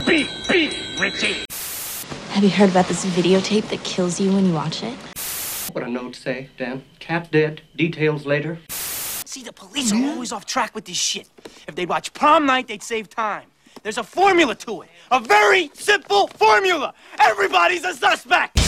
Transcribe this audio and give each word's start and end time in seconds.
Beat, 0.00 0.28
beat, 0.48 0.76
Richie. 0.98 1.44
Have 2.30 2.42
you 2.42 2.50
heard 2.50 2.70
about 2.70 2.86
this 2.86 3.04
videotape 3.04 3.68
that 3.68 3.84
kills 3.84 4.20
you 4.20 4.32
when 4.32 4.46
you 4.46 4.52
watch 4.52 4.82
it? 4.82 4.94
What 5.72 5.84
a 5.84 5.88
note 5.88 6.16
say, 6.16 6.48
Dan? 6.56 6.82
Cat 6.98 7.30
dead. 7.30 7.62
Details 7.76 8.26
later. 8.26 8.58
See, 8.70 9.42
the 9.42 9.52
police 9.52 9.92
are 9.92 10.04
always 10.04 10.32
off 10.32 10.44
track 10.44 10.74
with 10.74 10.86
this 10.86 10.96
shit. 10.96 11.28
If 11.68 11.74
they'd 11.74 11.88
watch 11.88 12.12
prom 12.14 12.46
night, 12.46 12.68
they'd 12.68 12.82
save 12.82 13.08
time. 13.08 13.44
There's 13.82 13.98
a 13.98 14.04
formula 14.04 14.54
to 14.56 14.82
it. 14.82 14.88
A 15.10 15.20
very 15.20 15.70
simple 15.74 16.26
formula. 16.26 16.94
Everybody's 17.20 17.84
a 17.84 17.94
suspect. 17.94 18.61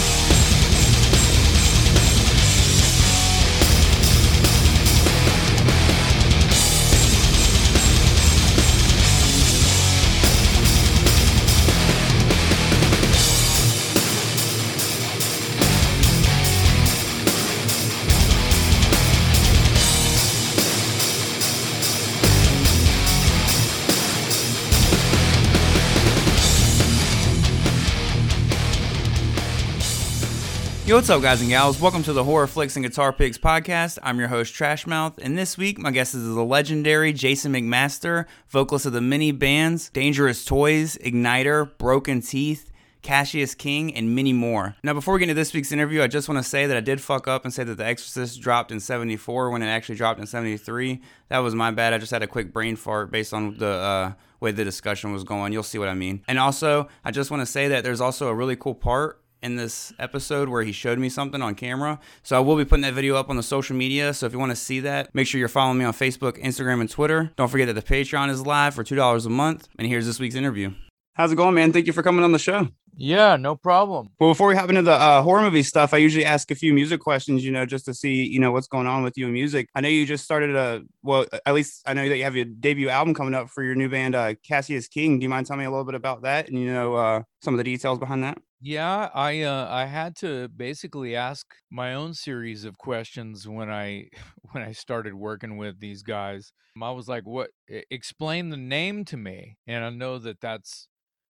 Yo, 30.86 30.96
what's 30.96 31.08
up, 31.08 31.22
guys 31.22 31.40
and 31.40 31.48
gals? 31.48 31.80
Welcome 31.80 32.02
to 32.02 32.12
the 32.12 32.24
Horror 32.24 32.46
Flicks 32.46 32.76
and 32.76 32.84
Guitar 32.84 33.10
Picks 33.10 33.38
podcast. 33.38 33.98
I'm 34.02 34.18
your 34.18 34.28
host, 34.28 34.52
Trashmouth, 34.52 35.16
and 35.16 35.38
this 35.38 35.56
week 35.56 35.78
my 35.78 35.90
guest 35.90 36.14
is 36.14 36.26
the 36.26 36.44
legendary 36.44 37.10
Jason 37.14 37.54
McMaster, 37.54 38.26
vocalist 38.48 38.84
of 38.84 38.92
the 38.92 39.00
mini 39.00 39.32
bands 39.32 39.88
Dangerous 39.88 40.44
Toys, 40.44 40.98
Ignitor, 40.98 41.70
Broken 41.78 42.20
Teeth, 42.20 42.70
Cassius 43.00 43.54
King, 43.54 43.94
and 43.94 44.14
many 44.14 44.34
more. 44.34 44.76
Now, 44.82 44.92
before 44.92 45.14
we 45.14 45.20
get 45.20 45.30
into 45.30 45.40
this 45.40 45.54
week's 45.54 45.72
interview, 45.72 46.02
I 46.02 46.06
just 46.06 46.28
want 46.28 46.44
to 46.44 46.46
say 46.46 46.66
that 46.66 46.76
I 46.76 46.80
did 46.80 47.00
fuck 47.00 47.26
up 47.26 47.46
and 47.46 47.54
say 47.54 47.64
that 47.64 47.78
The 47.78 47.86
Exorcist 47.86 48.42
dropped 48.42 48.70
in 48.70 48.78
74 48.78 49.48
when 49.48 49.62
it 49.62 49.68
actually 49.68 49.94
dropped 49.94 50.20
in 50.20 50.26
73. 50.26 51.00
That 51.28 51.38
was 51.38 51.54
my 51.54 51.70
bad. 51.70 51.94
I 51.94 51.98
just 51.98 52.12
had 52.12 52.22
a 52.22 52.26
quick 52.26 52.52
brain 52.52 52.76
fart 52.76 53.10
based 53.10 53.32
on 53.32 53.56
the 53.56 53.68
uh, 53.68 54.12
way 54.38 54.50
the 54.50 54.64
discussion 54.64 55.14
was 55.14 55.24
going. 55.24 55.54
You'll 55.54 55.62
see 55.62 55.78
what 55.78 55.88
I 55.88 55.94
mean. 55.94 56.22
And 56.28 56.38
also, 56.38 56.88
I 57.06 57.10
just 57.10 57.30
want 57.30 57.40
to 57.40 57.46
say 57.46 57.68
that 57.68 57.84
there's 57.84 58.02
also 58.02 58.28
a 58.28 58.34
really 58.34 58.54
cool 58.54 58.74
part 58.74 59.22
in 59.44 59.56
this 59.56 59.92
episode 59.98 60.48
where 60.48 60.62
he 60.62 60.72
showed 60.72 60.98
me 60.98 61.08
something 61.08 61.42
on 61.42 61.54
camera. 61.54 62.00
So 62.22 62.36
I 62.36 62.40
will 62.40 62.56
be 62.56 62.64
putting 62.64 62.82
that 62.82 62.94
video 62.94 63.14
up 63.14 63.28
on 63.28 63.36
the 63.36 63.42
social 63.42 63.76
media. 63.76 64.14
So 64.14 64.26
if 64.26 64.32
you 64.32 64.38
want 64.38 64.52
to 64.52 64.56
see 64.56 64.80
that, 64.80 65.14
make 65.14 65.26
sure 65.26 65.38
you're 65.38 65.48
following 65.48 65.78
me 65.78 65.84
on 65.84 65.92
Facebook, 65.92 66.42
Instagram, 66.42 66.80
and 66.80 66.90
Twitter. 66.90 67.30
Don't 67.36 67.48
forget 67.48 67.66
that 67.66 67.74
the 67.74 67.82
Patreon 67.82 68.30
is 68.30 68.44
live 68.44 68.74
for 68.74 68.82
$2 68.82 69.26
a 69.26 69.28
month. 69.28 69.68
And 69.78 69.86
here's 69.86 70.06
this 70.06 70.18
week's 70.18 70.34
interview. 70.34 70.72
How's 71.12 71.30
it 71.30 71.36
going, 71.36 71.54
man? 71.54 71.72
Thank 71.72 71.86
you 71.86 71.92
for 71.92 72.02
coming 72.02 72.24
on 72.24 72.32
the 72.32 72.38
show. 72.38 72.68
Yeah, 72.96 73.36
no 73.36 73.56
problem. 73.56 74.10
Well, 74.20 74.30
before 74.30 74.46
we 74.46 74.54
hop 74.54 74.68
into 74.68 74.82
the 74.82 74.92
uh, 74.92 75.22
horror 75.22 75.42
movie 75.42 75.64
stuff, 75.64 75.92
I 75.92 75.96
usually 75.96 76.24
ask 76.24 76.50
a 76.52 76.54
few 76.54 76.72
music 76.72 77.00
questions, 77.00 77.44
you 77.44 77.50
know, 77.50 77.66
just 77.66 77.86
to 77.86 77.94
see, 77.94 78.24
you 78.24 78.38
know, 78.38 78.52
what's 78.52 78.68
going 78.68 78.86
on 78.86 79.02
with 79.02 79.18
you 79.18 79.26
in 79.26 79.32
music. 79.32 79.68
I 79.74 79.80
know 79.80 79.88
you 79.88 80.06
just 80.06 80.24
started 80.24 80.54
a, 80.54 80.82
well, 81.02 81.26
at 81.44 81.54
least 81.54 81.82
I 81.86 81.94
know 81.94 82.08
that 82.08 82.16
you 82.16 82.22
have 82.22 82.36
your 82.36 82.44
debut 82.44 82.88
album 82.88 83.12
coming 83.12 83.34
up 83.34 83.50
for 83.50 83.64
your 83.64 83.74
new 83.74 83.88
band, 83.88 84.14
uh, 84.14 84.34
Cassius 84.46 84.86
King. 84.86 85.18
Do 85.18 85.24
you 85.24 85.28
mind 85.28 85.46
telling 85.46 85.60
me 85.60 85.66
a 85.66 85.70
little 85.70 85.84
bit 85.84 85.96
about 85.96 86.22
that 86.22 86.48
and, 86.48 86.58
you 86.58 86.72
know, 86.72 86.94
uh, 86.94 87.22
some 87.42 87.52
of 87.54 87.58
the 87.58 87.64
details 87.64 87.98
behind 87.98 88.22
that? 88.22 88.38
Yeah, 88.60 89.10
I 89.12 89.42
uh, 89.42 89.66
I 89.68 89.84
had 89.84 90.16
to 90.16 90.48
basically 90.48 91.14
ask 91.14 91.54
my 91.70 91.92
own 91.92 92.14
series 92.14 92.64
of 92.64 92.78
questions 92.78 93.46
when 93.46 93.70
I 93.70 94.08
when 94.52 94.62
I 94.62 94.72
started 94.72 95.12
working 95.14 95.58
with 95.58 95.80
these 95.80 96.02
guys. 96.02 96.52
I 96.80 96.90
was 96.92 97.06
like, 97.06 97.24
"What? 97.26 97.50
Explain 97.68 98.48
the 98.48 98.56
name 98.56 99.04
to 99.06 99.18
me." 99.18 99.58
And 99.66 99.84
I 99.84 99.90
know 99.90 100.18
that 100.18 100.40
that's 100.40 100.88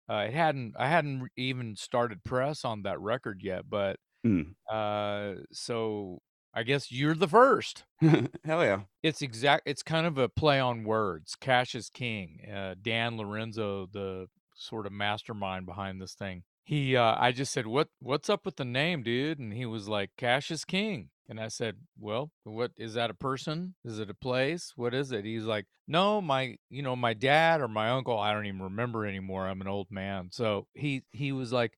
uh, 0.09 0.25
it 0.27 0.33
hadn't 0.33 0.75
I 0.77 0.87
hadn't 0.89 1.29
even 1.37 1.75
started 1.75 2.23
press 2.23 2.63
on 2.65 2.83
that 2.83 2.99
record 3.01 3.41
yet, 3.43 3.69
but 3.69 3.97
Mm. 4.25 4.55
uh, 4.71 5.41
so 5.51 6.19
I 6.53 6.63
guess 6.63 6.91
you're 6.91 7.13
the 7.15 7.27
first. 7.27 7.83
Hell 8.01 8.63
yeah. 8.63 8.81
It's 9.03 9.21
exact. 9.21 9.63
It's 9.67 9.83
kind 9.83 10.07
of 10.07 10.17
a 10.17 10.29
play 10.29 10.59
on 10.59 10.83
words. 10.83 11.35
Cash 11.35 11.75
is 11.75 11.89
King, 11.89 12.39
uh, 12.51 12.75
Dan 12.81 13.17
Lorenzo, 13.17 13.87
the 13.91 14.27
sort 14.55 14.85
of 14.87 14.91
mastermind 14.93 15.65
behind 15.67 16.01
this 16.01 16.15
thing. 16.15 16.43
He, 16.65 16.95
uh, 16.97 17.15
I 17.17 17.31
just 17.31 17.53
said, 17.53 17.67
"What, 17.67 17.89
what's 17.99 18.29
up 18.29 18.45
with 18.45 18.55
the 18.57 18.65
name, 18.65 19.03
dude?" 19.03 19.39
And 19.39 19.53
he 19.53 19.65
was 19.65 19.87
like, 19.87 20.11
"Cassius 20.17 20.65
King." 20.65 21.11
And 21.29 21.39
I 21.39 21.47
said, 21.47 21.77
"Well, 21.99 22.31
what 22.43 22.71
is 22.77 22.95
that? 22.95 23.09
A 23.11 23.13
person? 23.13 23.75
Is 23.85 23.99
it 23.99 24.09
a 24.09 24.15
place? 24.15 24.73
What 24.75 24.93
is 24.93 25.11
it?" 25.11 25.25
He's 25.25 25.43
like, 25.45 25.67
"No, 25.87 26.21
my, 26.21 26.57
you 26.69 26.81
know, 26.81 26.95
my 26.95 27.13
dad 27.13 27.61
or 27.61 27.67
my 27.67 27.89
uncle. 27.91 28.17
I 28.19 28.33
don't 28.33 28.47
even 28.47 28.61
remember 28.63 29.05
anymore. 29.05 29.47
I'm 29.47 29.61
an 29.61 29.67
old 29.67 29.91
man." 29.91 30.29
So 30.31 30.67
he, 30.73 31.03
he 31.11 31.31
was 31.31 31.53
like, 31.53 31.77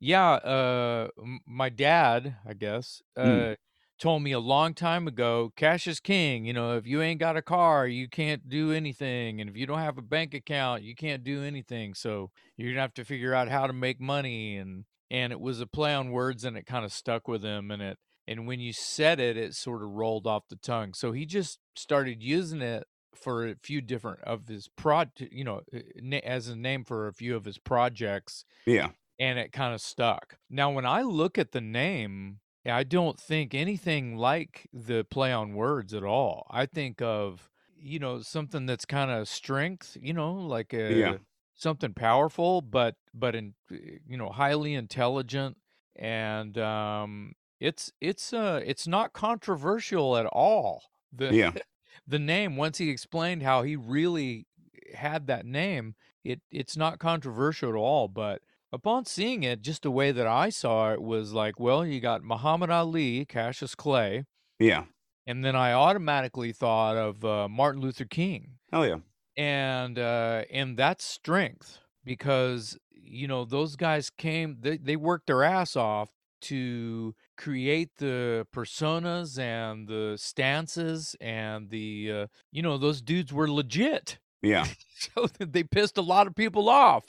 "Yeah, 0.00 0.32
uh, 0.34 1.08
m- 1.18 1.40
my 1.46 1.68
dad, 1.70 2.36
I 2.46 2.54
guess, 2.54 3.02
uh." 3.16 3.54
Mm. 3.54 3.54
Told 4.02 4.20
me 4.20 4.32
a 4.32 4.40
long 4.40 4.74
time 4.74 5.06
ago, 5.06 5.52
cash 5.56 5.86
is 5.86 6.00
king. 6.00 6.44
You 6.44 6.52
know, 6.52 6.76
if 6.76 6.88
you 6.88 7.00
ain't 7.02 7.20
got 7.20 7.36
a 7.36 7.42
car, 7.42 7.86
you 7.86 8.08
can't 8.08 8.48
do 8.48 8.72
anything. 8.72 9.40
And 9.40 9.48
if 9.48 9.56
you 9.56 9.64
don't 9.64 9.78
have 9.78 9.96
a 9.96 10.02
bank 10.02 10.34
account, 10.34 10.82
you 10.82 10.96
can't 10.96 11.22
do 11.22 11.44
anything. 11.44 11.94
So 11.94 12.32
you're 12.56 12.72
gonna 12.72 12.80
have 12.80 12.94
to 12.94 13.04
figure 13.04 13.32
out 13.32 13.48
how 13.48 13.68
to 13.68 13.72
make 13.72 14.00
money. 14.00 14.56
And 14.56 14.86
and 15.08 15.32
it 15.32 15.38
was 15.40 15.60
a 15.60 15.68
play 15.68 15.94
on 15.94 16.10
words 16.10 16.44
and 16.44 16.56
it 16.56 16.66
kind 16.66 16.84
of 16.84 16.92
stuck 16.92 17.28
with 17.28 17.44
him 17.44 17.70
and 17.70 17.80
it 17.80 17.98
and 18.26 18.46
when 18.48 18.58
you 18.60 18.72
said 18.72 19.20
it, 19.20 19.36
it 19.36 19.54
sort 19.54 19.82
of 19.84 19.90
rolled 19.90 20.26
off 20.26 20.48
the 20.48 20.56
tongue. 20.56 20.94
So 20.94 21.12
he 21.12 21.24
just 21.24 21.60
started 21.76 22.22
using 22.22 22.60
it 22.60 22.84
for 23.14 23.46
a 23.46 23.56
few 23.62 23.80
different 23.80 24.20
of 24.22 24.48
his 24.48 24.68
prod, 24.68 25.12
you 25.18 25.44
know, 25.44 25.60
uh, 25.72 26.16
as 26.24 26.48
a 26.48 26.56
name 26.56 26.84
for 26.84 27.06
a 27.06 27.12
few 27.14 27.36
of 27.36 27.44
his 27.44 27.58
projects 27.58 28.44
Yeah. 28.66 28.92
and 29.18 29.38
it 29.38 29.52
kind 29.52 29.74
of 29.74 29.80
stuck. 29.80 30.38
Now, 30.50 30.70
when 30.72 30.86
I 30.86 31.02
look 31.02 31.38
at 31.38 31.52
the 31.52 31.60
name, 31.60 32.40
I 32.66 32.84
don't 32.84 33.18
think 33.18 33.54
anything 33.54 34.16
like 34.16 34.68
the 34.72 35.04
play 35.04 35.32
on 35.32 35.54
words 35.54 35.92
at 35.94 36.04
all. 36.04 36.46
I 36.50 36.66
think 36.66 37.02
of, 37.02 37.50
you 37.76 37.98
know, 37.98 38.20
something 38.20 38.66
that's 38.66 38.84
kind 38.84 39.10
of 39.10 39.28
strength, 39.28 39.96
you 40.00 40.12
know, 40.12 40.32
like 40.34 40.72
a 40.72 41.02
Yeah. 41.02 41.18
something 41.54 41.94
powerful, 41.94 42.60
but 42.62 42.96
but 43.12 43.34
in 43.34 43.54
you 43.70 44.16
know, 44.16 44.30
highly 44.30 44.74
intelligent 44.74 45.58
and 45.96 46.56
um 46.58 47.34
it's 47.60 47.92
it's 48.00 48.32
uh 48.32 48.60
it's 48.64 48.86
not 48.86 49.12
controversial 49.12 50.16
at 50.16 50.26
all. 50.26 50.84
The 51.12 51.36
Yeah. 51.36 51.52
the 52.06 52.18
name 52.18 52.56
once 52.56 52.78
he 52.78 52.90
explained 52.90 53.42
how 53.42 53.62
he 53.62 53.76
really 53.76 54.46
had 54.94 55.26
that 55.26 55.46
name, 55.46 55.94
it 56.24 56.42
it's 56.50 56.76
not 56.76 56.98
controversial 56.98 57.70
at 57.70 57.74
all, 57.76 58.08
but 58.08 58.42
upon 58.72 59.04
seeing 59.04 59.42
it, 59.42 59.62
just 59.62 59.82
the 59.82 59.90
way 59.90 60.12
that 60.12 60.26
I 60.26 60.48
saw 60.50 60.92
it 60.92 61.02
was 61.02 61.32
like, 61.32 61.60
well, 61.60 61.84
you 61.86 62.00
got 62.00 62.22
Muhammad 62.22 62.70
Ali, 62.70 63.24
Cassius 63.24 63.74
Clay, 63.74 64.24
Yeah. 64.58 64.84
and 65.26 65.44
then 65.44 65.54
I 65.56 65.72
automatically 65.72 66.52
thought 66.52 66.96
of 66.96 67.24
uh, 67.24 67.48
Martin 67.48 67.80
Luther 67.82 68.04
King, 68.06 68.58
Hell 68.72 68.86
yeah. 68.86 68.98
and 69.36 69.98
uh, 69.98 70.44
and 70.50 70.76
that's 70.76 71.04
strength 71.04 71.78
because 72.04 72.78
you 72.90 73.28
know 73.28 73.44
those 73.44 73.76
guys 73.76 74.10
came, 74.10 74.56
they 74.60 74.76
they 74.78 74.96
worked 74.96 75.26
their 75.26 75.42
ass 75.44 75.76
off 75.76 76.10
to 76.42 77.14
create 77.36 77.90
the 77.98 78.46
personas 78.54 79.38
and 79.38 79.86
the 79.86 80.16
stances 80.18 81.14
and 81.20 81.70
the 81.70 82.10
uh, 82.12 82.26
you 82.50 82.62
know 82.62 82.76
those 82.78 83.00
dudes 83.00 83.32
were 83.32 83.48
legit 83.50 84.18
Yeah. 84.42 84.66
so 84.98 85.26
they 85.38 85.62
pissed 85.62 85.98
a 85.98 86.02
lot 86.02 86.26
of 86.26 86.34
people 86.34 86.68
off 86.68 87.04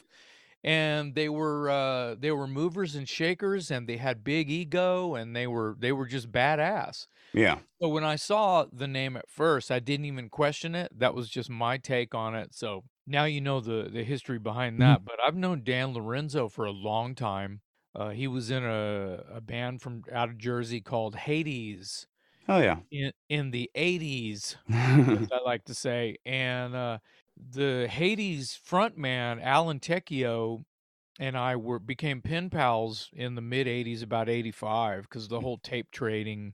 and 0.64 1.16
they 1.16 1.30
were 1.30 1.70
uh 1.70 2.16
they 2.16 2.32
were 2.32 2.48
movers 2.48 2.96
and 2.96 3.08
shakers 3.10 3.72
and 3.72 3.88
they 3.88 3.98
had 3.98 4.24
big 4.24 4.50
ego 4.50 5.16
and 5.16 5.36
they 5.36 5.48
were 5.48 5.76
they 5.80 5.92
were 5.92 6.06
just 6.08 6.32
badass 6.32 7.08
Yeah. 7.34 7.62
so 7.82 7.88
when 7.90 8.04
i 8.04 8.16
saw 8.16 8.66
the 8.72 8.88
name 8.88 9.18
at 9.18 9.30
first 9.30 9.72
i 9.72 9.80
didn't 9.80 10.06
even 10.06 10.30
question 10.30 10.76
it 10.76 10.92
that 10.98 11.14
was 11.16 11.30
just 11.30 11.50
my 11.50 11.78
take 11.78 12.14
on 12.16 12.36
it 12.36 12.54
so 12.54 12.84
now 13.06 13.26
you 13.26 13.42
know 13.42 13.60
the 13.60 13.90
the 13.92 14.04
history 14.04 14.40
behind 14.40 14.82
that 14.82 15.04
but 15.06 15.16
i've 15.24 15.36
known 15.36 15.64
dan 15.64 15.94
lorenzo 15.94 16.48
for 16.50 16.66
a 16.66 16.72
long 16.72 17.16
time 17.16 17.62
uh, 17.96 18.10
he 18.10 18.28
was 18.28 18.50
in 18.50 18.64
a, 18.64 19.24
a 19.30 19.42
band 19.42 19.82
from 19.82 20.04
out 20.12 20.30
of 20.30 20.38
jersey 20.38 20.82
called 20.82 21.16
hades 21.16 22.08
Oh 22.48 22.60
yeah. 22.60 22.84
in 22.92 23.12
in 23.30 23.52
the 23.52 23.70
80s 23.76 24.56
I 25.32 25.40
like 25.44 25.66
to 25.66 25.74
say. 25.74 26.18
And 26.26 26.76
uh, 26.76 27.00
the 27.38 27.88
Hades 27.90 28.58
frontman 28.68 29.42
Alan 29.42 29.80
Tecchio 29.80 30.64
and 31.20 31.38
I 31.38 31.56
were 31.56 31.80
became 31.80 32.22
pen 32.22 32.50
pals 32.50 33.10
in 33.14 33.36
the 33.36 33.42
mid 33.42 33.68
80s, 33.68 34.02
about 34.04 34.30
85, 34.30 35.04
because 35.04 35.28
the 35.28 35.42
whole 35.42 35.58
tape 35.58 35.92
trading 35.92 36.54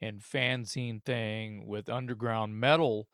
and 0.00 0.20
fanzine 0.20 1.02
thing 1.02 1.66
with 1.66 1.88
underground 1.88 2.58
metal 2.60 3.08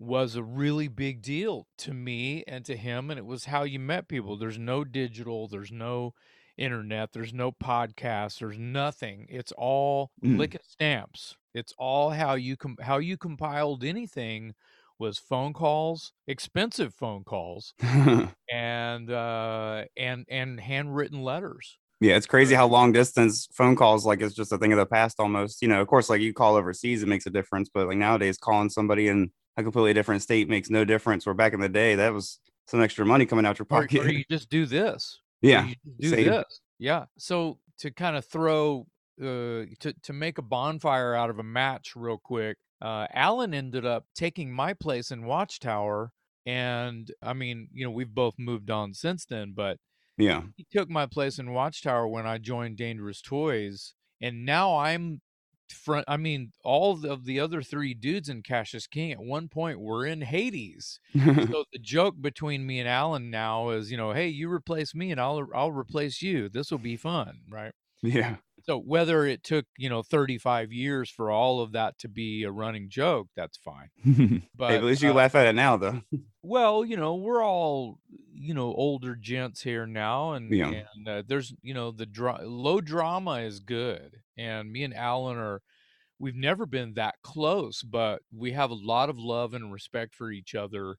was 0.00 0.34
a 0.34 0.42
really 0.42 0.88
big 0.88 1.22
deal 1.22 1.68
to 1.78 1.94
me 1.94 2.42
and 2.48 2.64
to 2.64 2.76
him. 2.76 3.10
And 3.10 3.18
it 3.18 3.26
was 3.26 3.44
how 3.44 3.62
you 3.62 3.78
met 3.78 4.08
people. 4.08 4.36
There's 4.36 4.58
no 4.58 4.82
digital, 4.84 5.46
there's 5.46 5.70
no 5.70 6.14
internet, 6.56 7.12
there's 7.12 7.32
no 7.32 7.52
podcast, 7.52 8.40
there's 8.40 8.58
nothing. 8.58 9.26
It's 9.28 9.52
all 9.52 10.10
Mm. 10.22 10.38
licking 10.38 10.60
stamps. 10.66 11.36
It's 11.54 11.72
all 11.78 12.10
how 12.10 12.34
you 12.34 12.56
com- 12.56 12.78
how 12.82 12.98
you 12.98 13.16
compiled 13.16 13.84
anything 13.84 14.54
was 14.98 15.18
phone 15.18 15.52
calls, 15.52 16.12
expensive 16.26 16.94
phone 16.94 17.24
calls, 17.24 17.74
and 18.52 19.10
uh, 19.10 19.84
and 19.96 20.24
and 20.28 20.60
handwritten 20.60 21.22
letters. 21.22 21.78
Yeah, 22.00 22.16
it's 22.16 22.26
crazy 22.26 22.54
how 22.54 22.66
long 22.66 22.92
distance 22.92 23.48
phone 23.52 23.76
calls 23.76 24.04
like 24.04 24.20
it's 24.20 24.34
just 24.34 24.52
a 24.52 24.58
thing 24.58 24.72
of 24.72 24.78
the 24.78 24.86
past 24.86 25.18
almost. 25.18 25.62
You 25.62 25.68
know, 25.68 25.80
of 25.80 25.86
course, 25.88 26.10
like 26.10 26.20
you 26.20 26.34
call 26.34 26.56
overseas, 26.56 27.02
it 27.02 27.08
makes 27.08 27.26
a 27.26 27.30
difference, 27.30 27.70
but 27.72 27.86
like 27.86 27.96
nowadays, 27.96 28.36
calling 28.36 28.68
somebody 28.68 29.08
in 29.08 29.30
a 29.56 29.62
completely 29.62 29.94
different 29.94 30.22
state 30.22 30.48
makes 30.48 30.70
no 30.70 30.84
difference. 30.84 31.24
Where 31.24 31.34
back 31.34 31.52
in 31.52 31.60
the 31.60 31.68
day, 31.68 31.94
that 31.94 32.12
was 32.12 32.40
some 32.66 32.82
extra 32.82 33.06
money 33.06 33.26
coming 33.26 33.46
out 33.46 33.58
your 33.58 33.66
pocket. 33.66 34.00
or 34.04 34.10
you 34.10 34.24
just 34.30 34.50
do 34.50 34.66
this. 34.66 35.20
yeah, 35.40 35.68
do 35.98 36.10
this. 36.10 36.60
Yeah. 36.78 37.04
So 37.18 37.58
to 37.78 37.90
kind 37.90 38.16
of 38.16 38.24
throw 38.24 38.86
uh 39.20 39.64
to 39.80 39.94
to 40.02 40.12
make 40.12 40.38
a 40.38 40.42
bonfire 40.42 41.14
out 41.14 41.30
of 41.30 41.38
a 41.38 41.42
match 41.42 41.92
real 41.94 42.18
quick, 42.18 42.56
uh 42.80 43.06
Alan 43.12 43.54
ended 43.54 43.86
up 43.86 44.06
taking 44.14 44.52
my 44.52 44.74
place 44.74 45.10
in 45.10 45.24
Watchtower. 45.24 46.12
And 46.46 47.10
I 47.22 47.32
mean, 47.32 47.68
you 47.72 47.84
know, 47.84 47.90
we've 47.90 48.14
both 48.14 48.34
moved 48.38 48.70
on 48.70 48.92
since 48.92 49.24
then, 49.24 49.52
but 49.56 49.78
yeah, 50.16 50.42
he 50.56 50.66
took 50.70 50.88
my 50.88 51.06
place 51.06 51.38
in 51.38 51.52
Watchtower 51.52 52.06
when 52.06 52.26
I 52.26 52.38
joined 52.38 52.76
Dangerous 52.76 53.20
Toys, 53.22 53.94
and 54.20 54.44
now 54.44 54.76
I'm 54.76 55.20
front. 55.72 56.04
I 56.06 56.16
mean, 56.16 56.52
all 56.62 57.04
of 57.04 57.24
the 57.24 57.40
other 57.40 57.62
three 57.62 57.94
dudes 57.94 58.28
in 58.28 58.42
Cassius 58.42 58.86
King 58.86 59.12
at 59.12 59.20
one 59.20 59.48
point 59.48 59.80
were 59.80 60.06
in 60.06 60.20
Hades. 60.20 61.00
so 61.14 61.64
the 61.72 61.78
joke 61.80 62.16
between 62.20 62.66
me 62.66 62.78
and 62.78 62.88
Alan 62.88 63.30
now 63.30 63.70
is, 63.70 63.90
you 63.90 63.96
know, 63.96 64.12
hey, 64.12 64.28
you 64.28 64.50
replace 64.50 64.94
me, 64.94 65.10
and 65.10 65.20
I'll 65.20 65.46
I'll 65.54 65.72
replace 65.72 66.22
you. 66.22 66.48
This 66.48 66.70
will 66.70 66.78
be 66.78 66.96
fun, 66.96 67.40
right? 67.50 67.72
yeah, 68.02 68.36
So 68.66 68.78
whether 68.78 69.26
it 69.26 69.42
took 69.42 69.66
you 69.76 69.88
know 69.90 70.02
35 70.02 70.72
years 70.72 71.10
for 71.10 71.30
all 71.30 71.60
of 71.60 71.72
that 71.72 71.98
to 71.98 72.08
be 72.08 72.44
a 72.44 72.50
running 72.50 72.88
joke, 72.88 73.28
that's 73.36 73.58
fine. 73.58 73.90
hey, 74.04 74.42
But 74.54 74.72
at 74.72 74.84
least 74.84 75.02
you 75.02 75.10
uh, 75.10 75.14
laugh 75.14 75.34
at 75.34 75.46
it 75.46 75.54
now, 75.54 75.76
though. 75.76 76.02
well, 76.42 76.84
you 76.84 76.96
know, 76.96 77.14
we're 77.16 77.44
all 77.44 77.98
you 78.32 78.54
know 78.54 78.72
older 78.74 79.16
gents 79.16 79.62
here 79.62 79.86
now, 79.86 80.32
and 80.32 80.50
Yeah. 80.52 80.84
and 80.96 81.08
uh, 81.08 81.22
there's 81.26 81.54
you 81.62 81.74
know 81.74 81.90
the 81.90 82.06
dra- 82.06 82.42
low 82.42 82.80
drama 82.80 83.40
is 83.40 83.60
good, 83.60 84.20
and 84.36 84.72
me 84.72 84.82
and 84.82 84.94
Alan 84.94 85.36
are 85.36 85.60
we've 86.18 86.36
never 86.36 86.64
been 86.64 86.94
that 86.94 87.16
close, 87.22 87.82
but 87.82 88.22
we 88.32 88.52
have 88.52 88.70
a 88.70 88.74
lot 88.74 89.10
of 89.10 89.18
love 89.18 89.52
and 89.52 89.72
respect 89.72 90.14
for 90.14 90.30
each 90.30 90.54
other. 90.54 90.96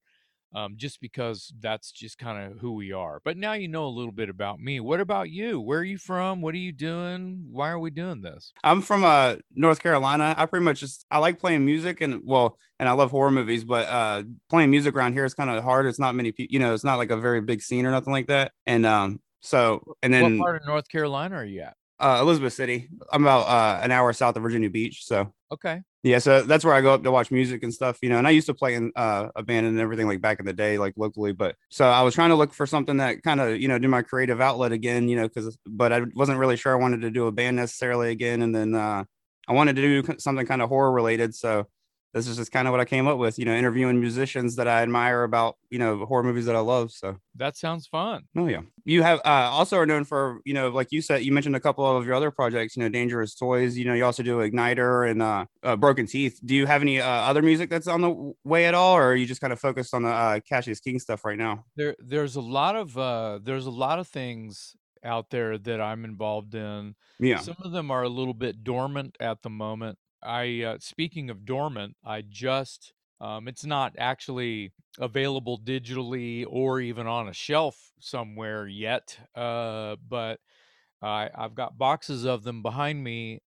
Um, 0.55 0.75
just 0.77 1.01
because 1.01 1.53
that's 1.59 1.91
just 1.91 2.17
kind 2.17 2.49
of 2.49 2.59
who 2.59 2.71
we 2.71 2.93
are. 2.93 3.21
But 3.25 3.35
now 3.35 3.53
you 3.53 3.67
know 3.67 3.87
a 3.87 3.89
little 3.89 4.13
bit 4.13 4.29
about 4.29 4.57
me. 4.57 4.79
What 4.79 5.01
about 5.01 5.29
you? 5.29 5.59
Where 5.59 5.79
are 5.79 5.83
you 5.83 5.97
from? 5.97 6.41
What 6.41 6.55
are 6.55 6.59
you 6.59 6.71
doing? 6.71 7.47
Why 7.51 7.69
are 7.71 7.77
we 7.77 7.91
doing 7.91 8.21
this? 8.21 8.53
I'm 8.63 8.81
from 8.81 9.03
uh 9.03 9.35
North 9.53 9.83
Carolina. 9.83 10.33
I 10.37 10.45
pretty 10.45 10.63
much 10.63 10.79
just 10.79 11.05
I 11.11 11.17
like 11.17 11.39
playing 11.39 11.65
music 11.65 11.99
and 11.99 12.21
well, 12.23 12.57
and 12.79 12.87
I 12.87 12.93
love 12.93 13.11
horror 13.11 13.31
movies, 13.31 13.65
but 13.65 13.85
uh 13.89 14.23
playing 14.49 14.71
music 14.71 14.95
around 14.95 15.11
here 15.11 15.25
is 15.25 15.33
kind 15.33 15.49
of 15.49 15.61
hard. 15.61 15.87
It's 15.87 15.99
not 15.99 16.15
many 16.15 16.31
people, 16.31 16.53
you 16.53 16.59
know, 16.59 16.73
it's 16.73 16.85
not 16.85 16.99
like 16.99 17.11
a 17.11 17.17
very 17.17 17.41
big 17.41 17.61
scene 17.61 17.85
or 17.85 17.91
nothing 17.91 18.13
like 18.13 18.27
that. 18.27 18.53
And 18.65 18.85
um 18.85 19.19
so 19.41 19.83
and 20.01 20.13
then 20.13 20.37
what 20.37 20.45
part 20.45 20.61
of 20.61 20.65
North 20.65 20.87
Carolina 20.87 21.35
are 21.35 21.45
you 21.45 21.63
at? 21.63 21.75
uh 21.99 22.19
Elizabeth 22.21 22.53
City. 22.53 22.87
I'm 23.11 23.23
about 23.23 23.47
uh 23.49 23.83
an 23.83 23.91
hour 23.91 24.13
south 24.13 24.37
of 24.37 24.43
Virginia 24.43 24.69
Beach, 24.69 25.05
so 25.05 25.33
Okay. 25.51 25.81
yeah, 26.03 26.19
so 26.19 26.41
that's 26.43 26.63
where 26.65 26.73
I 26.73 26.81
go 26.81 26.93
up 26.93 27.03
to 27.03 27.11
watch 27.11 27.31
music 27.31 27.63
and 27.63 27.73
stuff, 27.73 27.99
you 28.01 28.09
know. 28.09 28.17
And 28.17 28.27
I 28.27 28.31
used 28.31 28.47
to 28.47 28.53
play 28.53 28.75
in 28.75 28.91
uh, 28.95 29.29
a 29.35 29.43
band 29.43 29.65
and 29.67 29.79
everything 29.79 30.07
like 30.07 30.21
back 30.21 30.39
in 30.39 30.45
the 30.45 30.53
day, 30.53 30.77
like 30.77 30.93
locally. 30.97 31.33
But 31.33 31.55
so 31.69 31.85
I 31.87 32.01
was 32.03 32.13
trying 32.15 32.29
to 32.29 32.35
look 32.35 32.53
for 32.53 32.65
something 32.65 32.97
that 32.97 33.23
kind 33.23 33.39
of, 33.39 33.57
you 33.59 33.67
know, 33.67 33.79
do 33.79 33.87
my 33.87 34.01
creative 34.01 34.41
outlet 34.41 34.71
again, 34.71 35.07
you 35.09 35.15
know, 35.15 35.27
because 35.27 35.57
but 35.65 35.93
I 35.93 36.01
wasn't 36.15 36.39
really 36.39 36.57
sure 36.57 36.73
I 36.73 36.79
wanted 36.79 37.01
to 37.01 37.11
do 37.11 37.27
a 37.27 37.31
band 37.31 37.55
necessarily 37.57 38.11
again. 38.11 38.41
And 38.41 38.53
then 38.55 38.75
uh, 38.75 39.03
I 39.47 39.53
wanted 39.53 39.75
to 39.77 39.81
do 40.03 40.15
something 40.19 40.45
kind 40.45 40.61
of 40.61 40.69
horror 40.69 40.91
related. 40.91 41.33
So 41.35 41.67
this 42.15 42.29
is 42.29 42.37
just 42.37 42.53
kind 42.53 42.65
of 42.65 42.71
what 42.71 42.79
I 42.79 42.85
came 42.85 43.07
up 43.07 43.17
with, 43.17 43.37
you 43.37 43.43
know, 43.43 43.53
interviewing 43.53 43.99
musicians 43.99 44.55
that 44.55 44.69
I 44.69 44.81
admire 44.81 45.23
about, 45.23 45.57
you 45.69 45.77
know, 45.77 46.05
horror 46.05 46.23
movies 46.23 46.45
that 46.45 46.55
I 46.55 46.59
love. 46.59 46.91
So 46.91 47.17
That 47.35 47.57
sounds 47.57 47.87
fun. 47.87 48.23
Oh 48.37 48.47
yeah. 48.47 48.61
You 48.85 49.03
have 49.03 49.19
uh, 49.25 49.49
also 49.51 49.77
are 49.77 49.85
known 49.85 50.05
for, 50.05 50.39
you 50.45 50.53
know, 50.53 50.69
like 50.69 50.93
you 50.93 51.01
said, 51.01 51.23
you 51.23 51.33
mentioned 51.33 51.57
a 51.57 51.59
couple 51.59 51.85
of 51.85 52.05
your 52.05 52.15
other 52.15 52.31
projects, 52.31 52.77
you 52.77 52.83
know, 52.83 52.89
Dangerous 52.89 53.35
Toys, 53.35 53.77
you 53.77 53.83
know, 53.83 53.93
you 53.93 54.05
also 54.05 54.23
do 54.23 54.37
Ignitor 54.37 55.11
and 55.11 55.21
uh, 55.21 55.45
uh 55.61 55.75
Broken 55.75 56.07
Teeth. 56.07 56.39
Do 56.43 56.55
you 56.55 56.65
have 56.65 56.81
any 56.81 57.01
uh, 57.01 57.05
other 57.05 57.41
music 57.41 57.69
that's 57.69 57.87
on 57.87 57.99
the 57.99 58.33
way 58.45 58.65
at 58.65 58.73
all 58.73 58.95
or 58.95 59.11
are 59.11 59.15
you 59.15 59.25
just 59.25 59.41
kind 59.41 59.51
of 59.51 59.59
focused 59.59 59.93
on 59.93 60.03
the 60.03 60.09
uh 60.09 60.39
Cassius 60.39 60.79
King 60.79 60.99
stuff 60.99 61.25
right 61.25 61.37
now? 61.37 61.65
there 61.75 61.97
there's 61.99 62.37
a 62.37 62.41
lot 62.41 62.77
of 62.77 62.97
uh 62.97 63.39
there's 63.43 63.65
a 63.65 63.71
lot 63.71 63.99
of 63.99 64.07
things 64.07 64.77
out 65.03 65.29
there 65.29 65.57
that 65.57 65.79
I'm 65.79 66.03
involved 66.05 66.55
in. 66.55 66.95
Yeah. 67.19 67.39
Some 67.39 67.57
of 67.59 67.71
them 67.71 67.91
are 67.91 68.03
a 68.03 68.09
little 68.09 68.33
bit 68.33 68.63
dormant 68.63 69.15
at 69.19 69.41
the 69.41 69.49
moment. 69.49 69.99
I 70.25 70.63
uh, 70.63 70.77
speaking 70.79 71.29
of 71.29 71.45
dormant, 71.45 71.95
I 72.03 72.23
just 72.27 72.93
um, 73.21 73.47
it's 73.47 73.65
not 73.65 73.93
actually 73.97 74.73
available 74.99 75.59
digitally 75.59 76.45
or 76.47 76.79
even 76.79 77.07
on 77.07 77.27
a 77.27 77.33
shelf 77.33 77.91
somewhere 77.99 78.67
yet. 78.67 79.17
Uh, 79.35 79.95
but 80.07 80.39
I 81.01 81.29
I've 81.35 81.55
got 81.55 81.77
boxes 81.77 82.25
of 82.25 82.43
them 82.43 82.61
behind 82.61 83.03
me. 83.03 83.41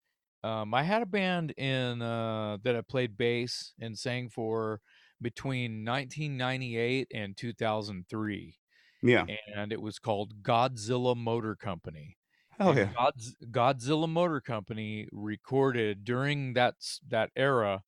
Um, 0.45 0.73
I 0.73 0.85
had 0.85 1.03
a 1.03 1.07
band 1.07 1.51
in 1.53 2.01
uh, 2.01 2.59
that 2.63 2.77
I 2.77 2.81
played 2.83 3.17
bass 3.17 3.73
and 3.81 3.99
sang 3.99 4.29
for 4.29 4.81
between 5.21 5.85
1998 5.85 7.09
and 7.13 7.37
2003 7.37 8.55
yeah. 9.03 9.25
and 9.55 9.73
it 9.73 9.81
was 9.81 9.99
called 9.99 10.43
Godzilla 10.43 11.17
Motor 11.17 11.55
Company. 11.55 12.17
Oh, 12.61 12.73
Hell 12.73 12.77
yeah. 12.77 12.93
Godz- 12.93 13.35
Godzilla 13.51 14.09
Motor 14.09 14.41
Company 14.41 15.09
recorded 15.13 16.05
during 16.05 16.55
that 16.55 16.75
that 17.09 17.31
era. 17.37 17.83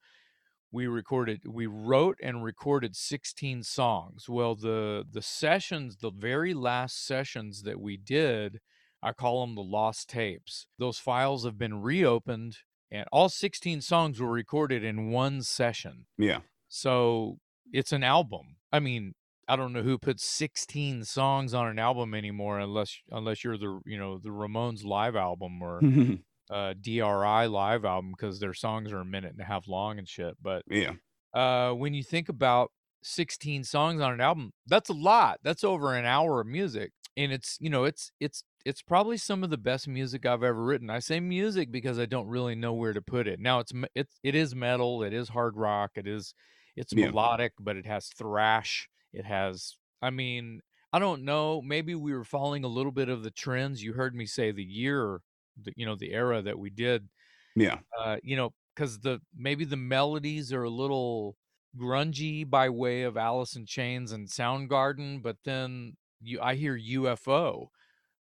We 0.73 0.87
recorded, 0.87 1.41
we 1.49 1.67
wrote 1.67 2.17
and 2.23 2.45
recorded 2.45 2.95
16 2.95 3.65
songs. 3.65 4.29
Well, 4.29 4.55
the 4.55 5.05
the 5.11 5.23
sessions, 5.23 5.97
the 5.97 6.13
very 6.13 6.55
last 6.55 7.05
sessions 7.05 7.63
that 7.63 7.81
we 7.81 7.97
did, 7.97 8.61
I 9.03 9.13
call 9.13 9.45
them 9.45 9.57
the 9.57 9.63
lost 9.63 10.09
tapes. 10.09 10.67
Those 10.79 10.99
files 10.99 11.45
have 11.45 11.59
been 11.59 11.83
reopened, 11.83 12.59
and 12.91 13.07
all 13.11 13.29
16 13.29 13.81
songs 13.81 14.21
were 14.21 14.31
recorded 14.31 14.85
in 14.85 15.11
one 15.11 15.43
session. 15.43 16.07
Yeah. 16.17 16.41
So 16.69 17.39
it's 17.73 17.91
an 17.93 18.05
album. 18.05 18.57
I 18.73 18.79
mean, 18.79 19.15
I 19.51 19.57
don't 19.57 19.73
know 19.73 19.83
who 19.83 19.99
puts 19.99 20.25
16 20.25 21.05
songs 21.05 21.55
on 21.55 21.67
an 21.67 21.79
album 21.79 22.15
anymore 22.15 22.61
unless 22.61 22.97
unless 23.11 23.43
you're 23.43 23.59
the 23.59 23.81
you 23.85 23.99
know 23.99 24.19
the 24.19 24.29
Ramones 24.29 24.85
live 24.85 25.17
album 25.17 25.61
or 25.61 25.81
uh, 26.51 26.75
DRI 26.81 27.47
live 27.49 27.85
album 27.85 28.13
because 28.13 28.39
their 28.39 28.55
songs 28.55 28.93
are 28.93 29.01
a 29.01 29.05
minute 29.05 29.33
and 29.33 29.41
a 29.41 29.45
half 29.45 29.67
long 29.67 29.99
and 29.99 30.09
shit. 30.09 30.37
But 30.41 30.63
yeah. 30.71 30.93
uh, 31.35 31.73
when 31.73 31.95
you 31.95 32.03
think 32.05 32.29
about 32.29 32.71
16 33.03 33.65
songs 33.65 34.01
on 34.01 34.13
an 34.13 34.21
album, 34.21 34.53
that's 34.67 34.89
a 34.89 34.95
lot. 34.95 35.41
That's 35.43 35.65
over 35.65 35.95
an 35.95 36.05
hour 36.05 36.41
of 36.41 36.47
music, 36.47 36.93
and 37.17 37.33
it's 37.33 37.57
you 37.61 37.71
know 37.71 37.85
it's 37.85 38.13
it's 38.21 38.45
it's 38.65 38.83
probably 38.83 39.17
some 39.17 39.43
of 39.43 39.51
the 39.51 39.59
best 39.59 39.89
music 39.89 40.27
I've 40.27 40.43
ever 40.45 40.63
written. 40.63 40.91
I 40.91 40.99
say 41.01 41.19
music 41.19 41.73
because 41.73 41.99
I 41.99 42.07
don't 42.07 42.29
really 42.29 42.55
know 42.55 42.75
where 42.75 42.93
to 42.93 43.03
put 43.03 43.27
it. 43.27 43.41
Now 43.41 43.59
it's 43.61 43.73
it's 43.95 44.19
it 44.23 44.35
is 44.35 44.55
metal, 44.55 45.03
it 45.03 45.13
is 45.13 45.31
hard 45.31 45.57
rock, 45.57 45.93
it 45.97 46.07
is 46.07 46.35
it's 46.77 46.93
Yeah. 46.93 47.07
melodic, 47.07 47.53
but 47.59 47.77
it 47.77 47.87
has 47.87 48.09
thrash. 48.17 48.89
It 49.13 49.25
has 49.27 49.77
I 50.03 50.11
mean, 50.11 50.61
I 50.93 50.99
don't 50.99 51.25
know, 51.25 51.61
maybe 51.63 51.95
we 51.95 52.13
were 52.15 52.25
following 52.25 52.65
a 52.65 52.69
little 52.69 52.93
bit 52.93 53.09
of 53.09 53.23
the 53.23 53.31
trends. 53.31 53.83
You 53.83 53.93
heard 53.95 54.15
me 54.15 54.27
say 54.27 54.51
the 54.53 54.65
year, 54.65 55.21
the, 55.61 55.73
you 55.77 55.85
know, 55.87 55.95
the 55.97 56.13
era 56.13 56.43
that 56.43 56.59
we 56.59 56.71
did 56.71 57.09
Yeah. 57.57 57.81
uh, 57.99 58.19
you 58.23 58.37
know, 58.37 58.55
because 58.75 59.01
the 59.01 59.21
maybe 59.35 59.65
the 59.65 59.77
melodies 59.77 60.53
are 60.53 60.63
a 60.65 60.71
little 60.71 61.37
grungy 61.77 62.49
by 62.49 62.69
way 62.69 63.03
of 63.03 63.17
Alice 63.17 63.57
in 63.57 63.67
Chains 63.67 64.13
and 64.13 64.29
Soundgarden, 64.29 65.23
but 65.23 65.39
then 65.45 65.97
you 66.21 66.41
I 66.41 66.55
hear 66.57 66.77
UFO, 66.77 67.69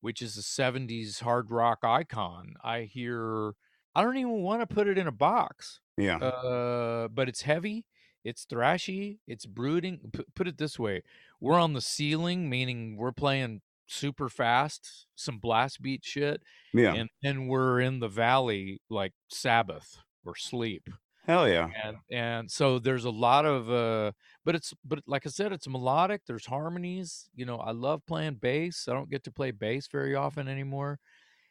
which 0.00 0.23
is 0.23 0.37
a 0.37 0.42
'70s 0.42 1.21
hard 1.21 1.50
rock 1.50 1.80
icon. 1.85 2.54
I 2.62 2.83
hear 2.83 3.52
I 3.95 4.02
don't 4.02 4.16
even 4.18 4.42
want 4.42 4.62
to 4.68 4.75
put 4.75 4.88
it 4.88 4.99
in 4.99 5.07
a 5.07 5.12
box, 5.12 5.80
Yeah. 5.99 6.21
uh, 6.21 7.09
but 7.09 7.28
it's 7.28 7.42
heavy, 7.42 7.87
it's 8.25 8.45
thrashy, 8.45 9.19
it's 9.27 9.47
brooding. 9.47 10.01
P- 10.13 10.25
put 10.35 10.49
it 10.49 10.59
this 10.59 10.79
way: 10.79 11.03
we're 11.41 11.59
on 11.59 11.73
the 11.73 11.81
ceiling, 11.81 12.49
meaning 12.49 12.97
we're 12.97 13.13
playing 13.13 13.61
super 13.89 14.29
fast, 14.29 15.07
some 15.17 15.39
blast 15.39 15.81
beat 15.83 16.05
shit 16.05 16.43
yeah. 16.73 16.95
and 16.95 17.09
then 17.23 17.47
we're 17.47 17.81
in 17.81 18.01
the 18.01 18.09
valley 18.09 18.81
like 18.89 19.13
Sabbath 19.29 19.99
or 20.25 20.37
sleep. 20.37 20.89
Hell 21.27 21.49
yeah. 21.49 21.69
And 21.85 21.97
and 22.11 22.51
so 22.51 22.79
there's 22.79 23.05
a 23.05 23.11
lot 23.11 23.45
of 23.45 23.71
uh 23.71 24.13
but 24.45 24.55
it's 24.55 24.73
but 24.85 25.01
like 25.07 25.27
I 25.27 25.31
said, 25.31 25.53
it's 25.53 25.69
melodic, 25.69 26.23
there's 26.27 26.47
harmonies. 26.47 27.29
You 27.35 27.45
know, 27.45 27.59
I 27.59 27.73
love 27.73 28.07
playing 28.07 28.37
bass. 28.37 28.87
I 28.89 28.95
don't 28.95 29.11
get 29.11 29.25
to 29.25 29.31
play 29.31 29.51
bass 29.51 29.89
very 29.89 30.15
often 30.15 30.49
anymore. 30.49 30.99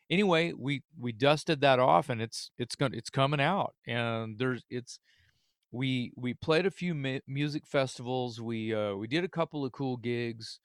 Anyway, 0.10 0.54
we 0.58 0.82
we 0.98 1.12
dusted 1.12 1.62
that 1.62 1.80
off 1.80 2.10
and 2.10 2.22
it's 2.22 2.50
it's 2.58 2.76
gonna 2.76 2.98
it's 2.98 3.12
coming 3.12 3.42
out. 3.42 3.76
And 3.86 4.40
there's 4.40 4.64
it's 4.70 5.00
we 5.72 6.12
we 6.16 6.34
played 6.34 6.66
a 6.66 6.72
few 6.72 6.94
mu- 6.96 7.20
music 7.28 7.66
festivals. 7.66 8.42
We 8.42 8.74
uh 8.74 8.96
we 8.96 9.08
did 9.08 9.24
a 9.24 9.30
couple 9.30 9.66
of 9.66 9.72
cool 9.72 9.98
gigs. 9.98 10.60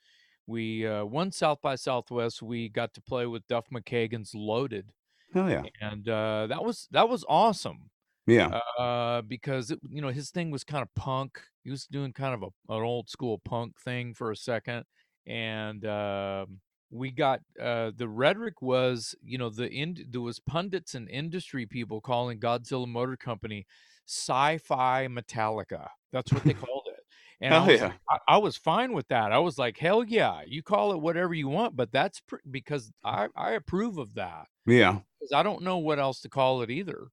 We 0.47 0.87
uh 0.87 1.05
one 1.05 1.33
South 1.33 1.61
by 1.63 1.77
Southwest 1.77 2.43
we 2.43 2.69
got 2.69 2.95
to 2.95 3.01
play 3.01 3.27
with 3.27 3.47
Duff 3.49 3.67
McKagan's 3.73 4.35
Loaded 4.35 4.93
Hell 5.35 5.49
yeah. 5.51 5.63
and 5.81 6.09
uh, 6.09 6.47
that 6.49 6.65
was 6.65 6.89
that 6.91 7.09
was 7.09 7.25
awesome. 7.29 7.91
Yeah. 8.27 8.61
uh, 8.79 9.23
because 9.23 9.71
it, 9.71 9.81
you 9.89 10.01
know 10.03 10.09
his 10.09 10.31
thing 10.31 10.51
was 10.51 10.65
kind 10.65 10.83
of 10.83 10.95
punk. 10.95 11.41
He 11.65 11.71
was 11.71 11.87
doing 11.87 12.13
kind 12.13 12.35
of 12.35 12.43
a, 12.43 12.73
an 12.73 12.83
old 12.83 13.09
school 13.09 13.39
punk 13.39 13.81
thing 13.81 14.15
for 14.15 14.31
a 14.31 14.37
second, 14.37 14.85
and 15.27 15.85
um 15.87 16.61
we 16.91 17.11
got 17.11 17.41
uh, 17.59 17.91
the 17.97 18.07
rhetoric 18.07 18.61
was 18.61 19.15
you 19.25 19.39
know 19.39 19.49
the 19.49 19.71
ind- 19.71 20.05
there 20.11 20.21
was 20.21 20.39
pundits 20.39 20.95
and 20.95 21.09
industry 21.09 21.65
people 21.65 22.01
calling 22.03 22.39
Godzilla 22.39 22.87
Motor 22.87 23.17
Company 23.17 23.67
sci-fi 24.07 25.07
Metallica. 25.09 25.89
That's 26.13 26.33
what 26.33 26.45
they 26.45 26.55
called 26.55 26.87
it. 26.89 27.01
And 27.41 27.55
I 27.55 27.67
was, 27.67 27.81
yeah. 27.81 27.93
I, 28.09 28.19
I 28.29 28.37
was 28.39 28.57
fine 28.57 28.93
with 28.93 29.09
that. 29.09 29.33
I 29.33 29.39
was 29.39 29.59
like, 29.59 29.77
hell 29.77 30.05
yeah, 30.05 30.43
you 30.47 30.63
call 30.63 30.93
it 30.93 31.01
whatever 31.01 31.35
you 31.35 31.49
want, 31.49 31.75
but 31.75 31.91
that's 31.91 32.21
pr- 32.21 32.37
because 32.49 32.93
I, 33.03 33.27
I 33.37 33.53
approve 33.53 33.99
of 33.99 34.15
that 34.15 34.47
Yeah. 34.65 34.99
because 35.19 35.33
I 35.33 35.43
don't 35.43 35.63
know 35.63 35.79
what 35.79 35.99
else 35.99 36.21
to 36.21 36.29
call 36.29 36.63
it 36.63 36.71
either. 36.71 37.09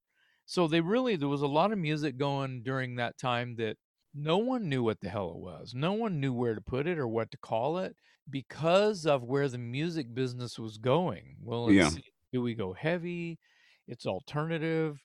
So 0.46 0.68
they 0.68 0.80
really 0.80 1.16
there 1.16 1.28
was 1.28 1.42
a 1.42 1.46
lot 1.48 1.72
of 1.72 1.78
music 1.78 2.16
going 2.16 2.62
during 2.62 2.96
that 2.96 3.18
time 3.18 3.56
that 3.56 3.76
no 4.14 4.38
one 4.38 4.68
knew 4.68 4.82
what 4.84 5.00
the 5.00 5.08
hell 5.08 5.30
it 5.30 5.36
was. 5.38 5.72
No 5.74 5.92
one 5.94 6.20
knew 6.20 6.32
where 6.32 6.54
to 6.54 6.60
put 6.60 6.86
it 6.86 6.98
or 6.98 7.08
what 7.08 7.30
to 7.32 7.38
call 7.38 7.78
it 7.78 7.96
because 8.28 9.06
of 9.06 9.24
where 9.24 9.48
the 9.48 9.58
music 9.58 10.14
business 10.14 10.58
was 10.60 10.78
going. 10.78 11.36
Well, 11.42 11.72
Yeah. 11.72 11.88
it's, 11.88 11.98
do 12.32 12.40
we 12.42 12.54
go 12.54 12.72
heavy? 12.72 13.38
It's 13.88 14.06
alternative. 14.06 15.00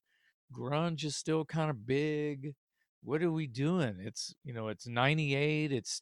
Grunge 0.53 1.03
is 1.03 1.15
still 1.15 1.45
kind 1.45 1.69
of 1.69 1.85
big. 1.85 2.53
What 3.03 3.21
are 3.23 3.31
we 3.31 3.47
doing? 3.47 3.97
It's 3.99 4.35
you 4.43 4.53
know, 4.53 4.67
it's 4.69 4.87
98, 4.87 5.71
it's 5.71 6.01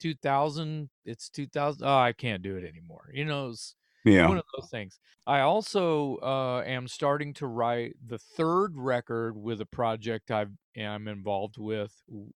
2000, 0.00 0.90
it's 1.04 1.28
2000. 1.30 1.86
Oh, 1.86 1.96
I 1.96 2.12
can't 2.12 2.42
do 2.42 2.56
it 2.56 2.64
anymore. 2.64 3.10
You 3.12 3.24
know, 3.24 3.48
it's, 3.50 3.74
Yeah. 4.04 4.28
one 4.28 4.38
of 4.38 4.44
those 4.56 4.70
things. 4.70 4.98
I 5.26 5.40
also 5.40 6.16
uh, 6.18 6.62
am 6.66 6.86
starting 6.88 7.32
to 7.34 7.46
write 7.46 7.96
the 8.06 8.18
third 8.18 8.72
record 8.76 9.36
with 9.36 9.60
a 9.60 9.66
project 9.66 10.30
I 10.30 10.46
am 10.76 11.08
involved 11.08 11.56
with 11.58 11.94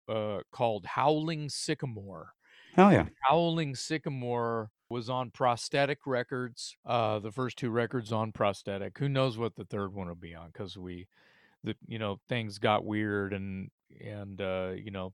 uh, 0.08 0.40
called 0.50 0.86
Howling 0.86 1.50
Sycamore. 1.50 2.32
Hell 2.74 2.92
yeah. 2.92 3.06
Howling 3.28 3.74
Sycamore 3.74 4.70
was 4.88 5.10
on 5.10 5.30
Prosthetic 5.30 6.06
Records. 6.06 6.76
Uh, 6.86 7.18
the 7.18 7.32
first 7.32 7.58
two 7.58 7.70
records 7.70 8.10
on 8.12 8.32
Prosthetic. 8.32 8.96
Who 8.98 9.08
knows 9.08 9.36
what 9.36 9.56
the 9.56 9.64
third 9.66 9.92
one 9.92 10.08
will 10.08 10.14
be 10.14 10.34
on? 10.34 10.46
Because 10.48 10.78
we, 10.78 11.08
the 11.64 11.74
you 11.86 11.98
know 11.98 12.20
things 12.28 12.58
got 12.58 12.84
weird 12.84 13.32
and 13.32 13.70
and 14.04 14.40
uh, 14.40 14.70
you 14.74 14.90
know 14.90 15.12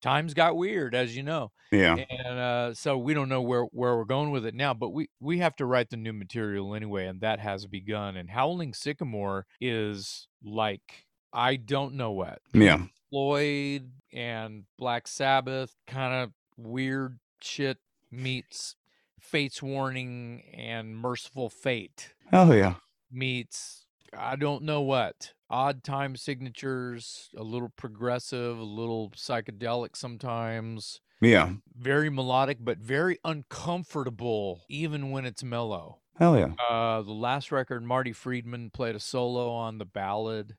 times 0.00 0.34
got 0.34 0.56
weird 0.56 0.94
as 0.96 1.16
you 1.16 1.22
know 1.22 1.52
Yeah. 1.70 1.94
and 1.96 2.38
uh, 2.38 2.74
so 2.74 2.98
we 2.98 3.14
don't 3.14 3.28
know 3.28 3.40
where 3.42 3.62
where 3.64 3.96
we're 3.96 4.04
going 4.04 4.30
with 4.32 4.44
it 4.44 4.54
now 4.54 4.74
but 4.74 4.90
we 4.90 5.08
we 5.20 5.38
have 5.38 5.54
to 5.56 5.66
write 5.66 5.90
the 5.90 5.96
new 5.96 6.12
material 6.12 6.74
anyway 6.74 7.06
and 7.06 7.20
that 7.20 7.38
has 7.40 7.66
begun 7.66 8.16
and 8.16 8.30
howling 8.30 8.74
sycamore 8.74 9.46
is 9.60 10.26
like 10.42 11.06
i 11.32 11.54
don't 11.56 11.94
know 11.94 12.10
what 12.10 12.40
Yeah. 12.52 12.86
floyd 13.10 13.92
and 14.12 14.64
black 14.76 15.06
sabbath 15.06 15.74
kind 15.86 16.12
of 16.24 16.32
weird 16.56 17.18
shit 17.40 17.78
meets 18.10 18.74
fates 19.20 19.62
warning 19.62 20.42
and 20.52 20.96
mercyful 20.96 21.48
fate 21.48 22.12
oh 22.32 22.52
yeah. 22.52 22.74
meets 23.10 23.86
I 24.14 24.36
don't 24.36 24.64
know 24.64 24.82
what 24.82 25.32
odd 25.52 25.84
time 25.84 26.16
signatures, 26.16 27.30
a 27.36 27.44
little 27.44 27.70
progressive, 27.70 28.58
a 28.58 28.64
little 28.64 29.10
psychedelic 29.12 29.96
sometimes, 29.96 31.00
Yeah. 31.20 31.52
very 31.74 32.10
melodic 32.10 32.58
but 32.60 32.78
very 32.78 33.18
uncomfortable 33.24 34.64
even 34.68 35.10
when 35.10 35.24
it's 35.26 35.44
mellow. 35.44 36.02
Hell 36.16 36.38
yeah. 36.38 36.54
Uh, 36.70 37.02
the 37.02 37.12
last 37.12 37.52
record, 37.52 37.82
Marty 37.84 38.12
Friedman 38.12 38.70
played 38.70 38.96
a 38.96 39.00
solo 39.00 39.50
on 39.50 39.78
the 39.78 39.86
ballad. 39.86 40.56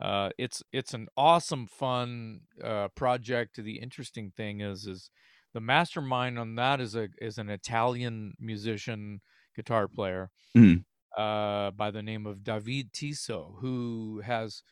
Uh, 0.00 0.30
it's 0.38 0.62
it's 0.72 0.94
an 0.94 1.08
awesome, 1.16 1.66
fun 1.66 2.42
uh, 2.62 2.88
project. 2.88 3.56
The 3.62 3.78
interesting 3.78 4.30
thing 4.32 4.60
is, 4.60 4.86
is 4.86 5.10
the 5.52 5.60
mastermind 5.60 6.38
on 6.38 6.54
that 6.56 6.80
is 6.80 6.94
a 6.96 7.08
is 7.20 7.38
an 7.38 7.50
Italian 7.50 8.34
musician, 8.38 9.20
guitar 9.54 9.88
player, 9.88 10.30
Mhm. 10.54 10.82
Uh, 11.16 11.70
by 11.72 11.90
the 11.90 12.02
name 12.02 12.26
of 12.26 12.42
David 12.44 12.92
Tiso, 12.92 13.58
who 13.60 14.20
has, 14.24 14.62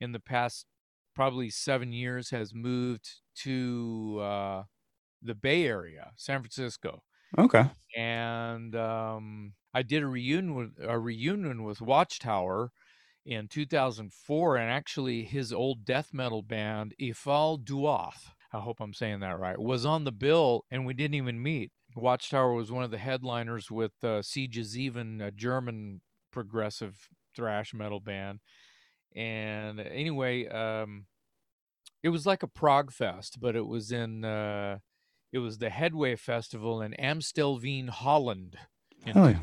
in 0.00 0.12
the 0.12 0.20
past 0.20 0.66
probably 1.14 1.50
seven 1.50 1.92
years, 1.92 2.30
has 2.30 2.54
moved 2.54 3.22
to 3.36 4.18
uh, 4.20 4.64
the 5.22 5.34
Bay 5.34 5.66
Area, 5.66 6.12
San 6.16 6.40
Francisco 6.42 7.02
Okay. 7.38 7.68
and 7.96 8.74
um, 8.76 9.54
I 9.74 9.82
did 9.82 10.02
a 10.02 10.06
reunion 10.06 10.54
with 10.54 10.74
a 10.80 10.98
reunion 10.98 11.64
with 11.64 11.80
Watchtower 11.80 12.72
in 13.24 13.48
2004, 13.48 14.56
and 14.56 14.70
actually 14.70 15.24
his 15.24 15.52
old 15.52 15.84
death 15.84 16.12
metal 16.12 16.42
band 16.42 16.94
Ephel 17.00 17.62
Duath, 17.62 18.32
I 18.52 18.60
hope 18.60 18.80
I'm 18.80 18.94
saying 18.94 19.20
that 19.20 19.38
right, 19.38 19.58
was 19.58 19.84
on 19.86 20.04
the 20.04 20.12
bill, 20.12 20.64
and 20.70 20.86
we 20.86 20.94
didn't 20.94 21.14
even 21.14 21.42
meet. 21.42 21.72
Watchtower 21.98 22.52
was 22.52 22.72
one 22.72 22.84
of 22.84 22.90
the 22.90 22.98
headliners 22.98 23.70
with 23.70 23.92
uh, 24.02 24.22
Sieges 24.22 24.76
Even, 24.78 25.20
a 25.20 25.30
German 25.30 26.00
progressive 26.30 27.08
thrash 27.34 27.74
metal 27.74 28.00
band. 28.00 28.40
And 29.14 29.80
anyway, 29.80 30.46
um, 30.48 31.06
it 32.02 32.10
was 32.10 32.26
like 32.26 32.42
a 32.42 32.48
prog 32.48 32.92
fest, 32.92 33.38
but 33.40 33.56
it 33.56 33.66
was 33.66 33.90
in 33.90 34.24
uh, 34.24 34.78
it 35.32 35.38
was 35.38 35.58
the 35.58 35.70
Headway 35.70 36.16
Festival 36.16 36.80
in 36.82 36.94
Amstelveen, 36.98 37.88
Holland, 37.88 38.56
in, 39.04 39.14
Hell 39.14 39.30
yeah. 39.30 39.40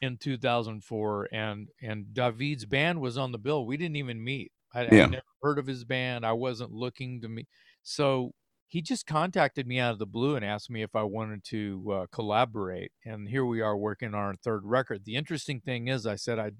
in 0.00 0.16
2004, 0.18 1.28
and 1.32 1.68
and 1.82 2.12
David's 2.12 2.66
band 2.66 3.00
was 3.00 3.16
on 3.16 3.32
the 3.32 3.38
bill. 3.38 3.66
We 3.66 3.76
didn't 3.76 3.96
even 3.96 4.22
meet. 4.22 4.52
I, 4.74 4.82
Yeah. 4.82 5.04
I'd 5.04 5.10
never 5.10 5.22
heard 5.42 5.58
of 5.58 5.66
his 5.66 5.84
band. 5.84 6.26
I 6.26 6.32
wasn't 6.32 6.72
looking 6.72 7.20
to 7.22 7.28
meet. 7.28 7.48
So 7.82 8.32
he 8.74 8.82
just 8.82 9.06
contacted 9.06 9.68
me 9.68 9.78
out 9.78 9.92
of 9.92 10.00
the 10.00 10.04
blue 10.04 10.34
and 10.34 10.44
asked 10.44 10.68
me 10.68 10.82
if 10.82 10.96
I 10.96 11.04
wanted 11.04 11.44
to 11.44 11.92
uh, 11.92 12.06
collaborate. 12.10 12.90
And 13.04 13.28
here 13.28 13.44
we 13.44 13.60
are 13.60 13.76
working 13.76 14.08
on 14.08 14.14
our 14.14 14.34
third 14.34 14.62
record. 14.64 15.04
The 15.04 15.14
interesting 15.14 15.60
thing 15.60 15.86
is, 15.86 16.08
I 16.08 16.16
said 16.16 16.40
I 16.40 16.50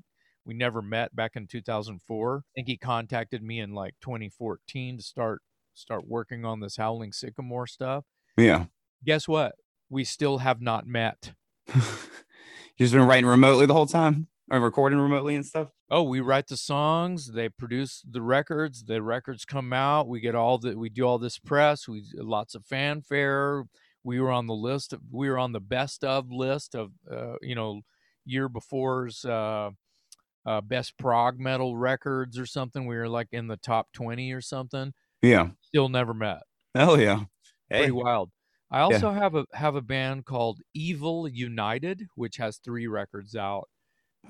we 0.44 0.54
never 0.54 0.80
met 0.80 1.16
back 1.16 1.33
in 1.35 1.49
2004. 1.49 2.37
I 2.37 2.40
think 2.54 2.68
he 2.68 2.76
contacted 2.76 3.42
me 3.42 3.59
in 3.59 3.75
like 3.75 3.94
2014 4.00 4.99
to 4.99 5.02
start 5.02 5.42
start 5.75 6.06
working 6.06 6.44
on 6.44 6.61
this 6.61 6.76
Howling 6.76 7.11
Sycamore 7.12 7.66
stuff. 7.66 8.04
Yeah. 8.37 8.66
Guess 9.04 9.26
what? 9.26 9.56
We 9.90 10.04
still 10.04 10.38
have 10.38 10.61
not 10.61 10.87
met. 10.87 11.33
You've 11.75 12.12
just 12.78 12.92
been 12.92 13.09
writing 13.09 13.26
remotely 13.26 13.66
the 13.66 13.75
whole 13.75 13.87
time 13.87 14.28
or 14.50 14.60
recording 14.60 14.98
remotely 15.00 15.34
and 15.34 15.46
stuff. 15.46 15.70
Oh, 15.90 16.02
we 16.02 16.20
write 16.20 16.46
the 16.48 16.56
songs, 16.56 17.32
they 17.32 17.48
produce 17.48 18.02
the 18.08 18.22
records, 18.22 18.84
the 18.84 19.02
records 19.02 19.44
come 19.44 19.72
out, 19.72 20.08
we 20.08 20.20
get 20.20 20.34
all 20.34 20.58
the 20.58 20.76
we 20.78 20.88
do 20.88 21.04
all 21.04 21.18
this 21.18 21.38
press, 21.38 21.86
we 21.88 22.04
lots 22.14 22.54
of 22.54 22.64
fanfare. 22.66 23.64
We 24.02 24.20
were 24.20 24.30
on 24.30 24.46
the 24.46 24.54
list 24.54 24.92
of 24.92 25.02
we 25.10 25.28
were 25.28 25.38
on 25.38 25.52
the 25.52 25.60
best 25.60 26.04
of 26.04 26.30
list 26.30 26.74
of 26.74 26.92
uh, 27.10 27.36
you 27.42 27.54
know 27.54 27.82
year 28.24 28.48
before's 28.48 29.24
uh 29.24 29.70
uh 30.46 30.60
best 30.62 30.98
prog 30.98 31.38
metal 31.40 31.76
records 31.76 32.38
or 32.38 32.46
something. 32.46 32.86
We 32.86 32.96
were 32.96 33.08
like 33.08 33.28
in 33.32 33.48
the 33.48 33.56
top 33.58 33.92
20 33.92 34.32
or 34.32 34.40
something. 34.42 34.94
Yeah. 35.22 35.52
Still 35.62 35.88
never 35.88 36.14
met. 36.14 36.42
Hell 36.74 37.00
yeah. 37.00 37.24
Pretty 37.76 37.90
Hey. 37.90 37.90
wild. 37.92 38.30
I 38.70 38.80
also 38.80 39.12
have 39.12 39.34
a 39.34 39.46
have 39.54 39.76
a 39.76 39.82
band 39.82 40.26
called 40.26 40.60
Evil 40.74 41.28
United, 41.28 42.08
which 42.16 42.36
has 42.38 42.58
three 42.58 42.86
records 42.86 43.36
out. 43.36 43.68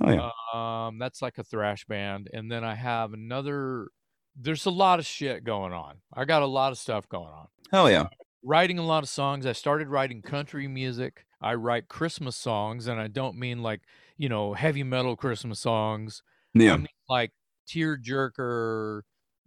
Oh 0.00 0.10
yeah. 0.12 0.30
Um, 0.52 0.98
that's 0.98 1.22
like 1.22 1.38
a 1.38 1.44
thrash 1.44 1.84
band, 1.86 2.28
and 2.32 2.50
then 2.50 2.64
I 2.64 2.74
have 2.74 3.12
another. 3.12 3.88
There's 4.36 4.66
a 4.66 4.70
lot 4.70 4.98
of 4.98 5.06
shit 5.06 5.44
going 5.44 5.72
on. 5.72 6.00
I 6.12 6.24
got 6.24 6.42
a 6.42 6.46
lot 6.46 6.72
of 6.72 6.78
stuff 6.78 7.08
going 7.08 7.32
on. 7.32 7.48
Hell 7.70 7.90
yeah. 7.90 8.08
Writing 8.42 8.78
a 8.78 8.84
lot 8.84 9.02
of 9.02 9.08
songs. 9.08 9.46
I 9.46 9.52
started 9.52 9.88
writing 9.88 10.20
country 10.20 10.68
music. 10.68 11.24
I 11.40 11.54
write 11.54 11.88
Christmas 11.88 12.36
songs, 12.36 12.86
and 12.86 13.00
I 13.00 13.08
don't 13.08 13.38
mean 13.38 13.62
like 13.62 13.82
you 14.18 14.28
know 14.28 14.54
heavy 14.54 14.82
metal 14.82 15.16
Christmas 15.16 15.60
songs. 15.60 16.22
I 16.54 16.58
Yeah. 16.64 16.76
mean 16.76 16.86
like 17.08 17.32
tear 17.66 17.96
jerker. 17.98 19.02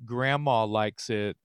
Grandma 0.06 0.66
likes 0.66 1.10
it. 1.10 1.38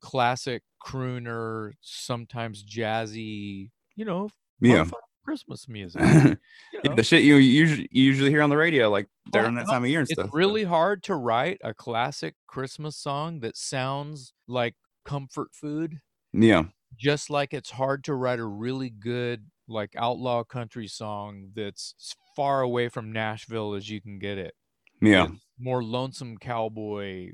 Classic 0.00 0.62
crooner, 0.84 1.72
sometimes 1.80 2.64
jazzy. 2.64 3.70
You 3.96 4.04
know, 4.04 4.30
Yeah. 4.60 4.84
Christmas 5.24 5.68
music. 5.68 6.00
you 6.02 6.80
know? 6.84 6.94
the 6.94 7.02
shit 7.02 7.22
you 7.22 7.36
usually 7.36 7.88
usually 7.92 8.30
hear 8.30 8.42
on 8.42 8.50
the 8.50 8.56
radio 8.56 8.88
like 8.90 9.08
during 9.32 9.54
that 9.56 9.66
time 9.66 9.84
of 9.84 9.90
year 9.90 10.00
and 10.00 10.06
it's 10.08 10.14
stuff. 10.14 10.26
It's 10.26 10.34
really 10.34 10.64
hard 10.64 11.02
to 11.04 11.14
write 11.14 11.58
a 11.62 11.72
classic 11.74 12.34
Christmas 12.46 12.96
song 12.96 13.40
that 13.40 13.56
sounds 13.56 14.32
like 14.48 14.74
comfort 15.04 15.48
food, 15.54 16.00
Yeah. 16.32 16.64
just 16.96 17.30
like 17.30 17.52
it's 17.54 17.70
hard 17.70 18.04
to 18.04 18.14
write 18.14 18.38
a 18.38 18.44
really 18.44 18.90
good 18.90 19.46
like 19.68 19.94
outlaw 19.96 20.42
country 20.42 20.88
song 20.88 21.50
that's 21.54 21.94
as 22.00 22.14
far 22.34 22.60
away 22.62 22.88
from 22.88 23.12
Nashville 23.12 23.74
as 23.74 23.88
you 23.88 24.00
can 24.00 24.18
get 24.18 24.36
it. 24.38 24.54
Yeah. 25.00 25.28
It's 25.32 25.46
more 25.58 25.82
lonesome 25.82 26.36
cowboy, 26.38 27.30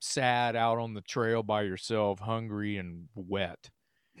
sad 0.00 0.54
out 0.56 0.78
on 0.78 0.94
the 0.94 1.00
trail 1.02 1.42
by 1.42 1.62
yourself, 1.62 2.20
hungry 2.20 2.76
and 2.76 3.08
wet. 3.14 3.70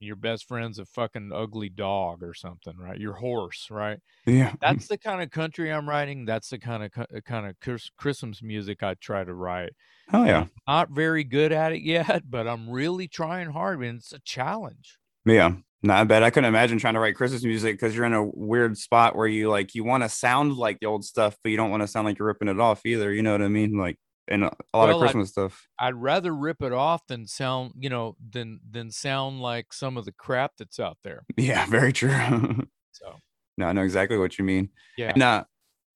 Your 0.00 0.16
best 0.16 0.46
friend's 0.46 0.78
a 0.78 0.84
fucking 0.84 1.30
ugly 1.34 1.68
dog 1.68 2.22
or 2.22 2.34
something, 2.34 2.76
right? 2.76 2.98
Your 2.98 3.14
horse, 3.14 3.68
right? 3.70 3.98
Yeah. 4.26 4.48
Mm-hmm. 4.48 4.56
That's 4.60 4.86
the 4.86 4.98
kind 4.98 5.22
of 5.22 5.30
country 5.30 5.72
I'm 5.72 5.88
writing. 5.88 6.24
That's 6.24 6.50
the 6.50 6.58
kind 6.58 6.84
of 6.84 6.90
uh, 6.96 7.20
kind 7.24 7.46
of 7.46 7.80
Christmas 7.96 8.42
music 8.42 8.82
I 8.82 8.94
try 8.94 9.24
to 9.24 9.34
write. 9.34 9.72
Oh 10.12 10.24
yeah. 10.24 10.46
Not 10.66 10.90
very 10.90 11.24
good 11.24 11.52
at 11.52 11.72
it 11.72 11.82
yet, 11.82 12.22
but 12.30 12.46
I'm 12.46 12.70
really 12.70 13.08
trying 13.08 13.50
hard, 13.50 13.82
and 13.82 13.98
it's 13.98 14.12
a 14.12 14.20
challenge. 14.20 14.98
Yeah. 15.24 15.52
No, 15.82 15.94
I 15.94 16.04
bet 16.04 16.24
I 16.24 16.30
couldn't 16.30 16.48
imagine 16.48 16.78
trying 16.78 16.94
to 16.94 17.00
write 17.00 17.14
Christmas 17.14 17.44
music 17.44 17.74
because 17.74 17.94
you're 17.94 18.04
in 18.04 18.12
a 18.12 18.24
weird 18.24 18.76
spot 18.76 19.14
where 19.14 19.28
you 19.28 19.48
like 19.48 19.76
you 19.76 19.84
want 19.84 20.02
to 20.02 20.08
sound 20.08 20.56
like 20.56 20.80
the 20.80 20.86
old 20.86 21.04
stuff, 21.04 21.36
but 21.42 21.50
you 21.50 21.56
don't 21.56 21.70
want 21.70 21.82
to 21.82 21.86
sound 21.86 22.04
like 22.04 22.18
you're 22.18 22.26
ripping 22.26 22.48
it 22.48 22.58
off 22.58 22.84
either. 22.84 23.12
You 23.12 23.22
know 23.22 23.32
what 23.32 23.42
I 23.42 23.48
mean? 23.48 23.78
Like 23.78 23.96
and 24.28 24.44
a 24.44 24.46
lot 24.46 24.88
Well, 24.88 24.96
of 24.96 25.00
Christmas 25.00 25.30
stuff. 25.30 25.68
I'd 25.78 25.94
rather 25.94 26.34
rip 26.34 26.62
it 26.62 26.72
off 26.72 27.06
than 27.06 27.26
sound, 27.26 27.72
you 27.78 27.88
know, 27.88 28.16
than 28.30 28.60
than 28.68 28.90
sound 28.90 29.40
like 29.40 29.72
some 29.72 29.96
of 29.96 30.04
the 30.04 30.12
crap 30.12 30.52
that's 30.58 30.78
out 30.80 30.98
there. 31.02 31.24
Yeah, 31.36 31.66
very 31.66 31.92
true. 31.92 32.10
So 32.92 33.14
no, 33.56 33.66
I 33.66 33.72
know 33.72 33.82
exactly 33.82 34.18
what 34.18 34.38
you 34.38 34.44
mean. 34.44 34.70
yeah, 34.96 35.10
And 35.10 35.22
uh, 35.22 35.44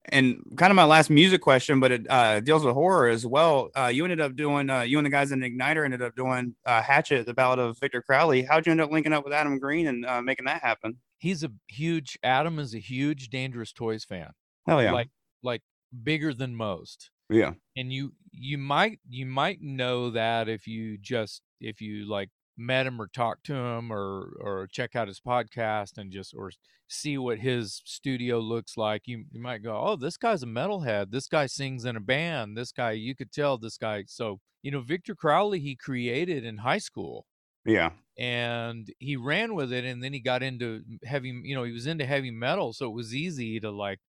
and 0.05 0.41
kind 0.57 0.71
of 0.71 0.75
my 0.75 0.85
last 0.85 1.09
music 1.09 1.41
question, 1.41 1.81
but 1.81 1.91
it 1.91 2.09
uh, 2.09 2.39
deals 2.39 2.63
with 2.63 2.73
horror 2.73 3.07
as 3.09 3.25
well. 3.25 3.71
Uh, 3.75 3.87
you 3.87 4.03
ended 4.05 4.21
up 4.21 4.35
doing, 4.37 4.69
uh, 4.69 4.81
you 4.81 4.97
and 4.99 5.05
the 5.05 5.09
guys 5.09 5.31
in 5.33 5.39
Ignitor 5.41 5.83
ended 5.83 6.01
up 6.01 6.15
doing 6.15 6.55
uh, 6.65 6.81
Hatchet, 6.81 7.25
the 7.25 7.33
Ballad 7.33 7.59
of 7.59 7.77
Victor 7.79 8.01
Crowley. 8.01 8.43
How'd 8.43 8.65
you 8.65 8.71
end 8.71 8.79
up 8.81 8.91
linking 8.91 9.11
up 9.11 9.25
with 9.25 9.33
Adam 9.33 9.59
Green 9.59 9.87
and 9.87 10.05
uh, 10.05 10.21
making 10.21 10.45
that 10.45 10.61
happen? 10.61 10.97
he's 11.17 11.43
a 11.43 11.51
huge. 11.67 12.17
Adam 12.23 12.59
is 12.59 12.73
a 12.75 12.79
huge 12.79 13.29
Dangerous 13.29 13.71
Toys 13.73 14.03
fan, 14.05 14.31
Hell 14.67 14.81
yeah, 14.81 14.91
like 14.91 15.09
like 15.41 15.61
bigger 16.03 16.33
than 16.33 16.55
most. 16.55 17.11
Yeah, 17.29 17.53
and 17.75 17.91
you 17.91 18.13
you 18.31 18.57
might 18.57 18.99
you 19.09 19.25
might 19.25 19.61
know 19.61 20.09
that 20.11 20.49
if 20.49 20.67
you 20.67 20.97
just 20.97 21.41
if 21.59 21.81
you 21.81 22.09
like 22.09 22.29
met 22.57 22.85
him 22.85 23.01
or 23.01 23.07
talked 23.07 23.45
to 23.45 23.55
him 23.55 23.91
or 23.91 24.33
or 24.39 24.67
check 24.71 24.95
out 24.95 25.07
his 25.07 25.19
podcast 25.19 25.97
and 25.97 26.11
just 26.11 26.33
or 26.35 26.51
see 26.87 27.17
what 27.17 27.39
his 27.39 27.81
studio 27.85 28.39
looks 28.39 28.77
like 28.77 29.03
you, 29.07 29.25
you 29.31 29.41
might 29.41 29.63
go 29.63 29.75
oh 29.75 29.95
this 29.95 30.17
guy's 30.17 30.43
a 30.43 30.47
metalhead. 30.47 31.11
This 31.11 31.27
guy 31.27 31.47
sings 31.47 31.85
in 31.85 31.95
a 31.95 32.01
band. 32.01 32.57
This 32.57 32.71
guy 32.71 32.91
you 32.91 33.15
could 33.15 33.31
tell 33.31 33.57
this 33.57 33.77
guy 33.77 34.03
so 34.07 34.39
you 34.61 34.71
know 34.71 34.81
victor 34.81 35.15
crowley 35.15 35.59
he 35.59 35.75
created 35.75 36.45
in 36.45 36.57
high 36.57 36.77
school 36.77 37.25
yeah, 37.65 37.91
and 38.17 38.93
he 38.99 39.15
ran 39.15 39.55
with 39.55 39.71
it 39.71 39.85
and 39.85 40.03
then 40.03 40.11
he 40.11 40.19
got 40.19 40.43
into 40.43 40.81
heavy 41.05 41.29
you 41.43 41.55
know 41.55 41.63
he 41.63 41.71
was 41.71 41.87
into 41.87 42.05
heavy 42.05 42.31
metal 42.31 42.73
so 42.73 42.87
it 42.87 42.93
was 42.93 43.15
easy 43.15 43.59
to 43.59 43.71
like 43.71 43.99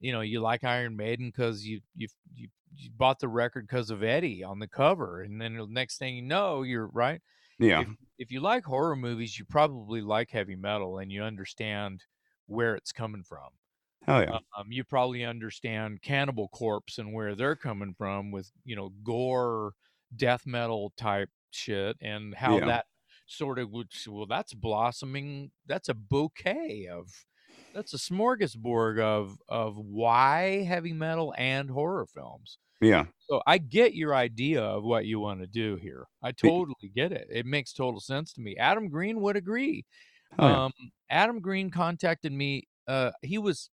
you 0.00 0.12
know 0.12 0.20
you 0.20 0.40
like 0.40 0.64
iron 0.64 0.96
maiden 0.96 1.28
because 1.28 1.64
you 1.66 1.80
you 1.94 2.08
you 2.34 2.48
you 2.74 2.90
bought 2.90 3.18
the 3.20 3.28
record 3.28 3.66
because 3.66 3.90
of 3.90 4.02
eddie 4.02 4.42
on 4.44 4.58
the 4.58 4.68
cover 4.68 5.22
and 5.22 5.40
then 5.40 5.56
the 5.56 5.66
next 5.66 5.98
thing 5.98 6.16
you 6.16 6.22
know 6.22 6.62
you're 6.62 6.88
right 6.88 7.22
yeah, 7.58 7.82
if, 7.82 7.88
if 8.18 8.30
you 8.30 8.40
like 8.40 8.64
horror 8.64 8.96
movies 8.96 9.38
you 9.38 9.44
probably 9.44 10.00
like 10.00 10.30
heavy 10.30 10.56
metal 10.56 10.98
and 10.98 11.12
you 11.12 11.22
understand 11.22 12.04
where 12.46 12.74
it's 12.76 12.92
coming 12.92 13.22
from 13.24 13.50
hell 14.02 14.22
yeah, 14.22 14.38
um, 14.56 14.70
you 14.70 14.84
probably 14.84 15.24
understand 15.24 16.02
Cannibal 16.02 16.48
Corpse 16.48 16.98
and 16.98 17.12
where 17.12 17.34
they're 17.34 17.56
coming 17.56 17.94
from 17.94 18.30
with 18.30 18.50
you 18.64 18.76
know 18.76 18.90
gore, 19.02 19.72
death 20.14 20.46
metal 20.46 20.92
type 20.96 21.30
shit, 21.50 21.96
and 22.00 22.34
how 22.34 22.60
Yeah. 22.60 22.66
that 22.66 22.86
sort 23.26 23.58
of 23.58 23.70
would 23.70 23.92
well 24.08 24.26
that's 24.26 24.54
blossoming. 24.54 25.50
That's 25.66 25.88
a 25.88 25.94
bouquet 25.94 26.86
of 26.90 27.08
that's 27.76 27.94
a 27.94 27.98
smorgasbord 27.98 29.00
of 29.00 29.38
of 29.48 29.76
why 29.78 30.62
heavy 30.64 30.92
metal 30.94 31.34
and 31.38 31.70
horror 31.70 32.06
films. 32.06 32.58
yeah, 32.80 33.06
So 33.18 33.42
I 33.46 33.58
get 33.58 33.94
your 33.94 34.14
idea 34.14 34.62
of 34.62 34.84
what 34.84 35.06
you 35.06 35.20
want 35.20 35.40
to 35.40 35.46
do 35.48 35.76
here. 35.76 36.06
I 36.22 36.32
totally 36.32 36.90
get 36.94 37.12
it. 37.12 37.28
It 37.30 37.46
makes 37.46 37.72
total 37.72 38.00
sense 38.00 38.32
to 38.34 38.40
me. 38.40 38.56
Adam 38.56 38.88
Green 38.88 39.20
would 39.20 39.36
agree. 39.36 39.84
Oh, 40.38 40.48
yeah. 40.48 40.58
Um, 40.58 40.72
Adam 41.10 41.40
Green 41.40 41.70
contacted 41.70 42.32
me. 42.32 42.64
Uh, 42.88 43.12
he 43.22 43.38
was, 43.38 43.70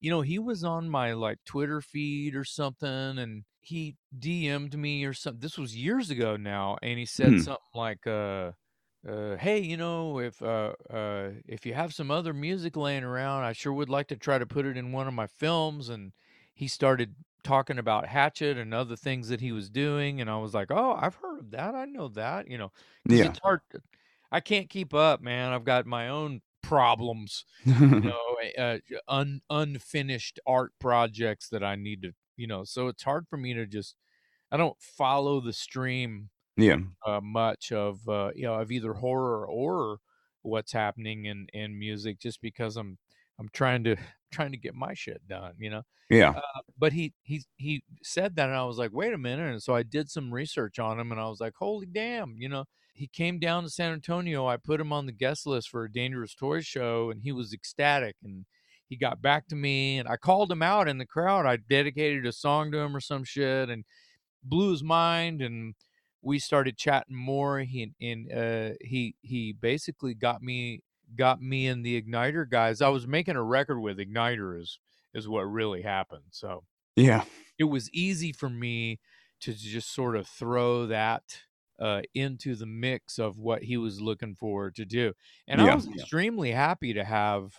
you 0.00 0.10
know, 0.10 0.22
he 0.22 0.38
was 0.38 0.64
on 0.64 0.88
my 0.88 1.12
like 1.14 1.38
Twitter 1.44 1.80
feed 1.80 2.34
or 2.36 2.44
something, 2.44 2.88
and 3.18 3.44
he 3.60 3.96
DM'd 4.18 4.76
me 4.78 5.04
or 5.04 5.14
something. 5.14 5.40
This 5.40 5.58
was 5.58 5.76
years 5.76 6.10
ago 6.10 6.36
now, 6.36 6.78
and 6.82 6.98
he 6.98 7.06
said 7.06 7.38
Hmm. 7.38 7.40
something 7.40 7.62
like, 7.74 8.06
uh, 8.06 8.52
uh, 9.06 9.36
"Hey, 9.36 9.58
you 9.60 9.76
know, 9.76 10.18
if 10.20 10.40
uh, 10.42 10.74
uh, 10.90 11.32
if 11.46 11.66
you 11.66 11.74
have 11.74 11.94
some 11.94 12.10
other 12.10 12.32
music 12.32 12.76
laying 12.76 13.04
around, 13.04 13.44
I 13.44 13.52
sure 13.52 13.72
would 13.72 13.88
like 13.90 14.08
to 14.08 14.16
try 14.16 14.38
to 14.38 14.46
put 14.46 14.66
it 14.66 14.76
in 14.76 14.92
one 14.92 15.08
of 15.08 15.14
my 15.14 15.26
films." 15.26 15.88
And 15.88 16.12
he 16.54 16.68
started 16.68 17.16
talking 17.44 17.78
about 17.78 18.06
Hatchet 18.06 18.56
and 18.58 18.72
other 18.74 18.96
things 18.96 19.28
that 19.28 19.40
he 19.40 19.52
was 19.52 19.70
doing, 19.70 20.20
and 20.20 20.30
I 20.30 20.38
was 20.38 20.54
like, 20.54 20.70
"Oh, 20.70 20.92
I've 20.94 21.16
heard 21.16 21.40
of 21.40 21.50
that. 21.52 21.74
I 21.74 21.84
know 21.86 22.08
that." 22.08 22.48
You 22.48 22.58
know, 22.58 22.68
'cause 23.08 23.22
yeah, 23.22 23.24
it's 23.24 23.38
hard. 23.42 23.60
To, 23.72 23.82
I 24.30 24.40
can't 24.40 24.70
keep 24.70 24.94
up, 24.94 25.20
man. 25.20 25.52
I've 25.52 25.64
got 25.64 25.86
my 25.86 26.08
own 26.08 26.40
problems, 26.62 27.44
you 27.90 28.00
know, 28.02 28.36
uh, 28.58 28.78
un, 29.08 29.40
unfinished 29.50 30.40
art 30.46 30.72
projects 30.78 31.48
that 31.50 31.62
I 31.64 31.74
need 31.76 32.02
to, 32.02 32.14
you 32.36 32.46
know. 32.46 32.64
So 32.64 32.88
it's 32.88 33.02
hard 33.02 33.28
for 33.28 33.36
me 33.36 33.54
to 33.54 33.66
just. 33.66 33.96
I 34.50 34.56
don't 34.56 34.80
follow 34.80 35.40
the 35.40 35.52
stream 35.52 36.30
yeah, 36.56 36.76
uh, 37.06 37.20
much 37.20 37.72
of 37.72 38.06
uh, 38.08 38.30
you 38.34 38.44
know 38.44 38.54
of 38.54 38.70
either 38.70 38.94
horror 38.94 39.46
or 39.46 39.98
what's 40.42 40.72
happening 40.72 41.26
in 41.26 41.46
in 41.52 41.78
music, 41.78 42.18
just 42.18 42.40
because 42.40 42.76
I'm 42.76 42.98
I'm 43.38 43.48
trying 43.52 43.84
to 43.84 43.96
trying 44.32 44.52
to 44.52 44.58
get 44.58 44.74
my 44.74 44.94
shit 44.94 45.26
done, 45.28 45.54
you 45.58 45.70
know 45.70 45.82
yeah, 46.12 46.34
but 46.78 46.92
he 46.92 47.14
he 47.22 47.42
he 47.56 47.82
said 48.02 48.36
that 48.36 48.48
and 48.48 48.56
I 48.56 48.64
was 48.64 48.76
like, 48.76 48.92
wait 48.92 49.14
a 49.14 49.18
minute. 49.18 49.50
And 49.50 49.62
so 49.62 49.74
I 49.74 49.82
did 49.82 50.10
some 50.10 50.32
research 50.32 50.78
on 50.78 51.00
him 51.00 51.10
and 51.10 51.18
I 51.18 51.26
was 51.28 51.40
like, 51.40 51.54
holy 51.58 51.86
damn, 51.86 52.36
you 52.38 52.50
know, 52.50 52.66
he 52.92 53.06
came 53.06 53.38
down 53.38 53.62
to 53.62 53.70
San 53.70 53.94
Antonio. 53.94 54.46
I 54.46 54.58
put 54.58 54.80
him 54.80 54.92
on 54.92 55.06
the 55.06 55.12
guest 55.12 55.46
list 55.46 55.70
for 55.70 55.84
a 55.84 55.92
dangerous 55.92 56.34
toys 56.34 56.66
show 56.66 57.10
and 57.10 57.22
he 57.22 57.32
was 57.32 57.54
ecstatic 57.54 58.16
and 58.22 58.44
he 58.90 58.96
got 58.96 59.22
back 59.22 59.48
to 59.48 59.56
me 59.56 59.98
and 59.98 60.06
I 60.06 60.16
called 60.18 60.52
him 60.52 60.62
out 60.62 60.86
in 60.86 60.98
the 60.98 61.06
crowd. 61.06 61.46
I 61.46 61.56
dedicated 61.56 62.26
a 62.26 62.32
song 62.32 62.70
to 62.72 62.78
him 62.78 62.94
or 62.94 63.00
some 63.00 63.24
shit 63.24 63.70
and 63.70 63.84
blew 64.44 64.70
his 64.70 64.82
mind 64.82 65.40
and 65.40 65.74
we 66.22 66.38
started 66.38 66.78
chatting 66.78 67.16
more. 67.16 67.60
He 67.60 67.92
and 68.00 68.32
uh 68.32 68.74
he 68.80 69.16
he 69.22 69.52
basically 69.52 70.14
got 70.14 70.42
me 70.42 70.82
got 71.16 71.42
me 71.42 71.66
and 71.66 71.84
the 71.84 72.00
Ignitor 72.00 72.48
guys. 72.48 72.80
I 72.80 72.88
was 72.88 73.06
making 73.06 73.36
a 73.36 73.42
record 73.42 73.80
with 73.80 73.98
Ignitor 73.98 74.58
is 74.60 74.78
is 75.14 75.28
what 75.28 75.42
really 75.42 75.82
happened. 75.82 76.24
So 76.30 76.64
yeah, 76.96 77.24
it 77.58 77.64
was 77.64 77.90
easy 77.90 78.32
for 78.32 78.48
me 78.48 79.00
to 79.40 79.52
just 79.52 79.92
sort 79.92 80.16
of 80.16 80.26
throw 80.26 80.86
that 80.86 81.22
uh, 81.80 82.02
into 82.14 82.54
the 82.54 82.66
mix 82.66 83.18
of 83.18 83.38
what 83.38 83.64
he 83.64 83.76
was 83.76 84.00
looking 84.00 84.36
for 84.36 84.70
to 84.70 84.84
do. 84.84 85.12
And 85.48 85.60
I 85.60 85.74
was 85.74 85.88
extremely 85.88 86.52
happy 86.52 86.92
to 86.94 87.02
have, 87.02 87.56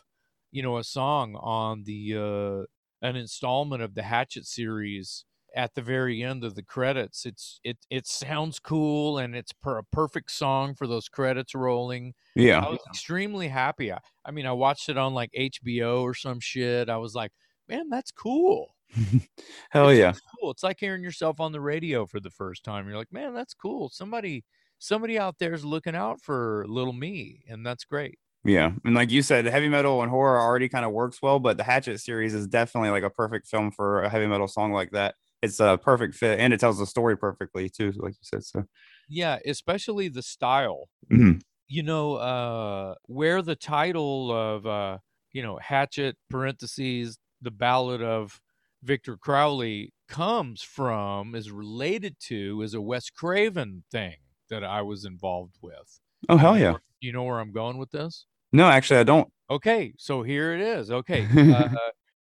you 0.51 0.63
know, 0.63 0.77
a 0.77 0.83
song 0.83 1.35
on 1.35 1.83
the 1.83 2.15
uh, 2.15 3.05
an 3.05 3.17
installment 3.17 3.81
of 3.81 3.95
the 3.95 4.03
Hatchet 4.03 4.45
series 4.45 5.25
at 5.55 5.75
the 5.75 5.81
very 5.81 6.23
end 6.23 6.43
of 6.43 6.55
the 6.55 6.63
credits. 6.63 7.25
It's 7.25 7.59
it 7.63 7.77
it 7.89 8.07
sounds 8.07 8.59
cool 8.59 9.17
and 9.19 9.35
it's 9.35 9.53
per, 9.53 9.77
a 9.79 9.83
perfect 9.83 10.31
song 10.31 10.75
for 10.75 10.87
those 10.87 11.09
credits 11.09 11.55
rolling. 11.55 12.13
Yeah, 12.35 12.63
I 12.63 12.69
was 12.69 12.79
extremely 12.87 13.47
happy. 13.49 13.91
I, 13.91 13.99
I 14.25 14.31
mean, 14.31 14.45
I 14.45 14.53
watched 14.53 14.89
it 14.89 14.97
on 14.97 15.13
like 15.13 15.31
HBO 15.37 16.01
or 16.01 16.13
some 16.13 16.39
shit. 16.39 16.89
I 16.89 16.97
was 16.97 17.15
like, 17.15 17.31
man, 17.67 17.89
that's 17.89 18.11
cool. 18.11 18.75
hell 19.71 19.89
It's 19.89 19.99
yeah, 19.99 20.13
cool. 20.39 20.51
It's 20.51 20.63
like 20.63 20.79
hearing 20.79 21.03
yourself 21.03 21.39
on 21.39 21.51
the 21.51 21.61
radio 21.61 22.05
for 22.05 22.19
the 22.19 22.29
first 22.29 22.63
time. 22.63 22.87
You're 22.87 22.97
like, 22.97 23.11
man, 23.11 23.33
that's 23.33 23.53
cool. 23.53 23.89
Somebody, 23.89 24.43
somebody 24.79 25.17
out 25.19 25.39
there 25.39 25.53
is 25.53 25.65
looking 25.65 25.95
out 25.95 26.21
for 26.21 26.65
little 26.67 26.93
me, 26.93 27.43
and 27.47 27.65
that's 27.65 27.85
great. 27.85 28.19
yeah. 28.45 28.71
And 28.83 28.93
like 28.95 29.11
you 29.11 29.21
said, 29.21 29.45
heavy 29.45 29.69
metal 29.69 30.01
and 30.01 30.11
horror 30.11 30.39
already 30.39 30.67
kind 30.69 30.85
of 30.85 30.91
works 30.91 31.21
well, 31.21 31.39
but 31.39 31.57
the 31.57 31.63
Hatchet 31.63 31.99
series 31.99 32.33
is 32.33 32.47
definitely 32.47 32.89
like 32.89 33.03
a 33.03 33.09
perfect 33.09 33.47
film 33.47 33.71
for 33.71 34.03
a 34.03 34.09
heavy 34.09 34.27
metal 34.27 34.47
song 34.47 34.73
like 34.73 34.91
that. 34.91 35.15
It's 35.43 35.59
a 35.59 35.77
perfect 35.77 36.15
fit, 36.15 36.39
and 36.39 36.53
it 36.53 36.59
tells 36.59 36.79
the 36.79 36.87
story 36.87 37.17
perfectly 37.17 37.69
too, 37.69 37.91
like 37.97 38.13
you 38.13 38.19
said. 38.23 38.43
So, 38.45 38.65
Yeah, 39.09 39.39
especially 39.45 40.07
the 40.09 40.23
style. 40.23 40.89
Mhm. 41.11 41.41
You 41.67 41.83
know, 41.83 42.15
uh, 42.15 42.95
where 43.07 43.41
the 43.41 43.55
title 43.55 44.31
of, 44.31 44.65
uh, 44.65 44.99
you 45.33 45.41
know, 45.43 45.57
Hatchet 45.57 46.17
parentheses 46.29 47.17
the 47.41 47.51
Ballad 47.51 48.01
of 48.01 48.41
Victor 48.83 49.17
Crowley 49.17 49.93
comes 50.07 50.61
from 50.61 51.35
is 51.35 51.51
related 51.51 52.17
to 52.21 52.61
is 52.61 52.73
a 52.73 52.81
Wes 52.81 53.09
Craven 53.09 53.83
thing 53.91 54.17
that 54.49 54.63
I 54.63 54.81
was 54.81 55.05
involved 55.05 55.57
with. 55.61 55.99
oh 56.29 56.37
hell 56.37 56.57
yeah. 56.57 56.77
You 57.01 57.11
know 57.11 57.23
where 57.23 57.39
I'm 57.39 57.51
going 57.51 57.77
with 57.77 57.91
this? 57.91 58.25
No, 58.53 58.67
actually, 58.67 58.99
I 59.01 59.03
don't. 59.03 59.29
Okay, 59.49 59.93
so 59.97 60.23
here 60.23 60.53
it 60.53 60.61
is. 60.61 60.89
Okay, 60.91 61.27
uh, 61.53 61.69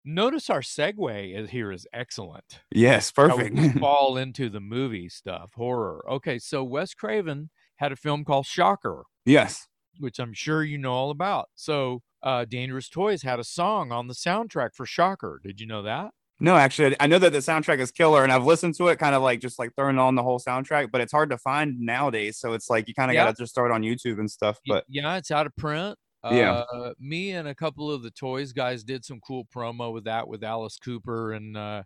notice 0.04 0.48
our 0.50 0.60
segue 0.60 1.36
is 1.38 1.50
here 1.50 1.70
is 1.72 1.86
excellent. 1.92 2.60
Yes, 2.72 3.10
perfect. 3.10 3.58
fall 3.80 4.16
into 4.16 4.48
the 4.48 4.60
movie 4.60 5.08
stuff, 5.08 5.52
horror. 5.54 6.04
Okay, 6.10 6.38
so 6.38 6.62
Wes 6.64 6.94
Craven 6.94 7.50
had 7.76 7.92
a 7.92 7.96
film 7.96 8.24
called 8.24 8.46
Shocker, 8.46 9.04
yes. 9.24 9.66
which 9.98 10.18
I'm 10.18 10.32
sure 10.32 10.62
you 10.62 10.78
know 10.78 10.92
all 10.92 11.10
about. 11.10 11.48
So, 11.54 12.02
uh, 12.22 12.44
Dangerous 12.44 12.88
Toys 12.88 13.22
had 13.22 13.38
a 13.40 13.44
song 13.44 13.92
on 13.92 14.06
the 14.06 14.14
soundtrack 14.14 14.74
for 14.74 14.84
Shocker. 14.84 15.40
Did 15.42 15.60
you 15.60 15.66
know 15.66 15.82
that? 15.82 16.10
No, 16.42 16.56
actually, 16.56 16.96
I 16.98 17.06
know 17.06 17.18
that 17.18 17.32
the 17.32 17.38
soundtrack 17.38 17.80
is 17.80 17.90
killer, 17.90 18.22
and 18.22 18.32
I've 18.32 18.44
listened 18.46 18.74
to 18.76 18.88
it, 18.88 18.98
kind 18.98 19.14
of 19.14 19.22
like 19.22 19.40
just 19.40 19.58
like 19.58 19.74
throwing 19.76 19.98
on 19.98 20.14
the 20.14 20.22
whole 20.22 20.38
soundtrack. 20.38 20.90
But 20.90 21.02
it's 21.02 21.12
hard 21.12 21.28
to 21.30 21.38
find 21.38 21.78
nowadays, 21.80 22.38
so 22.38 22.54
it's 22.54 22.70
like 22.70 22.88
you 22.88 22.94
kind 22.94 23.10
of 23.10 23.14
Yeah. 23.14 23.24
got 23.26 23.36
to 23.36 23.42
just 23.42 23.52
start 23.52 23.70
on 23.70 23.82
YouTube 23.82 24.18
and 24.18 24.30
stuff. 24.30 24.58
But 24.66 24.84
yeah, 24.88 25.16
it's 25.16 25.30
out 25.30 25.46
of 25.46 25.54
print. 25.56 25.98
Yeah. 26.24 26.64
Uh, 26.72 26.92
me 26.98 27.30
and 27.32 27.48
a 27.48 27.54
couple 27.54 27.90
of 27.90 28.02
the 28.02 28.10
Toys 28.10 28.52
guys 28.52 28.84
did 28.84 29.04
some 29.04 29.20
cool 29.20 29.46
promo 29.54 29.92
with 29.92 30.04
that 30.04 30.28
with 30.28 30.44
Alice 30.44 30.76
Cooper 30.76 31.32
and 31.32 31.56
uh, 31.56 31.82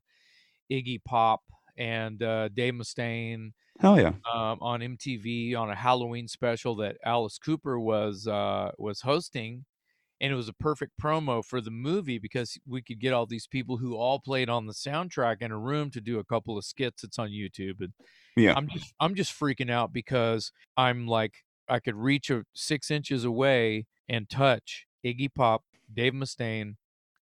Iggy 0.70 1.03
Pop 1.05 1.42
and 1.77 2.23
uh, 2.23 2.49
Dave 2.49 2.75
Mustaine 2.75 3.53
hell 3.81 3.99
yeah, 3.99 4.12
um, 4.33 4.59
on 4.61 4.81
MTV 4.81 5.57
on 5.57 5.70
a 5.70 5.75
Halloween 5.75 6.29
special 6.29 6.77
that 6.77 6.97
Alice 7.05 7.38
Cooper 7.38 7.79
was 7.79 8.27
uh, 8.27 8.70
was 8.79 9.01
hosting, 9.01 9.64
and 10.20 10.33
it 10.33 10.37
was 10.37 10.49
a 10.49 10.55
perfect 10.55 10.92
promo 11.03 11.44
for 11.44 11.61
the 11.61 11.70
movie 11.70 12.18
because 12.18 12.59
we 12.66 12.83
could 12.83 13.01
get 13.01 13.12
all 13.12 13.27
these 13.27 13.47
people 13.47 13.79
who 13.79 13.97
all 13.97 14.20
played 14.20 14.49
on 14.49 14.66
the 14.66 14.73
soundtrack 14.73 15.37
in 15.40 15.51
a 15.51 15.59
room 15.59 15.90
to 15.90 16.01
do 16.01 16.18
a 16.18 16.25
couple 16.25 16.57
of 16.57 16.64
skits. 16.64 17.05
It's 17.05 17.18
on 17.18 17.31
YouTube, 17.31 17.81
and 17.81 17.92
yeah, 18.37 18.55
I'm 18.57 18.68
just 18.68 18.92
I'm 19.01 19.14
just 19.14 19.38
freaking 19.38 19.70
out 19.70 19.92
because 19.92 20.53
I'm 20.77 21.07
like 21.07 21.44
I 21.68 21.79
could 21.81 21.96
reach 21.96 22.31
a 22.31 22.44
six 22.55 22.90
inches 22.90 23.24
away 23.24 23.87
and 24.09 24.29
touch 24.29 24.87
Iggy 25.05 25.29
Pop, 25.35 25.62
Dave 25.92 26.12
Mustaine, 26.12 26.74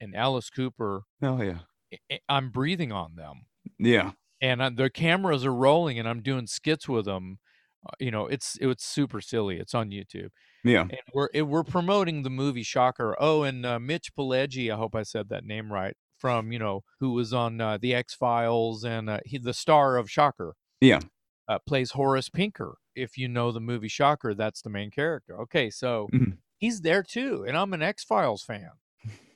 and 0.02 0.16
Alice 0.16 0.50
Cooper. 0.50 1.04
hell 1.22 1.44
yeah, 1.44 1.60
I- 1.94 1.98
I- 2.16 2.20
I'm 2.30 2.50
breathing 2.52 2.92
on 2.92 3.16
them 3.16 3.42
yeah, 3.78 4.12
and 4.42 4.62
uh, 4.62 4.70
their 4.70 4.90
cameras 4.90 5.46
are 5.46 5.54
rolling 5.54 6.00
and 6.00 6.08
i'm 6.08 6.22
doing 6.22 6.48
skits 6.48 6.88
with 6.88 7.06
them 7.06 7.40
uh, 7.86 7.92
you 8.00 8.12
know 8.12 8.28
it's 8.28 8.56
it 8.62 8.66
was 8.68 8.78
super 8.80 9.20
silly 9.22 9.58
it's 9.60 9.74
on 9.74 9.90
youtube 9.90 10.30
yeah. 10.64 10.82
and 10.82 11.00
we're 11.14 11.30
it, 11.34 11.44
we're 11.44 11.64
promoting 11.64 12.24
the 12.24 12.30
movie 12.30 12.64
shocker 12.64 13.16
oh 13.20 13.44
and 13.44 13.66
uh, 13.66 13.80
mitch 13.80 14.14
pileggi 14.18 14.72
i 14.72 14.76
hope 14.76 14.96
i 14.96 15.04
said 15.04 15.28
that 15.30 15.44
name 15.46 15.72
right 15.72 15.96
from 16.18 16.52
you 16.52 16.60
know 16.60 16.82
who 17.00 17.12
was 17.12 17.34
on 17.34 17.60
uh, 17.62 17.78
the 17.82 17.94
x 17.94 18.14
files 18.14 18.84
and 18.86 19.10
uh, 19.10 19.20
he 19.26 19.38
the 19.38 19.54
star 19.54 19.98
of 19.98 20.10
shocker 20.10 20.56
Yeah. 20.82 21.00
uh, 21.48 21.60
plays 21.68 21.92
horace 21.92 22.30
pinker 22.30 22.76
if 23.02 23.18
you 23.18 23.28
know 23.28 23.52
the 23.52 23.60
movie 23.60 23.88
shocker 23.88 24.34
that's 24.34 24.62
the 24.62 24.70
main 24.70 24.92
character 24.92 25.40
okay 25.42 25.70
so 25.70 26.08
Mhm. 26.14 26.38
he's 26.58 26.82
there 26.82 27.04
too 27.04 27.46
and 27.48 27.56
i'm 27.58 27.74
an 27.74 27.82
x 27.82 28.04
files 28.04 28.44
fan 28.44 28.72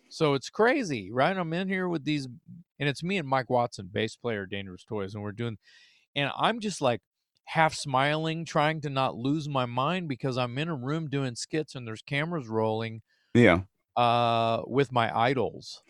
so 0.09 0.33
it's 0.33 0.49
crazy 0.49 1.11
right 1.11 1.35
i'm 1.37 1.53
in 1.53 1.67
here 1.67 1.87
with 1.87 2.03
these 2.05 2.27
and 2.79 2.89
it's 2.89 3.03
me 3.03 3.17
and 3.17 3.27
Mike 3.29 3.49
Watson, 3.49 3.87
bass 3.93 4.15
player, 4.17 4.45
Dangerous 4.45 4.83
Toys, 4.83 5.13
and 5.13 5.23
we're 5.23 5.31
doing, 5.31 5.57
and 6.15 6.31
I'm 6.37 6.59
just 6.59 6.81
like 6.81 7.01
half 7.45 7.73
smiling, 7.73 8.43
trying 8.45 8.81
to 8.81 8.89
not 8.89 9.15
lose 9.15 9.47
my 9.47 9.65
mind 9.65 10.09
because 10.09 10.37
I'm 10.37 10.57
in 10.57 10.67
a 10.67 10.75
room 10.75 11.07
doing 11.07 11.35
skits 11.35 11.75
and 11.75 11.87
there's 11.87 12.01
cameras 12.01 12.47
rolling, 12.49 13.01
Yeah. 13.33 13.61
uh, 13.95 14.63
with 14.65 14.91
my 14.91 15.15
idols. 15.17 15.81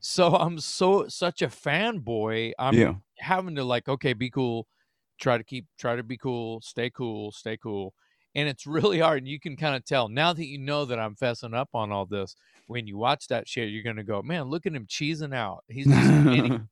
So 0.00 0.36
I'm 0.36 0.58
so 0.60 1.08
such 1.08 1.42
a 1.42 1.48
fanboy. 1.48 2.52
I'm 2.58 2.74
yeah. 2.74 2.94
having 3.18 3.56
to 3.56 3.64
like, 3.64 3.88
okay, 3.88 4.12
be 4.14 4.30
cool, 4.30 4.68
try 5.18 5.38
to 5.38 5.44
keep, 5.44 5.66
try 5.78 5.96
to 5.96 6.02
be 6.02 6.16
cool, 6.16 6.60
stay 6.60 6.90
cool, 6.90 7.32
stay 7.32 7.56
cool. 7.56 7.94
And 8.34 8.48
it's 8.48 8.66
really 8.66 8.98
hard. 9.00 9.18
And 9.18 9.28
you 9.28 9.40
can 9.40 9.56
kind 9.56 9.74
of 9.76 9.84
tell 9.84 10.08
now 10.08 10.32
that 10.32 10.46
you 10.46 10.58
know 10.58 10.84
that 10.84 10.98
I'm 10.98 11.16
fessing 11.16 11.54
up 11.54 11.70
on 11.74 11.90
all 11.92 12.06
this. 12.06 12.36
When 12.66 12.86
you 12.86 12.98
watch 12.98 13.28
that 13.28 13.48
shit, 13.48 13.70
you're 13.70 13.82
gonna 13.82 14.04
go, 14.04 14.22
man, 14.22 14.44
look 14.44 14.66
at 14.66 14.74
him 14.74 14.86
cheesing 14.86 15.34
out. 15.34 15.64
He's 15.68 15.86
just 15.88 15.96
can't, 15.96 16.62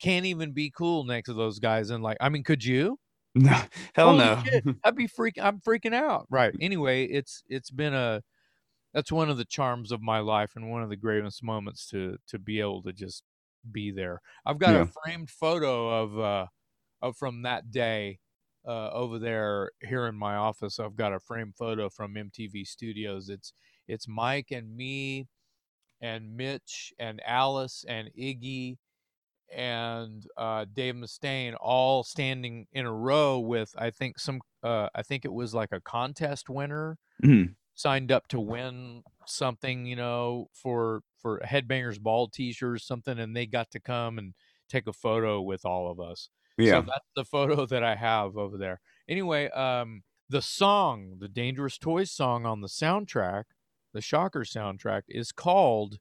can't 0.00 0.26
even 0.26 0.52
be 0.52 0.70
cool 0.70 1.04
next 1.04 1.26
to 1.26 1.34
those 1.34 1.58
guys. 1.58 1.90
And 1.90 2.02
like, 2.02 2.18
I 2.20 2.28
mean, 2.28 2.42
could 2.44 2.62
you? 2.64 2.98
no, 3.34 3.50
hell 3.94 4.10
Holy 4.12 4.18
no. 4.24 4.42
shit, 4.44 4.64
I'd 4.84 4.96
be 4.96 5.06
freak. 5.06 5.34
I'm 5.40 5.60
freaking 5.60 5.92
out. 5.94 6.26
Right. 6.30 6.54
Anyway, 6.60 7.04
it's 7.04 7.42
it's 7.48 7.70
been 7.70 7.92
a 7.92 8.22
that's 8.94 9.12
one 9.12 9.28
of 9.28 9.36
the 9.36 9.44
charms 9.44 9.92
of 9.92 10.00
my 10.00 10.20
life 10.20 10.52
and 10.56 10.70
one 10.70 10.82
of 10.82 10.88
the 10.88 10.96
greatest 10.96 11.42
moments 11.42 11.86
to 11.90 12.16
to 12.28 12.38
be 12.38 12.60
able 12.60 12.82
to 12.84 12.92
just 12.94 13.24
be 13.72 13.90
there. 13.90 14.20
I've 14.46 14.58
got 14.58 14.72
Yeah. 14.74 14.82
a 14.82 14.86
framed 14.86 15.28
photo 15.30 16.02
of 16.02 16.18
uh 16.18 16.46
from 17.12 17.42
that 17.42 17.70
day 17.70 18.20
uh 18.66 18.90
over 18.90 19.18
there 19.18 19.72
here 19.82 20.06
in 20.06 20.16
my 20.16 20.36
office. 20.36 20.78
I've 20.80 20.96
got 20.96 21.12
a 21.14 21.20
framed 21.20 21.56
photo 21.56 21.88
from 21.90 22.16
MTV 22.16 22.64
Studios. 22.64 23.28
It's 23.28 23.52
it's 23.88 24.08
Mike 24.08 24.50
and 24.50 24.76
me 24.76 25.28
and 26.00 26.36
Mitch 26.36 26.92
and 26.98 27.22
Alice 27.24 27.84
and 27.88 28.10
Iggy 28.18 28.78
and 29.52 30.26
uh, 30.36 30.66
Dave 30.72 30.94
Mustaine 30.94 31.56
all 31.60 32.02
standing 32.04 32.66
in 32.72 32.86
a 32.86 32.92
row 32.92 33.38
with 33.38 33.74
I 33.78 33.90
think 33.90 34.18
some 34.18 34.40
uh, 34.62 34.88
I 34.94 35.02
think 35.02 35.24
it 35.24 35.32
was 35.32 35.54
like 35.54 35.72
a 35.72 35.80
contest 35.80 36.50
winner 36.50 36.98
Mhm. 37.22 37.56
signed 37.74 38.10
up 38.12 38.26
to 38.28 38.40
win 38.40 39.02
something 39.26 39.86
you 39.86 39.96
know 39.96 40.48
for 40.54 41.02
for 41.18 41.40
Headbangers 41.40 42.00
Ball 42.00 42.28
T-shirts 42.28 42.86
something 42.86 43.18
and 43.18 43.36
they 43.36 43.46
got 43.46 43.70
to 43.72 43.80
come 43.80 44.18
and 44.18 44.34
take 44.68 44.86
a 44.86 44.92
photo 44.92 45.40
with 45.42 45.64
all 45.64 45.90
of 45.90 46.00
us. 46.00 46.30
Yeah. 46.58 46.80
So 46.80 46.80
that's 46.82 47.10
the 47.14 47.24
photo 47.24 47.66
that 47.66 47.84
I 47.84 47.94
have 47.96 48.36
over 48.36 48.56
there. 48.56 48.80
Anyway, 49.08 49.48
um, 49.50 50.02
the 50.28 50.42
song, 50.42 51.16
the 51.20 51.28
Dangerous 51.28 51.78
Toys 51.78 52.10
song 52.10 52.44
on 52.46 52.60
the 52.60 52.68
soundtrack, 52.68 53.44
the 53.92 54.00
Shocker 54.00 54.40
soundtrack, 54.40 55.02
is 55.08 55.32
called 55.32 55.98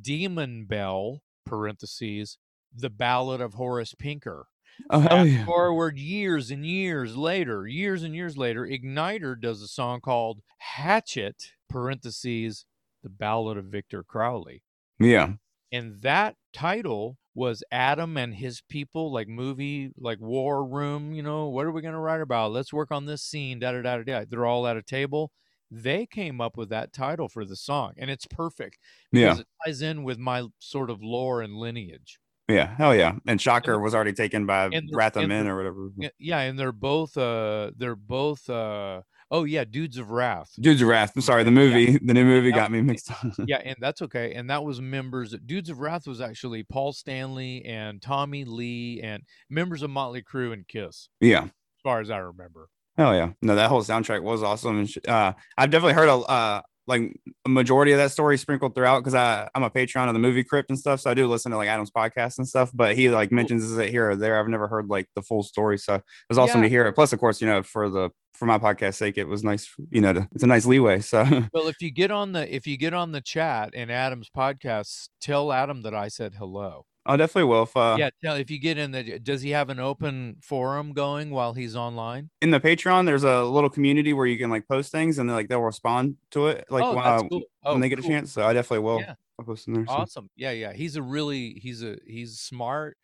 Demon 0.00 0.64
Bell 0.66 1.22
(parentheses) 1.46 2.38
The 2.74 2.90
Ballad 2.90 3.40
of 3.40 3.54
Horace 3.54 3.94
Pinker. 3.94 4.46
oh 4.90 5.00
hell 5.00 5.26
yeah. 5.26 5.44
forward 5.44 5.98
years 5.98 6.50
and 6.50 6.64
years 6.64 7.16
later, 7.16 7.66
years 7.66 8.02
and 8.02 8.14
years 8.14 8.36
later, 8.38 8.64
Ignitor 8.66 9.38
does 9.38 9.60
a 9.62 9.68
song 9.68 10.00
called 10.00 10.40
Hatchet 10.58 11.52
(parentheses) 11.68 12.64
The 13.02 13.10
Ballad 13.10 13.56
of 13.58 13.66
Victor 13.66 14.02
Crowley 14.02 14.62
Yeah. 14.98 15.34
and 15.70 16.00
that 16.02 16.36
title 16.52 17.18
was 17.40 17.64
Adam 17.72 18.18
and 18.18 18.34
his 18.34 18.60
people, 18.68 19.10
like 19.10 19.26
movie, 19.26 19.90
like 19.96 20.20
war 20.20 20.62
room. 20.62 21.14
You 21.14 21.22
know, 21.22 21.48
what 21.48 21.64
are 21.64 21.72
we 21.72 21.80
gonna 21.80 21.98
write 21.98 22.20
about? 22.20 22.52
Let's 22.52 22.70
work 22.70 22.90
on 22.92 23.06
this 23.06 23.22
scene. 23.22 23.58
Da 23.58 23.72
da 23.72 23.80
da 23.80 23.96
da. 23.96 24.02
da. 24.02 24.24
They're 24.28 24.44
all 24.44 24.66
at 24.66 24.76
a 24.76 24.82
table. 24.82 25.32
They 25.70 26.04
came 26.04 26.40
up 26.40 26.58
with 26.58 26.68
that 26.68 26.92
title 26.92 27.28
for 27.30 27.46
the 27.46 27.56
song, 27.56 27.94
and 27.96 28.10
it's 28.10 28.26
perfect 28.26 28.76
Yeah. 29.10 29.28
because 29.30 29.40
it 29.40 29.46
ties 29.64 29.82
in 29.82 30.02
with 30.02 30.18
my 30.18 30.46
sort 30.58 30.90
of 30.90 31.02
lore 31.02 31.40
and 31.40 31.54
lineage. 31.54 32.18
Yeah. 32.48 32.74
Hell 32.76 32.94
yeah. 32.94 33.14
And 33.26 33.40
Shocker 33.40 33.78
was 33.78 33.94
already 33.94 34.12
taken 34.12 34.44
by 34.44 34.68
Wrath 34.92 35.16
of 35.16 35.26
Men 35.28 35.46
or 35.46 35.56
whatever. 35.56 35.90
Yeah, 35.96 36.08
Yeah, 36.18 36.40
and 36.40 36.58
they're 36.58 36.72
both 36.72 37.16
uh 37.16 37.70
they're 37.78 37.96
both 37.96 38.50
uh 38.50 39.00
oh 39.30 39.44
yeah, 39.44 39.64
dudes 39.64 39.96
of 39.96 40.10
wrath. 40.10 40.50
Dudes 40.58 40.82
of 40.82 40.88
Wrath. 40.88 41.12
I'm 41.14 41.22
sorry. 41.22 41.44
The 41.44 41.50
movie, 41.50 41.98
the 42.02 42.14
new 42.14 42.24
movie 42.24 42.50
That 42.50 42.56
got 42.56 42.70
me 42.72 42.82
mixed 42.82 43.10
up. 43.10 43.18
yeah, 43.46 43.60
and 43.64 43.76
that's 43.80 44.02
okay. 44.02 44.34
And 44.34 44.50
that 44.50 44.64
was 44.64 44.80
members. 44.80 45.34
Dudes 45.46 45.70
of 45.70 45.80
Wrath 45.80 46.06
was 46.06 46.20
actually 46.20 46.62
Paul 46.62 46.92
Stanley 46.92 47.64
and 47.64 48.00
Tommy 48.02 48.44
Lee 48.44 49.00
and 49.02 49.22
members 49.48 49.82
of 49.82 49.90
Motley 49.90 50.22
Crue 50.22 50.52
and 50.52 50.66
Kiss, 50.66 51.08
yeah. 51.20 51.44
as 51.44 51.50
far 51.82 52.00
as 52.00 52.10
I 52.10 52.18
remember. 52.18 52.68
Hell 52.96 53.14
yeah. 53.14 53.30
No, 53.40 53.54
that 53.54 53.68
whole 53.68 53.82
soundtrack 53.82 54.22
was 54.22 54.42
awesome. 54.42 54.86
Uh, 55.06 55.32
I've 55.56 55.70
definitely 55.70 55.94
heard 55.94 56.08
a 56.08 56.14
uh, 56.16 56.60
like 56.90 57.16
a 57.46 57.48
majority 57.48 57.92
of 57.92 57.98
that 57.98 58.10
story 58.10 58.36
sprinkled 58.36 58.74
throughout 58.74 59.00
because 59.00 59.14
I 59.14 59.48
I'm 59.54 59.62
a 59.62 59.70
patron 59.70 60.08
of 60.08 60.14
the 60.14 60.20
movie 60.20 60.44
crypt 60.44 60.68
and 60.68 60.78
stuff. 60.78 61.00
So 61.00 61.10
I 61.10 61.14
do 61.14 61.26
listen 61.26 61.50
to 61.52 61.56
like 61.56 61.68
Adam's 61.68 61.90
podcast 61.90 62.36
and 62.36 62.46
stuff. 62.46 62.70
But 62.74 62.96
he 62.96 63.08
like 63.08 63.32
mentions 63.32 63.70
it 63.78 63.88
here 63.90 64.10
or 64.10 64.16
there. 64.16 64.38
I've 64.38 64.48
never 64.48 64.68
heard 64.68 64.88
like 64.88 65.08
the 65.14 65.22
full 65.22 65.42
story. 65.42 65.78
So 65.78 65.94
it 65.94 66.02
was 66.28 66.36
awesome 66.36 66.58
Yeah. 66.60 66.64
to 66.64 66.68
hear 66.68 66.86
it. 66.86 66.92
Plus, 66.92 67.14
of 67.14 67.18
course, 67.20 67.40
you 67.40 67.46
know, 67.46 67.62
for 67.62 67.88
the 67.88 68.10
for 68.34 68.44
my 68.46 68.58
podcast 68.58 68.94
sake, 68.94 69.16
it 69.18 69.24
was 69.28 69.42
nice, 69.44 69.68
you 69.90 70.00
know, 70.00 70.12
to, 70.14 70.28
it's 70.32 70.42
a 70.42 70.46
nice 70.46 70.66
leeway. 70.66 71.00
So 71.00 71.22
Well, 71.54 71.68
if 71.68 71.80
you 71.80 71.90
get 71.90 72.10
on 72.10 72.32
the 72.32 72.54
if 72.54 72.66
you 72.66 72.76
get 72.76 72.92
on 72.92 73.12
the 73.12 73.20
chat 73.22 73.72
in 73.74 73.90
Adam's 73.90 74.30
podcast, 74.34 75.08
tell 75.20 75.52
Adam 75.52 75.82
that 75.82 75.94
I 75.94 76.08
said 76.08 76.34
hello. 76.38 76.84
I 77.10 77.16
definitely 77.16 77.48
will. 77.50 77.64
If 77.64 77.76
uh, 77.76 77.96
yeah, 77.98 78.10
tell 78.22 78.36
if 78.36 78.50
you 78.50 78.58
get 78.58 78.78
in 78.78 78.92
the 78.92 79.18
does 79.18 79.42
he 79.42 79.50
have 79.50 79.68
an 79.68 79.80
open 79.80 80.36
forum 80.40 80.92
going 80.92 81.30
while 81.30 81.54
he's 81.54 81.74
online? 81.74 82.30
in 82.40 82.50
the 82.50 82.60
Patreon, 82.60 83.04
there's 83.06 83.24
a 83.24 83.42
little 83.42 83.68
community 83.68 84.12
where 84.12 84.26
you 84.26 84.38
can 84.38 84.48
like 84.48 84.68
post 84.68 84.92
things 84.92 85.18
and 85.18 85.28
like 85.30 85.48
they'll 85.48 85.60
respond 85.60 86.16
to 86.30 86.46
it 86.46 86.66
like 86.70 86.84
oh, 86.84 86.94
when, 86.94 87.04
uh, 87.04 87.22
cool. 87.28 87.42
Oh, 87.64 87.72
when 87.72 87.80
they 87.80 87.88
get 87.88 87.98
cool. 87.98 88.06
a 88.06 88.08
chance. 88.08 88.32
So 88.32 88.46
I 88.46 88.52
definitely 88.52 88.84
will. 88.84 89.00
Yeah. 89.00 89.14
I'll 89.38 89.44
post 89.44 89.66
in 89.66 89.74
there. 89.74 89.86
so. 89.86 89.92
Awesome. 89.92 90.30
Yeah, 90.36 90.52
yeah. 90.52 90.72
He's 90.72 90.96
a 90.96 91.02
really 91.02 91.54
he's 91.54 91.82
a 91.82 91.96
he's 92.06 92.38
smart, 92.38 92.96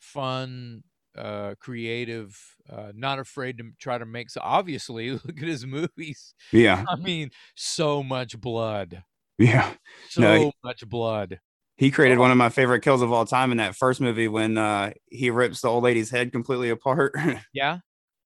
fun, 0.00 0.82
uh 1.16 1.54
creative, 1.58 2.38
uh 2.70 2.92
not 2.94 3.18
afraid 3.18 3.56
to 3.58 3.64
try 3.78 3.96
to 3.96 4.04
make 4.04 4.28
so 4.28 4.40
obviously 4.42 5.10
look 5.24 5.38
at 5.38 5.48
his 5.48 5.64
movies. 5.64 6.34
Yeah. 6.52 6.84
I 6.88 6.96
mean, 6.96 7.30
so 7.54 8.02
much 8.02 8.38
blood. 8.38 9.02
Yeah. 9.38 9.72
So 10.10 10.20
No, 10.20 10.38
he- 10.38 10.52
much 10.62 10.86
blood. 10.88 11.40
He 11.76 11.90
created 11.90 12.18
Oh. 12.18 12.22
one 12.22 12.30
of 12.30 12.36
my 12.36 12.48
favorite 12.48 12.80
kills 12.80 13.02
of 13.02 13.12
all 13.12 13.26
time 13.26 13.50
in 13.52 13.58
that 13.58 13.76
first 13.76 14.00
movie 14.00 14.28
when 14.28 14.56
uh 14.58 14.92
he 15.10 15.30
rips 15.30 15.60
the 15.60 15.68
old 15.68 15.84
lady's 15.84 16.10
head 16.10 16.32
completely 16.32 16.70
apart. 16.70 17.14
Yeah. 17.52 17.78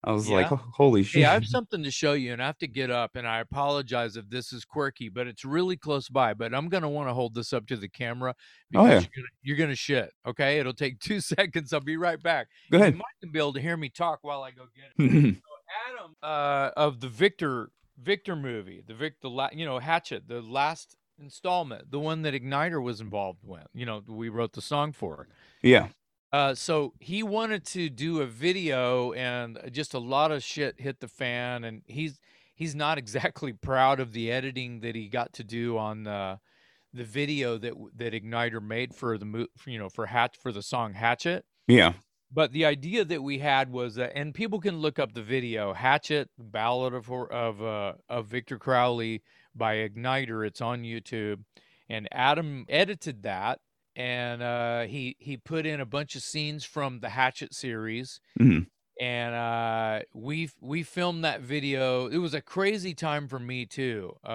I 0.03 0.13
was 0.13 0.27
Yeah. 0.27 0.37
like, 0.37 0.47
holy 0.47 1.03
shit. 1.03 1.21
Hey, 1.21 1.27
I 1.29 1.33
have 1.33 1.45
something 1.45 1.83
to 1.83 1.91
show 1.91 2.13
you, 2.13 2.33
and 2.33 2.41
I 2.41 2.47
have 2.47 2.57
to 2.57 2.67
get 2.67 2.89
up. 2.89 3.11
And 3.15 3.27
I 3.27 3.39
apologize 3.39 4.15
if 4.17 4.27
this 4.29 4.51
is 4.51 4.65
quirky, 4.65 5.09
but 5.09 5.27
it's 5.27 5.45
really 5.45 5.77
close 5.77 6.09
by. 6.09 6.33
But 6.33 6.55
I'm 6.55 6.69
gonna 6.69 6.89
want 6.89 7.07
to 7.09 7.13
hold 7.13 7.35
this 7.35 7.53
up 7.53 7.67
to 7.67 7.77
the 7.77 7.87
camera 7.87 8.33
Oh, 8.73 8.83
because 8.87 9.03
yeah. 9.03 9.23
you're, 9.43 9.57
gonna, 9.57 9.75
shit. 9.75 10.11
Okay, 10.25 10.57
it'll 10.57 10.73
take 10.73 10.97
two 11.01 11.19
seconds. 11.21 11.71
I'll 11.71 11.81
be 11.81 11.97
right 11.97 12.21
back. 12.23 12.47
Go 12.71 12.79
ahead. 12.79 12.93
You 12.95 12.99
might 12.99 13.31
be 13.31 13.37
able 13.37 13.53
to 13.53 13.61
hear 13.61 13.77
me 13.77 13.89
talk 13.89 14.19
while 14.23 14.41
I 14.41 14.49
go 14.49 14.63
get 14.75 15.05
it. 15.05 15.35
Adam 15.87 16.15
uh, 16.23 16.71
of 16.75 16.99
the 16.99 17.07
Victor 17.07 17.69
Victor 18.01 18.35
movie, 18.35 18.81
the 18.87 18.95
Vic, 18.95 19.21
the 19.21 19.29
la- 19.29 19.49
you 19.53 19.65
know 19.65 19.77
Hatchet, 19.77 20.27
the 20.27 20.41
last 20.41 20.97
installment, 21.21 21.91
the 21.91 21.99
one 21.99 22.23
that 22.23 22.33
Ignitor 22.33 22.81
was 22.81 22.99
involved 22.99 23.43
with. 23.43 23.67
You 23.73 23.85
know, 23.85 24.03
we 24.07 24.29
wrote 24.29 24.53
the 24.53 24.61
song 24.61 24.91
for. 24.91 25.27
yeah. 25.61 25.87
Uh, 26.33 26.55
so 26.55 26.93
he 26.99 27.21
wanted 27.21 27.65
to 27.65 27.89
do 27.89 28.21
a 28.21 28.25
video, 28.25 29.11
and 29.13 29.57
uh, 29.57 29.69
just 29.69 29.93
a 29.93 29.99
lot 29.99 30.31
of 30.31 30.41
shit 30.41 30.79
hit 30.79 31.01
the 31.01 31.07
fan, 31.07 31.65
and 31.65 31.81
he's 31.87 32.21
he's 32.55 32.73
not 32.73 32.97
exactly 32.97 33.51
proud 33.51 33.99
of 33.99 34.13
the 34.13 34.31
editing 34.31 34.79
that 34.79 34.95
he 34.95 35.07
got 35.07 35.33
to 35.33 35.43
do 35.43 35.77
on 35.77 36.03
the 36.03 36.39
the 36.93 37.03
video 37.03 37.57
that 37.57 37.73
that 37.95 38.13
Ignitor 38.13 38.61
made 38.61 38.95
for 38.95 39.17
the 39.17 39.47
you 39.65 39.77
know 39.77 39.89
for 39.89 40.05
Hatch 40.05 40.37
for 40.37 40.51
the 40.51 40.61
song 40.61 40.93
Hatchet. 40.93 41.45
Yeah. 41.67 41.93
But 42.33 42.53
the 42.53 42.63
idea 42.63 43.03
that 43.03 43.21
we 43.21 43.39
had 43.39 43.69
was 43.69 43.95
that, 43.95 44.13
and 44.15 44.33
people 44.33 44.61
can 44.61 44.77
look 44.77 44.99
up 44.99 45.13
the 45.13 45.21
video 45.21 45.73
Hatchet 45.73 46.29
Ballad 46.37 46.93
of 46.93 47.11
of 47.11 47.61
uh, 47.61 47.93
of 48.07 48.27
Victor 48.27 48.57
Crowley 48.57 49.21
by 49.55 49.75
Ignitor. 49.75 50.45
It's 50.45 50.61
on 50.61 50.83
YouTube, 50.83 51.43
and 51.89 52.07
Adam 52.11 52.65
edited 52.69 53.23
that, 53.23 53.59
and 53.95 54.41
uh, 54.41 54.81
he 54.83 55.15
he 55.19 55.37
put 55.37 55.65
in 55.65 55.79
a 55.81 55.85
bunch 55.85 56.15
of 56.15 56.21
scenes 56.23 56.63
from 56.65 56.99
the 56.99 57.09
Hatchet 57.09 57.53
series, 57.53 58.19
Mhm. 58.39 58.67
and 58.99 59.35
uh, 59.35 59.99
we 60.13 60.49
we 60.61 60.83
filmed 60.83 61.23
that 61.25 61.41
video. 61.41 62.07
It 62.07 62.17
was 62.17 62.33
a 62.33 62.41
crazy 62.41 62.93
time 62.93 63.27
for 63.27 63.39
me 63.39 63.65
too. 63.65 64.15
Uh, 64.25 64.29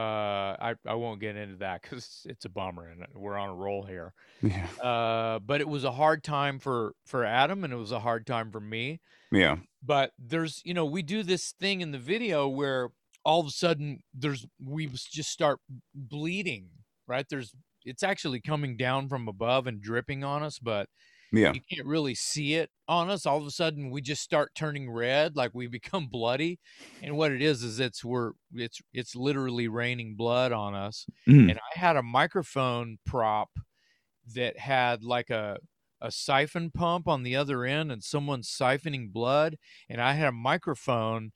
I 0.59 0.75
I 0.87 0.95
won't 0.95 1.21
get 1.21 1.37
into 1.37 1.57
that 1.57 1.83
because 1.83 2.27
it's 2.29 2.45
a 2.45 2.49
bummer, 2.51 2.89
and 2.89 3.07
we're 3.15 3.37
on 3.37 3.49
a 3.51 3.55
roll 3.55 3.85
here. 3.85 4.13
Yeah. 4.43 4.67
Uh, 4.83 5.39
but 5.39 5.61
it 5.61 5.69
was 5.69 5.85
a 5.85 5.93
hard 5.93 6.23
time 6.25 6.59
for 6.59 6.95
for 7.07 7.25
Adam, 7.25 7.65
and 7.65 7.73
it 7.73 7.77
was 7.77 7.93
a 7.93 8.01
hard 8.01 8.27
time 8.27 8.51
for 8.53 8.61
me. 8.61 9.01
Yeah. 9.33 9.57
But 9.83 10.13
there's, 10.19 10.63
you 10.65 10.75
know, 10.75 10.85
we 10.85 11.03
do 11.03 11.23
this 11.23 11.53
thing 11.53 11.81
in 11.81 11.93
the 11.93 11.99
video 11.99 12.49
where 12.49 12.91
all 13.27 13.41
of 13.41 13.49
a 13.49 13.51
sudden 13.51 14.01
there's 14.15 14.47
we 14.65 14.87
just 14.89 15.31
start 15.31 15.61
bleeding, 15.95 16.71
right? 17.09 17.27
There's 17.31 17.55
it's 17.85 18.05
actually 18.05 18.41
coming 18.43 18.79
down 18.79 19.09
from 19.11 19.29
above 19.29 19.67
and 19.69 19.83
dripping 19.83 20.25
on 20.25 20.43
us, 20.45 20.59
but 20.61 20.89
Yeah. 21.33 21.55
you 21.55 21.61
can't 21.73 21.87
really 21.87 22.15
see 22.15 22.55
it 22.55 22.71
on 22.89 23.11
us. 23.11 23.27
All 23.27 23.39
of 23.39 23.47
a 23.47 23.51
sudden 23.53 23.91
we 23.91 24.01
just 24.03 24.23
start 24.23 24.55
turning 24.55 24.91
red, 24.91 25.37
like 25.37 25.53
we 25.55 25.67
become 25.69 26.09
bloody. 26.13 26.61
And 27.03 27.17
what 27.17 27.33
it 27.33 27.43
is 27.43 27.63
is 27.63 27.81
it's 27.81 28.05
we're 28.05 28.33
it's 28.55 28.81
it's 28.93 29.17
literally 29.17 29.69
raining 29.69 30.17
blood 30.17 30.53
on 30.53 30.75
us 30.75 31.07
Mhm. 31.27 31.49
and 31.49 31.59
I 31.59 31.79
had 31.79 31.97
a 31.97 32.03
microphone 32.03 32.99
prop 33.07 33.51
that 34.35 34.59
had 34.59 35.03
like 35.05 35.31
a 35.31 35.59
a 36.01 36.11
siphon 36.11 36.71
pump 36.71 37.09
on 37.09 37.23
the 37.23 37.35
other 37.37 37.65
end 37.65 37.91
and 37.91 38.05
someone 38.05 38.43
siphoning 38.43 39.11
blood 39.13 39.57
and 39.89 40.01
I 40.01 40.13
had 40.13 40.29
a 40.29 40.33
microphone 40.33 41.33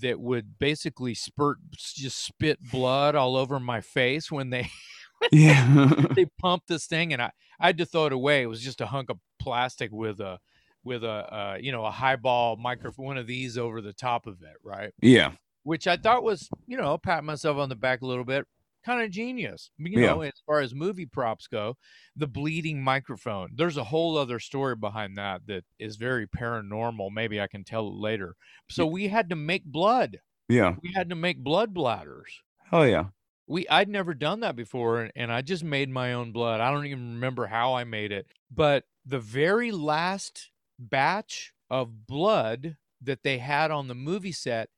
that 0.00 0.20
would 0.20 0.58
basically 0.58 1.14
spurt 1.14 1.58
just 1.76 2.24
spit 2.24 2.58
blood 2.70 3.14
all 3.14 3.36
over 3.36 3.60
my 3.60 3.80
face 3.80 4.30
when 4.30 4.50
they 4.50 4.70
Yeah. 5.32 6.06
they 6.14 6.26
pumped 6.40 6.68
this 6.68 6.86
thing 6.86 7.12
and 7.12 7.22
I 7.22 7.30
I 7.60 7.66
had 7.66 7.78
to 7.78 7.86
throw 7.86 8.06
it 8.06 8.12
away. 8.12 8.42
It 8.42 8.46
was 8.46 8.60
just 8.60 8.80
a 8.80 8.86
hunk 8.86 9.08
of 9.10 9.18
plastic 9.38 9.92
with 9.92 10.20
a 10.20 10.38
with 10.84 11.04
a 11.04 11.08
uh, 11.08 11.58
you 11.60 11.70
know 11.70 11.84
a 11.84 11.90
highball 11.90 12.56
microphone 12.56 13.06
one 13.06 13.18
of 13.18 13.26
these 13.26 13.56
over 13.56 13.80
the 13.80 13.92
top 13.92 14.26
of 14.26 14.42
it, 14.42 14.56
right? 14.64 14.92
yeah. 15.00 15.32
which 15.62 15.86
I 15.86 15.96
thought 15.96 16.24
was, 16.24 16.48
you 16.66 16.76
know, 16.76 16.98
pat 16.98 17.22
myself 17.22 17.58
on 17.58 17.68
the 17.68 17.76
back 17.76 18.02
a 18.02 18.06
little 18.06 18.24
bit, 18.24 18.46
kind 18.84 19.02
of 19.02 19.10
genius. 19.10 19.70
You 19.78 20.00
Yeah. 20.00 20.06
know, 20.08 20.22
as 20.22 20.42
far 20.46 20.60
as 20.60 20.74
movie 20.74 21.06
props 21.06 21.46
go, 21.46 21.76
the 22.16 22.26
bleeding 22.26 22.82
microphone. 22.82 23.50
There's 23.54 23.76
a 23.76 23.84
whole 23.84 24.16
other 24.16 24.38
story 24.38 24.76
behind 24.76 25.16
that 25.16 25.46
that 25.46 25.64
is 25.78 25.96
very 25.96 26.26
paranormal. 26.26 27.10
Maybe 27.12 27.40
I 27.40 27.46
can 27.46 27.64
tell 27.64 27.88
it 27.88 27.94
later. 27.94 28.36
So 28.70 28.86
we 28.86 29.08
had 29.08 29.30
to 29.30 29.36
make 29.36 29.64
blood. 29.64 30.20
Yeah. 30.48 30.76
We 30.82 30.92
had 30.94 31.08
to 31.10 31.14
make 31.14 31.38
blood 31.38 31.72
bladders. 31.72 32.40
Oh 32.70 32.82
yeah. 32.82 33.06
We 33.46 33.68
I'd 33.68 33.88
never 33.88 34.14
done 34.14 34.40
that 34.40 34.56
before 34.56 35.02
and, 35.02 35.12
and 35.16 35.32
I 35.32 35.42
just 35.42 35.64
made 35.64 35.90
my 35.90 36.12
own 36.14 36.32
blood. 36.32 36.60
I 36.60 36.70
don't 36.70 36.86
even 36.86 37.14
remember 37.14 37.46
how 37.46 37.74
I 37.74 37.84
made 37.84 38.12
it. 38.12 38.26
But 38.50 38.84
the 39.04 39.18
very 39.20 39.72
last 39.72 40.50
batch 40.78 41.52
of 41.70 42.06
blood 42.06 42.76
that 43.00 43.22
they 43.22 43.38
had 43.38 43.70
on 43.70 43.88
the 43.88 43.94
movie 43.94 44.32
set, 44.32 44.68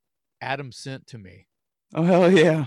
Adam 0.41 0.71
sent 0.71 1.07
to 1.07 1.17
me. 1.17 1.47
Oh 1.93 2.03
hell 2.03 2.31
yeah. 2.31 2.65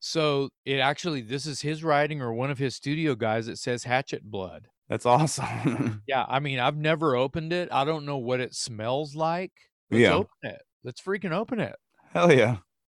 So 0.00 0.48
it 0.64 0.78
actually 0.78 1.20
this 1.20 1.46
is 1.46 1.60
his 1.60 1.84
writing 1.84 2.20
or 2.22 2.32
one 2.32 2.50
of 2.50 2.58
his 2.58 2.74
studio 2.74 3.14
guys 3.14 3.46
that 3.46 3.58
says 3.58 3.84
hatchet 3.84 4.24
blood. 4.24 4.68
That's 4.88 5.06
awesome. 5.06 6.02
Yeah, 6.08 6.24
I 6.28 6.40
mean 6.40 6.58
I've 6.58 6.76
never 6.76 7.14
opened 7.14 7.52
it. 7.52 7.68
I 7.70 7.84
don't 7.84 8.06
know 8.06 8.16
what 8.16 8.40
it 8.40 8.54
smells 8.54 9.14
like. 9.14 9.52
Let's 9.90 10.00
Yeah. 10.02 10.14
open 10.14 10.28
it. 10.42 10.62
Let's 10.82 11.00
freaking 11.00 11.32
open 11.32 11.60
it. 11.60 11.76
hell 12.12 12.32
yeah. 12.32 12.56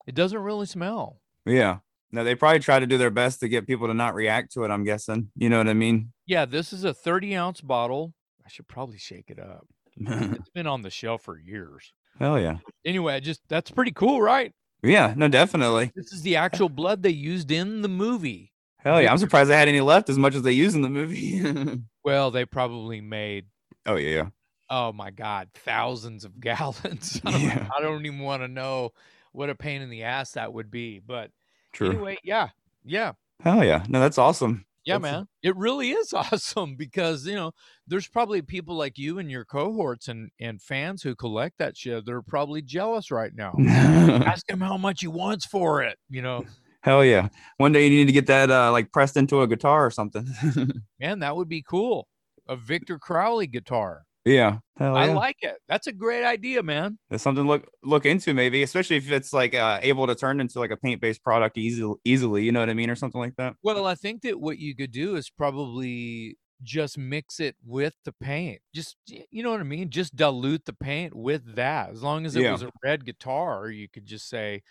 It 0.06 0.14
doesn't 0.14 0.38
really 0.38 0.66
smell. 0.66 1.20
Yeah. 1.46 1.78
No, 2.12 2.24
they 2.24 2.34
probably 2.34 2.58
try 2.60 2.78
to 2.80 2.86
do 2.86 2.98
their 2.98 3.10
best 3.10 3.40
to 3.40 3.48
get 3.48 3.66
people 3.66 3.86
to 3.86 3.94
not 3.94 4.14
react 4.14 4.52
to 4.54 4.64
it. 4.64 4.70
I'm 4.70 4.84
guessing. 4.84 5.30
You 5.36 5.48
know 5.48 5.58
what 5.58 5.68
I 5.68 5.74
mean? 5.74 6.12
Yeah, 6.26 6.44
this 6.44 6.72
is 6.72 6.84
a 6.84 6.92
30 6.92 7.34
ounce 7.36 7.60
bottle. 7.60 8.14
I 8.44 8.48
should 8.48 8.68
probably 8.68 8.98
shake 8.98 9.30
it 9.30 9.38
up. 9.38 9.66
It's 10.36 10.48
been 10.50 10.66
on 10.66 10.82
the 10.82 10.90
shelf 10.90 11.22
for 11.22 11.38
years. 11.38 11.92
hell 12.18 12.38
yeah. 12.38 12.58
Anyway, 12.84 13.14
I 13.14 13.20
just 13.20 13.40
that's 13.48 13.70
pretty 13.70 13.92
cool, 13.92 14.20
right? 14.22 14.52
Yeah. 14.82 15.14
No, 15.16 15.28
definitely. 15.28 15.92
This 15.94 16.12
is 16.12 16.22
the 16.22 16.36
actual 16.36 16.68
blood 16.68 17.02
they 17.02 17.10
used 17.10 17.50
in 17.50 17.82
the 17.82 17.88
movie. 17.88 18.52
Hell 18.78 19.00
yeah. 19.02 19.10
I'm 19.12 19.18
surprised 19.18 19.50
they 19.50 19.56
had 19.56 19.68
any 19.68 19.80
left 19.82 20.08
as 20.08 20.18
much 20.18 20.34
as 20.34 20.42
they 20.42 20.52
use 20.52 20.74
in 20.74 20.82
the 20.82 20.88
movie. 20.88 21.82
Well, 22.02 22.30
they 22.30 22.46
probably 22.46 23.02
made 23.02 23.44
oh 23.84 23.96
yeah. 23.96 24.08
Yeah. 24.08 24.26
oh 24.70 24.90
my 24.90 25.10
god, 25.10 25.50
thousands 25.52 26.24
of 26.24 26.40
gallons. 26.40 27.20
I 27.26 27.30
don't, 27.30 27.40
Yeah. 27.42 27.68
I 27.76 27.82
don't 27.82 28.06
even 28.06 28.20
want 28.20 28.42
to 28.42 28.48
know 28.48 28.92
what 29.32 29.50
a 29.50 29.54
pain 29.54 29.82
in 29.82 29.90
the 29.90 30.04
ass 30.04 30.32
that 30.32 30.50
would 30.52 30.70
be. 30.70 30.98
But 30.98 31.30
True. 31.74 31.90
anyway, 31.90 32.16
yeah, 32.24 32.48
yeah, 32.86 33.12
Hell 33.40 33.62
yeah. 33.64 33.84
No, 33.86 34.00
that's 34.00 34.16
awesome. 34.16 34.64
Yeah, 34.84 34.98
That's- 34.98 35.12
man. 35.12 35.28
It 35.42 35.56
really 35.56 35.90
is 35.90 36.12
awesome 36.14 36.76
because 36.76 37.26
you 37.26 37.34
know 37.34 37.52
there's 37.86 38.08
probably 38.08 38.42
people 38.42 38.76
like 38.76 38.98
you 38.98 39.18
and 39.18 39.30
your 39.30 39.44
cohorts 39.44 40.08
and 40.08 40.30
and 40.40 40.60
fans 40.60 41.02
who 41.02 41.14
collect 41.14 41.58
that 41.58 41.76
shit. 41.76 42.06
They're 42.06 42.22
probably 42.22 42.62
jealous 42.62 43.10
right 43.10 43.32
now. 43.34 43.54
Ask 43.68 44.48
him 44.48 44.60
how 44.60 44.76
much 44.76 45.00
he 45.00 45.08
wants 45.08 45.46
for 45.46 45.82
it. 45.82 45.98
You 46.08 46.22
know, 46.22 46.44
Hell 46.82 47.04
yeah. 47.04 47.28
One 47.58 47.72
day 47.72 47.84
you 47.84 47.90
need 47.90 48.06
to 48.06 48.12
get 48.12 48.26
that 48.28 48.50
uh 48.50 48.72
like 48.72 48.92
pressed 48.92 49.16
into 49.16 49.42
a 49.42 49.46
guitar 49.46 49.84
or 49.84 49.90
something. 49.90 50.26
man, 51.00 51.18
that 51.20 51.36
would 51.36 51.48
be 51.48 51.62
cool. 51.62 52.08
A 52.48 52.56
Victor 52.56 52.98
Crowley 52.98 53.46
guitar. 53.46 54.04
Yeah. 54.24 54.58
Hell 54.76 54.96
I 54.96 55.06
yeah. 55.06 55.14
like 55.14 55.36
it. 55.40 55.56
That's 55.68 55.86
a 55.86 55.92
great 55.92 56.24
idea, 56.24 56.62
man. 56.62 56.98
That's 57.10 57.22
something 57.22 57.44
to 57.44 57.48
look 57.48 57.68
look 57.82 58.06
into 58.06 58.34
maybe, 58.34 58.62
especially 58.62 58.96
if 58.96 59.10
it's 59.10 59.32
like 59.32 59.54
uh, 59.54 59.78
able 59.82 60.06
to 60.06 60.14
turn 60.14 60.40
into 60.40 60.58
like 60.58 60.70
a 60.70 60.76
paint 60.76 61.00
based 61.00 61.22
product 61.22 61.58
easily 61.58 61.96
easily, 62.04 62.44
you 62.44 62.52
know 62.52 62.60
what 62.60 62.70
I 62.70 62.74
mean, 62.74 62.90
or 62.90 62.96
something 62.96 63.20
like 63.20 63.36
that. 63.36 63.54
Well, 63.62 63.86
I 63.86 63.94
think 63.94 64.22
that 64.22 64.40
what 64.40 64.58
you 64.58 64.74
could 64.74 64.92
do 64.92 65.16
is 65.16 65.30
probably 65.30 66.36
just 66.62 66.98
mix 66.98 67.40
it 67.40 67.56
with 67.64 67.94
the 68.04 68.12
paint. 68.12 68.60
Just 68.74 68.96
you 69.06 69.42
know 69.42 69.50
what 69.50 69.60
I 69.60 69.64
mean? 69.64 69.90
Just 69.90 70.16
dilute 70.16 70.64
the 70.64 70.74
paint 70.74 71.14
with 71.14 71.54
that. 71.56 71.90
As 71.90 72.02
long 72.02 72.26
as 72.26 72.36
it 72.36 72.42
Yeah. 72.42 72.52
was 72.52 72.62
a 72.62 72.70
red 72.84 73.04
guitar, 73.04 73.70
you 73.70 73.88
could 73.88 74.06
just 74.06 74.28
say 74.28 74.62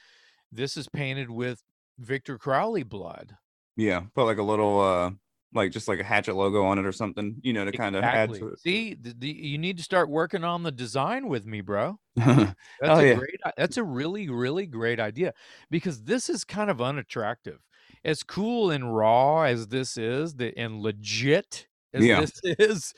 this 0.51 0.77
is 0.77 0.87
painted 0.89 1.29
with 1.29 1.63
Victor 1.97 2.37
Crowley 2.37 2.83
blood. 2.83 3.35
Yeah. 3.75 4.03
Put 4.15 4.25
like 4.25 4.37
a 4.37 4.43
little 4.43 4.79
uh 4.79 5.11
like 5.53 5.71
just 5.71 5.87
like 5.87 5.99
a 5.99 6.03
hatchet 6.03 6.35
logo 6.35 6.63
on 6.65 6.79
it 6.79 6.85
or 6.85 6.91
something, 6.91 7.37
you 7.43 7.53
know, 7.53 7.65
to 7.65 7.71
kind 7.71 7.95
of 7.95 8.07
add 8.11 8.33
to 8.35 8.55
See, 8.55 8.93
the, 8.93 9.13
the, 9.13 9.29
you 9.29 9.57
need 9.57 9.77
to 9.77 9.83
start 9.83 10.09
working 10.09 10.43
on 10.43 10.63
the 10.63 10.71
design 10.71 11.27
with 11.27 11.45
me, 11.45 11.61
bro. 11.61 11.99
That's 12.79 12.97
Oh, 12.97 12.99
a 12.99 13.05
yeah. 13.05 13.19
great 13.19 13.39
that's 13.57 13.77
a 13.77 13.83
really 13.83 14.29
really 14.29 14.65
great 14.67 14.99
idea 14.99 15.33
because 15.69 16.03
this 16.03 16.29
is 16.29 16.43
kind 16.45 16.69
of 16.71 16.81
unattractive. 16.81 17.59
As 18.05 18.23
cool 18.23 18.71
and 18.71 18.95
raw 18.95 19.43
as 19.43 19.67
this 19.69 19.97
is, 19.97 20.35
the 20.35 20.57
and 20.57 20.81
legit 20.81 21.67
as 21.93 22.05
Yeah. 22.05 22.11
this 22.11 22.31
is, 22.43 22.93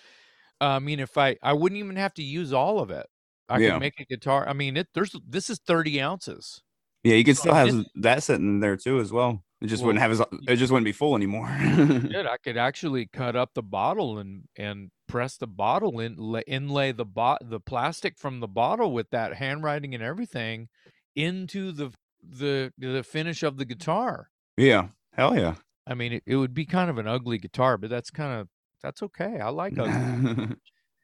I 0.61 0.79
mean 0.79 0.99
if 1.01 1.17
I 1.17 1.37
I 1.43 1.53
wouldn't 1.53 1.79
even 1.79 1.95
have 1.97 2.13
to 2.15 2.23
use 2.23 2.53
all 2.53 2.79
of 2.81 2.91
it. 2.91 3.07
I 3.49 3.59
Yeah. 3.59 3.61
could 3.61 3.77
make 3.77 3.99
a 3.99 4.05
guitar. 4.05 4.47
I 4.49 4.53
mean, 4.53 4.77
it 4.77 4.89
there's 4.95 5.15
this 5.27 5.49
is 5.49 5.59
30 5.59 6.01
ounces. 6.01 6.63
yeah, 7.03 7.15
you 7.15 7.23
could 7.23 7.37
still 7.37 7.53
have 7.53 7.85
that 7.95 8.23
sitting 8.23 8.59
there 8.59 8.77
too 8.77 8.99
as 8.99 9.11
well. 9.11 9.43
It 9.61 9.67
just 9.67 9.83
wouldn't 9.83 10.01
Well, 10.01 10.09
have 10.17 10.31
as 10.31 10.39
it 10.47 10.55
just 10.55 10.71
wouldn't 10.71 10.85
be 10.85 10.91
full 10.91 11.15
anymore. 11.15 11.47
Shit, 11.59 12.25
I 12.25 12.37
could 12.43 12.57
actually 12.57 13.05
cut 13.05 13.35
up 13.35 13.51
the 13.53 13.61
bottle 13.63 14.17
and 14.17 14.43
and 14.57 14.89
press 15.07 15.37
the 15.37 15.47
bottle 15.47 15.99
in 15.99 16.15
la- 16.17 16.39
inlay 16.47 16.91
the 16.91 17.05
bot 17.05 17.39
the 17.47 17.59
plastic 17.59 18.17
from 18.17 18.39
the 18.39 18.47
bottle 18.47 18.91
with 18.91 19.09
that 19.11 19.35
handwriting 19.35 19.93
and 19.93 20.03
everything 20.03 20.67
into 21.15 21.71
the 21.71 21.91
the 22.23 22.71
the 22.77 23.03
finish 23.03 23.43
of 23.43 23.57
the 23.57 23.65
guitar. 23.65 24.29
yeah. 24.57 24.87
Hell 25.13 25.35
yeah. 25.37 25.55
I 25.85 25.93
mean, 25.93 26.13
it, 26.13 26.23
it 26.25 26.37
would 26.37 26.53
be 26.53 26.65
kind 26.65 26.89
of 26.89 26.97
an 26.97 27.07
ugly 27.07 27.37
guitar, 27.37 27.77
but 27.77 27.89
that's 27.89 28.09
kind 28.09 28.39
of 28.39 28.47
that's 28.81 29.03
okay. 29.03 29.39
I 29.39 29.49
like 29.49 29.77
ugly. 29.77 30.55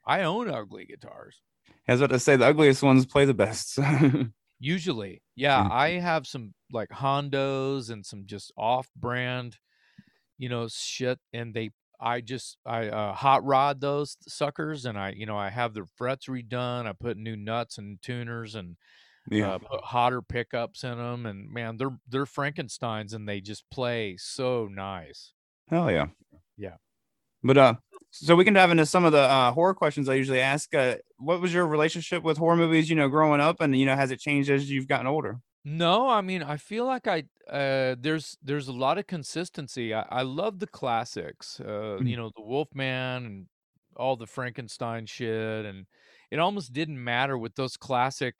I 0.06 0.20
I 0.20 0.22
own 0.22 0.48
ugly 0.50 0.86
guitars. 0.86 1.42
was 1.86 2.00
about 2.00 2.14
to 2.14 2.18
say 2.18 2.36
the 2.36 2.46
ugliest 2.46 2.82
ones 2.82 3.04
play 3.06 3.24
the 3.26 3.34
best. 3.34 3.78
Usually, 4.60 5.22
yeah, 5.36 5.64
Mm. 5.64 5.70
I 5.70 5.90
have 6.00 6.26
some 6.26 6.54
like 6.72 6.90
Hondos 6.90 7.90
and 7.90 8.04
some 8.04 8.26
just 8.26 8.52
off-brand, 8.56 9.58
you 10.36 10.48
know, 10.48 10.68
shit, 10.68 11.18
and 11.32 11.54
they. 11.54 11.70
I 12.00 12.20
just 12.20 12.58
I 12.64 12.86
uh, 12.88 13.12
hot 13.12 13.44
rod 13.44 13.80
those 13.80 14.16
suckers, 14.28 14.84
and 14.84 14.96
I 14.96 15.10
you 15.10 15.26
know 15.26 15.36
I 15.36 15.50
have 15.50 15.74
the 15.74 15.84
frets 15.96 16.26
redone. 16.26 16.86
I 16.86 16.92
put 16.92 17.16
new 17.16 17.34
nuts 17.34 17.76
and 17.76 18.00
tuners 18.00 18.54
and 18.54 18.76
yeah. 19.30 19.54
uh, 19.54 19.58
put 19.58 19.80
hotter 19.80 20.22
pickups 20.22 20.84
in 20.84 20.96
them, 20.96 21.26
and 21.26 21.50
man, 21.50 21.76
they're 21.76 21.98
they're 22.08 22.24
Frankenstein's, 22.26 23.14
and 23.14 23.28
they 23.28 23.40
just 23.40 23.64
play 23.70 24.16
so 24.16 24.68
nice. 24.70 25.32
Hell 25.68 25.90
yeah. 25.90 26.06
Yeah. 26.56 26.76
But 27.42 27.58
uh 27.58 27.74
So 28.10 28.34
we 28.34 28.44
can 28.44 28.54
dive 28.54 28.70
into 28.70 28.86
some 28.86 29.04
of 29.04 29.12
the 29.12 29.20
uh, 29.20 29.52
horror 29.52 29.74
questions 29.74 30.08
I 30.08 30.14
usually 30.14 30.40
ask. 30.40 30.74
Uh, 30.74 30.96
what 31.18 31.40
was 31.40 31.52
your 31.52 31.66
relationship 31.66 32.22
with 32.22 32.38
horror 32.38 32.56
movies? 32.56 32.88
You 32.88 32.96
know, 32.96 33.08
growing 33.08 33.40
up, 33.40 33.60
and 33.60 33.76
you 33.78 33.86
know, 33.86 33.94
has 33.96 34.10
it 34.10 34.18
changed 34.20 34.50
as 34.50 34.70
you've 34.70 34.88
gotten 34.88 35.06
older? 35.06 35.40
No, 35.64 36.08
I 36.08 36.20
mean, 36.20 36.42
I 36.42 36.56
feel 36.56 36.86
like 36.86 37.06
I 37.06 37.24
uh 37.48 37.96
there's 37.98 38.38
there's 38.42 38.68
a 38.68 38.72
lot 38.72 38.98
of 38.98 39.06
consistency. 39.06 39.92
I, 39.94 40.02
I 40.08 40.22
love 40.22 40.58
the 40.60 40.66
classics. 40.66 41.60
Uh, 41.60 42.00
Mhm. 42.00 42.04
you 42.04 42.16
know, 42.16 42.30
the 42.34 42.42
Wolfman 42.42 43.26
and 43.26 43.48
all 43.96 44.16
the 44.16 44.26
Frankenstein 44.26 45.06
shit 45.06 45.64
and 45.66 45.86
it 46.30 46.38
almost 46.38 46.72
didn't 46.72 47.02
matter 47.02 47.36
with 47.36 47.54
those 47.56 47.76
classic, 47.76 48.36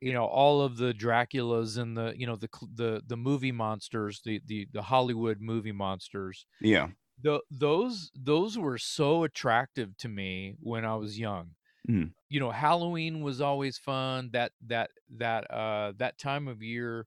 you 0.00 0.12
know, 0.12 0.26
all 0.26 0.62
of 0.62 0.78
the 0.78 0.92
Draculas 0.94 1.78
and 1.78 1.96
the, 1.96 2.14
you 2.18 2.26
know, 2.26 2.36
the 2.36 2.48
the 2.74 3.02
the 3.06 3.16
movie 3.18 3.52
monsters, 3.52 4.22
the 4.22 4.40
the 4.46 4.68
the 4.72 4.82
Hollywood 4.82 5.40
movie 5.40 5.72
monsters. 5.72 6.46
Yeah. 6.60 6.90
Tho- 7.20 7.42
those 7.50 8.10
those 8.14 8.56
were 8.58 8.78
so 8.78 9.24
attractive 9.24 9.96
to 9.98 10.08
me 10.08 10.54
when 10.60 10.84
I 10.84 10.94
was 10.96 11.18
young 11.18 11.56
Mhm. 11.88 12.12
you 12.30 12.40
know 12.40 12.50
halloween 12.50 13.22
was 13.22 13.40
always 13.40 13.78
fun 13.78 14.30
that 14.32 14.52
that 14.62 14.90
that 15.10 15.50
uh 15.50 15.92
that 15.98 16.18
time 16.18 16.48
of 16.48 16.62
year 16.62 17.06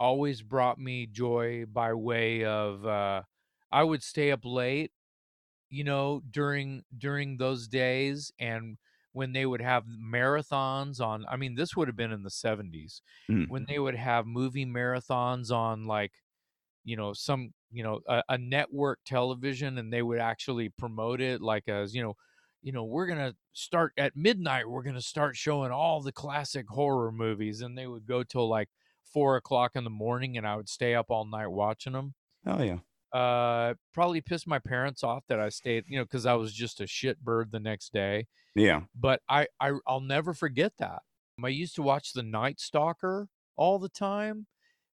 always 0.00 0.42
brought 0.42 0.78
me 0.78 1.06
joy 1.06 1.66
by 1.66 1.94
way 1.94 2.44
of 2.44 2.86
uh 2.86 3.22
i 3.72 3.82
would 3.84 4.02
stay 4.02 4.30
up 4.32 4.44
late 4.44 4.92
you 5.70 5.84
know 5.84 6.20
during 6.30 6.84
during 6.96 7.36
those 7.36 7.68
days 7.68 8.32
and 8.38 8.78
when 9.12 9.32
they 9.32 9.46
would 9.46 9.60
have 9.60 9.84
marathons 9.86 11.00
on 11.00 11.24
i 11.28 11.36
mean 11.36 11.54
this 11.54 11.76
would 11.76 11.88
have 11.88 11.96
been 11.96 12.12
in 12.12 12.22
the 12.22 12.30
70s 12.30 13.02
Mhm. 13.28 13.46
when 13.46 13.64
they 13.68 13.78
would 13.78 13.94
have 13.96 14.26
movie 14.26 14.66
marathons 14.66 15.50
on 15.50 15.86
like 15.86 16.12
you 16.84 16.96
know 16.96 17.12
some 17.12 17.52
you 17.70 17.82
know 17.82 18.00
a, 18.08 18.22
a 18.30 18.38
network 18.38 18.98
television 19.06 19.78
and 19.78 19.92
they 19.92 20.02
would 20.02 20.18
actually 20.18 20.68
promote 20.68 21.20
it 21.20 21.40
like 21.40 21.68
as 21.68 21.94
you 21.94 22.02
know 22.02 22.14
you 22.62 22.72
know 22.72 22.84
we're 22.84 23.06
gonna 23.06 23.34
start 23.52 23.92
at 23.96 24.16
midnight 24.16 24.68
we're 24.68 24.82
gonna 24.82 25.00
start 25.00 25.36
showing 25.36 25.70
all 25.70 26.00
the 26.00 26.12
classic 26.12 26.66
horror 26.68 27.12
movies 27.12 27.60
and 27.60 27.76
they 27.76 27.86
would 27.86 28.06
go 28.06 28.22
till 28.22 28.48
like 28.48 28.68
four 29.12 29.36
o'clock 29.36 29.72
in 29.74 29.84
the 29.84 29.90
morning 29.90 30.36
and 30.38 30.46
i 30.46 30.56
would 30.56 30.68
stay 30.68 30.94
up 30.94 31.06
all 31.10 31.24
night 31.24 31.48
watching 31.48 31.92
them 31.92 32.14
Oh 32.46 32.62
yeah. 32.62 32.78
uh 33.12 33.74
probably 33.92 34.20
pissed 34.20 34.46
my 34.46 34.58
parents 34.58 35.04
off 35.04 35.24
that 35.28 35.38
i 35.40 35.48
stayed 35.48 35.84
you 35.86 35.98
know 35.98 36.04
because 36.04 36.26
i 36.26 36.34
was 36.34 36.52
just 36.52 36.80
a 36.80 36.86
shit 36.86 37.20
bird 37.22 37.50
the 37.52 37.60
next 37.60 37.92
day 37.92 38.26
Yeah. 38.54 38.82
but 38.98 39.20
I, 39.28 39.46
I 39.60 39.72
I'll 39.86 40.00
never 40.00 40.32
forget 40.34 40.72
that. 40.78 41.02
I 41.42 41.48
used 41.48 41.74
to 41.76 41.82
watch 41.82 42.12
The 42.12 42.22
Night 42.22 42.60
Stalker 42.60 43.26
all 43.56 43.78
the 43.80 43.88
time 43.88 44.46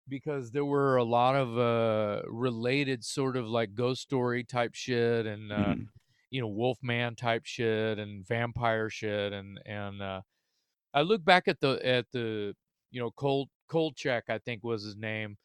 because 0.09 0.51
there 0.51 0.65
were 0.65 0.97
a 0.97 1.05
lot 1.05 1.35
of 1.37 1.59
uh 1.59 2.23
related 2.29 3.05
sort 3.05 3.37
of 3.37 3.47
like 3.47 3.75
ghost 3.75 4.03
story 4.03 4.45
type 4.45 4.75
shit 4.75 5.27
and 5.27 5.53
uh 5.53 5.57
Mhm. 5.75 5.89
you 6.31 6.41
know 6.41 6.49
Wolfman 6.49 7.15
type 7.17 7.45
shit 7.45 7.99
and 7.99 8.27
vampire 8.27 8.89
shit 8.91 9.33
and 9.33 9.61
and 9.67 10.03
uh 10.03 10.23
I 10.95 11.03
look 11.03 11.25
back 11.25 11.49
at 11.49 11.61
the 11.61 11.79
at 11.85 12.07
the 12.13 12.55
you 12.91 13.01
know 13.01 13.11
Cold 13.11 13.49
Kolchak 13.69 14.25
I 14.29 14.39
think 14.39 14.65
was 14.65 14.83
his 14.83 14.97
name 14.97 15.37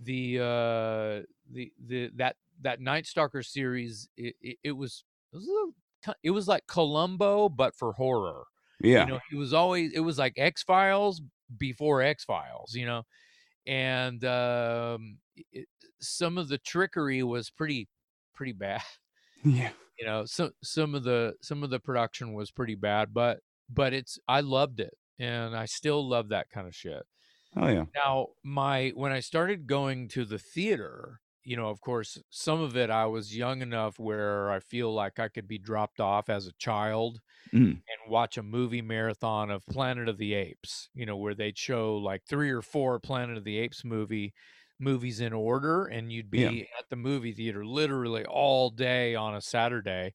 the 0.00 0.38
uh 0.38 1.26
the 1.50 1.72
the 1.86 2.10
that 2.16 2.36
that 2.60 2.80
Night 2.80 3.06
Stalker 3.06 3.42
series 3.42 4.08
it, 4.16 4.34
it, 4.40 4.56
it 4.62 4.72
was 4.72 5.04
it 5.32 5.36
was 5.36 5.46
a 5.46 5.50
little 5.50 5.74
it 6.22 6.30
was 6.30 6.48
like 6.48 6.66
Columbo 6.66 7.48
but 7.48 7.74
for 7.74 7.92
horror 7.92 8.44
Yeah. 8.80 9.04
you 9.04 9.12
know 9.12 9.20
he 9.30 9.36
was 9.36 9.52
always 9.52 9.92
it 9.92 10.00
was 10.00 10.18
like 10.18 10.34
X 10.36 10.62
Files 10.62 11.20
before 11.58 12.02
X 12.02 12.24
Files 12.24 12.74
you 12.74 12.86
know 12.86 13.02
and 13.66 14.24
um 14.24 15.18
it, 15.52 15.68
some 16.00 16.38
of 16.38 16.48
the 16.48 16.58
trickery 16.58 17.22
was 17.22 17.50
pretty 17.50 17.88
pretty 18.34 18.52
bad 18.52 18.82
Yeah. 19.44 19.70
you 19.98 20.06
know 20.06 20.24
some 20.24 20.52
some 20.62 20.94
of 20.94 21.04
the 21.04 21.34
some 21.42 21.62
of 21.62 21.70
the 21.70 21.80
production 21.80 22.34
was 22.34 22.50
pretty 22.50 22.74
bad 22.76 23.14
but 23.14 23.40
but 23.70 23.92
it's 23.92 24.18
i 24.28 24.40
loved 24.40 24.80
it 24.80 24.94
and 25.18 25.56
i 25.56 25.64
still 25.66 26.06
love 26.08 26.28
that 26.30 26.50
kind 26.50 26.66
of 26.68 26.74
shit 26.74 27.04
Oh 27.56 27.68
yeah. 27.68 27.84
now 27.94 28.28
my 28.44 28.90
when 28.94 29.12
i 29.12 29.20
started 29.20 29.66
going 29.66 30.08
to 30.08 30.24
the 30.24 30.38
theater 30.38 31.20
you 31.44 31.56
know 31.56 31.68
of 31.68 31.80
course 31.80 32.18
some 32.30 32.60
of 32.60 32.76
it 32.76 32.90
i 32.90 33.06
was 33.06 33.36
young 33.36 33.62
enough 33.62 33.98
where 33.98 34.50
i 34.50 34.60
feel 34.60 34.92
like 34.92 35.18
i 35.18 35.28
could 35.28 35.48
be 35.48 35.58
dropped 35.58 36.00
off 36.00 36.28
as 36.28 36.46
a 36.46 36.52
child 36.54 37.20
Mhm. 37.52 37.82
and 37.88 38.10
watch 38.12 38.38
a 38.38 38.42
movie 38.42 38.82
marathon 38.82 39.50
of 39.50 39.66
planet 39.66 40.08
of 40.08 40.18
the 40.18 40.34
apes 40.34 40.88
you 40.94 41.06
know 41.06 41.16
where 41.16 41.34
they'd 41.34 41.58
show 41.58 41.96
like 41.96 42.22
three 42.26 42.50
or 42.50 42.62
four 42.62 42.98
planet 43.00 43.36
of 43.36 43.44
the 43.44 43.58
apes 43.58 43.84
movie 43.84 44.32
movies 44.80 45.20
in 45.20 45.32
order 45.32 45.84
and 45.86 46.12
you'd 46.12 46.30
be 46.30 46.62
Yeah. 46.62 46.66
at 46.78 46.88
the 46.90 46.96
movie 46.96 47.32
theater 47.32 47.64
literally 47.64 48.24
all 48.26 48.70
day 48.70 49.14
on 49.14 49.34
a 49.34 49.40
saturday 49.40 50.12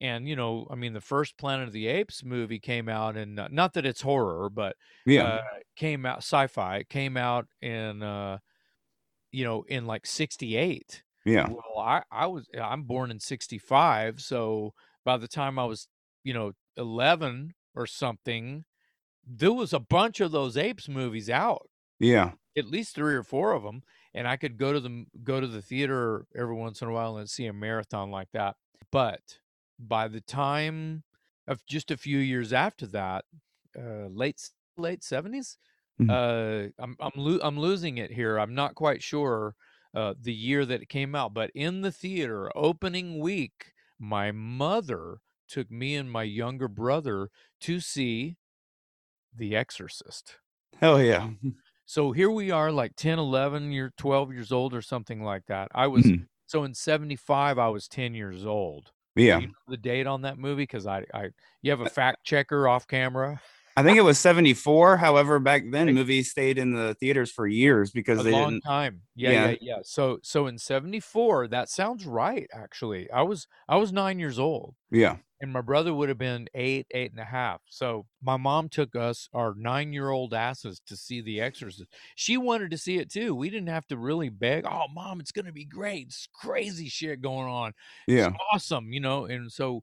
and 0.00 0.28
you 0.28 0.36
know 0.36 0.66
i 0.70 0.74
mean 0.74 0.92
the 0.92 1.00
first 1.00 1.36
planet 1.38 1.66
of 1.66 1.72
the 1.72 1.86
apes 1.86 2.24
movie 2.24 2.58
came 2.60 2.88
out 2.88 3.16
and 3.16 3.34
not 3.50 3.72
that 3.74 3.86
it's 3.86 4.02
horror 4.02 4.50
but 4.50 4.76
Yeah. 5.06 5.22
uh, 5.22 5.40
came 5.76 6.04
out 6.06 6.18
sci-fi 6.18 6.78
it 6.78 6.88
came 6.88 7.16
out 7.16 7.46
in 7.62 8.02
uh 8.02 8.38
you 9.36 9.44
know 9.44 9.64
in 9.68 9.86
like 9.86 10.06
68 10.06 11.02
yeah. 11.26 11.46
well 11.50 11.78
i 11.84 12.02
i 12.10 12.26
was 12.26 12.48
i'm 12.58 12.84
born 12.84 13.10
in 13.10 13.20
65 13.20 14.20
so 14.20 14.72
by 15.04 15.18
the 15.18 15.28
time 15.28 15.58
i 15.58 15.64
was 15.66 15.88
you 16.24 16.32
know 16.32 16.52
11 16.78 17.52
or 17.74 17.86
something 17.86 18.64
there 19.26 19.52
was 19.52 19.74
a 19.74 19.78
bunch 19.80 20.20
of 20.20 20.32
those 20.32 20.56
apes 20.56 20.88
movies 20.88 21.28
out 21.28 21.68
Yeah. 22.00 22.32
at 22.56 22.64
least 22.66 22.94
three 22.94 23.14
or 23.14 23.22
four 23.22 23.52
of 23.52 23.62
them 23.62 23.82
and 24.14 24.26
i 24.26 24.38
could 24.38 24.56
go 24.56 24.72
to 24.72 24.80
the 24.80 25.04
go 25.22 25.38
to 25.38 25.46
the 25.46 25.60
theater 25.60 26.24
every 26.34 26.54
once 26.54 26.80
in 26.80 26.88
a 26.88 26.92
while 26.92 27.18
and 27.18 27.28
see 27.28 27.44
a 27.44 27.52
marathon 27.52 28.10
like 28.10 28.28
that 28.32 28.56
but 28.90 29.20
by 29.78 30.08
the 30.08 30.22
time 30.22 31.04
of 31.46 31.60
just 31.66 31.90
a 31.90 31.98
few 31.98 32.18
years 32.18 32.54
after 32.54 32.86
that 32.86 33.26
uh 33.78 34.06
late 34.08 34.40
late 34.78 35.02
70s 35.02 35.56
Mhm. 35.98 36.16
uh 36.16 36.68
i'm 36.78 36.96
i'm, 37.00 37.12
lo- 37.16 37.40
I'm 37.42 37.58
losing 37.58 37.98
it 37.98 38.12
here 38.12 38.38
i'm 38.38 38.54
not 38.54 38.74
quite 38.74 39.02
sure 39.02 39.56
uh 39.94 40.14
the 40.20 40.32
year 40.34 40.64
that 40.66 40.82
it 40.82 40.88
came 40.88 41.14
out 41.14 41.34
but 41.34 41.50
in 41.54 41.80
the 41.82 41.92
theater 41.92 42.50
opening 42.56 43.18
week 43.20 43.72
my 43.98 44.30
mother 44.32 45.18
took 45.48 45.70
me 45.70 45.96
and 45.96 46.10
my 46.10 46.22
younger 46.24 46.68
brother 46.68 47.30
to 47.60 47.80
see 47.80 48.36
the 49.34 49.56
exorcist 49.56 50.38
Hell 50.80 51.02
yeah. 51.02 51.30
so 51.84 52.12
here 52.12 52.30
we 52.30 52.50
are, 52.50 52.72
like 52.72 52.96
10, 52.96 53.18
11, 53.18 53.72
you're 53.72 53.90
12 53.96 54.32
years 54.32 54.52
old 54.52 54.74
or 54.74 54.82
something 54.82 55.22
like 55.22 55.46
that. 55.46 55.68
I 55.74 55.86
was, 55.86 56.12
Mhm. 56.12 56.26
so 56.46 56.64
in 56.64 56.74
75, 56.74 57.58
I 57.58 57.68
was 57.68 57.88
10 57.88 58.14
years 58.14 58.44
old. 58.46 58.92
Yeah. 59.16 59.36
Do 59.36 59.42
you 59.42 59.48
know 59.48 59.52
the 59.68 59.76
date 59.76 60.06
on 60.06 60.22
that 60.22 60.38
movie? 60.38 60.62
Because 60.62 60.86
I, 60.86 61.04
I, 61.14 61.30
you 61.62 61.70
have 61.70 61.80
a 61.80 61.86
fact 61.86 62.24
checker 62.24 62.68
off 62.68 62.86
camera. 62.86 63.40
I 63.78 63.82
think 63.82 63.98
it 63.98 64.02
was 64.02 64.18
74. 64.18 64.96
However, 64.96 65.38
back 65.38 65.64
then 65.70 65.92
movies 65.94 66.30
stayed 66.30 66.56
in 66.58 66.72
the 66.72 66.94
theaters 66.94 67.30
for 67.30 67.46
years 67.46 67.90
because 67.90 68.20
A 68.20 68.22
they 68.22 68.30
long 68.32 68.52
didn't. 68.52 68.62
time. 68.62 69.02
Yeah, 69.14 69.30
yeah, 69.30 69.48
Yeah. 69.50 69.56
yeah, 69.60 69.78
So, 69.84 70.18
so 70.22 70.46
in 70.46 70.56
74, 70.58 71.48
that 71.48 71.68
sounds 71.68 72.06
right, 72.06 72.48
actually. 72.54 73.10
I 73.10 73.22
was, 73.22 73.46
I 73.68 73.76
was 73.76 73.92
nine 73.92 74.18
years 74.18 74.38
old. 74.38 74.74
Yeah. 74.90 75.16
and 75.42 75.52
my 75.52 75.60
brother 75.60 75.92
would 75.92 76.08
have 76.08 76.16
been 76.16 76.48
eight, 76.54 76.86
eight 76.92 77.10
and 77.10 77.20
a 77.20 77.24
half. 77.24 77.60
So 77.68 78.06
my 78.22 78.38
mom 78.38 78.70
took 78.70 78.96
us, 78.96 79.28
our 79.34 79.54
nine 79.58 79.92
year 79.92 80.08
old 80.08 80.32
asses, 80.32 80.80
to 80.86 80.96
see 80.96 81.20
The 81.20 81.42
Exorcist. 81.42 81.92
She 82.14 82.38
wanted 82.38 82.70
to 82.70 82.78
see 82.78 82.96
it 82.96 83.10
too. 83.10 83.34
We 83.34 83.50
didn't 83.50 83.68
have 83.68 83.86
to 83.88 83.98
really 83.98 84.30
beg. 84.30 84.64
Oh, 84.66 84.84
mom, 84.94 85.20
it's 85.20 85.32
going 85.32 85.44
to 85.44 85.52
be 85.52 85.66
great. 85.66 86.06
It's 86.06 86.26
crazy 86.34 86.88
shit 86.88 87.20
going 87.20 87.48
on. 87.48 87.74
Yeah. 88.06 88.28
It's 88.28 88.36
awesome, 88.54 88.94
you 88.94 89.00
know. 89.00 89.26
And 89.26 89.52
so 89.52 89.82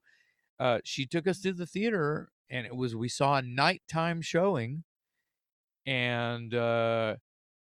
uh, 0.59 0.79
she 0.83 1.05
took 1.05 1.27
us 1.27 1.39
to 1.41 1.53
the 1.53 1.67
theater, 1.67 2.29
and 2.49 2.65
it 2.67 2.75
was 2.75 2.95
we 2.95 3.09
saw 3.09 3.37
a 3.37 3.41
nighttime 3.41 4.21
showing, 4.21 4.83
and 5.85 6.53
uh, 6.53 7.15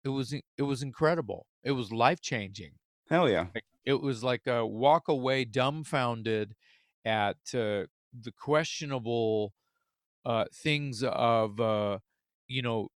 it 0.04 0.08
was 0.10 0.32
it 0.32 0.62
was 0.62 0.82
incredible. 0.82 1.46
It 1.62 1.72
was 1.72 1.92
life 1.92 2.20
changing 2.20 2.72
Hell 3.08 3.28
yeah. 3.28 3.48
like 3.54 3.64
it 3.84 3.94
was 4.02 4.24
like 4.24 4.46
a 4.46 4.66
walk 4.66 5.08
away 5.08 5.44
dumbfounded 5.44 6.54
at 7.04 7.38
uh, 7.54 7.86
the 8.12 8.32
questionable 8.38 9.52
uh, 10.26 10.46
things 10.54 11.02
of 11.04 11.60
uh, 11.60 11.98
you 12.48 12.62
know 12.62 12.88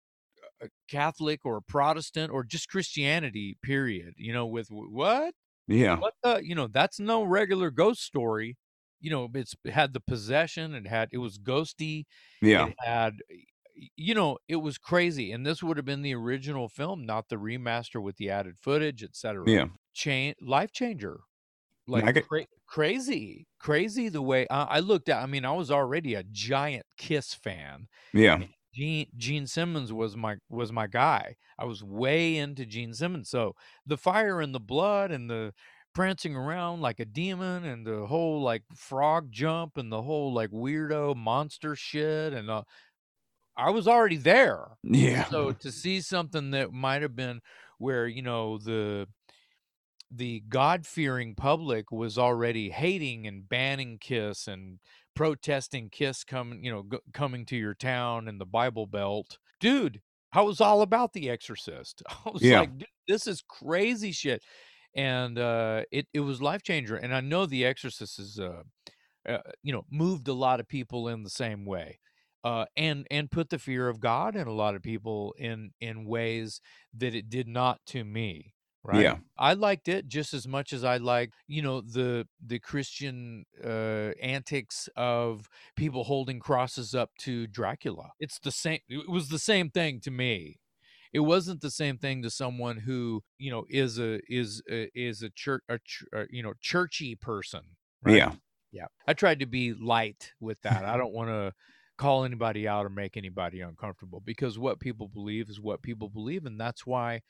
a 0.61 0.69
Catholic 0.89 1.41
or 1.45 1.57
a 1.57 1.61
Protestant 1.63 2.31
or 2.31 2.43
just 2.43 2.69
Christianity. 2.69 3.57
Period. 3.63 4.15
You 4.17 4.33
know, 4.33 4.45
with 4.47 4.69
what 4.69 5.33
Yeah. 5.67 5.99
what 5.99 6.15
the 6.23 6.41
you 6.43 6.55
know 6.55 6.67
that's 6.67 6.99
no 6.99 7.23
regular 7.23 7.71
ghost 7.71 8.03
story. 8.03 8.57
You 8.99 9.11
know, 9.11 9.29
it's 9.33 9.55
it 9.63 9.71
had 9.73 9.93
the 9.93 9.99
possession. 9.99 10.73
It 10.73 10.87
had 10.87 11.09
it 11.11 11.17
was 11.19 11.37
ghosty. 11.37 12.05
Yeah. 12.41 12.67
It 12.67 12.75
had 12.83 13.13
you 13.95 14.15
know 14.15 14.37
it 14.47 14.55
was 14.55 14.77
crazy 14.77 15.33
and 15.33 15.45
this 15.45 15.61
would 15.61 15.75
have 15.75 15.85
been 15.85 16.01
the 16.01 16.15
original 16.15 16.69
film 16.69 17.05
not 17.05 17.27
the 17.27 17.35
remaster 17.35 18.01
with 18.01 18.15
the 18.15 18.29
added 18.29 18.55
footage 18.61 19.03
etc 19.03 19.43
Yeah. 19.45 19.65
change 19.93 20.37
life 20.41 20.71
changer 20.71 21.19
like 21.85 22.05
could- 22.13 22.25
cra- 22.25 22.47
crazy 22.67 23.47
crazy 23.59 24.07
the 24.07 24.21
way 24.21 24.47
I, 24.49 24.63
I 24.63 24.79
looked 24.79 25.09
at 25.09 25.21
i 25.21 25.25
mean 25.25 25.43
i 25.43 25.51
was 25.51 25.71
already 25.71 26.13
a 26.15 26.23
giant 26.23 26.85
kiss 26.97 27.33
fan 27.33 27.87
Yeah. 28.13 28.43
gene 28.73 29.07
gene 29.17 29.45
simmons 29.45 29.91
was 29.91 30.15
my 30.15 30.37
was 30.49 30.71
my 30.71 30.87
guy 30.87 31.35
i 31.59 31.65
was 31.65 31.83
way 31.83 32.37
into 32.37 32.65
gene 32.65 32.93
simmons 32.93 33.29
so 33.29 33.55
the 33.85 33.97
fire 33.97 34.39
and 34.39 34.55
the 34.55 34.59
blood 34.61 35.11
and 35.11 35.29
the 35.29 35.53
prancing 35.95 36.35
around 36.35 36.81
like 36.81 36.99
a 36.99 37.05
demon 37.05 37.63
and 37.63 37.87
the 37.87 38.05
whole 38.05 38.41
like 38.41 38.63
frog 38.75 39.31
jump 39.31 39.77
and 39.77 39.91
the 39.91 40.01
whole 40.01 40.33
like 40.33 40.51
weirdo 40.51 41.15
monster 41.15 41.75
shit 41.75 42.33
and 42.33 42.49
uh, 42.49 42.63
I 43.57 43.69
was 43.71 43.87
already 43.87 44.17
there. 44.17 44.77
Yeah. 44.83 45.23
So 45.29 45.53
to 45.53 45.71
see 45.71 46.01
something 46.01 46.51
that 46.51 46.71
might 46.73 47.01
have 47.01 47.15
been 47.15 47.39
where 47.79 48.05
you 48.07 48.21
know 48.21 48.57
the 48.57 49.07
the 50.11 50.43
God 50.47 50.85
fearing 50.85 51.35
public 51.35 51.91
was 51.91 52.17
already 52.17 52.69
hating 52.69 53.25
and 53.27 53.47
banning 53.47 53.97
Kiss 53.99 54.47
and 54.47 54.79
protesting 55.15 55.89
Kiss 55.89 56.23
coming, 56.23 56.63
you 56.63 56.71
know, 56.71 56.83
g- 56.89 56.99
coming 57.13 57.45
to 57.47 57.55
your 57.57 57.73
town 57.73 58.27
in 58.27 58.37
the 58.37 58.45
Bible 58.45 58.85
Belt. 58.85 59.37
Dude, 59.59 60.01
I 60.31 60.41
was 60.41 60.61
all 60.61 60.81
about 60.81 61.13
The 61.13 61.29
Exorcist. 61.29 62.03
I 62.25 62.29
was 62.29 62.41
Yeah. 62.41 62.59
like, 62.61 62.77
Dude, 62.77 62.87
this 63.07 63.25
is 63.27 63.41
crazy 63.47 64.11
shit. 64.11 64.43
And 64.95 65.37
uh, 65.37 65.83
it, 65.91 66.07
it 66.13 66.21
was 66.21 66.41
life 66.41 66.63
changer. 66.63 66.95
And 66.95 67.13
I 67.13 67.21
know 67.21 67.45
The 67.45 67.65
Exorcist 67.65 68.17
is, 68.19 68.39
uh, 68.39 68.63
uh, 69.27 69.39
you 69.63 69.73
know, 69.73 69.85
moved 69.91 70.27
a 70.27 70.33
lot 70.33 70.59
of 70.59 70.67
people 70.67 71.07
in 71.07 71.23
the 71.23 71.29
same 71.29 71.65
way. 71.65 71.99
Uh, 72.43 72.65
and 72.77 73.07
and 73.09 73.31
put 73.31 73.49
the 73.49 73.57
fear 73.57 73.89
of 73.89 73.99
God 73.99 74.35
in 74.35 74.47
a 74.47 74.53
lot 74.53 74.75
of 74.75 74.83
people 74.83 75.33
in 75.39 75.71
in 75.81 76.05
ways 76.05 76.61
that 76.93 77.15
it 77.15 77.27
did 77.27 77.47
not 77.47 77.81
to 77.87 78.03
me 78.03 78.53
right 78.83 79.09
Yeah. 79.09 79.19
i 79.35 79.51
liked 79.55 79.87
it 79.87 80.07
just 80.07 80.31
as 80.31 80.47
much 80.47 80.71
as 80.71 80.83
i 80.83 80.95
like, 80.97 81.31
you 81.47 81.59
know 81.59 81.81
the 81.81 82.27
the 82.39 82.59
christian 82.59 83.45
uh 83.63 84.11
antics 84.21 84.87
of 84.95 85.49
people 85.75 86.03
holding 86.03 86.39
crosses 86.39 86.93
up 86.93 87.09
to 87.17 87.47
dracula 87.47 88.11
it's 88.19 88.37
the 88.37 88.51
same 88.51 88.77
it 88.87 89.09
was 89.09 89.29
the 89.29 89.39
same 89.39 89.71
thing 89.71 89.99
to 89.99 90.11
me 90.11 90.59
it 91.15 91.19
wasn't 91.21 91.61
the 91.61 91.71
same 91.71 91.97
thing 91.97 92.21
to 92.21 92.29
someone 92.29 92.77
who 92.77 93.23
you 93.37 93.49
know 93.49 93.63
is 93.69 93.97
a 93.99 94.19
is 94.27 94.61
a, 94.69 94.89
is 94.93 95.21
a 95.23 95.29
church 95.29 95.63
a, 95.69 95.77
ch- 95.79 96.03
uh, 96.15 96.25
you 96.29 96.43
know 96.43 96.53
churchy 96.59 97.15
person 97.15 97.61
right? 98.03 98.17
Yeah. 98.17 98.31
yeah 98.73 98.87
i 99.07 99.13
tried 99.13 99.39
to 99.39 99.45
be 99.45 99.73
light 99.73 100.33
with 100.41 100.61
that 100.63 100.83
i 100.83 100.97
don't 101.01 101.13
want 101.13 101.29
to 101.29 101.53
call 101.97 102.25
anybody 102.25 102.67
out 102.67 102.85
or 102.85 102.89
make 102.89 103.15
anybody 103.15 103.61
uncomfortable 103.61 104.21
because 104.25 104.59
what 104.59 104.81
people 104.81 105.07
believe 105.07 105.49
is 105.49 105.61
what 105.61 105.81
people 105.81 106.09
believe 106.09 106.45
and 106.45 106.59
that's 106.59 106.85
why 106.85 107.21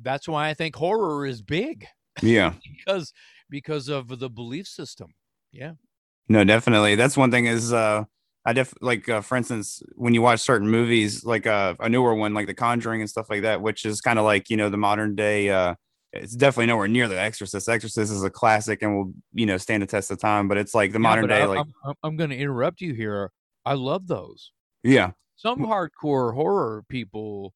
that's 0.00 0.26
why 0.26 0.48
i 0.48 0.54
think 0.54 0.74
horror 0.74 1.24
is 1.24 1.42
big 1.42 1.86
Yeah. 2.20 2.54
because 2.86 3.12
because 3.48 3.88
of 3.88 4.18
the 4.18 4.28
belief 4.28 4.66
system 4.66 5.14
yeah 5.52 5.74
No, 6.28 6.42
definitely. 6.44 6.96
That's 6.96 7.16
one 7.16 7.30
thing 7.30 7.46
is 7.46 7.72
uh 7.72 8.04
I 8.44 8.52
def 8.52 8.74
like 8.80 9.08
uh, 9.08 9.20
for 9.20 9.36
instance, 9.36 9.82
when 9.94 10.14
you 10.14 10.22
watch 10.22 10.40
certain 10.40 10.68
movies, 10.68 11.24
like 11.24 11.46
uh, 11.46 11.74
a 11.80 11.88
newer 11.88 12.14
one 12.14 12.34
like 12.34 12.46
The 12.46 12.54
Conjuring 12.54 13.00
and 13.00 13.08
stuff 13.08 13.26
like 13.30 13.42
that, 13.42 13.60
which 13.62 13.84
is 13.84 14.00
kind 14.00 14.18
of 14.18 14.24
like, 14.24 14.50
you 14.50 14.56
know, 14.56 14.68
the 14.68 14.76
modern 14.76 15.14
day 15.14 15.48
uh 15.50 15.74
it's 16.14 16.36
definitely 16.36 16.66
nowhere 16.66 16.88
near 16.88 17.08
The 17.08 17.18
Exorcist. 17.18 17.68
Exorcist 17.68 18.12
is 18.12 18.22
a 18.22 18.28
classic 18.30 18.82
and 18.82 18.94
will, 18.94 19.12
you 19.32 19.46
know, 19.46 19.56
stand 19.56 19.82
the 19.82 19.86
test 19.86 20.10
of 20.10 20.20
time, 20.20 20.46
but 20.46 20.58
it's 20.58 20.74
like 20.74 20.92
the 20.92 20.98
Yeah, 20.98 21.08
modern 21.08 21.26
day 21.28 21.42
I, 21.42 21.46
like 21.46 21.58
I'm, 21.84 21.94
I'm, 22.02 22.16
going 22.16 22.30
to 22.30 22.36
interrupt 22.36 22.80
you 22.82 22.92
here 22.94 23.30
i 23.64 23.74
love 23.74 24.06
those 24.08 24.52
yeah. 24.82 25.12
some 25.36 25.60
hardcore 25.60 26.34
horror 26.34 26.84
people 26.88 27.54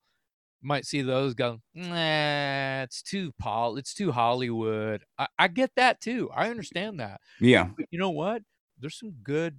might 0.63 0.87
see 0.87 1.03
those 1.03 1.35
go 1.35 1.59
nah 1.75 2.83
it's 2.83 3.03
too 3.03 3.33
paul 3.39 3.77
it's 3.77 3.93
too 3.93 4.11
hollywood 4.13 5.03
I, 5.19 5.27
I 5.39 5.49
get 5.49 5.71
that 5.77 6.01
too 6.01 6.31
i 6.35 6.49
understand 6.49 7.01
that 7.01 7.21
Yeah. 7.41 7.69
But 7.77 7.87
you 7.91 7.99
know 7.99 8.11
what? 8.11 8.43
There's 8.79 8.99
some 8.99 9.13
good 9.23 9.59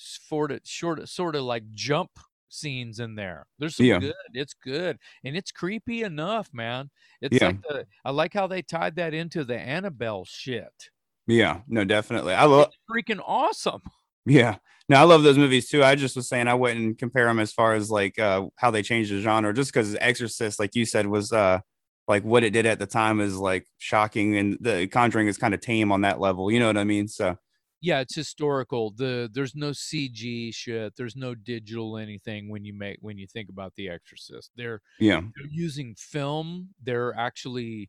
sort 0.00 0.50
of 0.52 0.60
short 0.64 1.06
sort 1.08 1.36
of 1.36 1.42
like 1.42 1.70
jump 1.72 2.10
scenes 2.48 2.98
in 2.98 3.14
there. 3.14 3.46
There's 3.58 3.76
some 3.76 3.86
Yeah. 3.86 3.98
good. 4.00 4.14
It's 4.32 4.54
good. 4.54 4.98
And 5.24 5.36
it's 5.36 5.52
creepy 5.52 6.02
enough, 6.02 6.48
man. 6.52 6.90
It's 7.20 7.36
Yeah. 7.40 7.48
like 7.48 7.62
the 7.62 7.86
I 8.04 8.10
like 8.10 8.34
how 8.34 8.46
they 8.46 8.62
tied 8.62 8.96
that 8.96 9.14
into 9.14 9.44
the 9.44 9.58
Annabelle 9.58 10.24
shit. 10.24 10.90
Yeah. 11.26 11.60
No, 11.68 11.84
definitely. 11.84 12.34
I 12.34 12.44
love 12.44 12.72
freaking 12.90 13.20
awesome. 13.24 13.82
Yeah. 14.26 14.56
No, 14.90 14.98
I 14.98 15.04
love 15.04 15.22
those 15.22 15.38
movies 15.38 15.70
too. 15.70 15.82
I 15.82 15.94
just 15.94 16.14
was 16.14 16.28
saying 16.28 16.46
I 16.46 16.52
wouldn't 16.54 16.98
compare 16.98 17.24
them 17.24 17.38
as 17.38 17.52
far 17.52 17.74
as 17.74 17.90
like 17.90 18.18
uh 18.18 18.46
how 18.56 18.70
they 18.70 18.82
changed 18.82 19.10
the 19.10 19.20
genre 19.22 19.54
just 19.54 19.72
because 19.72 19.94
Exorcist, 19.96 20.58
like 20.60 20.74
you 20.74 20.84
said, 20.84 21.06
was 21.06 21.32
uh 21.32 21.60
like 22.06 22.22
what 22.22 22.44
it 22.44 22.50
did 22.50 22.66
at 22.66 22.78
the 22.78 22.86
time 22.86 23.20
is 23.20 23.36
like 23.36 23.66
shocking 23.78 24.36
and 24.36 24.58
the 24.60 24.88
conjuring 24.88 25.26
is 25.26 25.38
kind 25.38 25.54
of 25.54 25.60
tame 25.60 25.90
on 25.90 26.02
that 26.02 26.20
level. 26.20 26.50
You 26.50 26.58
know 26.58 26.66
what 26.66 26.76
I 26.76 26.84
mean? 26.84 27.08
So 27.08 27.38
Yeah, 27.82 28.00
it's 28.00 28.14
historical. 28.14 28.90
The 28.90 29.30
there's 29.32 29.54
no 29.54 29.70
CG 29.70 30.54
shit. 30.54 30.94
There's 30.96 31.16
no 31.16 31.34
digital 31.34 31.96
anything 31.96 32.50
when 32.50 32.64
you 32.64 32.74
make 32.74 32.98
when 33.00 33.16
you 33.18 33.26
think 33.26 33.48
about 33.48 33.72
The 33.76 33.88
Exorcist. 33.88 34.50
They're 34.56 34.82
yeah. 34.98 35.20
they're 35.20 35.50
using 35.50 35.94
film. 35.96 36.70
They're 36.82 37.16
actually 37.16 37.88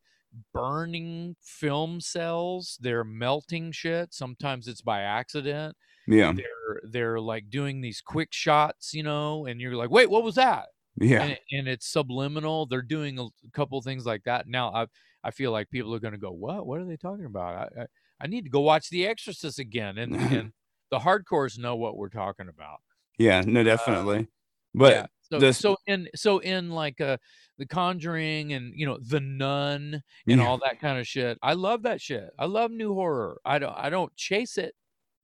burning 0.54 1.36
film 1.42 2.00
cells. 2.00 2.78
They're 2.82 3.04
melting 3.04 3.74
shit. 3.74 4.14
Sometimes 4.14 4.68
it's 4.68 4.82
by 4.82 5.02
accident. 5.02 5.76
Yeah. 6.08 6.34
They're 6.34 6.82
they're 6.84 7.20
like 7.20 7.50
doing 7.50 7.82
these 7.82 8.02
quick 8.02 8.30
shots, 8.32 8.94
you 8.94 9.04
know, 9.04 9.46
and 9.46 9.60
you're 9.60 9.76
like, 9.76 9.92
wait, 9.92 10.10
what 10.10 10.24
was 10.24 10.36
that? 10.36 10.68
Yeah. 11.00 11.24
And, 11.24 11.40
and 11.52 11.68
it's 11.68 11.88
subliminal. 11.88 12.66
They're 12.66 12.82
doing 12.82 13.20
a 13.20 13.28
couple 13.54 13.82
things 13.82 14.06
like 14.06 14.24
that. 14.24 14.48
Now 14.48 14.72
I 14.74 14.86
I 15.24 15.32
feel 15.32 15.52
like 15.52 15.70
people 15.70 15.94
are 15.94 16.00
going 16.00 16.14
to 16.14 16.20
go, 16.20 16.32
what? 16.32 16.66
What 16.66 16.80
are 16.80 16.86
they 16.86 16.98
talking 16.98 17.26
about? 17.26 17.70
I, 17.78 17.82
I 17.82 17.86
I 18.22 18.28
need 18.28 18.44
to 18.44 18.50
go 18.50 18.62
watch 18.62 18.90
The 18.90 19.08
Exorcist 19.08 19.60
again, 19.60 19.98
and 19.98 20.16
and 20.16 20.52
the 20.92 21.00
hardcores 21.00 21.58
know 21.58 21.76
what 21.76 21.98
we're 21.98 22.10
talking 22.10 22.48
about. 22.50 22.80
Yeah. 23.18 23.42
No, 23.46 23.64
definitely. 23.64 24.28
But 24.74 24.94
yeah. 24.94 25.06
So, 25.22 25.40
this- 25.40 25.58
so 25.58 25.78
in 25.88 26.08
so 26.16 26.40
in 26.40 26.70
like 26.72 27.00
uh 27.02 27.18
the 27.58 27.66
Conjuring 27.66 28.54
and 28.54 28.74
you 28.76 28.86
know 28.86 28.98
the 29.02 29.20
Nun 29.20 30.02
and 30.28 30.40
Yeah. 30.40 30.46
all 30.46 30.58
that 30.60 30.80
kind 30.80 31.00
of 31.00 31.08
shit. 31.08 31.38
I 31.42 31.54
love 31.54 31.84
that 31.84 32.02
shit. 32.02 32.30
I 32.38 32.46
love 32.46 32.72
new 32.72 32.94
horror. 32.94 33.40
I 33.46 33.60
don't 33.60 33.74
I 33.78 33.90
don't 33.90 34.16
chase 34.16 34.58
it. 34.58 34.74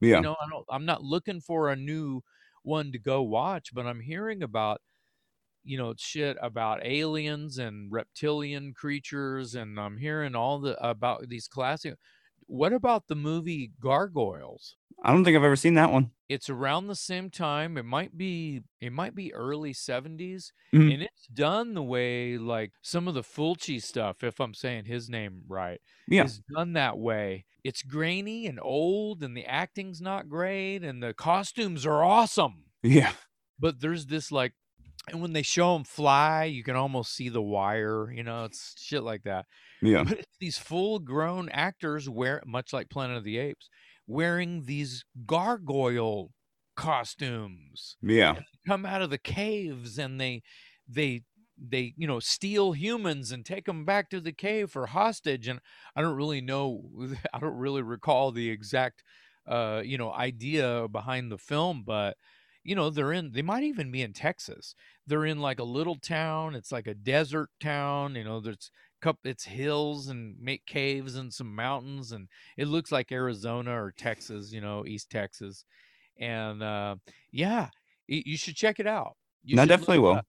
yeah. 0.00 0.16
You 0.16 0.22
know, 0.22 0.36
I 0.40 0.48
don't 0.50 0.64
I'm 0.70 0.84
not 0.86 1.02
looking 1.02 1.40
for 1.40 1.70
a 1.70 1.76
new 1.76 2.22
one 2.62 2.92
to 2.92 2.98
go 2.98 3.22
watch, 3.22 3.74
but 3.74 3.86
I'm 3.86 4.00
hearing 4.00 4.42
about 4.42 4.80
you 5.64 5.76
know 5.76 5.92
shit 5.98 6.36
about 6.40 6.84
aliens 6.86 7.58
and 7.58 7.90
reptilian 7.92 8.72
creatures 8.74 9.54
and 9.56 9.78
I'm 9.78 9.96
hearing 9.98 10.34
all 10.34 10.60
the 10.60 10.82
about 10.86 11.28
these 11.28 11.48
classic 11.48 11.94
what 12.48 12.72
about 12.72 13.06
the 13.08 13.14
movie 13.14 13.70
Gargoyles? 13.80 14.74
I 15.04 15.12
don't 15.12 15.24
think 15.24 15.36
I've 15.36 15.44
ever 15.44 15.54
seen 15.54 15.74
that 15.74 15.92
one. 15.92 16.10
it's 16.28 16.50
around 16.50 16.88
the 16.88 16.94
same 16.96 17.30
time 17.30 17.78
it 17.78 17.84
might 17.84 18.18
be 18.18 18.62
it 18.80 18.92
might 18.92 19.14
be 19.14 19.32
early 19.32 19.72
70s 19.72 20.52
Mhm. 20.74 20.92
and 20.92 21.02
it's 21.02 21.26
done 21.32 21.74
the 21.74 21.82
way 21.82 22.36
like 22.36 22.72
some 22.82 23.06
of 23.08 23.14
the 23.14 23.22
fulci 23.22 23.80
stuff 23.82 24.22
if 24.24 24.38
i'm 24.40 24.52
saying 24.54 24.84
his 24.86 25.08
name 25.08 25.42
right 25.48 25.80
Yeah. 26.08 26.24
is 26.24 26.42
done 26.54 26.72
that 26.74 26.98
way 26.98 27.46
it's 27.64 27.82
grainy 27.82 28.46
and 28.46 28.58
old 28.60 29.22
and 29.22 29.34
the 29.36 29.46
acting's 29.46 30.00
not 30.02 30.28
great 30.28 30.82
and 30.82 31.02
the 31.02 31.14
costumes 31.14 31.86
are 31.86 32.02
awesome 32.04 32.64
Yeah. 32.82 33.12
but 33.58 33.80
there's 33.80 34.06
this 34.06 34.30
like 34.32 34.52
and 35.12 35.20
when 35.22 35.32
they 35.32 35.42
show 35.42 35.74
them 35.74 35.84
fly 35.84 36.44
you 36.44 36.62
can 36.62 36.76
almost 36.76 37.14
see 37.14 37.28
the 37.28 37.42
wire 37.42 38.10
you 38.10 38.22
know 38.22 38.44
it's 38.44 38.74
shit 38.78 39.02
like 39.02 39.22
that 39.24 39.46
Yeah. 39.82 40.04
but 40.04 40.18
it's 40.18 40.36
these 40.40 40.58
full 40.58 40.98
grown 40.98 41.48
actors 41.50 42.08
wear 42.08 42.42
much 42.46 42.72
like 42.72 42.90
Planet 42.90 43.16
of 43.16 43.24
the 43.24 43.38
Apes, 43.38 43.68
wearing 44.06 44.64
these 44.64 45.04
gargoyle 45.26 46.32
costumes. 46.76 47.96
Yeah. 48.02 48.40
Come 48.66 48.86
out 48.86 49.02
of 49.02 49.10
the 49.10 49.18
caves 49.18 49.98
and 49.98 50.20
they 50.20 50.42
they 50.88 51.22
they 51.60 51.92
you 51.96 52.06
know 52.06 52.20
steal 52.20 52.72
humans 52.72 53.32
and 53.32 53.44
take 53.44 53.66
them 53.66 53.84
back 53.84 54.08
to 54.10 54.20
the 54.20 54.32
cave 54.32 54.70
for 54.70 54.86
hostage 54.86 55.48
and 55.48 55.58
i 55.96 56.00
don't 56.00 56.14
really 56.16 56.40
know 56.40 56.88
i 57.34 57.38
don't 57.40 57.56
really 57.56 57.82
recall 57.82 58.30
the 58.30 58.48
exact 58.48 59.02
uh 59.48 59.82
you 59.84 59.98
know 59.98 60.12
idea 60.12 60.86
behind 60.86 61.32
the 61.32 61.36
film 61.36 61.82
but 61.84 62.16
you 62.62 62.76
know 62.76 62.90
they're 62.90 63.12
in 63.12 63.32
they 63.32 63.42
might 63.42 63.64
even 63.64 63.90
be 63.90 64.02
in 64.02 64.12
texas 64.12 64.76
they're 65.08 65.24
in 65.24 65.40
like 65.40 65.58
a 65.58 65.64
little 65.64 65.96
town 65.96 66.54
it's 66.54 66.72
like 66.72 66.86
a 66.86 66.94
desert 66.94 67.50
town 67.60 68.14
you 68.14 68.24
know 68.24 68.40
there's 68.40 68.70
cup 69.00 69.18
it's 69.24 69.44
hills 69.44 70.08
and 70.08 70.38
make 70.40 70.64
caves 70.66 71.16
and 71.16 71.32
some 71.32 71.54
mountains 71.54 72.12
and 72.12 72.28
it 72.56 72.66
looks 72.68 72.92
like 72.92 73.12
arizona 73.12 73.70
or 73.82 73.92
texas 73.92 74.52
you 74.52 74.60
know 74.60 74.84
east 74.86 75.10
texas 75.10 75.64
and 76.18 76.62
uh 76.62 76.96
yeah 77.32 77.70
you 78.06 78.36
should 78.38 78.56
check 78.56 78.80
it 78.80 78.86
out 78.86 79.16
You 79.44 79.56
No, 79.56 79.66
definitely 79.66 79.98
will. 80.00 80.20
up. 80.20 80.26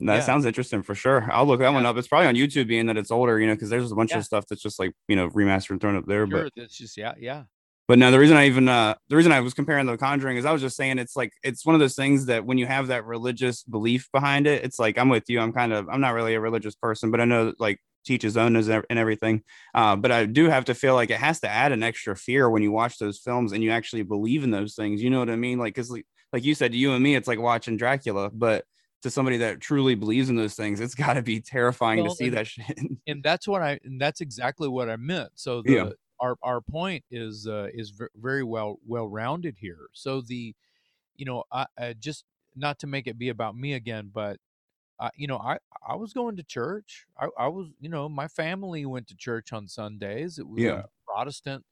That 0.00 0.20
Yeah. 0.20 0.24
sounds 0.24 0.46
interesting 0.46 0.82
for 0.82 0.94
sure. 0.94 1.30
I'll 1.32 1.46
look 1.46 1.60
that 1.60 1.70
one 1.72 1.86
up. 1.86 1.96
It's 1.96 2.08
probably 2.08 2.28
on 2.28 2.36
YouTube, 2.36 2.68
being 2.68 2.86
that 2.86 2.98
it's 2.98 3.10
older, 3.10 3.40
you 3.40 3.46
know, 3.48 3.54
because 3.54 3.70
there's 3.70 3.92
a 3.92 3.96
bunch 3.96 4.14
Yeah. 4.14 4.16
of 4.16 4.24
stuff 4.24 4.46
that's 4.48 4.62
just 4.62 4.78
like 4.80 4.94
you 5.08 5.16
know 5.16 5.30
remastered 5.30 5.72
and 5.72 5.80
thrown 5.80 5.96
up 5.96 6.06
there. 6.06 6.26
sure 6.28 6.48
But 6.48 6.50
that's 6.56 6.76
just 6.76 6.96
yeah 6.96 7.14
yeah 7.18 7.44
but 7.88 7.98
no, 7.98 8.10
the 8.10 8.18
reason 8.18 8.36
I 8.36 8.46
even 8.46 8.68
uh 8.68 8.94
the 9.08 9.16
reason 9.16 9.32
I 9.32 9.40
was 9.40 9.54
comparing 9.54 9.86
the 9.86 9.96
Conjuring 9.96 10.36
is 10.36 10.44
I 10.44 10.52
was 10.52 10.60
just 10.62 10.76
saying 10.76 10.98
it's 10.98 11.16
like 11.16 11.32
it's 11.42 11.66
one 11.66 11.74
of 11.74 11.80
those 11.80 11.96
things 11.96 12.26
that 12.26 12.44
when 12.44 12.58
you 12.58 12.66
have 12.66 12.88
that 12.88 13.04
religious 13.06 13.62
belief 13.64 14.08
behind 14.12 14.46
it, 14.46 14.62
it's 14.64 14.78
like 14.78 14.98
I'm 14.98 15.08
with 15.08 15.24
you. 15.28 15.40
I'm 15.40 15.52
kind 15.52 15.72
of 15.72 15.88
I'm 15.88 16.00
not 16.00 16.14
really 16.14 16.34
a 16.34 16.40
religious 16.40 16.74
person, 16.76 17.10
but 17.10 17.20
I 17.20 17.24
know 17.24 17.52
like 17.58 17.80
teach 18.04 18.22
his 18.22 18.36
own 18.36 18.56
and 18.56 18.98
everything. 18.98 19.42
Uh, 19.74 19.96
but 19.96 20.12
I 20.12 20.24
do 20.26 20.48
have 20.48 20.66
to 20.66 20.74
feel 20.74 20.94
like 20.94 21.10
it 21.10 21.18
has 21.18 21.40
to 21.40 21.48
add 21.48 21.72
an 21.72 21.82
extra 21.82 22.14
fear 22.14 22.48
when 22.48 22.62
you 22.62 22.70
watch 22.72 22.98
those 22.98 23.18
films 23.18 23.52
and 23.52 23.62
you 23.62 23.70
actually 23.70 24.02
believe 24.02 24.44
in 24.44 24.50
those 24.50 24.74
things. 24.74 25.02
You 25.02 25.10
know 25.10 25.18
what 25.18 25.30
I 25.30 25.36
mean? 25.36 25.58
Like 25.58 25.74
because 25.74 25.90
like, 25.90 26.06
like 26.32 26.44
you 26.44 26.54
said, 26.54 26.72
to 26.72 26.78
you 26.78 26.92
and 26.92 27.02
me, 27.02 27.14
it's 27.16 27.28
like 27.28 27.38
watching 27.40 27.76
Dracula, 27.76 28.30
but 28.30 28.64
to 29.02 29.10
somebody 29.10 29.38
that 29.38 29.60
truly 29.60 29.94
believes 29.94 30.28
in 30.28 30.36
those 30.36 30.54
things, 30.54 30.80
it's 30.80 30.94
got 30.94 31.14
to 31.14 31.22
be 31.22 31.40
terrifying 31.40 32.00
Well, 32.02 32.10
to 32.10 32.16
see 32.16 32.26
and- 32.26 32.36
that 32.36 32.46
shit. 32.46 32.78
and 33.06 33.22
that's 33.22 33.48
what 33.48 33.62
I 33.62 33.78
and 33.84 34.00
that's 34.00 34.20
exactly 34.20 34.68
what 34.68 34.90
I 34.90 34.96
meant. 34.96 35.30
So 35.36 35.62
the 35.62 35.72
Yeah. 35.72 35.88
Our 36.20 36.36
our 36.42 36.60
point 36.60 37.04
is 37.10 37.46
uh, 37.46 37.68
is 37.72 37.90
ver- 37.90 38.10
very 38.16 38.44
well 38.44 38.78
well 38.86 39.08
rounded 39.08 39.58
here. 39.58 39.88
So 39.92 40.20
the, 40.20 40.54
you 41.16 41.24
know, 41.26 41.44
I, 41.52 41.66
I 41.78 41.92
just 41.94 42.24
not 42.56 42.78
to 42.80 42.86
make 42.88 43.06
it 43.06 43.18
be 43.18 43.28
about 43.30 43.56
me 43.56 43.74
again, 43.74 44.10
but 44.12 44.40
I, 44.98 45.10
you 45.16 45.26
know, 45.26 45.38
I 45.38 45.58
I 45.86 45.94
was 45.96 46.12
going 46.12 46.36
to 46.36 46.42
church. 46.42 47.06
I 47.18 47.28
I 47.38 47.48
was, 47.48 47.68
you 47.80 47.88
know, 47.88 48.08
my 48.08 48.28
family 48.28 48.84
went 48.86 49.08
to 49.08 49.16
church 49.16 49.52
on 49.52 49.68
Sundays. 49.68 50.38
It 50.38 50.48
was 50.48 50.66
Yeah. 50.66 50.82
a 50.84 50.88
Protestant 51.06 51.64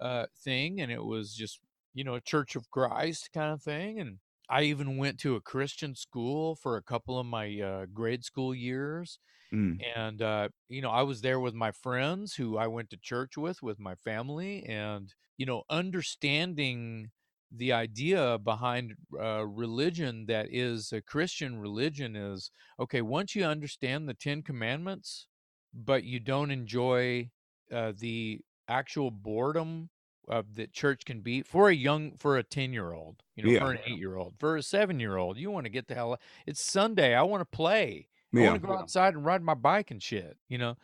uh 0.00 0.26
thing, 0.34 0.80
and 0.80 0.90
it 0.92 1.04
was 1.04 1.34
just 1.34 1.60
you 1.94 2.04
know 2.04 2.14
a 2.14 2.20
Church 2.20 2.56
of 2.56 2.70
Christ 2.70 3.32
kind 3.32 3.52
of 3.52 3.62
thing, 3.62 4.00
and 4.00 4.20
I 4.48 4.62
even 4.64 4.96
went 4.96 5.20
to 5.20 5.36
a 5.36 5.40
Christian 5.40 5.94
school 5.94 6.56
for 6.56 6.76
a 6.76 6.82
couple 6.82 7.18
of 7.18 7.26
my 7.26 7.60
uh, 7.60 7.86
grade 7.86 8.24
school 8.24 8.54
years 8.54 9.18
Mm. 9.52 9.84
and 9.96 10.20
uh, 10.22 10.48
you 10.68 10.82
know 10.82 10.90
i 10.90 11.02
was 11.02 11.20
there 11.22 11.40
with 11.40 11.54
my 11.54 11.70
friends 11.72 12.34
who 12.34 12.56
i 12.58 12.66
went 12.66 12.90
to 12.90 12.96
church 12.96 13.36
with 13.36 13.62
with 13.62 13.78
my 13.78 13.94
family 13.94 14.64
and 14.64 15.14
you 15.38 15.46
know 15.46 15.62
understanding 15.70 17.10
the 17.52 17.72
idea 17.72 18.38
behind 18.38 18.94
uh, 19.20 19.44
religion 19.46 20.26
that 20.26 20.46
is 20.50 20.92
a 20.92 21.00
christian 21.02 21.58
religion 21.58 22.14
is 22.16 22.50
okay 22.78 23.02
once 23.02 23.34
you 23.34 23.44
understand 23.44 24.08
the 24.08 24.14
10 24.14 24.42
commandments 24.42 25.26
but 25.72 26.04
you 26.04 26.20
don't 26.20 26.50
enjoy 26.50 27.30
uh, 27.72 27.92
the 27.96 28.40
actual 28.68 29.10
boredom 29.10 29.90
of 30.28 30.54
that 30.54 30.72
church 30.72 31.04
can 31.04 31.22
be 31.22 31.42
for 31.42 31.68
a 31.70 31.74
young 31.74 32.16
for 32.16 32.36
a 32.36 32.42
10 32.44 32.72
year 32.72 32.92
old 32.92 33.22
you 33.34 33.42
know 33.42 33.50
Yeah. 33.50 33.58
for 33.58 33.70
an 33.72 33.78
8 33.86 33.98
year 33.98 34.16
old 34.16 34.34
for 34.38 34.56
a 34.56 34.62
7 34.62 35.00
year 35.00 35.16
old 35.16 35.36
you 35.38 35.50
want 35.50 35.64
to 35.64 35.70
get 35.70 35.88
the 35.88 35.94
hell 35.94 36.12
out. 36.12 36.20
it's 36.46 36.60
sunday 36.62 37.14
i 37.14 37.22
want 37.22 37.40
to 37.40 37.56
play 37.56 38.08
I 38.36 38.42
want 38.42 38.54
to 38.56 38.60
go 38.60 38.76
outside 38.78 39.14
and 39.14 39.24
ride 39.24 39.42
my 39.42 39.54
bike 39.54 39.90
and 39.90 40.02
shit, 40.02 40.38
you 40.48 40.58
know. 40.58 40.76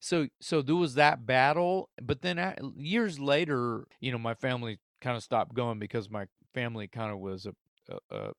So 0.00 0.28
so 0.40 0.62
there 0.62 0.76
was 0.76 0.94
that 0.94 1.26
battle, 1.26 1.90
but 2.02 2.22
then 2.22 2.38
a- 2.38 2.56
years 2.76 3.18
later, 3.20 3.86
you 4.00 4.12
know, 4.12 4.18
my 4.18 4.34
family 4.34 4.78
kind 5.00 5.16
of 5.16 5.22
stopped 5.22 5.54
going 5.54 5.78
because 5.78 6.10
my 6.10 6.26
family 6.54 6.88
kind 6.88 7.12
of 7.12 7.18
was 7.18 7.46
a, 7.46 7.54
a, 7.88 7.98
a 8.16 8.32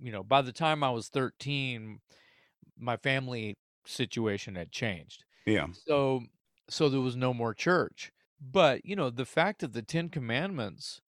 you 0.00 0.12
know, 0.12 0.22
by 0.22 0.42
the 0.42 0.52
time 0.52 0.84
I 0.84 0.90
was 0.90 1.08
13, 1.08 2.00
my 2.76 2.96
family 2.96 3.56
situation 3.86 4.54
had 4.54 4.70
changed. 4.72 5.24
Yeah. 5.46 5.68
So 5.72 6.24
so 6.68 6.88
there 6.88 7.00
was 7.00 7.16
no 7.16 7.32
more 7.34 7.54
church. 7.54 8.12
But, 8.40 8.84
you 8.84 8.94
know, 8.94 9.10
the 9.10 9.24
fact 9.26 9.62
of 9.64 9.72
the 9.72 9.82
10 9.82 10.10
commandments 10.10 11.00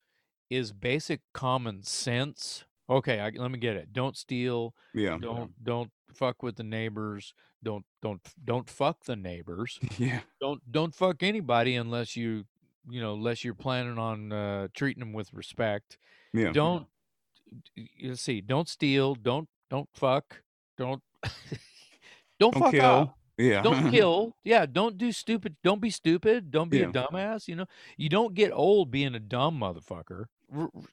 is 0.51 0.73
basic 0.73 1.23
common 1.33 1.83
sense. 1.85 2.65
Okay, 2.89 3.21
I, 3.21 3.31
let 3.31 3.51
me 3.51 3.59
get 3.59 3.77
it. 3.77 3.93
Don't 3.93 4.17
steal, 4.17 4.75
Yeah. 4.95 5.19
don't 5.21 5.53
don't 5.63 5.93
fuck 6.15 6.43
with 6.43 6.57
the 6.57 6.63
neighbors 6.63 7.35
don't 7.63 7.85
don't 8.03 8.21
don't 8.45 8.69
fuck 8.69 9.05
the 9.05 9.17
neighbors 9.17 9.79
Yeah. 9.99 10.21
don't 10.41 10.61
don't 10.71 10.95
fuck 10.95 11.23
anybody 11.23 11.77
unless 11.77 12.17
you 12.17 12.45
you 12.89 13.01
know 13.01 13.15
unless 13.15 13.45
you're 13.45 13.55
planning 13.55 13.99
on 13.99 14.33
uh 14.33 14.69
treating 14.75 15.01
them 15.01 15.13
with 15.13 15.33
respect 15.33 15.99
Yeah. 16.33 16.53
don't 16.53 16.87
you 17.75 18.15
see 18.17 18.41
don't 18.41 18.69
steal 18.69 19.15
don't 19.15 19.49
don't 19.71 19.89
fuck 19.95 20.43
don't 20.79 21.03
don't, 22.39 22.53
Don't 22.53 22.55
fuck 22.57 22.73
kill. 22.73 22.85
up 22.85 23.19
Yeah. 23.39 23.61
don't 23.63 23.91
kill 23.97 24.37
yeah 24.45 24.67
don't 24.67 24.97
do 24.97 25.13
stupid 25.13 25.57
don't 25.63 25.81
be 25.81 25.91
stupid 25.91 26.51
don't 26.51 26.71
be 26.71 26.79
Yeah. 26.79 26.89
a 26.89 26.93
dumbass 26.93 27.49
you 27.49 27.57
know 27.57 27.67
you 27.97 28.09
don't 28.09 28.35
get 28.35 28.51
old 28.53 28.91
being 28.91 29.15
a 29.15 29.21
dumb 29.21 29.61
motherfucker 29.61 30.25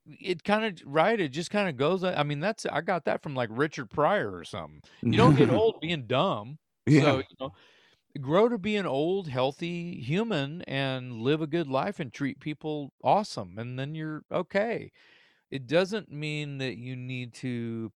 it 0.05 0.43
kind 0.43 0.65
of 0.65 0.85
right 0.85 1.19
it 1.19 1.29
just 1.29 1.49
kind 1.49 1.67
of 1.67 1.77
goes 1.77 2.03
i 2.03 2.23
mean 2.23 2.39
that's 2.39 2.65
i 2.67 2.81
got 2.81 3.05
that 3.05 3.23
from 3.23 3.35
like 3.35 3.49
richard 3.51 3.89
pryor 3.89 4.35
or 4.35 4.43
something. 4.43 4.81
You 5.01 5.17
don't 5.17 5.35
get 5.35 5.49
old 5.51 5.79
being 5.81 6.05
dumb. 6.05 6.59
Yeah. 6.85 7.01
so 7.01 7.17
you 7.17 7.35
know 7.39 7.53
grow 8.21 8.49
to 8.49 8.57
be 8.57 8.75
an 8.75 8.85
old 8.85 9.27
healthy 9.27 9.99
human 10.01 10.61
and 10.63 11.21
live 11.21 11.41
a 11.41 11.47
good 11.47 11.67
life 11.67 11.99
and 11.99 12.11
treat 12.11 12.39
people 12.39 12.91
awesome 13.03 13.57
and 13.57 13.77
then 13.77 13.95
you're 13.95 14.23
okay. 14.31 14.91
It 15.49 15.65
doesn't 15.65 16.11
mean 16.11 16.57
that 16.57 16.77
you 16.77 16.95
need 16.95 17.33
to 17.35 17.91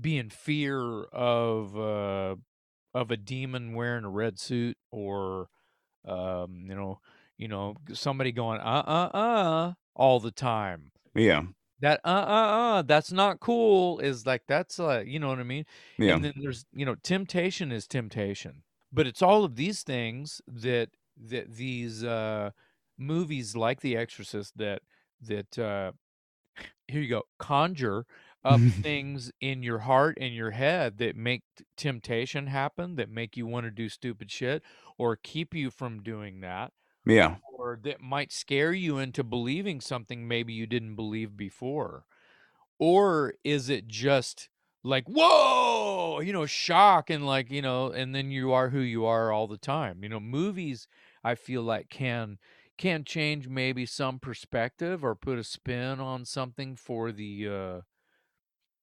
be 0.00 0.18
in 0.18 0.30
fear 0.30 1.04
of 1.04 1.78
uh 1.78 2.36
of 2.94 3.10
a 3.10 3.16
demon 3.16 3.74
wearing 3.74 4.04
a 4.04 4.10
red 4.10 4.38
suit 4.38 4.76
or 4.90 5.48
um 6.06 6.64
you 6.68 6.74
know 6.74 7.00
you 7.36 7.48
know 7.48 7.74
somebody 7.92 8.32
going 8.32 8.60
uh 8.60 8.84
uh 8.86 9.16
uh 9.16 9.72
all 9.94 10.20
the 10.20 10.30
time 10.30 10.90
yeah. 11.14 11.42
that 11.80 12.00
uh 12.04 12.08
uh 12.08 12.78
uh 12.78 12.82
that's 12.82 13.12
not 13.12 13.40
cool 13.40 13.98
is 13.98 14.26
like 14.26 14.42
that's 14.46 14.78
uh 14.80 15.02
you 15.06 15.18
know 15.18 15.28
what 15.28 15.38
i 15.38 15.42
mean 15.42 15.64
Yeah. 15.98 16.14
and 16.14 16.24
then 16.24 16.34
there's 16.40 16.64
you 16.72 16.84
know 16.86 16.94
temptation 16.96 17.72
is 17.72 17.86
temptation 17.86 18.62
but 18.92 19.06
it's 19.06 19.22
all 19.22 19.44
of 19.44 19.56
these 19.56 19.82
things 19.82 20.40
that 20.46 20.90
that 21.16 21.54
these 21.54 22.04
uh 22.04 22.50
movies 22.98 23.56
like 23.56 23.80
the 23.80 23.96
exorcist 23.96 24.56
that 24.56 24.82
that 25.20 25.58
uh 25.58 25.92
here 26.88 27.00
you 27.00 27.08
go 27.08 27.22
conjure 27.38 28.06
up 28.44 28.60
things 28.82 29.32
in 29.40 29.62
your 29.62 29.80
heart 29.80 30.16
and 30.20 30.34
your 30.34 30.50
head 30.52 30.98
that 30.98 31.16
make 31.16 31.42
temptation 31.76 32.46
happen 32.46 32.96
that 32.96 33.08
make 33.10 33.36
you 33.36 33.46
want 33.46 33.64
to 33.64 33.70
do 33.70 33.88
stupid 33.88 34.30
shit 34.30 34.62
or 34.98 35.16
keep 35.16 35.54
you 35.54 35.70
from 35.70 36.02
doing 36.02 36.40
that 36.40 36.72
Yeah. 37.06 37.36
or 37.42 37.78
that 37.82 38.00
might 38.00 38.32
scare 38.32 38.72
you 38.72 38.98
into 38.98 39.22
believing 39.24 39.80
something 39.80 40.26
maybe 40.28 40.52
you 40.52 40.66
didn't 40.66 40.96
believe 40.96 41.36
before? 41.36 42.06
Or 42.78 43.34
is 43.44 43.68
it 43.68 43.88
just 43.88 44.50
like, 44.82 45.06
whoa, 45.08 46.20
you 46.20 46.32
know, 46.32 46.46
shock 46.46 47.10
and 47.10 47.26
like, 47.26 47.50
you 47.50 47.62
know, 47.62 47.90
and 47.92 48.14
then 48.14 48.30
you 48.30 48.52
are 48.52 48.70
who 48.70 48.80
you 48.80 49.06
are 49.06 49.32
all 49.32 49.46
the 49.48 49.58
time? 49.58 50.02
You 50.02 50.08
know, 50.10 50.20
movies, 50.20 50.88
I 51.24 51.34
feel 51.34 51.62
like 51.62 51.88
can 51.90 52.38
can 52.78 53.04
change 53.04 53.48
maybe 53.48 53.86
some 53.86 54.18
perspective 54.20 55.04
or 55.04 55.14
put 55.14 55.38
a 55.38 55.44
spin 55.44 56.00
on 56.00 56.24
something 56.24 56.76
for 56.76 57.12
the 57.12 57.48
uh 57.48 57.80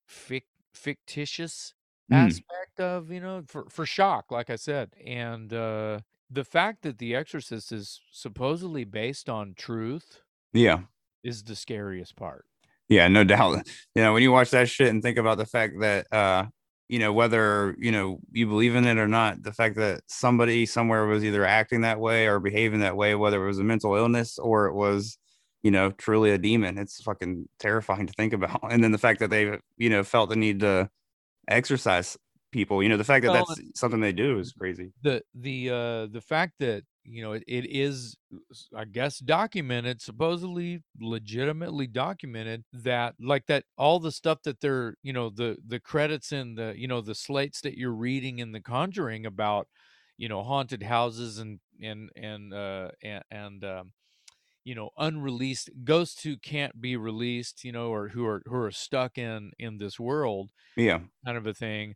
fic- 0.07 0.47
fictitious 0.74 1.74
Mm. 2.09 2.41
aspect 2.49 2.80
of 2.80 3.09
you 3.11 3.19
know 3.22 3.43
for 3.47 3.69
for 3.69 3.86
shock 3.86 4.32
like 4.32 4.49
i 4.49 4.55
said 4.55 4.93
and 5.03 5.53
uh 5.53 5.99
the 6.32 6.44
fact 6.46 6.82
that 6.84 6.98
the 6.98 7.14
exorcist 7.16 7.72
is 7.72 8.02
supposedly 8.12 8.84
based 8.86 9.30
on 9.30 9.54
truth 9.56 10.22
Yeah. 10.54 10.82
is 11.24 11.44
the 11.44 11.56
scariest 11.56 12.16
part 12.16 12.46
Yeah, 12.90 13.08
no 13.08 13.24
doubt. 13.24 13.68
You 13.96 14.02
know, 14.04 14.14
when 14.14 14.24
you 14.24 14.32
watch 14.32 14.52
that 14.52 14.70
shit 14.70 14.88
and 14.90 15.02
think 15.04 15.18
about 15.18 15.38
the 15.38 15.46
fact 15.46 15.80
that 15.82 16.08
uh, 16.14 16.46
you 16.90 17.00
know, 17.00 17.14
whether, 17.14 17.74
you 17.80 17.90
know, 17.92 18.20
you 18.34 18.48
believe 18.48 18.76
in 18.76 18.86
it 18.86 18.98
or 18.98 19.08
not, 19.08 19.44
the 19.44 19.54
fact 19.54 19.76
that 19.78 20.02
somebody 20.08 20.66
somewhere 20.66 21.06
was 21.06 21.24
either 21.24 21.46
acting 21.46 21.82
that 21.82 22.02
way 22.02 22.28
or 22.28 22.40
behaving 22.42 22.82
that 22.82 22.98
way, 22.98 23.16
whether 23.16 23.42
it 23.42 23.48
was 23.48 23.60
a 23.60 23.64
mental 23.64 23.96
illness 23.96 24.38
or 24.38 24.66
it 24.68 24.74
was, 24.74 25.18
you 25.64 25.72
know, 25.72 25.92
truly 25.92 26.32
a 26.32 26.38
demon, 26.38 26.78
it's 26.78 27.02
fucking 27.02 27.48
terrifying 27.60 28.08
to 28.08 28.14
think 28.14 28.34
about. 28.34 28.60
And 28.72 28.84
then 28.84 28.92
the 28.92 28.98
fact 28.98 29.20
that 29.22 29.30
they, 29.30 29.58
you 29.78 29.90
know, 29.90 30.04
felt 30.04 30.30
the 30.30 30.36
need 30.36 30.60
to 30.62 30.90
exercise 31.48 32.18
people, 32.52 32.84
you 32.84 32.89
know, 32.89 32.97
the 32.97 33.04
fact 33.04 33.24
that 33.24 33.32
Well, 33.32 33.34
that's 33.34 33.60
something 33.76 34.02
they 34.02 34.14
do 34.14 34.39
is 34.39 34.54
crazy. 34.54 34.93
the 35.02 35.24
the 35.34 35.70
uh 35.70 36.06
the 36.08 36.22
fact 36.22 36.56
that 36.60 36.84
you 37.04 37.24
know 37.24 37.32
it, 37.32 37.43
it 37.47 37.66
is 37.66 38.16
i 38.76 38.86
guess 38.86 39.18
documented 39.20 39.99
supposedly 40.02 40.84
legitimately 40.99 41.88
documented 41.88 42.64
that 42.72 43.16
like 43.20 43.45
that 43.47 43.66
all 43.78 43.99
the 43.99 44.12
stuff 44.12 44.39
that 44.43 44.60
they're 44.60 44.95
you 45.02 45.12
know 45.12 45.30
the 45.30 45.58
the 45.66 45.80
credits 45.80 46.32
in 46.32 46.54
the 46.56 46.74
you 46.78 46.88
know 46.88 47.02
the 47.02 47.16
slates 47.16 47.62
that 47.62 47.78
you're 47.78 47.93
reading 47.95 48.38
in 48.39 48.52
the 48.52 48.62
conjuring 48.62 49.26
about 49.26 49.68
you 50.18 50.30
know 50.30 50.43
haunted 50.43 50.84
houses 50.84 51.39
and 51.39 51.60
and 51.82 52.12
and 52.16 52.54
uh 52.54 52.89
and, 53.02 53.24
and 53.32 53.64
um 53.66 53.93
you 54.64 54.76
know 54.76 54.91
unreleased 54.97 55.70
ghosts 55.84 56.24
who 56.24 56.38
can't 56.38 56.82
be 56.82 56.97
released 56.97 57.64
you 57.64 57.72
know 57.72 57.89
or 57.93 58.10
who 58.10 58.26
are 58.26 58.43
who 58.45 58.56
are 58.56 58.72
stuck 58.72 59.18
in 59.18 59.52
in 59.60 59.78
this 59.78 59.99
world 59.99 60.52
Yeah. 60.76 61.02
kind 61.26 61.38
of 61.38 61.45
a 61.47 61.54
thing 61.54 61.95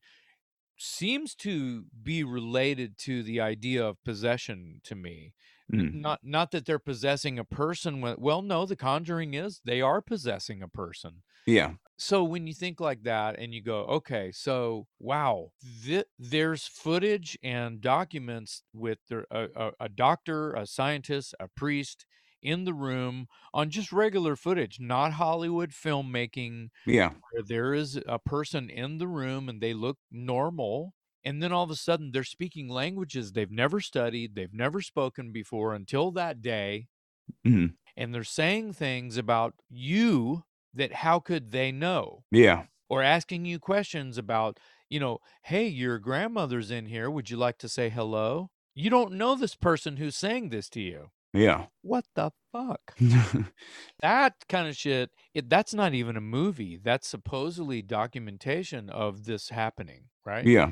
seems 0.77 1.35
to 1.35 1.85
be 2.03 2.23
related 2.23 2.97
to 2.97 3.23
the 3.23 3.39
idea 3.39 3.85
of 3.85 4.03
possession 4.03 4.81
to 4.83 4.95
me 4.95 5.33
Mm. 5.71 5.97
not 6.01 6.19
not 6.23 6.51
that 6.51 6.65
they're 6.65 6.77
possessing 6.79 7.39
a 7.39 7.43
person 7.43 7.99
with, 8.01 8.19
well 8.19 8.41
no 8.43 8.65
the 8.67 8.75
conjuring 8.75 9.33
is 9.33 9.61
they 9.65 9.81
are 9.81 10.01
possessing 10.01 10.61
a 10.61 10.67
person 10.67 11.23
Yeah. 11.45 11.75
so 11.97 12.23
when 12.23 12.47
you 12.47 12.53
think 12.53 12.79
like 12.79 13.03
that 13.03 13.39
and 13.39 13.53
you 13.53 13.61
go 13.61 13.81
okay 13.85 14.31
so 14.31 14.87
wow 14.99 15.51
th- 15.85 16.07
there's 16.19 16.67
footage 16.67 17.37
and 17.43 17.81
documents 17.81 18.63
with 18.73 18.99
the, 19.09 19.25
a, 19.31 19.47
a, 19.55 19.71
a 19.81 19.89
doctor 19.89 20.53
a 20.53 20.67
scientist 20.67 21.35
a 21.39 21.47
priest 21.47 22.05
in 22.45 22.63
the 22.65 22.73
room 22.73 23.27
on 23.53 23.69
just 23.69 23.91
regular 23.91 24.35
footage 24.35 24.79
not 24.79 25.13
hollywood 25.13 25.71
filmmaking 25.71 26.69
Yeah. 26.85 27.13
where 27.31 27.43
there 27.43 27.73
is 27.73 27.99
a 28.07 28.19
person 28.19 28.69
in 28.69 28.97
the 28.97 29.07
room 29.07 29.49
and 29.49 29.61
they 29.61 29.73
look 29.73 29.97
normal 30.11 30.93
and 31.23 31.41
then 31.41 31.51
all 31.51 31.63
of 31.63 31.71
a 31.71 31.75
sudden 31.75 32.11
they're 32.11 32.23
speaking 32.23 32.69
languages 32.69 33.31
they've 33.33 33.51
never 33.51 33.79
studied 33.81 34.35
they've 34.35 34.53
never 34.53 34.81
spoken 34.81 35.31
before 35.31 35.73
until 35.73 36.11
that 36.11 36.41
day 36.41 36.87
Mhm. 37.45 37.75
and 37.95 38.13
they're 38.13 38.23
saying 38.23 38.73
things 38.73 39.17
about 39.17 39.55
you 39.69 40.43
that 40.73 40.91
how 40.93 41.19
could 41.19 41.51
they 41.51 41.71
know 41.71 42.23
Yeah. 42.31 42.67
or 42.89 43.03
asking 43.03 43.45
you 43.45 43.59
questions 43.59 44.17
about 44.17 44.59
you 44.89 44.99
know 44.99 45.19
hey 45.43 45.67
your 45.67 45.99
grandmother's 45.99 46.71
in 46.71 46.87
here 46.87 47.09
would 47.09 47.29
you 47.29 47.37
like 47.37 47.57
to 47.59 47.69
say 47.69 47.89
hello 47.89 48.51
you 48.75 48.89
don't 48.89 49.13
know 49.13 49.35
this 49.35 49.55
person 49.55 49.97
who's 49.97 50.17
saying 50.17 50.49
this 50.49 50.69
to 50.69 50.81
you 50.81 51.11
Yeah. 51.35 51.65
What 51.81 52.05
the 52.15 52.31
fuck? 52.51 52.95
that 54.01 54.33
kind 54.49 54.67
of 54.67 54.75
shit, 54.75 55.11
it, 55.33 55.49
that's 55.49 55.73
not 55.73 55.93
even 55.93 56.17
a 56.17 56.21
movie. 56.21 56.79
That's 56.83 57.07
supposedly 57.07 57.81
documentation 57.81 58.89
of 58.89 59.25
this 59.25 59.49
happening, 59.49 60.05
right? 60.25 60.45
yeah. 60.45 60.71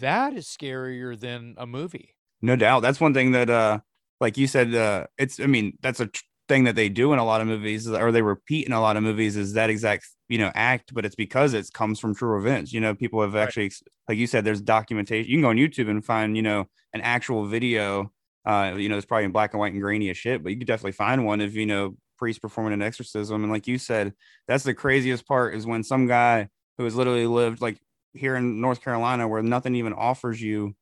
That 0.00 0.32
is 0.32 0.46
scarier 0.46 1.18
than 1.18 1.54
a 1.58 1.66
movie. 1.66 2.16
No 2.40 2.56
doubt. 2.56 2.80
That's 2.80 3.00
one 3.00 3.12
thing 3.12 3.32
that, 3.32 3.50
uh, 3.50 3.80
like 4.20 4.38
you 4.38 4.46
said, 4.46 4.74
uh, 4.74 5.06
it's, 5.18 5.38
I 5.40 5.46
mean, 5.46 5.76
that's 5.82 6.00
a 6.00 6.06
tr- 6.06 6.22
thing 6.48 6.64
that 6.64 6.74
they 6.74 6.88
do 6.88 7.12
in 7.12 7.18
a 7.18 7.24
lot 7.24 7.40
of 7.42 7.46
movies 7.46 7.88
or 7.88 8.10
they 8.12 8.22
repeat 8.22 8.66
in 8.66 8.72
a 8.72 8.80
lot 8.80 8.96
of 8.96 9.02
movies 9.02 9.36
is 9.36 9.54
that 9.54 9.70
exact, 9.70 10.06
you 10.28 10.38
know, 10.38 10.50
act, 10.54 10.92
but 10.94 11.04
it's 11.04 11.14
because 11.14 11.52
it 11.54 11.70
comes 11.74 12.00
from 12.00 12.14
true 12.14 12.38
events. 12.38 12.72
You 12.72 12.80
know, 12.80 12.94
people 12.94 13.20
have 13.22 13.34
Right. 13.34 13.42
actually, 13.42 13.72
like 14.08 14.16
you 14.18 14.26
said, 14.26 14.44
there's 14.44 14.60
documentation. 14.62 15.30
You 15.30 15.36
can 15.36 15.42
go 15.42 15.48
on 15.50 15.56
YouTube 15.56 15.90
and 15.90 16.04
find, 16.04 16.34
you 16.36 16.42
know, 16.42 16.66
an 16.94 17.00
actual 17.02 17.44
video. 17.46 18.10
Uh, 18.44 18.74
you 18.76 18.88
know, 18.88 18.96
it's 18.96 19.06
probably 19.06 19.24
in 19.24 19.32
black 19.32 19.52
and 19.52 19.60
white 19.60 19.72
and 19.72 19.80
grainy 19.82 20.10
as 20.10 20.18
shit, 20.18 20.42
but 20.42 20.52
you 20.52 20.58
could 20.58 20.66
definitely 20.66 20.92
find 20.92 21.24
one 21.24 21.40
of, 21.40 21.54
you 21.54 21.66
know, 21.66 21.96
priests 22.18 22.38
performing 22.40 22.72
an 22.74 22.82
exorcism. 22.82 23.42
And 23.42 23.52
like 23.52 23.66
you 23.66 23.78
said, 23.78 24.14
that's 24.46 24.64
the 24.64 24.74
craziest 24.74 25.26
part 25.26 25.54
is 25.54 25.66
when 25.66 25.82
some 25.82 26.06
guy 26.06 26.48
who 26.78 26.84
has 26.84 26.94
literally 26.94 27.26
lived 27.26 27.60
like 27.60 27.80
here 28.12 28.36
in 28.36 28.60
North 28.60 28.80
Carolina 28.82 29.26
where 29.28 29.42
nothing 29.42 29.74
even 29.74 29.92
offers 29.92 30.40
you 30.42 30.74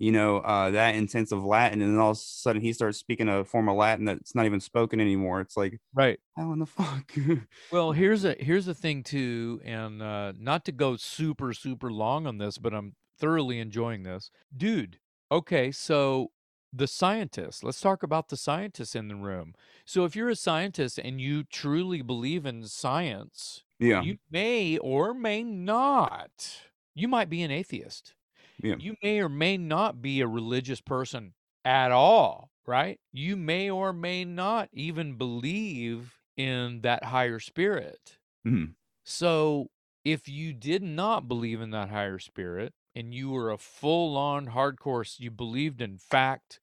you 0.00 0.12
know, 0.12 0.38
uh, 0.38 0.70
that 0.70 0.94
intensive 0.94 1.42
Latin, 1.44 1.82
and 1.82 1.92
then 1.92 1.98
all 1.98 2.12
of 2.12 2.16
a 2.16 2.20
sudden 2.20 2.62
he 2.62 2.72
starts 2.72 2.98
speaking 2.98 3.28
a 3.28 3.44
form 3.44 3.68
of 3.68 3.76
Latin 3.76 4.04
that's 4.04 4.34
not 4.34 4.46
even 4.46 4.60
spoken 4.60 5.00
anymore. 5.00 5.40
It's 5.40 5.56
like, 5.56 5.80
Right. 5.92 6.20
how 6.36 6.52
in 6.52 6.58
the 6.60 6.66
fuck? 6.66 7.12
Well, 7.70 7.92
here's 7.92 8.24
a 8.24 8.34
here's 8.34 8.64
the 8.66 8.74
thing 8.74 9.02
too, 9.02 9.60
and 9.62 10.00
uh, 10.02 10.32
not 10.38 10.64
to 10.66 10.72
go 10.72 10.96
super 10.96 11.52
super 11.52 11.92
long 11.92 12.26
on 12.26 12.38
this, 12.38 12.56
but 12.56 12.72
I'm 12.72 12.96
thoroughly 13.18 13.58
enjoying 13.60 14.04
this, 14.04 14.30
dude. 14.56 15.00
Okay, 15.30 15.70
so 15.70 16.32
the 16.72 16.86
scientists. 16.86 17.62
Let's 17.62 17.80
talk 17.80 18.02
about 18.02 18.28
the 18.28 18.36
scientists 18.36 18.94
in 18.94 19.08
the 19.08 19.16
room. 19.16 19.54
So 19.84 20.04
if 20.04 20.14
you're 20.16 20.28
a 20.28 20.36
scientist 20.36 20.98
and 20.98 21.20
you 21.20 21.44
truly 21.44 22.02
believe 22.02 22.44
in 22.46 22.64
science, 22.66 23.64
yeah, 23.78 24.02
you 24.02 24.18
may 24.30 24.78
or 24.78 25.14
may 25.14 25.42
not. 25.44 26.62
You 26.94 27.08
might 27.08 27.30
be 27.30 27.42
an 27.42 27.50
atheist. 27.50 28.14
yeah, 28.62 28.76
You 28.76 28.96
may 29.02 29.20
or 29.20 29.28
may 29.28 29.56
not 29.56 30.02
be 30.02 30.20
a 30.20 30.26
religious 30.26 30.80
person 30.80 31.34
at 31.64 31.90
all, 31.92 32.50
right? 32.66 33.00
You 33.12 33.36
may 33.36 33.70
or 33.70 33.92
may 33.92 34.24
not 34.24 34.68
even 34.72 35.16
believe 35.16 36.18
in 36.36 36.82
that 36.82 37.04
higher 37.04 37.40
spirit. 37.40 38.18
Mhm. 38.44 38.74
So, 39.04 39.70
if 40.04 40.28
you 40.28 40.52
did 40.52 40.82
not 40.82 41.28
believe 41.28 41.60
in 41.60 41.70
that 41.70 41.90
higher 41.90 42.18
spirit 42.18 42.74
and 42.98 43.14
you 43.14 43.30
were 43.30 43.52
a 43.52 43.56
full 43.56 44.16
on 44.16 44.48
hardcore, 44.48 45.08
you 45.20 45.30
believed 45.30 45.80
in 45.80 45.96
fact, 45.96 46.58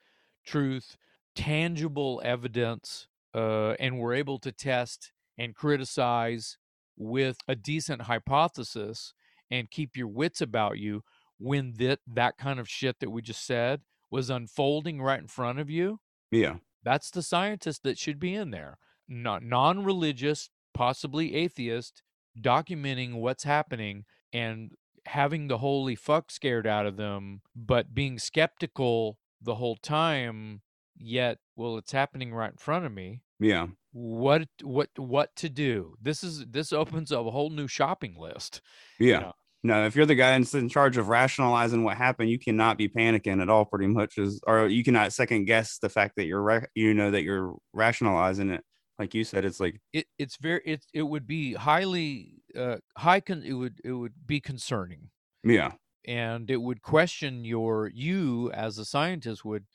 truth, 0.46 0.98
tangible 1.34 2.22
evidence, 2.26 3.08
uh, 3.34 3.72
and 3.80 3.98
were 4.00 4.14
able 4.14 4.38
to 4.40 4.52
test 4.52 5.14
and 5.38 5.56
criticize 5.56 6.58
with 6.98 7.38
a 7.48 7.56
decent 7.56 8.02
hypothesis 8.02 9.14
and 9.50 9.72
keep 9.72 9.96
your 9.96 10.10
wits 10.10 10.42
about 10.42 10.78
you 10.78 11.04
when 11.38 11.74
that 11.78 12.00
that 12.06 12.38
kind 12.38 12.60
of 12.60 12.68
shit 12.68 13.00
that 13.00 13.10
we 13.10 13.22
just 13.22 13.46
said 13.46 13.80
was 14.12 14.30
unfolding 14.30 15.02
right 15.02 15.22
in 15.22 15.28
front 15.28 15.60
of 15.60 15.70
you? 15.70 16.00
Yeah, 16.32 16.56
that's 16.84 17.12
the 17.12 17.24
scientist 17.24 17.84
that 17.84 17.98
should 17.98 18.20
be 18.20 18.36
in 18.36 18.52
there. 18.52 18.78
Not 19.08 19.42
non-religious 19.42 20.50
possibly 20.74 21.34
atheist 21.34 22.04
documenting 22.38 23.16
what's 23.16 23.46
happening 23.46 24.04
and 24.34 24.74
having 25.08 25.48
the 25.48 25.60
holy 25.60 25.96
fuck 25.96 26.32
scared 26.32 26.68
out 26.68 26.86
of 26.86 26.98
them 26.98 27.42
but 27.56 27.94
being 27.94 28.18
skeptical 28.20 29.18
the 29.42 29.56
whole 29.56 29.76
time 29.76 30.62
yet 30.98 31.38
well 31.56 31.78
it's 31.78 31.92
happening 31.92 32.34
right 32.34 32.52
in 32.52 32.58
front 32.58 32.86
of 32.86 32.92
me 32.92 33.22
yeah, 33.40 33.68
what 33.92 34.48
what 34.64 34.90
what 34.98 35.36
to 35.36 35.50
do 35.50 35.96
this 36.02 36.24
is 36.24 36.46
this 36.46 36.72
opens 36.72 37.12
up 37.12 37.26
a 37.26 37.32
whole 37.32 37.50
new 37.50 37.68
shopping 37.68 38.16
list 38.18 38.62
yeah. 39.00 39.20
know. 39.20 39.34
No, 39.66 39.88
if 39.88 39.96
you're 39.96 40.06
the 40.06 40.14
guy 40.14 40.38
that's 40.38 40.54
in 40.54 40.70
charge 40.70 40.96
of 40.96 41.08
rationalizing 41.08 41.84
what 41.84 41.98
happened, 41.98 42.30
you 42.30 42.38
cannot 42.38 42.78
be 42.78 42.88
panicking 42.88 43.42
at 43.42 43.50
all. 43.50 43.66
Pretty 43.66 43.88
much 43.88 44.20
is, 44.20 44.40
or 44.46 44.68
you 44.68 44.84
cannot 44.84 45.12
second 45.12 45.46
guess 45.46 45.80
the 45.80 45.90
fact 45.90 46.18
that 46.18 46.26
you're, 46.26 46.44
ra- 46.44 46.68
you 46.76 46.94
know, 46.94 47.10
that 47.10 47.24
you're 47.24 47.56
rationalizing 47.74 48.52
it. 48.52 48.64
Like 49.00 49.16
you 49.16 49.24
said, 49.24 49.44
it's 49.44 49.60
like, 49.60 49.82
it 49.92 50.06
it's 50.20 50.38
very 50.38 50.62
it 50.66 50.86
it 50.94 51.02
would 51.02 51.26
be 51.26 51.54
highly 51.54 52.44
uh 52.58 52.78
high 52.98 53.20
con 53.20 53.44
it 53.44 53.54
would 53.54 53.80
it 53.84 53.94
would 53.94 54.14
be 54.26 54.40
concerning 54.40 55.10
yeah, 55.44 55.76
and 56.08 56.50
it 56.52 56.58
would 56.58 56.82
question 56.82 57.46
your 57.46 57.88
you 57.94 58.52
as 58.52 58.78
a 58.78 58.86
scientist 58.86 59.44
would 59.44 59.66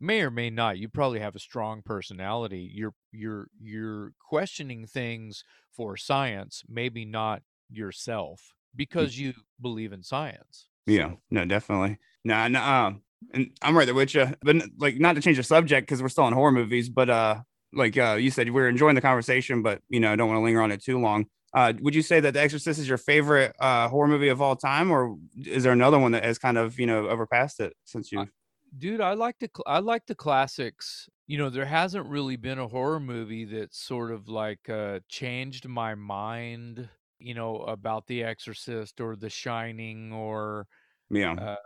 may 0.00 0.20
or 0.20 0.30
may 0.30 0.50
not 0.50 0.78
you 0.78 0.88
probably 0.88 1.20
have 1.20 1.34
a 1.36 1.40
strong 1.40 1.82
personality 1.82 2.70
you're 2.72 2.94
you're 3.12 3.48
you're 3.60 4.12
questioning 4.20 4.86
things 4.86 5.44
for 5.70 5.96
science 5.96 6.62
maybe 6.68 7.04
not 7.04 7.42
yourself 7.70 8.52
because 8.74 9.18
you 9.18 9.32
believe 9.60 9.92
in 9.92 10.02
science 10.02 10.68
Yeah, 10.86 11.14
no, 11.30 11.44
definitely. 11.44 11.98
No, 12.24 12.46
no, 12.48 12.62
um, 12.62 13.02
and 13.32 13.50
I'm 13.62 13.76
right 13.76 13.84
there 13.84 13.94
with 13.94 14.14
you. 14.14 14.26
But 14.42 14.56
like, 14.78 14.96
not 14.98 15.14
to 15.14 15.20
change 15.20 15.36
the 15.36 15.42
subject 15.42 15.86
because 15.86 16.02
we're 16.02 16.08
still 16.08 16.28
in 16.28 16.32
horror 16.34 16.52
movies, 16.52 16.88
but 16.88 17.10
uh, 17.10 17.42
like 17.72 17.96
uh, 17.96 18.16
you 18.20 18.30
said, 18.30 18.50
we're 18.50 18.68
enjoying 18.68 18.94
the 18.94 19.00
conversation, 19.00 19.62
but 19.62 19.82
you 19.88 20.00
know, 20.00 20.12
I 20.12 20.16
don't 20.16 20.28
want 20.28 20.38
to 20.38 20.42
linger 20.42 20.62
on 20.62 20.70
it 20.70 20.82
too 20.82 20.98
long. 20.98 21.26
Uh, 21.56 21.74
would 21.80 21.96
you 21.96 22.02
say 22.02 22.20
that 22.20 22.34
The 22.34 22.40
Exorcist 22.42 22.80
is 22.80 22.88
your 22.88 22.98
favorite 22.98 23.56
uh 23.60 23.88
horror 23.88 24.08
movie 24.08 24.28
of 24.28 24.42
all 24.42 24.56
time, 24.56 24.92
or 24.92 25.18
is 25.46 25.64
there 25.64 25.72
another 25.72 25.98
one 25.98 26.12
that 26.12 26.24
has 26.24 26.38
kind 26.38 26.58
of 26.58 26.78
you 26.80 26.86
know 26.86 27.08
overpassed 27.08 27.60
it 27.60 27.74
since 27.86 28.12
you? 28.12 28.28
dude 28.76 29.00
i 29.00 29.12
like 29.14 29.38
the 29.38 29.48
i 29.66 29.78
like 29.78 30.06
the 30.06 30.14
classics 30.14 31.08
you 31.26 31.38
know 31.38 31.48
there 31.50 31.64
hasn't 31.66 32.06
really 32.08 32.36
been 32.36 32.58
a 32.58 32.68
horror 32.68 33.00
movie 33.00 33.44
that 33.44 33.72
sort 33.74 34.10
of 34.12 34.28
like 34.28 34.68
uh 34.68 35.00
changed 35.08 35.66
my 35.68 35.94
mind 35.94 36.88
you 37.18 37.32
know 37.34 37.56
about 37.62 38.06
the 38.06 38.22
exorcist 38.22 39.00
or 39.00 39.16
the 39.16 39.30
shining 39.30 40.12
or 40.12 40.66
Yeah, 41.10 41.36
uh 41.38 41.56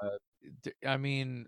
i 0.87 0.97
mean 0.97 1.47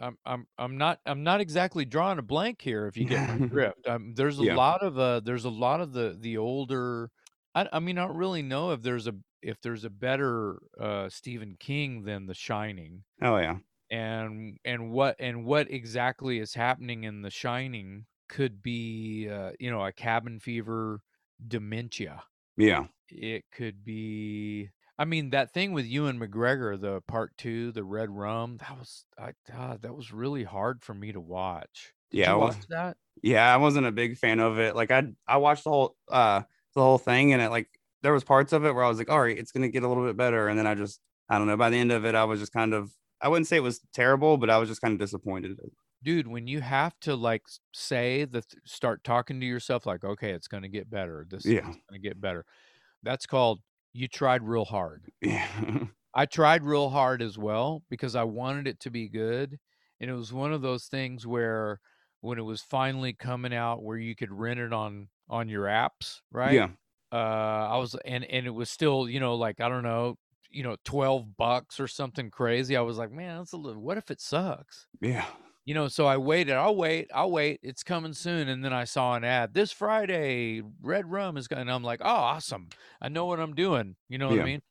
i'm 0.00 0.18
i'm 0.26 0.46
i'm 0.58 0.78
not 0.78 1.00
i'm 1.06 1.22
not 1.22 1.40
exactly 1.40 1.84
drawing 1.84 2.18
a 2.18 2.22
blank 2.22 2.60
here 2.62 2.86
if 2.86 2.96
you 2.96 3.06
get 3.06 3.22
my 3.24 3.38
drift 3.52 3.86
um, 3.86 4.14
there's 4.14 4.38
a 4.38 4.42
Yeah. 4.42 4.60
lot 4.60 4.82
of 4.82 4.98
uh 4.98 5.20
there's 5.20 5.44
a 5.44 5.50
lot 5.50 5.80
of 5.80 5.92
the 5.92 6.16
the 6.20 6.36
older 6.38 7.10
I, 7.54 7.68
I 7.72 7.80
mean 7.80 7.98
i 7.98 8.06
don't 8.06 8.16
really 8.16 8.42
know 8.42 8.72
if 8.72 8.82
there's 8.82 9.06
a 9.06 9.14
if 9.42 9.60
there's 9.60 9.84
a 9.84 9.90
better 9.90 10.60
uh 10.80 11.08
stephen 11.08 11.56
king 11.58 12.04
than 12.04 12.26
the 12.26 12.34
shining. 12.34 13.04
Oh 13.20 13.36
yeah, 13.38 13.58
and 13.90 14.58
and 14.64 14.92
what 14.92 15.16
and 15.20 15.44
what 15.44 15.70
exactly 15.70 16.38
is 16.38 16.54
happening 16.54 17.04
in 17.04 17.22
the 17.22 17.30
shining 17.30 18.06
could 18.28 18.62
be 18.62 19.28
uh, 19.28 19.52
you 19.60 19.70
know 19.70 19.84
a 19.84 19.92
cabin 19.92 20.40
fever 20.40 21.02
dementia. 21.46 22.24
Yeah, 22.56 22.86
it 23.08 23.44
could 23.52 23.84
be 23.84 24.70
i 24.98 25.04
mean 25.04 25.30
that 25.30 25.52
thing 25.52 25.72
with 25.72 25.84
ewan 25.86 26.18
mcgregor 26.18 26.80
the 26.80 27.00
part 27.02 27.36
two 27.36 27.72
the 27.72 27.84
red 27.84 28.10
rum 28.10 28.56
that 28.58 28.78
was 28.78 29.04
I, 29.18 29.32
God, 29.50 29.82
that 29.82 29.94
was 29.94 30.12
really 30.12 30.44
hard 30.44 30.82
for 30.82 30.94
me 30.94 31.12
to 31.12 31.20
watch. 31.20 31.94
Did 32.10 32.20
Yeah, 32.20 32.30
you 32.30 32.38
well- 32.38 32.54
watch 32.54 32.66
that? 32.68 32.96
Yeah. 33.22 33.52
I 33.52 33.58
wasn't 33.58 33.86
a 33.86 33.92
big 33.92 34.16
fan 34.18 34.40
of 34.40 34.58
it. 34.58 34.74
Like 34.74 34.90
I, 34.90 35.12
I 35.26 35.36
watched 35.38 35.64
the 35.64 35.70
whole 35.70 35.96
uh 36.08 36.42
the 36.74 36.82
whole 36.82 36.98
thing, 36.98 37.32
and 37.32 37.42
it 37.42 37.50
like 37.50 37.68
there 38.02 38.12
was 38.12 38.24
parts 38.24 38.52
of 38.52 38.64
it 38.64 38.74
where 38.74 38.84
I 38.84 38.88
was 38.88 38.98
like, 38.98 39.10
all 39.10 39.20
right, 39.20 39.36
it's 39.38 39.52
gonna 39.52 39.68
get 39.68 39.82
a 39.84 39.88
little 39.88 40.04
bit 40.06 40.16
better, 40.16 40.48
and 40.48 40.58
then 40.58 40.66
I 40.66 40.74
just, 40.74 41.00
I 41.28 41.38
don't 41.38 41.46
know. 41.46 41.56
By 41.56 41.70
the 41.70 41.78
end 41.78 41.92
of 41.92 42.04
it, 42.04 42.14
I 42.14 42.24
was 42.24 42.40
just 42.40 42.52
kind 42.52 42.74
of, 42.74 42.92
I 43.20 43.28
wouldn't 43.28 43.46
say 43.48 43.56
it 43.56 43.60
was 43.60 43.80
terrible, 43.94 44.38
but 44.38 44.50
I 44.50 44.58
was 44.58 44.68
just 44.68 44.80
kind 44.82 44.92
of 44.94 45.00
disappointed. 45.00 45.58
dude 46.02 46.26
when 46.26 46.46
you 46.46 46.60
have 46.60 46.98
to 47.00 47.14
like 47.14 47.46
say 47.72 48.24
the 48.24 48.42
th- 48.42 48.60
start 48.64 49.04
talking 49.04 49.40
to 49.40 49.46
yourself 49.46 49.86
like 49.86 50.04
okay 50.04 50.32
it's 50.32 50.48
going 50.48 50.62
to 50.62 50.68
get 50.68 50.90
better 50.90 51.26
this 51.28 51.44
Yeah. 51.44 51.68
is 51.68 51.76
going 51.88 52.00
to 52.00 52.08
get 52.08 52.20
better 52.20 52.44
that's 53.02 53.26
called 53.26 53.62
you 53.92 54.08
tried 54.08 54.42
real 54.44 54.66
hard 54.66 55.12
Yeah, 55.20 55.86
I 56.14 56.26
tried 56.26 56.64
real 56.64 56.90
hard 56.90 57.22
as 57.22 57.38
well 57.38 57.84
because 57.88 58.14
I 58.14 58.24
wanted 58.24 58.66
it 58.66 58.80
to 58.80 58.90
be 58.90 59.08
good. 59.08 59.58
And 60.00 60.10
it 60.10 60.14
was 60.14 60.32
one 60.32 60.52
of 60.52 60.62
those 60.62 60.86
things 60.86 61.26
where 61.26 61.80
when 62.20 62.38
it 62.38 62.42
was 62.42 62.60
finally 62.62 63.12
coming 63.14 63.54
out 63.54 63.82
where 63.82 63.96
you 63.96 64.14
could 64.14 64.30
rent 64.30 64.60
it 64.60 64.72
on 64.72 65.08
on 65.32 65.48
your 65.48 65.64
apps, 65.64 66.20
right? 66.30 66.52
yeah, 66.52 66.68
Uh 67.10 67.16
I 67.74 67.76
was 67.78 67.94
and 68.04 68.24
and 68.24 68.46
it 68.46 68.50
was 68.50 68.70
still, 68.70 69.08
you 69.08 69.20
know, 69.20 69.34
like 69.34 69.60
I 69.60 69.68
don't 69.68 69.82
know, 69.82 70.16
you 70.50 70.62
know, 70.62 70.76
12 70.84 71.36
bucks 71.36 71.80
or 71.80 71.88
something 71.88 72.30
crazy. 72.30 72.76
I 72.76 72.82
was 72.82 72.98
like, 72.98 73.10
man, 73.10 73.38
that's 73.38 73.52
a 73.52 73.56
little 73.56 73.82
what 73.82 73.98
if 73.98 74.10
it 74.10 74.20
sucks? 74.20 74.86
yeah, 75.00 75.26
You 75.64 75.74
know, 75.74 75.88
so 75.88 76.06
I 76.06 76.16
waited. 76.18 76.54
I'll 76.54 76.76
wait. 76.76 77.10
I'll 77.14 77.30
wait. 77.30 77.60
It's 77.62 77.82
coming 77.82 78.12
soon. 78.14 78.48
And 78.48 78.64
then 78.64 78.72
I 78.72 78.84
saw 78.84 79.14
an 79.14 79.24
ad 79.24 79.54
this 79.54 79.72
Friday. 79.72 80.62
Red 80.82 81.10
Rum 81.10 81.36
is 81.36 81.48
going. 81.48 81.62
And 81.62 81.70
I'm 81.70 81.84
like, 81.84 82.00
oh, 82.02 82.06
awesome. 82.34 82.68
I 83.00 83.08
know 83.08 83.26
what 83.26 83.40
I'm 83.40 83.54
doing. 83.54 83.96
You 84.08 84.18
know 84.18 84.28
what 84.28 84.36
Yeah. 84.36 84.42
I 84.42 84.46
mean? 84.46 84.62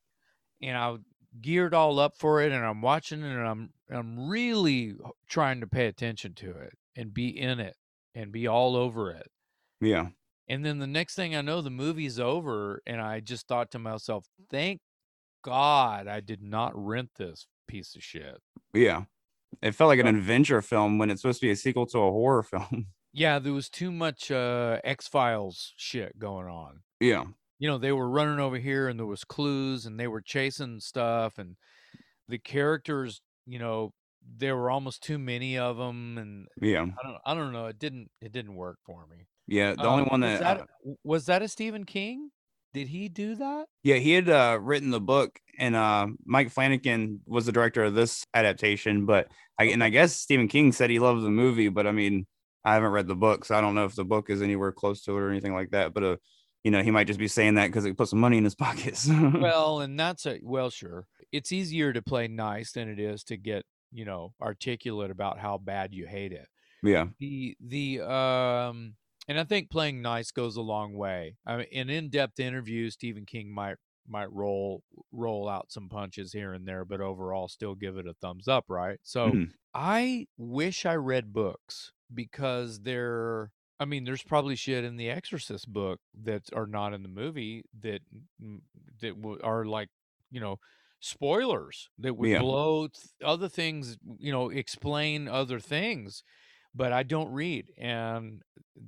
And 0.62 0.78
I 0.78 0.97
geared 1.41 1.74
all 1.74 1.97
up 1.99 2.18
for 2.18 2.41
it, 2.41 2.51
and 2.51 2.64
I'm 2.66 2.82
watching 2.82 3.22
it, 3.24 3.32
and 3.36 3.47
I'm 3.47 3.74
I'm 3.89 4.30
really 4.30 4.93
trying 5.28 5.62
to 5.62 5.68
pay 5.68 5.88
attention 5.88 6.34
to 6.36 6.51
it 6.51 6.74
and 6.95 7.14
be 7.14 7.30
in 7.30 7.59
it 7.59 7.76
and 8.14 8.32
be 8.32 8.47
all 8.47 8.76
over 8.76 9.12
it. 9.12 9.28
yeah, 9.80 10.09
And 10.50 10.66
then 10.66 10.80
the 10.80 10.88
next 10.88 11.16
thing 11.16 11.36
I 11.36 11.42
know, 11.42 11.62
the 11.62 11.70
movie's 11.70 12.20
over, 12.20 12.82
and 12.86 13.00
I 13.00 13.20
just 13.22 13.48
thought 13.48 13.72
to 13.72 13.80
myself, 13.80 14.26
thank 14.50 14.82
God 15.44 16.08
I 16.08 16.20
did 16.20 16.42
not 16.42 16.72
rent 16.76 17.12
this 17.18 17.48
piece 17.68 17.96
of 17.96 18.04
shit. 18.04 18.38
yeah. 18.74 19.04
It 19.62 19.74
felt 19.76 19.89
like 19.89 20.00
an 20.00 20.08
adventure 20.08 20.62
film 20.62 20.98
when 20.98 21.10
it's 21.12 21.22
supposed 21.22 21.42
to 21.42 21.48
be 21.48 21.52
a 21.52 21.56
sequel 21.58 21.86
to 21.88 21.98
a 22.00 22.12
horror 22.12 22.42
film. 22.44 22.88
Yeah, 23.12 23.38
there 23.39 23.52
was 23.52 23.70
too 23.70 23.92
much 23.92 24.32
uh 24.32 24.80
X 24.86 25.08
Files 25.10 25.74
shit 25.76 26.18
going 26.18 26.48
on. 26.48 26.84
Yeah. 27.02 27.26
You 27.60 27.68
know, 27.68 27.78
they 27.78 27.92
were 27.92 28.10
running 28.10 28.39
over 28.39 28.58
here 28.58 28.88
and 28.88 28.98
there 28.98 29.06
was 29.06 29.26
clues 29.26 29.86
and 29.86 30.00
they 30.00 30.08
were 30.08 30.22
chasing 30.22 30.80
stuff 30.80 31.38
and 31.38 31.58
the 32.30 32.39
characters, 32.39 33.22
you 33.46 33.60
know, 33.60 33.94
there 34.38 34.56
were 34.56 34.72
almost 34.72 35.04
too 35.04 35.18
many 35.20 35.58
of 35.58 35.76
them 35.76 36.18
and 36.18 36.48
Yeah. 36.62 36.84
I 36.84 37.04
don't 37.08 37.18
I 37.26 37.34
don't 37.34 37.52
know, 37.52 37.66
it 37.66 37.78
didn't 37.78 38.10
it 38.22 38.32
didn't 38.32 38.56
work 38.56 38.78
for 38.86 39.06
me. 39.08 39.28
Yeah. 39.48 39.74
The 39.74 39.84
only 39.86 40.04
Um, 40.04 40.10
one 40.10 40.22
was 40.22 40.39
that, 40.39 40.58
that 40.58 40.62
uh, 40.62 40.94
was 41.04 41.26
that 41.28 41.42
a 41.42 41.48
Stephen 41.48 41.84
King? 41.86 42.32
Did 42.74 42.88
he 42.88 43.10
do 43.10 43.36
that? 43.36 43.66
yeah, 43.84 43.96
he 43.98 44.12
had 44.14 44.30
uh, 44.30 44.58
written 44.62 44.92
the 44.92 45.02
book, 45.02 45.38
and 45.60 45.76
uh, 45.76 46.08
Mike 46.26 46.52
Flanagan 46.52 47.20
was 47.26 47.46
the 47.46 47.52
director 47.52 47.84
of 47.84 47.94
this 47.94 48.26
adaptation. 48.34 49.06
But 49.06 49.28
I 49.60 49.66
and 49.66 49.84
I 49.84 49.89
guess 49.89 50.16
Stephen 50.16 50.48
King 50.48 50.72
said 50.72 50.89
he 50.89 51.00
loved 51.00 51.22
the 51.24 51.30
movie, 51.30 51.68
but 51.68 51.86
I 51.86 51.92
mean, 51.92 52.26
I 52.64 52.74
haven't 52.76 52.92
read 52.92 53.08
the 53.08 53.16
book, 53.16 53.44
so 53.44 53.56
I 53.56 53.62
don't 53.62 53.76
know 53.76 53.86
if 53.86 53.96
the 53.96 54.06
book 54.06 54.30
is 54.30 54.42
anywhere 54.42 54.72
close 54.72 55.02
to 55.04 55.12
it 55.18 55.20
or 55.20 55.30
anything 55.30 55.54
like 55.54 55.72
that. 55.72 55.94
But 55.94 56.04
uh, 56.04 56.16
you 56.64 56.72
know, 56.72 56.82
he 56.82 56.92
might 56.92 57.08
just 57.08 57.20
be 57.20 57.28
saying 57.28 57.56
that 57.56 57.68
because 57.68 57.84
he 57.84 57.92
put 57.92 58.08
some 58.08 58.20
money 58.20 58.38
in 58.38 58.46
his 58.46 58.56
pockets. 58.66 59.10
Well, 59.10 59.82
and 59.82 60.00
that's 60.00 60.26
a 60.26 60.39
well, 60.42 60.70
sure. 60.70 61.08
It's 61.34 61.52
easier 61.52 61.92
to 61.92 62.02
play 62.02 62.30
nice 62.30 62.72
than 62.72 62.88
it 62.88 63.00
is 63.00 63.24
to 63.26 63.36
get, 63.38 63.66
you 63.92 64.06
know, 64.06 64.34
articulate 64.42 65.12
about 65.12 65.39
how 65.39 65.58
bad 65.58 65.94
you 65.94 66.08
hate 66.08 66.32
it. 66.32 66.48
yeah, 66.84 67.08
The 67.20 67.56
the 67.60 68.02
um 68.02 68.96
and 69.28 69.39
I 69.39 69.43
think 69.43 69.69
playing 69.69 70.01
nice 70.01 70.32
goes 70.32 70.55
a 70.57 70.61
long 70.61 70.93
way. 70.93 71.38
I 71.45 71.57
mean, 71.57 71.67
in 71.72 71.89
in-depth 71.89 72.39
interviews, 72.39 72.93
Stephen 72.93 73.26
King 73.26 73.53
might 73.53 73.78
might 74.07 74.32
roll 74.32 74.84
roll 75.11 75.47
out 75.47 75.72
some 75.72 75.88
punches 75.89 76.34
here 76.34 76.53
and 76.53 76.67
there, 76.67 76.84
but 76.86 77.01
overall 77.01 77.47
still 77.47 77.76
give 77.76 77.97
it 77.97 78.07
a 78.07 78.13
thumbs 78.15 78.47
up, 78.47 78.65
right? 78.69 78.99
So 79.03 79.34
Mhm. 79.34 79.51
I 79.74 80.28
wish 80.38 80.86
I 80.86 80.95
read 80.95 81.34
books 81.34 81.91
because 82.13 82.82
they're 82.82 83.51
I 83.80 83.86
mean, 83.86 84.03
there's 84.03 84.22
probably 84.24 84.55
shit 84.55 84.84
in 84.84 84.97
the 84.97 85.09
Exorcist 85.09 85.67
book 85.67 86.01
that 86.13 86.43
are 86.53 86.67
not 86.67 86.93
in 86.93 87.01
the 87.03 87.09
movie 87.09 87.63
that 87.80 88.01
that 88.99 89.39
are 89.43 89.65
like, 89.65 89.89
you 90.30 90.39
know, 90.39 90.57
spoilers 90.99 91.89
that 91.97 92.15
would 92.15 92.36
Yeah. 92.36 92.38
blow 92.38 92.88
th- 92.88 93.07
other 93.24 93.49
things, 93.49 93.97
you 94.19 94.32
know, 94.32 94.49
explain 94.49 95.28
other 95.28 95.59
things. 95.59 96.24
But 96.74 96.91
I 96.93 97.03
don't 97.03 97.32
read, 97.34 97.72
and 97.78 98.41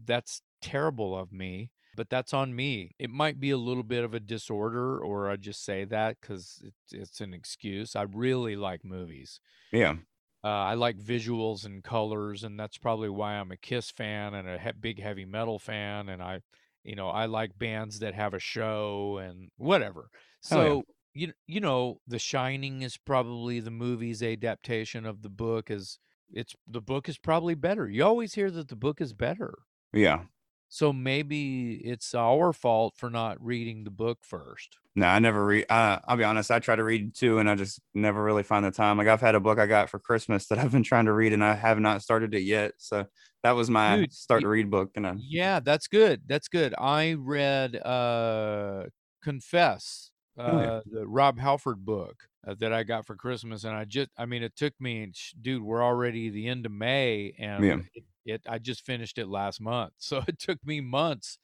that's 0.05 0.41
terrible 0.61 1.17
of 1.17 1.31
me. 1.31 1.71
But 1.95 2.09
that's 2.09 2.33
on 2.33 2.55
me. 2.55 2.95
It 2.97 3.11
might 3.11 3.39
be 3.39 3.51
a 3.51 3.57
little 3.57 3.83
bit 3.83 4.03
of 4.03 4.13
a 4.15 4.19
disorder, 4.19 4.97
or 4.99 5.29
I 5.29 5.35
just 5.35 5.63
say 5.63 5.83
that 5.85 6.17
because 6.19 6.59
it's, 6.63 6.91
it's 6.93 7.21
an 7.21 7.33
excuse. 7.35 7.95
I 7.95 8.03
really 8.03 8.55
like 8.55 8.83
movies. 8.83 9.39
yeah, 9.71 9.97
Uh, 10.43 10.47
I 10.47 10.73
like 10.73 10.97
visuals 10.97 11.65
and 11.65 11.83
colors, 11.83 12.43
and 12.43 12.59
that's 12.59 12.77
probably 12.79 13.09
why 13.09 13.33
I'm 13.35 13.51
a 13.51 13.57
Kiss 13.57 13.91
fan 13.91 14.33
and 14.33 14.47
a 14.47 14.57
he- 14.57 14.71
big 14.79 15.01
heavy 15.01 15.25
metal 15.25 15.59
fan. 15.59 16.09
And 16.09 16.21
I, 16.23 16.39
you 16.83 16.95
know, 16.95 17.09
I 17.09 17.27
like 17.27 17.59
bands 17.59 17.99
that 17.99 18.15
have 18.15 18.33
a 18.33 18.39
show 18.39 19.19
and 19.19 19.51
whatever. 19.57 20.09
Yeah. 20.13 20.17
So 20.49 20.83
you 21.13 21.33
you 21.45 21.59
know, 21.59 21.99
The 22.07 22.17
Shining 22.17 22.81
is 22.81 22.97
probably 22.97 23.59
the 23.59 23.69
movie's 23.71 24.23
adaptation 24.23 25.05
of 25.05 25.21
the 25.21 25.29
book. 25.29 25.69
Is 25.69 25.99
it's 26.33 26.55
the 26.67 26.81
book 26.81 27.07
is 27.09 27.17
probably 27.17 27.55
better. 27.55 27.89
You 27.89 28.03
always 28.05 28.33
hear 28.33 28.51
that 28.51 28.67
the 28.69 28.75
book 28.75 28.99
is 29.01 29.13
better. 29.13 29.59
yeah. 29.93 30.23
So 30.69 30.91
maybe 30.91 31.75
it's 31.85 32.15
our 32.15 32.51
fault 32.51 32.95
for 32.97 33.09
not 33.11 33.43
reading 33.43 33.83
the 33.83 33.91
book 33.91 34.19
first. 34.23 34.77
No, 34.95 35.05
I 35.07 35.19
never 35.19 35.45
read. 35.45 35.65
Uh, 35.69 35.99
I'll 36.07 36.17
be 36.17 36.23
honest. 36.23 36.49
I 36.51 36.59
try 36.59 36.75
to 36.75 36.83
read 36.83 37.13
too, 37.15 37.37
and 37.39 37.49
I 37.49 37.55
just 37.55 37.79
never 37.93 38.23
really 38.23 38.43
find 38.43 38.65
the 38.65 38.71
time. 38.71 38.97
Like 38.97 39.07
I've 39.07 39.21
had 39.21 39.35
a 39.35 39.39
book 39.39 39.59
I 39.59 39.67
got 39.67 39.89
for 39.89 39.99
Christmas 39.99 40.47
that 40.47 40.57
I've 40.57 40.71
been 40.71 40.83
trying 40.83 41.05
to 41.05 41.13
read, 41.13 41.33
and 41.33 41.43
I 41.43 41.53
have 41.53 41.79
not 41.79 42.01
started 42.01 42.33
it 42.33 42.41
yet. 42.41 42.73
So 42.77 43.05
that 43.43 43.51
was 43.51 43.69
my 43.69 43.97
Dude, 43.97 44.13
start 44.13 44.41
to 44.41 44.47
read 44.47 44.71
book, 44.71 44.91
and 44.95 45.05
I, 45.05 45.15
Yeah, 45.15 45.59
that's 45.59 45.87
good. 45.87 46.23
That's 46.27 46.47
good. 46.47 46.73
I 46.77 47.13
read 47.13 47.75
uh 47.75 48.85
Confess, 49.23 50.11
Oh, 50.37 50.59
yeah. 50.59 50.69
uh 50.69 50.81
the 50.85 51.07
Rob 51.07 51.39
Halford 51.39 51.85
book 51.85 52.27
uh, 52.47 52.55
that 52.59 52.73
I 52.73 52.83
got 52.83 53.05
for 53.05 53.15
Christmas 53.15 53.63
and 53.63 53.75
I 53.75 53.85
just 53.85 54.09
I 54.17 54.25
mean 54.25 54.43
it 54.43 54.55
took 54.55 54.73
me 54.79 55.11
dude, 55.41 55.63
we're 55.63 55.83
already 55.83 56.29
the 56.29 56.47
end 56.47 56.65
of 56.65 56.71
May 56.71 57.33
and 57.37 57.63
Yeah. 57.63 57.81
it, 57.93 58.03
it 58.25 58.41
I 58.47 58.59
just 58.59 58.85
finished 58.85 59.17
it 59.17 59.27
last 59.27 59.61
month. 59.61 59.93
So 59.99 60.23
it 60.27 60.39
took 60.39 60.63
me 60.65 60.81
months 60.81 61.37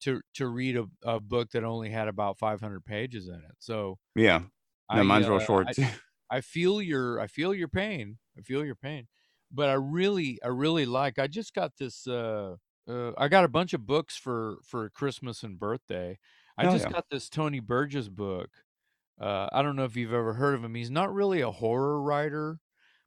to 0.00 0.22
to 0.34 0.48
read 0.48 0.76
a, 0.76 0.86
a 1.04 1.20
book 1.20 1.50
that 1.52 1.64
only 1.64 1.90
had 1.90 2.08
about 2.08 2.38
500 2.38 2.84
pages 2.84 3.28
in 3.28 3.36
it. 3.36 3.56
So 3.58 3.98
yeah. 4.14 4.42
No, 4.90 5.04
I, 5.04 5.04
mine's 5.04 5.28
real 5.28 5.38
uh, 5.38 5.44
short 5.44 5.68
I- 5.68 5.74
I 6.30 6.40
feel 6.42 6.82
your 6.82 7.20
I 7.20 7.26
feel 7.26 7.54
your 7.54 7.68
pain. 7.68 8.18
I 8.38 8.42
feel 8.42 8.64
your 8.64 8.74
pain. 8.76 9.08
But 9.50 9.70
I 9.70 9.74
really 9.74 10.38
I 10.42 10.48
really 10.48 10.86
like 10.86 11.18
I 11.18 11.26
just 11.26 11.54
got 11.54 11.76
this 11.78 12.06
uh 12.06 12.56
uh 12.88 13.12
I 13.16 13.28
got 13.28 13.44
a 13.44 13.48
bunch 13.48 13.72
of 13.74 13.86
books 13.86 14.16
for 14.16 14.58
for 14.64 14.90
Christmas 14.90 15.42
and 15.42 15.58
birthday. 15.58 16.18
I 16.56 16.66
Hell 16.66 16.66
just 16.66 16.86
yeah. 16.86 16.88
got 16.88 17.08
this 17.10 17.28
Tony 17.28 17.60
Burgess 17.60 18.08
book. 18.08 18.50
Uh 19.20 19.48
I 19.52 19.62
don't 19.62 19.76
know 19.76 19.84
if 19.84 19.96
you've 19.96 20.12
ever 20.12 20.34
heard 20.34 20.54
of 20.54 20.64
him. 20.64 20.74
He's 20.74 20.90
not 20.90 21.12
really 21.12 21.40
a 21.40 21.50
horror 21.50 22.00
writer, 22.02 22.60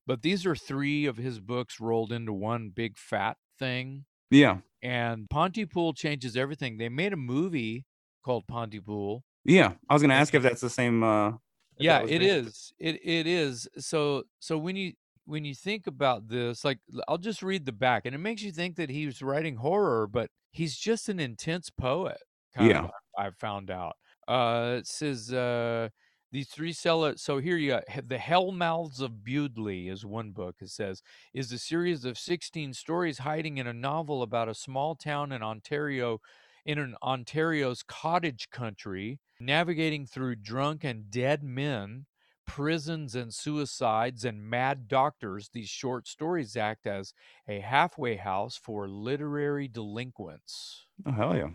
but 0.08 0.22
these 0.22 0.46
are 0.46 0.56
3 0.56 1.06
of 1.06 1.18
his 1.18 1.40
books 1.40 1.80
rolled 1.80 2.12
into 2.12 2.34
one 2.34 2.70
big 2.70 2.98
fat 2.98 3.38
thing. 3.60 4.06
Yeah, 4.30 4.60
And 4.82 5.30
Pontypool 5.30 5.94
changes 5.94 6.38
everything. 6.38 6.78
They 6.78 6.88
made 6.90 7.12
a 7.14 7.18
movie 7.18 7.86
called 8.24 8.48
Pontypool. 8.48 9.24
yeah. 9.44 9.74
I 9.90 9.94
was 9.94 10.02
gonna 10.02 10.14
ask 10.16 10.34
if 10.34 10.44
that's 10.44 10.62
the 10.62 10.70
same. 10.70 11.04
uh 11.04 11.34
yeah 11.80 12.02
it 12.02 12.20
based- 12.20 12.48
is 12.48 12.74
it 12.80 12.96
it 13.04 13.26
is 13.28 13.68
so 13.78 14.24
so 14.40 14.58
when 14.58 14.76
you 14.76 14.94
when 15.26 15.46
you 15.46 15.56
think 15.56 15.88
about 15.88 16.28
this 16.28 16.64
like 16.66 16.80
I'll 17.08 17.18
just 17.18 17.42
read 17.42 17.66
the 17.66 17.72
back 17.72 18.06
and 18.06 18.14
it 18.14 18.20
makes 18.20 18.42
you 18.44 18.52
think 18.52 18.76
that 18.76 18.90
he 18.90 19.06
was 19.06 19.22
writing 19.22 19.56
horror 19.58 20.06
but 20.08 20.30
he's 20.52 20.78
just 20.78 21.10
an 21.10 21.20
intense 21.20 21.70
poet 21.72 22.18
kind 22.56 22.70
Yeah. 22.70 22.84
of 22.86 22.92
I- 23.18 23.32
found 23.40 23.72
out 23.72 23.96
uh 24.28 24.76
it 24.80 24.88
says 24.88 25.34
uh 25.34 25.90
these 26.32 26.48
three 26.48 26.72
sell 26.72 27.14
so 27.18 27.40
here 27.40 27.58
you 27.58 27.72
got 27.72 27.84
the 28.08 28.18
hell 28.18 28.52
mouths 28.52 29.02
of 29.02 29.24
Bewdley 29.24 29.90
is 29.90 30.06
one 30.06 30.32
book 30.32 30.56
it 30.62 30.70
says 30.70 31.02
is 31.34 31.52
a 31.52 31.58
series 31.58 32.06
of 32.06 32.18
16 32.18 32.74
stories 32.74 33.20
hiding 33.20 33.58
in 33.58 33.68
a 33.68 33.74
novel 33.74 34.22
about 34.22 34.48
a 34.50 34.54
small 34.54 34.96
town 34.96 35.32
in 35.32 35.42
ontario 35.44 36.20
in 36.66 36.80
an 36.80 36.96
ontario's 37.02 37.84
cottage 37.84 38.50
country 38.50 39.20
navigating 39.40 40.06
through 40.06 40.36
drunk 40.36 40.84
and 40.84 41.10
dead 41.10 41.44
men, 41.44 42.06
prisons 42.46 43.16
and 43.16 43.34
suicides, 43.34 44.24
and 44.24 44.44
mad 44.44 44.88
doctors, 44.88 45.50
these 45.50 45.70
short 45.70 46.08
stories 46.08 46.56
act 46.56 46.86
as 46.86 47.14
a 47.48 47.60
halfway 47.60 48.16
house 48.16 48.58
for 48.58 48.88
literary 48.88 49.68
delinquents. 49.68 50.86
Oh 51.06 51.12
hell 51.12 51.36
yeah. 51.36 51.50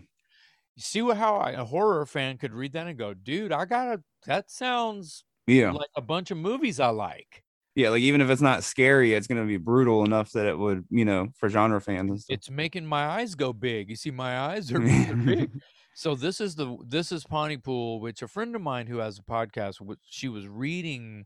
You 0.77 0.83
see 0.83 1.01
what, 1.01 1.17
how 1.17 1.37
I, 1.37 1.51
a 1.51 1.65
horror 1.65 2.05
fan 2.05 2.37
could 2.37 2.53
read 2.53 2.73
that 2.73 2.87
and 2.87 2.97
go, 2.97 3.13
dude, 3.13 3.51
I 3.51 3.65
gotta, 3.65 4.03
that 4.27 4.51
sounds 4.51 5.25
Yeah, 5.47 5.71
like 5.71 5.89
a 5.95 6.01
bunch 6.01 6.31
of 6.31 6.37
movies 6.37 6.79
I 6.79 6.89
like. 6.89 7.43
yeah. 7.75 7.89
Like 7.89 8.01
even 8.01 8.21
if 8.21 8.29
it's 8.29 8.41
not 8.41 8.63
scary, 8.63 9.13
it's 9.13 9.27
gonna 9.27 9.45
be 9.45 9.57
brutal 9.57 10.05
enough 10.05 10.31
that 10.33 10.45
it 10.45 10.57
would, 10.57 10.85
you 10.89 11.05
know, 11.05 11.29
for 11.35 11.49
genre 11.49 11.81
fans 11.81 12.09
and 12.11 12.19
stuff. 12.21 12.35
It's 12.35 12.49
making 12.49 12.85
my 12.85 13.07
eyes 13.07 13.35
go 13.35 13.53
big. 13.53 13.89
You 13.89 13.95
see, 13.95 14.11
my 14.11 14.39
eyes 14.39 14.71
are, 14.71 14.79
big. 14.79 15.51
So 15.93 16.13
this 16.13 16.39
is 16.39 16.53
the 16.53 16.77
this 16.85 17.11
is 17.11 17.23
Pontypool, 17.23 17.99
which 18.01 18.21
a 18.21 18.27
friend 18.27 18.55
of 18.55 18.61
mine 18.61 18.85
who 18.85 18.97
has 18.97 19.17
a 19.17 19.23
podcast, 19.23 19.81
she 20.03 20.27
was 20.29 20.47
reading 20.47 21.25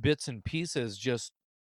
bits 0.00 0.28
and 0.28 0.44
pieces, 0.44 0.98
just 0.98 1.32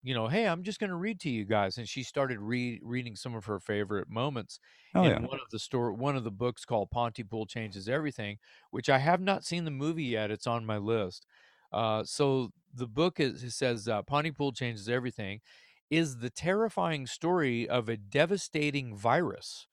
you 0.08 0.14
know, 0.14 0.30
hey, 0.30 0.48
I'm 0.48 0.64
just 0.64 0.80
going 0.80 0.90
to 0.90 0.96
read 0.96 1.20
to 1.22 1.30
you 1.30 1.44
guys, 1.44 1.78
and 1.78 1.88
she 1.88 2.02
started 2.02 2.40
re- 2.40 2.80
reading 2.82 3.18
some 3.18 3.36
of 3.36 3.44
her 3.44 3.60
favorite 3.60 4.10
moments. 4.10 4.58
Oh 4.96 5.04
in 5.04 5.10
yeah. 5.10 5.20
one 5.20 5.42
of 5.42 5.50
the 5.52 5.60
store, 5.60 5.92
one 5.92 6.16
of 6.16 6.24
the 6.24 6.32
books 6.32 6.64
called 6.64 6.90
Pontypool 6.92 7.46
Changes 7.46 7.90
Everything, 7.90 8.38
which 8.72 8.90
I 8.90 9.00
have 9.00 9.20
not 9.20 9.44
seen 9.44 9.66
the 9.66 9.72
movie 9.72 10.06
yet. 10.06 10.32
It's 10.32 10.48
on 10.48 10.66
my 10.66 10.78
list. 10.78 11.26
Uh, 11.74 12.06
so 12.06 12.54
the 12.74 12.88
book 12.88 13.20
is 13.20 13.44
it 13.44 13.52
says 13.52 13.90
uh, 13.90 14.02
Pontypool 14.02 14.54
Changes 14.54 14.88
Everything 14.88 15.42
is 15.90 16.20
the 16.20 16.30
terrifying 16.30 17.06
story 17.06 17.68
of 17.68 17.90
a 17.90 17.98
devastating 17.98 18.96
virus. 18.96 19.68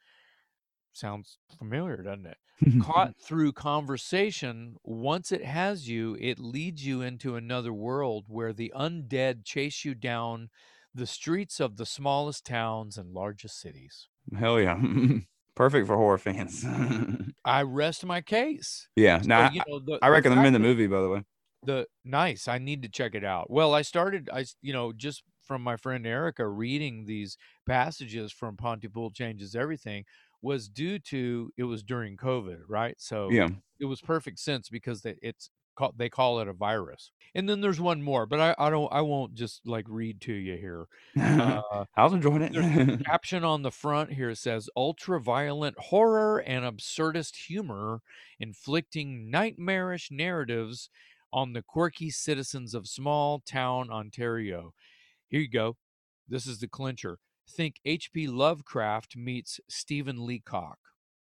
Sounds 0.95 1.39
familiar, 1.59 1.99
doesn't 2.03 2.27
it? 2.27 2.39
Caught 2.79 3.17
through 3.23 3.53
conversation, 3.53 4.77
once 4.83 5.31
it 5.33 5.45
has 5.45 5.89
you, 5.89 6.17
it 6.21 6.39
leads 6.39 6.87
you 6.87 7.03
into 7.03 7.37
another 7.37 7.73
world 7.73 8.25
where 8.29 8.53
the 8.55 8.73
undead 8.75 9.45
chase 9.45 9.85
you 9.85 9.95
down 9.95 10.49
the 10.95 11.07
streets 11.07 11.61
of 11.61 11.77
the 11.77 11.85
smallest 11.87 12.47
towns 12.47 12.97
and 12.97 13.13
largest 13.13 13.59
cities. 13.61 14.09
Hell 14.37 14.61
yeah. 14.61 14.81
Perfect 15.57 15.87
for 15.87 15.97
horror 15.97 16.19
fans. 16.19 16.65
I 17.45 17.63
rest 17.63 18.05
my 18.07 18.21
case. 18.21 18.89
yeah. 18.97 19.21
So, 19.21 19.29
No, 19.29 19.37
I, 19.37 19.51
you 19.51 19.63
know, 19.67 19.81
the- 19.81 19.99
I 20.03 20.09
the 20.09 20.13
recommend 20.13 20.43
fact 20.45 20.53
the 20.55 20.59
movie 20.61 20.87
by 20.87 21.01
the 21.01 21.09
way. 21.09 21.25
the 21.63 21.87
nice 22.05 22.47
i 22.47 22.59
need 22.59 22.83
to 22.83 22.89
check 22.91 23.15
it 23.15 23.25
out 23.25 23.51
well 23.51 23.73
i 23.75 23.81
started 23.83 24.29
I, 24.31 24.45
you 24.61 24.73
know 24.75 24.93
just 24.93 25.23
from 25.41 25.63
my 25.63 25.77
friend 25.77 26.07
erica 26.07 26.47
reading 26.47 27.07
these 27.07 27.39
passages 27.67 28.33
from 28.33 28.57
pontypool 28.59 29.13
changes 29.13 29.57
everything 29.57 30.05
was 30.45 30.69
due 30.69 30.99
to 30.99 31.51
it 31.57 31.65
was 31.65 31.83
during 31.83 32.17
covid 32.17 32.61
right 32.69 32.95
so 32.99 33.31
Yeah. 33.31 33.49
it 33.81 33.87
was 33.87 34.01
perfect 34.01 34.39
sense 34.39 34.69
because 34.69 35.03
that 35.03 35.17
it's 35.23 35.51
called 35.75 35.95
they 35.99 36.09
call 36.09 36.39
it 36.41 36.47
a 36.49 36.53
virus. 36.53 37.11
And 37.35 37.49
then 37.49 37.61
there's 37.61 37.81
one 37.81 38.01
more, 38.01 38.27
but 38.27 38.39
I, 38.41 38.55
I 38.59 38.71
don't 38.71 38.93
I 38.93 39.01
won't 39.01 39.35
just 39.35 39.67
like 39.67 39.87
read 39.89 40.21
to 40.21 40.33
you 40.33 40.57
here. 40.57 40.87
Uh, 41.21 41.63
I 41.97 42.05
was 42.05 42.13
enjoying 42.13 42.53
there's 42.53 42.65
a 42.65 42.93
it. 42.93 43.05
caption 43.07 43.43
on 43.43 43.63
the 43.63 43.73
front 43.73 44.13
here 44.13 44.35
says 44.37 44.71
ultra 44.77 45.21
violent 45.21 45.77
horror 45.79 46.39
and 46.39 46.65
absurdist 46.65 47.35
humor 47.49 48.03
inflicting 48.39 49.31
nightmarish 49.31 50.11
narratives 50.13 50.91
on 51.33 51.55
the 51.55 51.63
quirky 51.63 52.11
citizens 52.11 52.73
of 52.75 52.87
small 52.87 53.41
town 53.41 53.91
Ontario. 53.91 54.73
Here 55.29 55.41
you 55.41 55.49
go. 55.49 55.77
This 56.29 56.47
is 56.47 56.61
the 56.61 56.69
clincher. 56.69 57.19
Think 57.49 57.77
H.P. 57.85 58.27
Lovecraft 58.27 59.17
meets 59.17 59.61
Stephen 59.69 60.25
Leacock. 60.27 60.79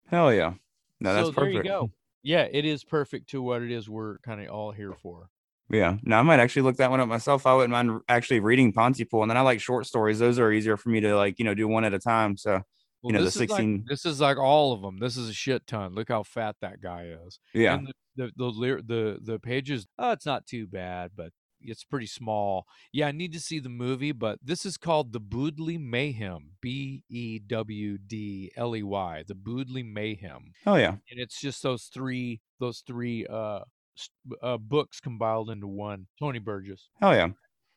Hell 0.08 0.32
yeah. 0.32 0.54
No, 1.00 1.14
that's 1.14 1.28
so 1.28 1.32
there 1.32 1.44
perfect. 1.46 1.64
you 1.64 1.70
go. 1.70 1.90
Yeah, 2.22 2.46
it 2.50 2.64
is 2.64 2.84
perfect 2.84 3.30
to 3.30 3.40
what 3.42 3.62
it 3.62 3.70
is 3.70 3.88
we're 3.88 4.18
kind 4.18 4.40
of 4.42 4.50
all 4.50 4.72
here 4.72 4.92
for. 4.92 5.28
Yeah. 5.70 5.96
Now 6.02 6.18
I 6.18 6.22
might 6.22 6.40
actually 6.40 6.62
look 6.62 6.76
that 6.76 6.90
one 6.90 7.00
up 7.00 7.08
myself. 7.08 7.46
I 7.46 7.54
wouldn't 7.54 7.70
mind 7.70 8.00
actually 8.08 8.40
reading 8.40 8.72
Pontypool. 8.72 9.22
And 9.22 9.30
then 9.30 9.36
I 9.38 9.40
like 9.40 9.60
short 9.60 9.86
stories. 9.86 10.18
Those 10.18 10.38
are 10.38 10.52
easier 10.52 10.76
for 10.76 10.88
me 10.90 11.00
to 11.00 11.16
like, 11.16 11.38
you 11.38 11.44
know, 11.44 11.54
do 11.54 11.66
one 11.68 11.84
at 11.84 11.94
a 11.94 11.98
time. 11.98 12.36
So 12.36 12.60
Well, 13.02 13.12
know, 13.12 13.20
the 13.20 13.24
this 13.26 13.36
is 13.36 13.40
like- 13.42 13.48
16 13.50 13.84
this 13.88 14.04
is 14.04 14.20
like 14.20 14.36
all 14.36 14.72
of 14.72 14.82
them. 14.82 14.98
This 14.98 15.16
is 15.16 15.28
a 15.30 15.32
shit 15.32 15.66
ton. 15.66 15.94
Look 15.94 16.08
how 16.08 16.22
fat 16.24 16.56
that 16.60 16.82
guy 16.82 17.14
is. 17.26 17.38
yeah. 17.54 17.74
And 17.74 17.86
the 18.16 18.30
the 18.36 18.50
the 18.52 18.82
the, 18.86 19.18
the 19.22 19.38
pages. 19.38 19.86
Oh, 19.98 20.10
it's 20.10 20.26
not 20.26 20.46
too 20.46 20.66
bad, 20.66 21.12
but 21.16 21.32
it's 21.62 21.84
pretty 21.84 22.06
small. 22.06 22.66
Yeah, 22.92 23.08
I 23.08 23.12
need 23.12 23.32
to 23.32 23.40
see 23.40 23.58
the 23.58 23.68
movie, 23.68 24.12
but 24.12 24.38
this 24.42 24.64
is 24.64 24.76
called 24.76 25.12
the 25.12 25.20
Bewdley 25.20 25.78
Mayhem. 25.78 26.52
B 26.60 27.04
E 27.08 27.38
W 27.38 27.98
D 27.98 28.50
L 28.56 28.76
E 28.76 28.82
Y. 28.82 29.24
The 29.26 29.34
Bewdley 29.34 29.84
Mayhem, 29.84 30.52
Oh 30.66 30.76
yeah. 30.76 30.96
and 31.10 31.20
it's 31.20 31.40
just 31.40 31.62
those 31.62 31.84
three 31.84 32.40
those 32.58 32.82
three 32.86 33.26
uh, 33.26 33.60
uh 34.42 34.58
books 34.58 35.00
compiled 35.00 35.50
into 35.50 35.66
one. 35.66 36.06
Tony 36.18 36.38
Burgess. 36.38 36.88
Hell 37.00 37.14
yeah. 37.14 37.28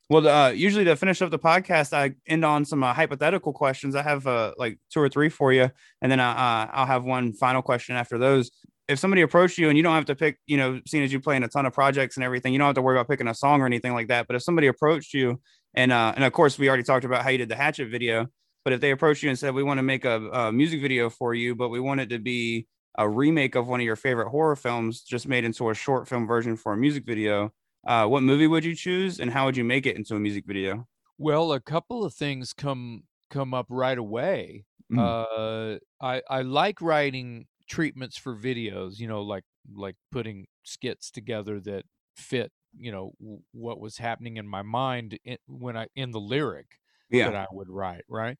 Well, 0.10 0.28
uh, 0.28 0.50
usually 0.50 0.84
to 0.86 0.96
finish 0.96 1.22
up 1.22 1.32
the 1.32 1.40
podcast, 1.40 1.94
I 1.94 2.16
end 2.28 2.44
on 2.44 2.66
some 2.66 2.84
uh, 2.84 2.94
hypothetical 2.94 3.54
questions. 3.54 3.96
I 3.96 4.04
have 4.04 4.28
uh, 4.28 4.54
like 4.58 4.78
two 4.92 5.00
or 5.00 5.08
three 5.10 5.30
for 5.30 5.54
you, 5.54 5.72
and 6.02 6.12
then 6.12 6.20
uh, 6.20 6.28
uh, 6.28 6.68
I'll 6.74 6.86
have 6.86 7.06
one 7.06 7.34
final 7.34 7.62
question 7.62 7.96
after 7.96 8.18
those. 8.18 8.52
If 8.88 9.00
somebody 9.00 9.22
approached 9.22 9.58
you 9.58 9.70
and 9.70 9.78
you 9.78 9.84
don't 9.84 9.96
have 9.96 10.06
to 10.06 10.16
pick, 10.16 10.40
you 10.46 10.58
know, 10.58 10.82
seeing 10.86 11.04
as 11.04 11.14
you 11.14 11.20
play 11.20 11.38
in 11.38 11.44
a 11.44 11.48
ton 11.48 11.66
of 11.66 11.74
projects 11.74 12.18
and 12.18 12.24
everything, 12.24 12.52
you 12.52 12.60
don't 12.60 12.68
have 12.68 12.76
to 12.76 12.82
worry 12.82 12.98
about 12.98 13.10
picking 13.10 13.28
a 13.28 13.34
song 13.34 13.62
or 13.62 13.66
anything 13.66 13.94
like 13.94 14.10
that. 14.10 14.28
But 14.28 14.36
if 14.36 14.44
somebody 14.44 14.68
approached 14.68 15.14
you, 15.14 15.40
and 15.74 15.92
uh, 15.92 16.14
and 16.16 16.24
of 16.24 16.34
course 16.34 16.60
we 16.60 16.68
already 16.68 16.84
talked 16.84 17.06
about 17.06 17.24
how 17.24 17.30
you 17.30 17.38
did 17.38 17.50
the 17.50 17.56
Hatchet 17.56 17.90
video, 17.90 18.28
but 18.64 18.74
if 18.74 18.82
they 18.82 18.92
approached 18.92 19.24
you 19.24 19.30
and 19.30 19.40
said 19.40 19.54
we 19.54 19.64
want 19.64 19.78
to 19.78 19.84
make 19.84 20.06
a, 20.06 20.30
a 20.32 20.52
music 20.52 20.82
video 20.82 21.10
for 21.10 21.34
you, 21.34 21.56
but 21.56 21.70
we 21.70 21.80
want 21.80 22.02
it 22.02 22.10
to 22.10 22.20
be 22.20 22.68
a 22.98 23.10
remake 23.10 23.56
of 23.56 23.68
one 23.68 23.80
of 23.80 23.86
your 23.86 23.96
favorite 23.96 24.30
horror 24.30 24.56
films, 24.56 25.02
just 25.02 25.28
made 25.28 25.46
into 25.46 25.70
a 25.70 25.74
short 25.74 26.08
film 26.08 26.28
version 26.28 26.56
for 26.56 26.74
a 26.74 26.78
music 26.78 27.06
video, 27.06 27.52
uh, 27.86 28.06
what 28.06 28.24
movie 28.24 28.48
would 28.48 28.64
you 28.64 28.76
choose 28.76 29.20
and 29.20 29.32
how 29.32 29.46
would 29.46 29.58
you 29.58 29.64
make 29.64 29.86
it 29.86 29.98
into 29.98 30.16
a 30.16 30.20
music 30.20 30.46
video? 30.46 30.88
Well, 31.18 31.54
a 31.54 31.60
couple 31.60 32.04
of 32.04 32.14
things 32.14 32.54
come 32.54 33.04
come 33.30 33.54
up 33.54 33.66
right 33.70 33.98
away. 33.98 34.66
Mm. 34.92 35.00
Uh, 35.00 35.80
I 36.02 36.22
I 36.30 36.42
like 36.44 36.82
writing 36.82 37.48
treatments 37.68 38.18
for 38.18 38.36
videos. 38.36 39.00
You 39.00 39.08
know, 39.08 39.22
like 39.22 39.46
like 39.74 39.96
putting 40.12 40.48
skits 40.64 41.12
together 41.12 41.60
that 41.62 41.86
fit. 42.16 42.52
You 42.76 42.92
know 42.92 43.14
w- 43.20 43.42
what 43.52 43.80
was 43.80 43.98
happening 43.98 44.38
in 44.38 44.48
my 44.48 44.64
mind 44.64 45.20
in, 45.24 45.38
when 45.48 45.78
I 45.78 45.88
in 45.96 46.12
the 46.12 46.20
lyric 46.20 46.80
that 47.26 47.36
I 47.36 47.46
would 47.52 47.70
write. 47.70 48.04
Right. 48.08 48.38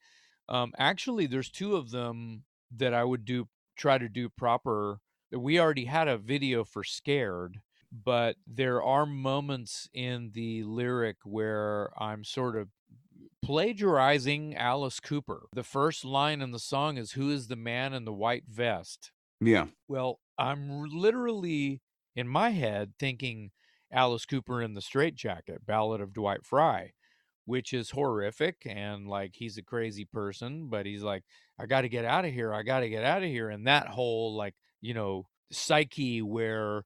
Um, 0.48 0.72
actually, 0.78 1.26
there's 1.26 1.50
two 1.50 1.76
of 1.76 1.90
them 1.90 2.44
that 2.76 2.92
I 2.92 3.04
would 3.04 3.24
do 3.24 3.48
try 3.76 3.98
to 3.98 4.08
do 4.08 4.28
proper. 4.28 5.00
We 5.30 5.58
already 5.58 5.86
had 5.86 6.08
a 6.08 6.18
video 6.18 6.64
for 6.64 6.84
Scared, 6.84 7.60
but 7.92 8.36
there 8.46 8.82
are 8.82 9.06
moments 9.06 9.88
in 9.92 10.30
the 10.32 10.64
lyric 10.64 11.16
where 11.24 11.90
I'm 12.00 12.24
sort 12.24 12.56
of 12.56 12.68
plagiarizing 13.44 14.56
Alice 14.56 15.00
Cooper. 15.00 15.46
The 15.52 15.62
first 15.62 16.04
line 16.04 16.40
in 16.40 16.50
the 16.50 16.58
song 16.58 16.96
is 16.96 17.12
Who 17.12 17.30
is 17.30 17.48
the 17.48 17.56
man 17.56 17.92
in 17.92 18.04
the 18.04 18.12
white 18.12 18.44
vest? 18.48 19.12
Yeah. 19.40 19.66
Well, 19.88 20.20
I'm 20.38 20.84
literally 20.88 21.80
in 22.16 22.26
my 22.26 22.50
head 22.50 22.94
thinking 22.98 23.50
Alice 23.92 24.24
Cooper 24.24 24.62
in 24.62 24.74
the 24.74 24.80
Straitjacket, 24.80 25.66
Ballad 25.66 26.00
of 26.00 26.12
Dwight 26.12 26.44
Fry, 26.44 26.92
which 27.44 27.72
is 27.72 27.90
horrific 27.90 28.56
and 28.64 29.06
like 29.06 29.32
he's 29.34 29.58
a 29.58 29.62
crazy 29.62 30.06
person, 30.06 30.68
but 30.68 30.86
he's 30.86 31.02
like, 31.02 31.22
I 31.58 31.66
got 31.66 31.82
to 31.82 31.88
get 31.88 32.04
out 32.04 32.24
of 32.24 32.32
here. 32.32 32.52
I 32.52 32.62
got 32.62 32.80
to 32.80 32.88
get 32.88 33.04
out 33.04 33.22
of 33.22 33.28
here. 33.28 33.50
And 33.50 33.66
that 33.66 33.88
whole 33.88 34.34
like, 34.34 34.54
you 34.80 34.94
know, 34.94 35.26
psyche 35.52 36.22
where 36.22 36.84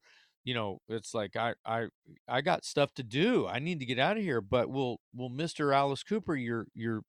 you 0.49 0.55
know 0.55 0.80
it's 0.88 1.12
like 1.12 1.36
I 1.36 1.55
I 1.66 1.88
I 2.26 2.40
got 2.40 2.64
stuff 2.64 2.94
to 2.94 3.03
do. 3.03 3.46
I 3.46 3.59
need 3.59 3.80
to 3.80 3.86
get 3.86 3.99
out 3.99 4.16
of 4.16 4.22
here. 4.22 4.40
But 4.40 4.70
will 4.70 5.01
will 5.14 5.28
Mr. 5.30 5.74
Alice 5.74 6.03
Cooper, 6.03 6.34
you're 6.36 6.66
you're 6.74 7.03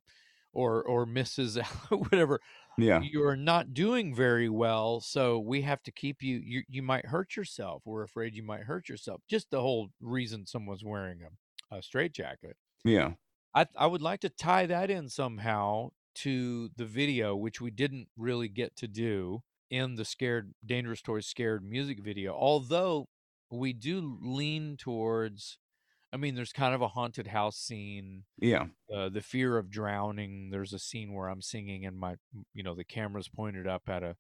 or 0.52 0.84
or 0.84 1.06
Mrs. 1.06 1.64
whatever 1.90 2.42
Yeah. 2.78 3.00
you're 3.02 3.36
not 3.38 3.74
doing 3.74 4.16
very 4.16 4.50
well 4.50 5.00
so 5.00 5.40
we 5.40 5.62
have 5.62 5.82
to 5.84 5.92
keep 5.92 6.22
you 6.22 6.42
you 6.44 6.64
you 6.68 6.82
might 6.82 7.06
hurt 7.06 7.36
yourself 7.38 7.84
we're 7.86 8.04
afraid 8.04 8.34
you 8.36 8.44
might 8.44 8.64
hurt 8.64 8.90
yourself 8.90 9.22
just 9.30 9.52
the 9.52 9.62
whole 9.62 9.90
reason 10.02 10.46
someone's 10.46 10.84
wearing 10.84 11.20
a, 11.24 11.78
a 11.78 11.82
straitjacket 11.84 12.56
Yeah. 12.84 13.12
I, 13.54 13.68
I 13.76 13.86
would 13.88 14.02
like 14.02 14.22
to 14.22 14.30
tie 14.30 14.66
that 14.68 14.90
in 14.90 15.08
somehow 15.10 15.90
to 16.24 16.70
the 16.76 16.86
video 16.86 17.36
which 17.36 17.62
we 17.62 17.70
didn't 17.72 18.08
really 18.18 18.50
get 18.50 18.76
to 18.78 18.88
do 18.88 19.44
in 19.70 19.96
the 19.96 20.06
scared 20.06 20.54
dangerous 20.66 21.02
toys 21.04 21.28
scared 21.28 21.64
music 21.64 22.00
video 22.00 22.34
although 22.34 23.08
we 23.52 23.74
do 23.74 24.18
lean 24.22 24.78
towards 24.78 25.58
i 26.14 26.18
mean 26.18 26.36
there's 26.36 26.54
kind 26.54 26.74
of 26.76 26.82
a 26.82 26.88
haunted 26.90 27.28
house 27.28 27.58
scene 27.58 28.24
Yeah. 28.40 28.68
uh, 28.94 29.10
the 29.10 29.22
fear 29.22 29.58
of 29.58 29.70
drowning 29.70 30.50
there's 30.52 30.74
a 30.74 30.80
scene 30.80 31.14
where 31.14 31.28
i'm 31.30 31.42
singing 31.42 31.86
and 31.86 31.98
my 31.98 32.16
you 32.54 32.64
know 32.64 32.76
the 32.76 32.84
camera's 32.84 33.30
pointed 33.30 33.68
up 33.68 33.84
at 33.88 34.04
a 34.04 34.16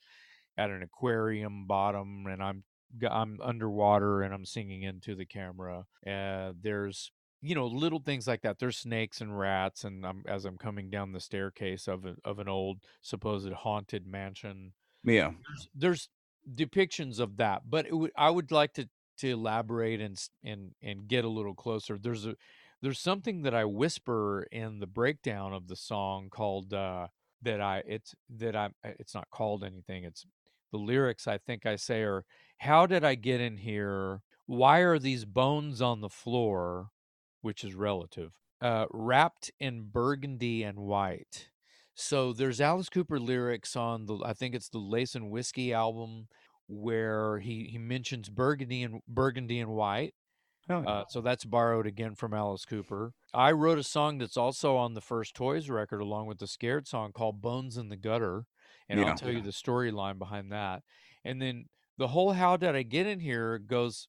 at 0.57 0.69
an 0.69 0.83
aquarium 0.83 1.65
bottom 1.67 2.25
and 2.27 2.41
i'm 2.43 2.63
I'm 3.07 3.39
underwater 3.43 4.23
and 4.23 4.33
i'm 4.33 4.45
singing 4.45 4.81
into 4.81 5.13
the 5.15 5.25
camera 5.25 5.85
uh, 6.07 6.53
there's 6.59 7.11
you 7.41 7.53
know 7.55 7.67
little 7.67 7.99
things 7.99 8.27
like 8.27 8.41
that 8.41 8.57
there's 8.59 8.77
snakes 8.79 9.21
and 9.21 9.37
rats 9.37 9.83
and 9.83 10.05
I'm, 10.05 10.23
as 10.27 10.43
i'm 10.45 10.57
coming 10.57 10.89
down 10.89 11.11
the 11.11 11.19
staircase 11.19 11.87
of, 11.87 12.05
a, 12.05 12.15
of 12.25 12.39
an 12.39 12.47
old 12.49 12.79
supposed 13.01 13.51
haunted 13.53 14.07
mansion 14.07 14.73
Yeah. 15.03 15.31
there's, 15.47 15.69
there's 15.75 16.09
depictions 16.55 17.19
of 17.19 17.37
that 17.37 17.61
but 17.69 17.91
would 17.91 18.11
i 18.17 18.29
would 18.29 18.51
like 18.51 18.73
to 18.73 18.89
to 19.19 19.29
elaborate 19.29 20.01
and 20.01 20.17
and 20.43 20.71
and 20.81 21.07
get 21.07 21.25
a 21.25 21.29
little 21.29 21.55
closer 21.55 21.97
there's 21.97 22.25
a 22.25 22.35
there's 22.81 22.99
something 22.99 23.43
that 23.43 23.53
i 23.53 23.65
whisper 23.65 24.47
in 24.51 24.79
the 24.79 24.87
breakdown 24.87 25.53
of 25.53 25.67
the 25.67 25.75
song 25.75 26.29
called 26.29 26.73
uh 26.73 27.07
that 27.41 27.61
i 27.61 27.83
it's 27.85 28.15
that 28.29 28.55
i 28.55 28.69
it's 28.83 29.13
not 29.13 29.29
called 29.29 29.63
anything 29.63 30.03
it's 30.03 30.25
the 30.71 30.77
lyrics 30.77 31.27
i 31.27 31.37
think 31.37 31.65
i 31.65 31.75
say 31.75 32.01
are 32.01 32.25
how 32.59 32.85
did 32.85 33.03
i 33.03 33.15
get 33.15 33.41
in 33.41 33.57
here? 33.57 34.21
Why 34.45 34.79
are 34.79 34.99
these 34.99 35.25
bones 35.25 35.81
on 35.81 36.01
the 36.01 36.09
floor? 36.09 36.89
which 37.41 37.63
is 37.63 37.73
relative 37.73 38.33
uh 38.61 38.85
wrapped 38.91 39.49
in 39.61 39.83
burgundy 39.83 40.61
and 40.63 40.77
white. 40.77 41.47
So 41.93 42.33
there's 42.33 42.59
Alice 42.59 42.89
Cooper 42.89 43.17
lyrics 43.17 43.77
on 43.77 44.05
the 44.07 44.19
I 44.25 44.33
think 44.33 44.55
it's 44.55 44.67
the 44.69 44.77
Lace 44.79 45.15
and 45.15 45.31
Whiskey 45.31 45.73
album 45.73 46.27
where 46.69 47.39
he 47.39 47.65
he 47.65 47.77
mentions 47.77 48.29
burgundy 48.29 48.83
and 48.83 49.01
burgundy 49.07 49.59
and 49.59 49.71
white. 49.71 50.13
Hell 50.67 50.83
yeah. 50.83 50.89
Uh, 50.91 51.03
so 51.09 51.19
that's 51.21 51.45
borrowed 51.45 51.87
again 51.87 52.13
from 52.15 52.33
Alice 52.33 52.63
Cooper. 52.63 53.11
I 53.33 53.51
wrote 53.51 53.79
a 53.79 53.83
song 53.83 54.19
that's 54.19 54.37
also 54.37 54.75
on 54.77 54.93
the 54.93 55.01
first 55.01 55.33
Toys 55.35 55.67
record 55.69 55.99
along 55.99 56.27
with 56.27 56.37
the 56.37 56.47
Scared 56.47 56.87
song 56.87 57.11
called 57.11 57.41
Bones 57.41 57.75
in 57.75 57.89
the 57.89 57.97
Gutter, 57.97 58.45
and 58.87 58.99
Yeah. 58.99 59.07
I'll 59.07 59.15
tell 59.17 59.31
you 59.31 59.41
the 59.41 59.49
storyline 59.49 60.19
behind 60.19 60.51
that. 60.51 60.83
And 61.25 61.41
then 61.41 61.65
the 61.97 62.09
whole 62.09 62.33
How 62.33 62.55
Did 62.55 62.75
I 62.75 62.83
Get 62.83 63.07
in 63.07 63.19
Here 63.19 63.57
goes 63.57 64.07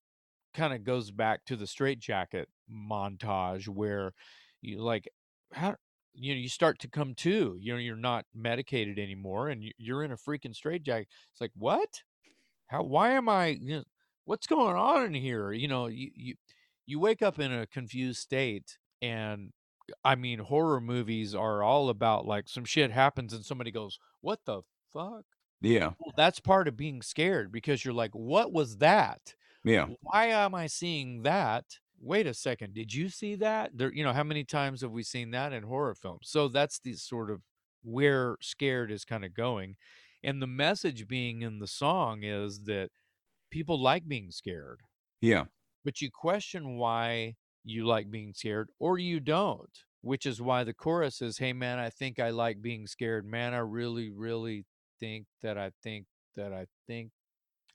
kind 0.52 0.74
of 0.74 0.84
goes 0.84 1.10
back 1.12 1.44
to 1.46 1.56
the 1.56 1.66
Straight 1.66 1.98
Jacket 1.98 2.48
montage 2.70 3.66
where 3.68 4.12
you 4.60 4.80
like 4.82 5.08
how 5.52 5.76
you 6.12 6.34
know 6.34 6.40
you 6.40 6.48
start 6.48 6.78
to 6.80 6.88
come 6.88 7.14
to 7.14 7.56
you 7.60 7.72
know 7.72 7.78
you're 7.78 7.96
not 7.96 8.26
medicated 8.34 8.98
anymore 8.98 9.48
and 9.48 9.62
you- 9.64 9.72
you're 9.78 10.02
in 10.04 10.12
a 10.12 10.16
freaking 10.16 10.54
straitjacket 10.54 11.08
it's 11.32 11.40
like 11.40 11.52
what 11.54 12.02
how 12.70 12.82
why 12.82 13.10
am 13.12 13.28
i 13.28 13.48
you 13.48 13.78
know, 13.78 13.84
what's 14.24 14.46
going 14.46 14.76
on 14.76 15.04
in 15.04 15.14
here 15.14 15.52
you 15.52 15.68
know 15.68 15.86
you, 15.86 16.10
you 16.14 16.34
you 16.86 16.98
wake 17.00 17.22
up 17.22 17.38
in 17.38 17.52
a 17.52 17.66
confused 17.66 18.20
state 18.20 18.78
and 19.02 19.52
i 20.04 20.14
mean 20.14 20.38
horror 20.38 20.80
movies 20.80 21.34
are 21.34 21.62
all 21.62 21.88
about 21.88 22.26
like 22.26 22.48
some 22.48 22.64
shit 22.64 22.90
happens 22.90 23.32
and 23.32 23.44
somebody 23.44 23.70
goes 23.70 23.98
what 24.20 24.40
the 24.44 24.62
fuck 24.92 25.24
Yeah. 25.60 25.92
well, 25.98 26.12
that's 26.16 26.40
part 26.40 26.68
of 26.68 26.76
being 26.76 27.02
scared 27.02 27.52
because 27.52 27.84
you're 27.84 27.94
like 27.94 28.14
what 28.14 28.52
was 28.52 28.78
that 28.78 29.34
Yeah. 29.64 29.88
why 30.00 30.26
am 30.26 30.54
I 30.54 30.66
seeing 30.66 31.22
that? 31.22 31.64
Wait 32.00 32.26
a 32.26 32.34
second, 32.34 32.74
did 32.74 32.94
you 32.94 33.08
see 33.10 33.34
that? 33.36 33.76
There, 33.76 33.92
you 33.92 34.04
know, 34.04 34.12
how 34.12 34.24
many 34.24 34.44
times 34.44 34.80
have 34.80 34.90
we 34.92 35.02
seen 35.02 35.32
that 35.32 35.52
in 35.52 35.62
horror 35.64 35.94
films? 35.94 36.28
So 36.30 36.48
that's 36.48 36.78
the 36.78 36.94
sort 36.94 37.30
of 37.30 37.42
where 37.82 38.36
scared 38.40 38.90
is 38.90 39.04
kind 39.04 39.24
of 39.24 39.34
going. 39.34 39.76
And 40.22 40.40
the 40.42 40.46
message 40.46 41.08
being 41.08 41.42
in 41.42 41.58
the 41.58 41.66
song 41.66 42.22
is 42.24 42.60
that 42.64 42.90
people 43.50 43.80
like 43.80 44.08
being 44.08 44.30
scared. 44.30 44.80
Yeah. 45.20 45.44
but 45.84 46.00
you 46.00 46.10
question 46.10 46.76
why 46.76 47.36
you 47.64 47.86
like 47.86 48.10
being 48.10 48.32
scared 48.34 48.70
or 48.78 48.98
you 48.98 49.20
don't, 49.20 49.70
which 50.02 50.26
is 50.26 50.40
why 50.40 50.64
the 50.64 50.74
chorus 50.74 51.20
is, 51.22 51.38
Hey 51.38 51.52
man, 51.52 51.78
I 51.78 51.90
think 51.90 52.18
I 52.18 52.30
like 52.30 52.62
being 52.62 52.86
scared. 52.86 53.26
Man, 53.26 53.54
I 53.54 53.58
really, 53.58 54.10
really 54.10 54.66
think 54.98 55.26
that 55.42 55.58
I 55.58 55.72
think 55.82 56.06
that 56.36 56.52
I 56.52 56.66
think 56.86 57.10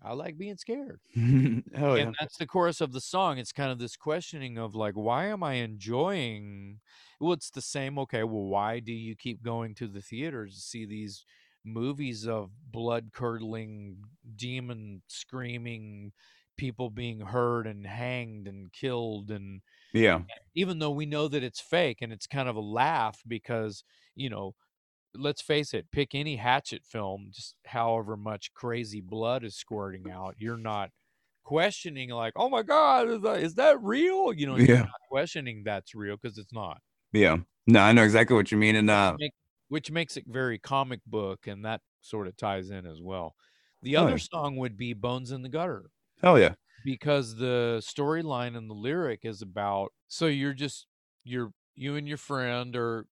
I 0.02 0.14
like 0.14 0.38
being 0.38 0.58
scared. 0.58 1.00
Oh, 1.78 1.96
yeah. 1.96 2.04
And 2.04 2.16
that's 2.20 2.38
the 2.38 2.46
chorus 2.48 2.82
of 2.82 2.94
the 2.94 3.02
song. 3.02 3.38
It's 3.38 3.52
kind 3.52 3.72
of 3.72 3.80
this 3.80 3.98
questioning 3.98 4.58
of 4.58 4.76
like, 4.76 4.94
why 4.96 5.26
am 5.28 5.44
I 5.44 5.54
enjoying? 5.56 6.80
Well, 7.20 7.34
it's 7.34 7.50
the 7.50 7.62
same. 7.62 7.98
Okay, 8.00 8.24
well, 8.24 8.44
why 8.46 8.80
do 8.80 8.94
you 8.94 9.16
keep 9.16 9.42
going 9.44 9.76
to 9.76 9.88
the 9.88 10.02
theaters 10.02 10.56
to 10.56 10.62
see 10.62 10.86
these 10.86 11.26
movies 11.66 12.28
of 12.28 12.52
blood 12.72 13.12
curdling, 13.14 14.04
demon 14.36 15.04
screaming, 15.08 16.14
people 16.58 16.90
being 16.90 17.20
hurt 17.22 17.68
and 17.68 17.86
hanged 17.86 18.48
and 18.48 18.72
killed 18.72 19.32
and 19.32 19.62
Yeah. 19.94 20.24
even 20.54 20.80
though 20.80 20.92
we 20.92 21.06
know 21.06 21.28
that 21.28 21.44
it's 21.44 21.60
fake 21.62 22.02
and 22.02 22.12
it's 22.14 22.28
kind 22.28 22.50
of 22.50 22.56
a 22.56 22.62
laugh 22.62 23.22
because 23.28 23.84
you 24.16 24.30
know 24.30 24.56
let's 25.16 25.42
face 25.42 25.74
it 25.74 25.92
pick 25.92 26.16
any 26.16 26.38
hatchet 26.38 26.86
film 26.86 27.30
just 27.32 27.56
however 27.66 28.18
much 28.18 28.54
crazy 28.54 29.02
blood 29.02 29.44
is 29.44 29.56
squirting 29.58 30.10
out 30.10 30.36
you're 30.40 30.58
not 30.58 30.92
questioning 31.44 32.10
like 32.10 32.34
oh 32.38 32.50
my 32.50 32.64
god 32.64 33.10
is 33.10 33.22
that, 33.22 33.40
is 33.42 33.56
that 33.56 33.82
real 33.82 34.34
you 34.34 34.46
know 34.48 34.58
you're 34.58 34.68
Yeah. 34.68 34.84
not 34.84 35.02
questioning 35.10 35.64
that's 35.66 35.96
real 35.96 36.18
because 36.18 36.38
it's 36.38 36.54
not 36.54 36.82
Yeah. 37.14 37.38
No, 37.68 37.80
I 37.80 37.94
know 37.94 38.04
exactly 38.04 38.36
what 38.36 38.52
you 38.52 38.58
mean. 38.58 38.76
And 38.76 38.90
uh 38.90 39.18
which 39.70 39.92
makes 39.92 40.18
it 40.18 40.26
very 40.28 40.58
comic 40.60 41.02
book 41.06 41.48
and 41.48 41.66
that 41.66 41.82
sort 42.02 42.28
of 42.28 42.38
ties 42.38 42.70
in 42.70 42.86
as 42.86 43.02
well 43.02 43.36
the 43.82 43.96
Oh, 43.96 44.08
other 44.08 44.18
yeah. 44.18 44.20
song 44.20 44.58
would 44.58 44.78
be 44.78 44.94
bones 44.94 45.32
in 45.32 45.42
the 45.42 45.50
gutter 45.50 45.92
hell 46.22 46.40
yeah. 46.40 46.56
because 46.84 47.36
the 47.38 47.82
storyline 47.84 48.56
and 48.56 48.70
the 48.70 48.74
lyric 48.76 49.22
is 49.24 49.42
about 49.42 49.92
so 50.08 50.28
you're 50.28 50.54
just 50.54 50.88
you're 51.24 51.52
you 51.76 51.96
and 51.96 52.08
your 52.08 52.18
friend 52.18 52.76
are 52.76 53.08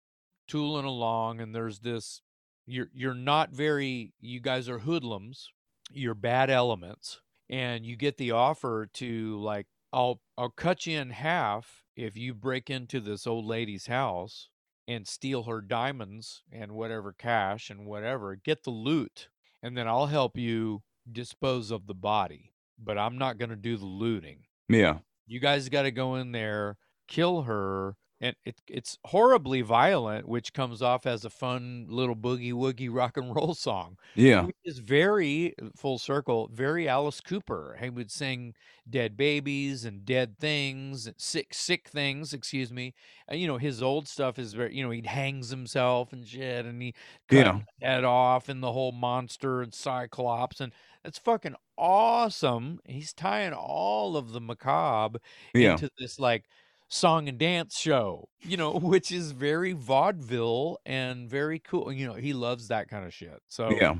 tooling 0.48 0.84
along 0.84 1.40
and 1.40 1.55
there's 1.55 1.80
this 1.80 2.22
you're 2.66 2.88
you're 2.94 3.14
not 3.14 3.53
very 3.53 4.14
you 4.20 4.40
guys 4.40 4.68
are 4.68 4.80
hoodlums 4.80 5.48
you're 5.92 6.14
bad 6.14 6.51
elements 6.51 7.20
and 7.48 7.86
you 7.86 7.96
get 7.96 8.16
the 8.18 8.30
offer 8.32 8.88
to 8.94 9.38
like 9.40 9.66
I'll 9.92 10.22
I'll 10.38 10.51
cut 10.51 10.86
you 10.86 10.98
in 10.98 11.11
half 11.11 11.84
if 11.96 12.16
you 12.16 12.34
break 12.34 12.70
into 12.70 13.01
this 13.01 13.26
old 13.26 13.44
lady's 13.46 13.86
house 13.86 14.51
and 14.91 15.07
steal 15.07 15.45
her 15.45 15.61
diamonds 15.61 16.43
and 16.53 16.72
whatever 16.72 17.12
cash 17.12 17.70
and 17.70 17.86
whatever 17.86 18.36
get 18.36 18.62
the 18.64 18.70
loot 18.70 19.28
and 19.62 19.76
then 19.76 19.86
I'll 19.88 20.07
help 20.07 20.36
you 20.36 20.82
dispose 21.11 21.70
of 21.70 21.86
the 21.86 21.95
body 21.95 22.53
but 22.78 22.99
I'm 22.99 23.18
not 23.18 23.38
going 23.38 23.51
to 23.51 23.57
do 23.57 23.76
the 23.76 23.86
looting 23.86 24.47
Yeah. 24.68 24.99
you 25.26 25.41
guys 25.41 25.68
got 25.68 25.82
to 25.82 25.91
go 25.91 26.16
in 26.16 26.32
there, 26.32 26.76
kill 27.09 27.43
her, 27.43 27.97
and 28.21 28.37
it, 28.45 28.61
it's 28.68 28.99
horribly 29.07 29.62
violent, 29.62 30.29
which 30.29 30.53
comes 30.53 30.83
off 30.83 31.07
as 31.07 31.25
a 31.25 31.31
fun 31.31 31.87
little 31.89 32.16
boogie 32.16 32.53
woogie 32.53 32.89
rock 32.95 33.16
and 33.16 33.35
roll 33.35 33.55
song. 33.55 33.97
Yeah. 34.14 34.43
Which 34.43 34.57
is 34.64 34.79
very 34.79 35.55
uh, 35.61 35.71
full 35.77 35.99
circle, 35.99 36.49
very 36.53 36.89
Alice 36.89 37.21
Cooper. 37.21 37.79
He 37.81 37.91
would 37.91 38.11
sing 38.11 38.55
dead 38.89 39.16
babies 39.16 39.85
and 39.85 40.05
dead 40.05 40.39
things, 40.39 41.07
and 41.07 41.14
sick 41.18 41.55
sick 41.55 41.89
things, 41.89 42.33
excuse 42.35 42.73
me. 42.73 42.95
And, 43.29 43.41
you 43.41 43.47
know, 43.47 43.59
his 43.59 43.83
old 43.83 44.09
stuff 44.09 44.39
is 44.39 44.53
very, 44.55 44.75
you 44.77 44.83
know, 44.85 44.91
he 44.91 45.03
hangs 45.07 45.49
himself 45.51 46.12
and 46.12 46.27
shit, 46.27 46.66
and 46.66 46.83
he 46.83 46.95
cut 47.29 47.47
Yeah. 47.47 47.53
his 47.55 47.62
head 47.83 48.05
off, 48.05 48.49
and 48.49 48.62
the 48.62 48.73
whole 48.73 48.93
monster 48.93 49.62
and 49.62 49.73
Cyclops, 49.73 50.61
and 50.61 50.73
it's 51.05 51.18
fucking 51.18 51.55
awesome. 51.79 52.81
He's 52.85 53.12
tying 53.14 53.53
all 53.55 54.16
of 54.16 54.33
the 54.33 54.41
macabre 54.41 55.21
Yeah. 55.55 55.73
into 55.73 55.89
this 55.99 56.18
like 56.18 56.45
song 56.91 57.28
and 57.28 57.38
dance 57.38 57.78
show, 57.78 58.28
you 58.41 58.57
know, 58.57 58.72
which 58.78 59.11
is 59.12 59.30
very 59.32 59.72
vaudeville 59.72 60.78
and 60.84 61.30
very 61.30 61.59
cool. 61.61 61.91
You 61.93 62.07
know, 62.09 62.14
he 62.14 62.32
loves 62.34 62.68
that 62.68 62.88
kind 62.88 63.07
of 63.07 63.14
shit. 63.14 63.41
So 63.49 63.70
Yeah. 63.70 63.95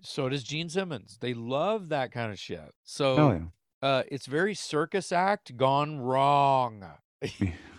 so 0.00 0.28
does 0.28 0.44
Gene 0.44 0.68
Simmons. 0.70 1.18
They 1.20 1.34
love 1.34 1.88
that 1.90 2.12
kind 2.12 2.32
of 2.32 2.38
shit. 2.38 2.72
So 2.84 3.16
Hell 3.16 3.34
yeah. 3.82 3.88
uh 3.88 4.02
it's 4.10 4.26
very 4.26 4.54
circus 4.54 5.12
act 5.12 5.56
gone 5.56 5.98
wrong. 6.00 6.84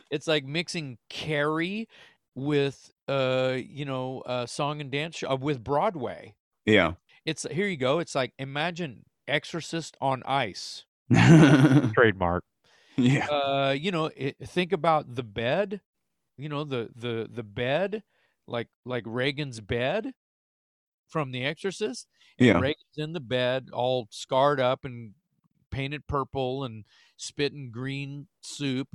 It's 0.09 0.25
like 0.27 0.45
mixing 0.45 0.97
Carrie 1.09 1.89
with 2.33 2.93
uh 3.09 3.57
you 3.57 3.83
know 3.85 4.21
uh 4.21 4.45
song 4.45 4.79
and 4.79 4.89
dance 4.91 5.17
show, 5.17 5.31
uh, 5.31 5.35
with 5.35 5.63
Broadway. 5.63 6.35
Yeah. 6.65 6.93
It's 7.25 7.45
here 7.51 7.67
you 7.67 7.75
go. 7.77 7.99
It's 7.99 8.15
like 8.15 8.33
imagine 8.39 9.03
Exorcist 9.27 9.97
on 9.99 10.23
ice. 10.25 10.85
yeah. 12.97 13.27
Uh 13.27 13.75
you 13.77 13.91
know 13.91 14.09
it, 14.15 14.35
think 14.43 14.73
about 14.73 15.15
the 15.15 15.23
bed 15.23 15.81
you 16.37 16.49
know 16.49 16.63
the 16.63 16.89
the 16.95 17.29
the 17.31 17.43
bed 17.43 18.03
like 18.47 18.67
like 18.85 19.03
Regan's 19.05 19.59
bed 19.61 20.11
from 21.07 21.31
the 21.31 21.43
exorcist 21.45 22.07
and 22.39 22.47
Yeah. 22.47 22.59
Regan's 22.59 22.97
in 22.97 23.13
the 23.13 23.19
bed 23.19 23.69
all 23.73 24.07
scarred 24.11 24.59
up 24.59 24.85
and 24.85 25.13
painted 25.71 26.07
purple 26.07 26.63
and 26.63 26.85
spitting 27.17 27.71
green 27.71 28.27
soup 28.41 28.87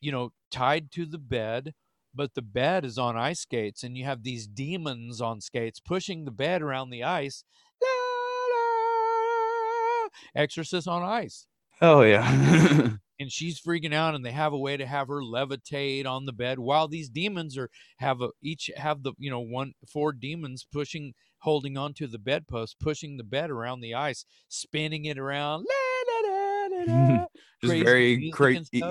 you 0.00 0.12
know 0.12 0.32
tied 0.50 0.90
to 0.92 1.06
the 1.06 1.18
bed 1.18 1.74
but 2.14 2.34
the 2.34 2.42
bed 2.42 2.84
is 2.84 2.98
on 2.98 3.16
ice 3.16 3.40
skates 3.40 3.82
and 3.82 3.96
you 3.96 4.04
have 4.04 4.22
these 4.22 4.46
demons 4.46 5.20
on 5.20 5.40
skates 5.40 5.80
pushing 5.80 6.24
the 6.24 6.30
bed 6.30 6.62
around 6.62 6.90
the 6.90 7.02
ice 7.04 7.44
La, 7.82 7.88
la, 10.04 10.08
exorcist 10.34 10.88
on 10.88 11.02
ice 11.02 11.46
oh 11.80 12.02
yeah. 12.02 12.90
and 13.22 13.32
she's 13.32 13.60
freaking 13.60 13.94
out 13.94 14.14
and 14.14 14.24
they 14.24 14.32
have 14.32 14.52
a 14.52 14.58
way 14.58 14.76
to 14.76 14.84
have 14.86 15.08
her 15.08 15.22
levitate 15.22 16.04
on 16.06 16.26
the 16.26 16.32
bed 16.32 16.58
while 16.58 16.86
these 16.88 17.08
demons 17.08 17.56
are 17.56 17.70
have 17.98 18.20
a 18.20 18.28
each 18.42 18.70
have 18.76 19.02
the 19.02 19.12
you 19.18 19.30
know 19.30 19.40
one 19.40 19.72
four 19.90 20.12
demons 20.12 20.66
pushing 20.70 21.14
holding 21.38 21.78
onto 21.78 22.06
the 22.06 22.18
bedpost 22.18 22.78
pushing 22.78 23.16
the 23.16 23.24
bed 23.24 23.50
around 23.50 23.80
the 23.80 23.94
ice 23.94 24.24
spinning 24.48 25.06
it 25.06 25.18
around 25.18 25.64
la, 25.64 26.28
la, 26.28 27.16
la, 27.16 27.26
just 27.64 27.84
very 27.84 28.30
crazy. 28.30 28.82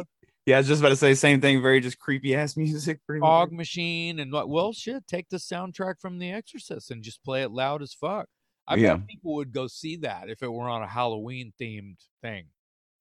Yeah, 0.48 0.56
I 0.56 0.60
was 0.62 0.68
just 0.68 0.82
about 0.82 0.90
to 0.90 0.96
say 0.96 1.12
the 1.12 1.16
same 1.16 1.40
thing. 1.40 1.62
Very 1.62 1.80
just 1.82 2.00
creepy 2.00 2.34
ass 2.36 2.58
music. 2.58 3.00
Fog 3.20 3.52
machine 3.52 4.20
and 4.20 4.32
what 4.32 4.50
well 4.50 4.74
shit 4.74 5.06
take 5.08 5.30
the 5.30 5.38
soundtrack 5.38 6.00
from 6.02 6.18
the 6.18 6.32
exorcist 6.32 6.90
and 6.90 7.04
just 7.04 7.24
play 7.24 7.44
it 7.44 7.52
loud 7.52 7.82
as 7.84 7.94
fuck 7.94 8.28
i 8.68 8.76
Yeah. 8.76 8.96
bet 8.96 9.08
people 9.08 9.36
would 9.36 9.52
go 9.54 9.68
see 9.68 9.98
that 9.98 10.30
if 10.30 10.42
it 10.42 10.52
were 10.52 10.70
on 10.70 10.82
a 10.84 10.88
halloween 10.88 11.52
themed 11.60 11.98
thing 12.22 12.46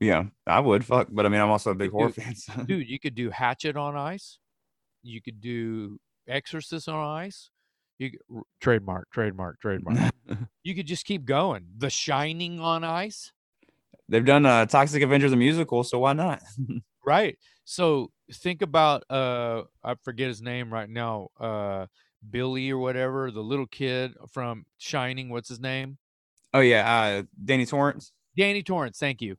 Yeah, 0.00 0.24
I 0.46 0.60
would. 0.60 0.84
Fuck, 0.84 1.08
but 1.10 1.26
I 1.26 1.28
mean, 1.28 1.40
I'm 1.40 1.50
also 1.50 1.70
a 1.70 1.74
big 1.74 1.90
horror 1.90 2.10
fan. 2.10 2.34
So. 2.36 2.54
dude 2.64 2.88
you 2.88 2.98
could 2.98 3.14
do 3.14 3.30
hatchet 3.30 3.76
on 3.76 3.96
ice 3.96 4.38
you 5.02 5.20
could 5.20 5.40
do 5.40 5.98
exorcist 6.26 6.88
on 6.88 7.04
ice 7.06 7.50
you 7.98 8.10
could, 8.12 8.20
r- 8.34 8.42
trademark 8.60 9.08
trademark 9.10 9.60
trademark 9.60 10.12
you 10.62 10.74
could 10.74 10.86
just 10.86 11.04
keep 11.04 11.24
going 11.24 11.66
the 11.76 11.90
shining 11.90 12.60
on 12.60 12.82
ice 12.84 13.32
They've 14.08 14.24
done 14.24 14.44
uh, 14.44 14.66
Toxic 14.66 15.04
Avengers 15.04 15.32
a 15.32 15.36
musical, 15.36 15.84
so 15.84 16.00
why 16.00 16.14
not? 16.14 16.42
right 17.06 17.38
so 17.64 18.10
think 18.32 18.60
about 18.62 19.04
uh 19.10 19.62
i 19.82 19.94
forget 20.02 20.28
his 20.28 20.42
name 20.42 20.72
right 20.72 20.90
now 20.90 21.28
uh 21.40 21.86
billy 22.28 22.70
or 22.70 22.78
whatever 22.78 23.30
the 23.30 23.40
little 23.40 23.66
kid 23.66 24.12
from 24.32 24.64
shining 24.78 25.30
what's 25.30 25.48
his 25.48 25.60
name 25.60 25.96
oh 26.52 26.60
yeah, 26.60 26.92
uh, 26.92 27.22
Danny 27.42 27.64
Torrance. 27.64 28.12
danny 28.36 28.62
torrance 28.62 28.98
thank 28.98 29.22
you 29.22 29.36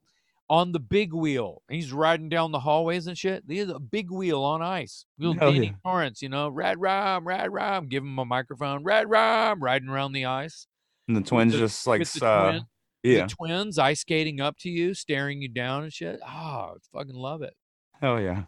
on 0.52 0.74
the 0.74 0.80
big 0.80 1.14
wheel 1.14 1.62
he's 1.70 1.94
riding 1.94 2.28
down 2.28 2.52
the 2.52 2.60
hallways 2.60 3.08
and 3.08 3.18
shit. 3.18 3.42
There's 3.48 3.70
a 3.70 3.80
big 3.80 4.12
wheel 4.12 4.44
on 4.44 4.62
ice. 4.62 5.06
Little 5.18 5.34
Hell 5.40 5.54
danny 5.54 5.68
yeah. 5.68 5.74
torrance 5.84 6.22
you 6.22 6.28
know 6.30 6.52
redrum 6.52 7.22
rad 7.24 7.52
ram 7.54 7.88
give 7.88 8.04
him 8.04 8.20
a 8.20 8.26
microphone 8.26 8.84
redrum 8.84 9.56
riding 9.62 9.88
around 9.88 10.12
the 10.12 10.26
ice 10.26 10.68
And 11.08 11.16
the 11.16 11.22
twins 11.22 11.54
the- 11.54 11.60
just 11.60 11.88
like, 11.88 12.02
uh, 12.22 12.52
twin- 12.52 12.64
yeah, 13.04 13.26
the 13.28 13.34
twins 13.34 13.80
ice 13.80 14.02
skating 14.02 14.42
up 14.42 14.58
to 14.60 14.70
you 14.70 14.94
staring 14.94 15.42
you 15.42 15.48
down 15.48 15.84
and 15.84 15.94
shit. 15.94 16.20
Oh 16.22 16.28
I 16.28 16.74
fucking 16.94 17.16
love 17.16 17.42
it. 17.42 17.54
Hell 18.02 18.20
yeah. 18.22 18.44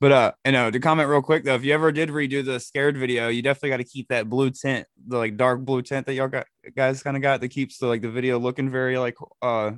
But 0.00 0.12
uh, 0.12 0.32
you 0.46 0.52
know, 0.52 0.70
to 0.70 0.80
comment 0.80 1.08
real 1.10 1.22
quick 1.22 1.44
though, 1.44 1.54
if 1.54 1.62
you 1.62 1.72
ever 1.74 1.92
did 1.92 2.08
redo 2.08 2.44
the 2.44 2.58
scared 2.58 2.96
video, 2.96 3.28
you 3.28 3.40
definitely 3.42 3.68
got 3.70 3.76
to 3.76 3.84
keep 3.84 4.08
that 4.08 4.28
blue 4.28 4.50
tint, 4.50 4.86
the 5.06 5.16
like 5.18 5.36
dark 5.36 5.60
blue 5.60 5.82
tint 5.82 6.06
that 6.06 6.14
y'all 6.14 6.26
got 6.28 6.46
guys 6.74 7.02
kind 7.02 7.16
of 7.16 7.22
got 7.22 7.40
that 7.40 7.50
keeps 7.50 7.78
the 7.78 7.86
like 7.86 8.00
the 8.02 8.10
video 8.10 8.38
looking 8.38 8.68
very 8.70 8.98
like 8.98 9.16
uh 9.42 9.72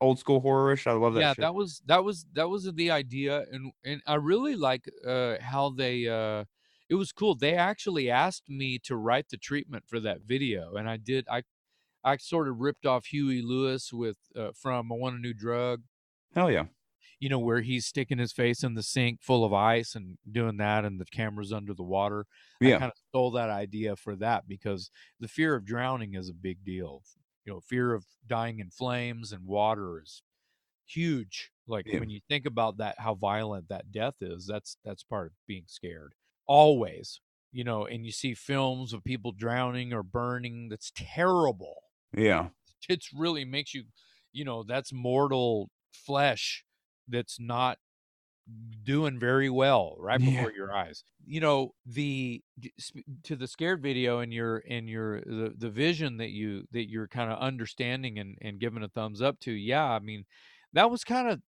old 0.00 0.18
school 0.18 0.40
horrorish. 0.42 0.86
I 0.86 0.92
love 0.92 1.14
that. 1.14 1.20
yeah 1.20 1.32
shit. 1.32 1.40
that 1.42 1.54
was 1.54 1.82
that 1.86 2.04
was 2.04 2.26
that 2.34 2.48
was 2.48 2.70
the 2.74 2.90
idea 2.90 3.44
and 3.50 3.72
and 3.84 4.02
i 4.06 4.14
really 4.14 4.54
like 4.54 4.84
uh 5.06 5.36
how 5.40 5.70
they 5.70 6.06
uh 6.06 6.44
it 6.90 6.94
was 6.96 7.12
cool 7.12 7.34
they 7.34 7.54
actually 7.54 8.10
asked 8.10 8.48
me 8.48 8.78
to 8.78 8.94
write 8.96 9.28
the 9.30 9.36
treatment 9.38 9.84
for 9.86 9.98
that 10.00 10.18
video 10.26 10.74
and 10.76 10.88
i 10.88 10.96
did 10.98 11.26
i 11.30 11.42
i 12.04 12.16
sort 12.18 12.46
of 12.48 12.58
ripped 12.60 12.84
off 12.86 13.06
huey 13.06 13.40
lewis 13.42 13.90
with 13.92 14.18
uh, 14.36 14.50
from 14.54 14.92
i 14.92 14.94
want 14.94 15.16
a 15.16 15.18
new 15.18 15.32
drug 15.34 15.82
hell 16.34 16.50
yeah. 16.50 16.64
you 17.18 17.28
know 17.30 17.38
where 17.38 17.62
he's 17.62 17.86
sticking 17.86 18.18
his 18.18 18.32
face 18.32 18.62
in 18.62 18.74
the 18.74 18.82
sink 18.82 19.22
full 19.22 19.44
of 19.46 19.52
ice 19.54 19.94
and 19.94 20.18
doing 20.30 20.58
that 20.58 20.84
and 20.84 21.00
the 21.00 21.06
camera's 21.06 21.52
under 21.54 21.72
the 21.72 21.82
water 21.82 22.26
i 22.62 22.66
Yeah. 22.66 22.78
kind 22.78 22.92
of 22.92 22.98
stole 23.08 23.30
that 23.32 23.48
idea 23.50 23.96
for 23.96 24.14
that 24.16 24.46
because 24.46 24.90
the 25.18 25.28
fear 25.28 25.54
of 25.54 25.64
drowning 25.64 26.12
is 26.14 26.28
a 26.28 26.34
big 26.34 26.62
deal 26.64 27.02
you 27.46 27.54
know 27.54 27.60
fear 27.60 27.94
of 27.94 28.06
dying 28.26 28.60
in 28.60 28.70
flames 28.70 29.32
and 29.32 29.46
water 29.46 30.02
is 30.02 30.22
huge. 30.86 31.52
Like 31.66 31.86
Yeah. 31.86 32.00
when 32.00 32.10
you 32.10 32.20
think 32.28 32.46
about 32.46 32.78
that, 32.78 33.00
how 33.00 33.14
violent 33.14 33.68
that 33.68 33.92
death 33.92 34.16
is, 34.20 34.46
that's 34.46 34.78
that's 34.84 35.02
part 35.04 35.28
of 35.28 35.32
being 35.46 35.64
scared. 35.68 36.14
Always, 36.46 37.20
you 37.52 37.64
know, 37.64 37.86
and 37.86 38.06
you 38.06 38.12
see 38.12 38.34
films 38.34 38.92
of 38.92 39.04
people 39.04 39.32
drowning 39.32 39.92
or 39.92 40.02
burning. 40.02 40.68
That's 40.68 40.92
terrible. 40.94 41.82
Yeah. 42.16 42.50
It's 42.88 43.12
really 43.12 43.44
makes 43.44 43.74
you, 43.74 43.84
you 44.32 44.44
know, 44.44 44.62
that's 44.62 44.92
mortal 44.92 45.70
flesh 45.92 46.64
that's 47.08 47.38
not 47.40 47.78
doing 48.82 49.18
very 49.18 49.50
well 49.50 49.96
right 49.98 50.20
Yeah. 50.20 50.24
before 50.24 50.52
your 50.52 50.72
eyes. 50.72 51.04
You 51.24 51.40
know, 51.40 51.74
the 51.84 52.44
to 53.24 53.34
the 53.36 53.48
scared 53.48 53.82
video 53.82 54.20
and 54.20 54.32
your 54.32 54.62
and 54.68 54.88
your 54.88 55.20
the, 55.22 55.54
the 55.56 55.70
vision 55.70 56.18
that 56.18 56.30
you 56.30 56.66
that 56.70 56.88
you're 56.88 57.08
kind 57.08 57.32
of 57.32 57.38
understanding 57.38 58.18
and 58.18 58.38
and 58.40 58.60
giving 58.60 58.82
a 58.84 58.88
thumbs 58.88 59.20
up 59.20 59.40
to. 59.40 59.52
Yeah, 59.52 59.84
I 59.84 59.98
mean, 59.98 60.24
that 60.72 60.90
was 60.90 61.02
kind 61.04 61.28
of 61.28 61.42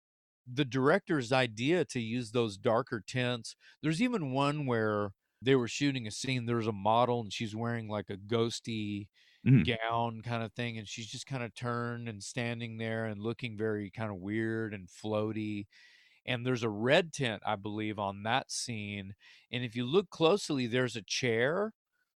the 0.47 0.65
director's 0.65 1.33
idea 1.33 1.85
to 1.87 2.01
use 2.01 2.33
those 2.33 2.57
darker 2.57 3.03
tints. 3.07 3.57
There's 3.83 4.01
even 4.03 4.33
one 4.33 4.67
where 4.67 5.13
they 5.43 5.57
were 5.57 5.69
shooting 5.69 6.07
a 6.07 6.11
scene. 6.11 6.47
There's 6.47 6.67
a 6.69 6.73
model 6.73 7.21
and 7.21 7.33
she's 7.33 7.55
wearing 7.57 7.89
like 7.89 8.11
a 8.11 8.17
ghosty 8.17 9.09
Mhm. 9.45 9.65
gown 9.65 10.23
kind 10.23 10.43
of 10.43 10.53
thing, 10.55 10.79
and 10.79 10.89
she's 10.89 11.09
just 11.09 11.27
kind 11.27 11.43
of 11.43 11.55
turned 11.55 12.09
and 12.09 12.23
standing 12.23 12.79
there 12.79 13.07
and 13.07 13.21
looking 13.23 13.57
very 13.57 13.91
kind 13.91 14.11
of 14.11 14.19
weird 14.19 14.75
and 14.75 14.89
floaty. 14.89 15.67
And 16.27 16.45
there's 16.45 16.63
a 16.63 16.69
red 16.71 17.13
tent, 17.13 17.43
I 17.47 17.57
believe, 17.57 17.99
on 17.99 18.23
that 18.25 18.51
scene. 18.51 19.15
And 19.53 19.65
if 19.65 19.77
you 19.77 19.85
look 19.87 20.11
closely, 20.11 20.67
there's 20.67 20.97
a 20.97 21.03
chair. 21.03 21.73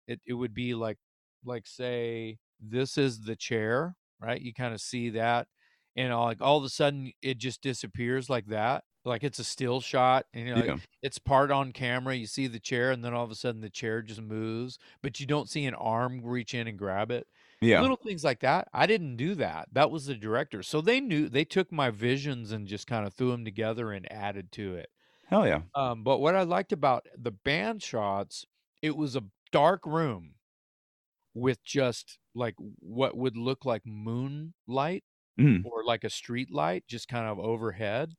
It 0.08 0.22
it 0.26 0.34
would 0.34 0.54
be 0.54 0.74
like 0.74 0.98
like 1.46 1.68
say 1.68 2.40
this 2.60 2.98
is 2.98 3.22
the 3.22 3.36
chair, 3.36 3.96
right? 4.20 4.42
You 4.42 4.54
kind 4.54 4.74
of 4.74 4.82
see 4.82 5.10
that 5.12 5.48
and 5.96 6.12
all, 6.14 6.26
like 6.26 6.42
all 6.42 6.58
of 6.58 6.64
a 6.64 6.70
sudden 6.70 7.12
it 7.22 7.38
just 7.38 7.62
disappears 7.62 8.30
like 8.30 8.46
that 8.48 8.84
like 9.06 9.24
it's 9.24 9.40
a 9.40 9.44
still 9.44 9.82
shot 9.82 10.26
and 10.34 10.48
you 10.48 10.54
know, 10.56 10.64
Yeah. 10.64 10.80
it's 11.02 11.18
part 11.18 11.52
on 11.52 11.72
camera 11.72 12.14
you 12.14 12.28
see 12.28 12.48
the 12.48 12.60
chair 12.60 12.92
and 12.92 13.04
then 13.04 13.14
all 13.14 13.24
of 13.24 13.32
a 13.32 13.36
sudden 13.36 13.62
the 13.62 13.70
chair 13.70 14.02
just 14.02 14.22
moves 14.22 14.78
but 15.02 15.20
you 15.20 15.26
don't 15.26 15.50
see 15.50 15.66
an 15.66 15.74
arm 15.74 16.22
reach 16.24 16.54
in 16.54 16.68
and 16.68 16.78
grab 16.78 17.10
it 17.10 17.26
Yeah. 17.62 17.82
little 17.82 17.98
things 17.98 18.24
like 18.24 18.40
that 18.42 18.68
i 18.74 18.86
didn't 18.88 19.18
do 19.18 19.36
that 19.36 19.68
that 19.74 19.92
was 19.92 20.06
the 20.06 20.16
director 20.16 20.64
so 20.64 20.82
they 20.82 21.00
knew 21.02 21.28
they 21.30 21.44
took 21.46 21.72
my 21.72 21.90
visions 21.90 22.52
and 22.52 22.68
just 22.68 22.88
kind 22.88 23.06
of 23.06 23.14
threw 23.14 23.32
them 23.32 23.44
together 23.46 23.92
and 23.92 24.12
added 24.12 24.52
to 24.54 24.76
it 24.76 24.90
Hell 25.28 25.46
yeah. 25.48 25.62
um, 25.76 26.04
but 26.04 26.20
what 26.20 26.36
I 26.36 26.44
liked 26.44 26.72
about 26.74 27.08
the 27.18 27.32
band 27.32 27.84
shots, 27.84 28.46
it 28.82 28.98
was 28.98 29.16
a 29.16 29.24
dark 29.52 29.86
room 29.86 30.36
with 31.34 31.64
just 31.64 32.20
like 32.36 32.56
what 32.58 33.16
would 33.18 33.38
look 33.38 33.66
like 33.66 33.86
moonlight 33.86 35.04
Mhm. 35.40 35.64
or 35.64 35.84
like 35.86 36.04
a 36.04 36.10
street 36.10 36.52
light 36.52 36.88
just 36.88 37.08
kind 37.08 37.28
of 37.28 37.40
overhead. 37.40 38.16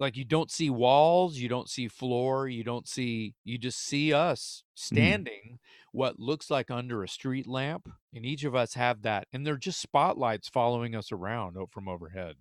Like 0.00 0.16
you 0.16 0.24
don't 0.24 0.50
see 0.50 0.68
walls, 0.70 1.38
you 1.38 1.48
don't 1.48 1.68
see 1.70 1.86
floor, 1.88 2.48
you 2.48 2.64
don't 2.64 2.88
see 2.88 3.34
you 3.44 3.58
just 3.58 3.78
see 3.78 4.12
us 4.12 4.64
standing 4.74 5.60
what 5.92 6.18
looks 6.18 6.50
like 6.50 6.70
under 6.70 7.02
a 7.02 7.08
street 7.08 7.46
lamp 7.46 7.88
and 8.14 8.24
each 8.24 8.44
of 8.44 8.54
us 8.54 8.74
have 8.74 9.02
that 9.02 9.28
and 9.32 9.46
they're 9.46 9.56
just 9.56 9.80
spotlights 9.80 10.48
following 10.48 10.94
us 10.94 11.12
around 11.12 11.56
from 11.70 11.88
overhead. 11.88 12.36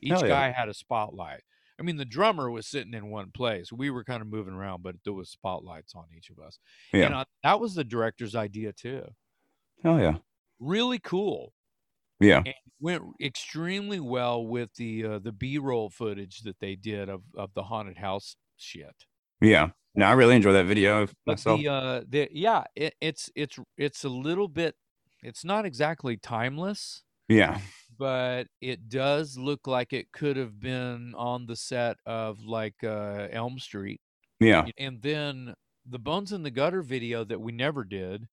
Each 0.00 0.12
yeah. 0.22 0.28
guy 0.28 0.50
had 0.50 0.68
a 0.68 0.74
spotlight. 0.74 1.42
I 1.78 1.82
mean, 1.82 1.96
the 1.96 2.04
drummer 2.04 2.50
was 2.50 2.66
sitting 2.66 2.94
in 2.94 3.10
one 3.10 3.30
place. 3.32 3.72
We 3.72 3.90
were 3.90 4.04
kind 4.04 4.22
of 4.22 4.28
moving 4.28 4.54
around, 4.54 4.82
but 4.82 4.96
there 5.04 5.12
was 5.12 5.30
spotlights 5.30 5.94
on 5.94 6.04
each 6.16 6.30
of 6.30 6.38
us. 6.38 6.58
Yeah. 6.92 7.06
And 7.06 7.14
I, 7.14 7.24
that 7.42 7.60
was 7.60 7.74
the 7.74 7.84
director's 7.84 8.34
idea 8.34 8.72
too. 8.72 9.04
Hell 9.82 9.98
yeah. 9.98 10.18
Really 10.60 10.98
cool. 10.98 11.52
Yeah. 12.20 12.42
And 12.44 12.54
went 12.78 13.02
extremely 13.20 14.00
well 14.00 14.46
with 14.46 14.74
the 14.74 15.04
uh, 15.04 15.18
the 15.18 15.32
B-roll 15.32 15.90
footage 15.90 16.40
that 16.40 16.60
they 16.60 16.76
did 16.76 17.08
of 17.08 17.22
of 17.36 17.54
the 17.54 17.64
haunted 17.64 17.98
house 17.98 18.36
shit. 18.56 19.06
Yeah. 19.40 19.70
No, 19.94 20.06
I 20.06 20.12
really 20.12 20.36
enjoy 20.36 20.52
that 20.52 20.66
video 20.66 21.06
myself. 21.26 21.60
the 21.60 21.68
uh 21.68 22.00
the 22.08 22.28
yeah, 22.32 22.64
it, 22.74 22.94
it's 23.00 23.30
it's 23.34 23.58
it's 23.76 24.04
a 24.04 24.08
little 24.08 24.48
bit 24.48 24.74
it's 25.22 25.44
not 25.44 25.64
exactly 25.64 26.16
timeless, 26.16 27.02
yeah. 27.28 27.58
but 27.98 28.48
it 28.60 28.88
does 28.88 29.36
look 29.38 29.66
like 29.66 29.92
it 29.92 30.10
could 30.12 30.36
have 30.36 30.58
been 30.58 31.14
on 31.16 31.46
the 31.46 31.56
set 31.56 31.96
of 32.06 32.40
like 32.40 32.82
uh 32.82 33.28
Elm 33.30 33.58
Street. 33.58 34.00
Yeah. 34.40 34.66
And 34.78 35.00
then 35.02 35.54
the 35.86 35.98
Bones 35.98 36.32
in 36.32 36.42
the 36.42 36.50
Gutter 36.50 36.82
video 36.82 37.24
that 37.24 37.40
we 37.40 37.52
never 37.52 37.84
did 37.84 38.26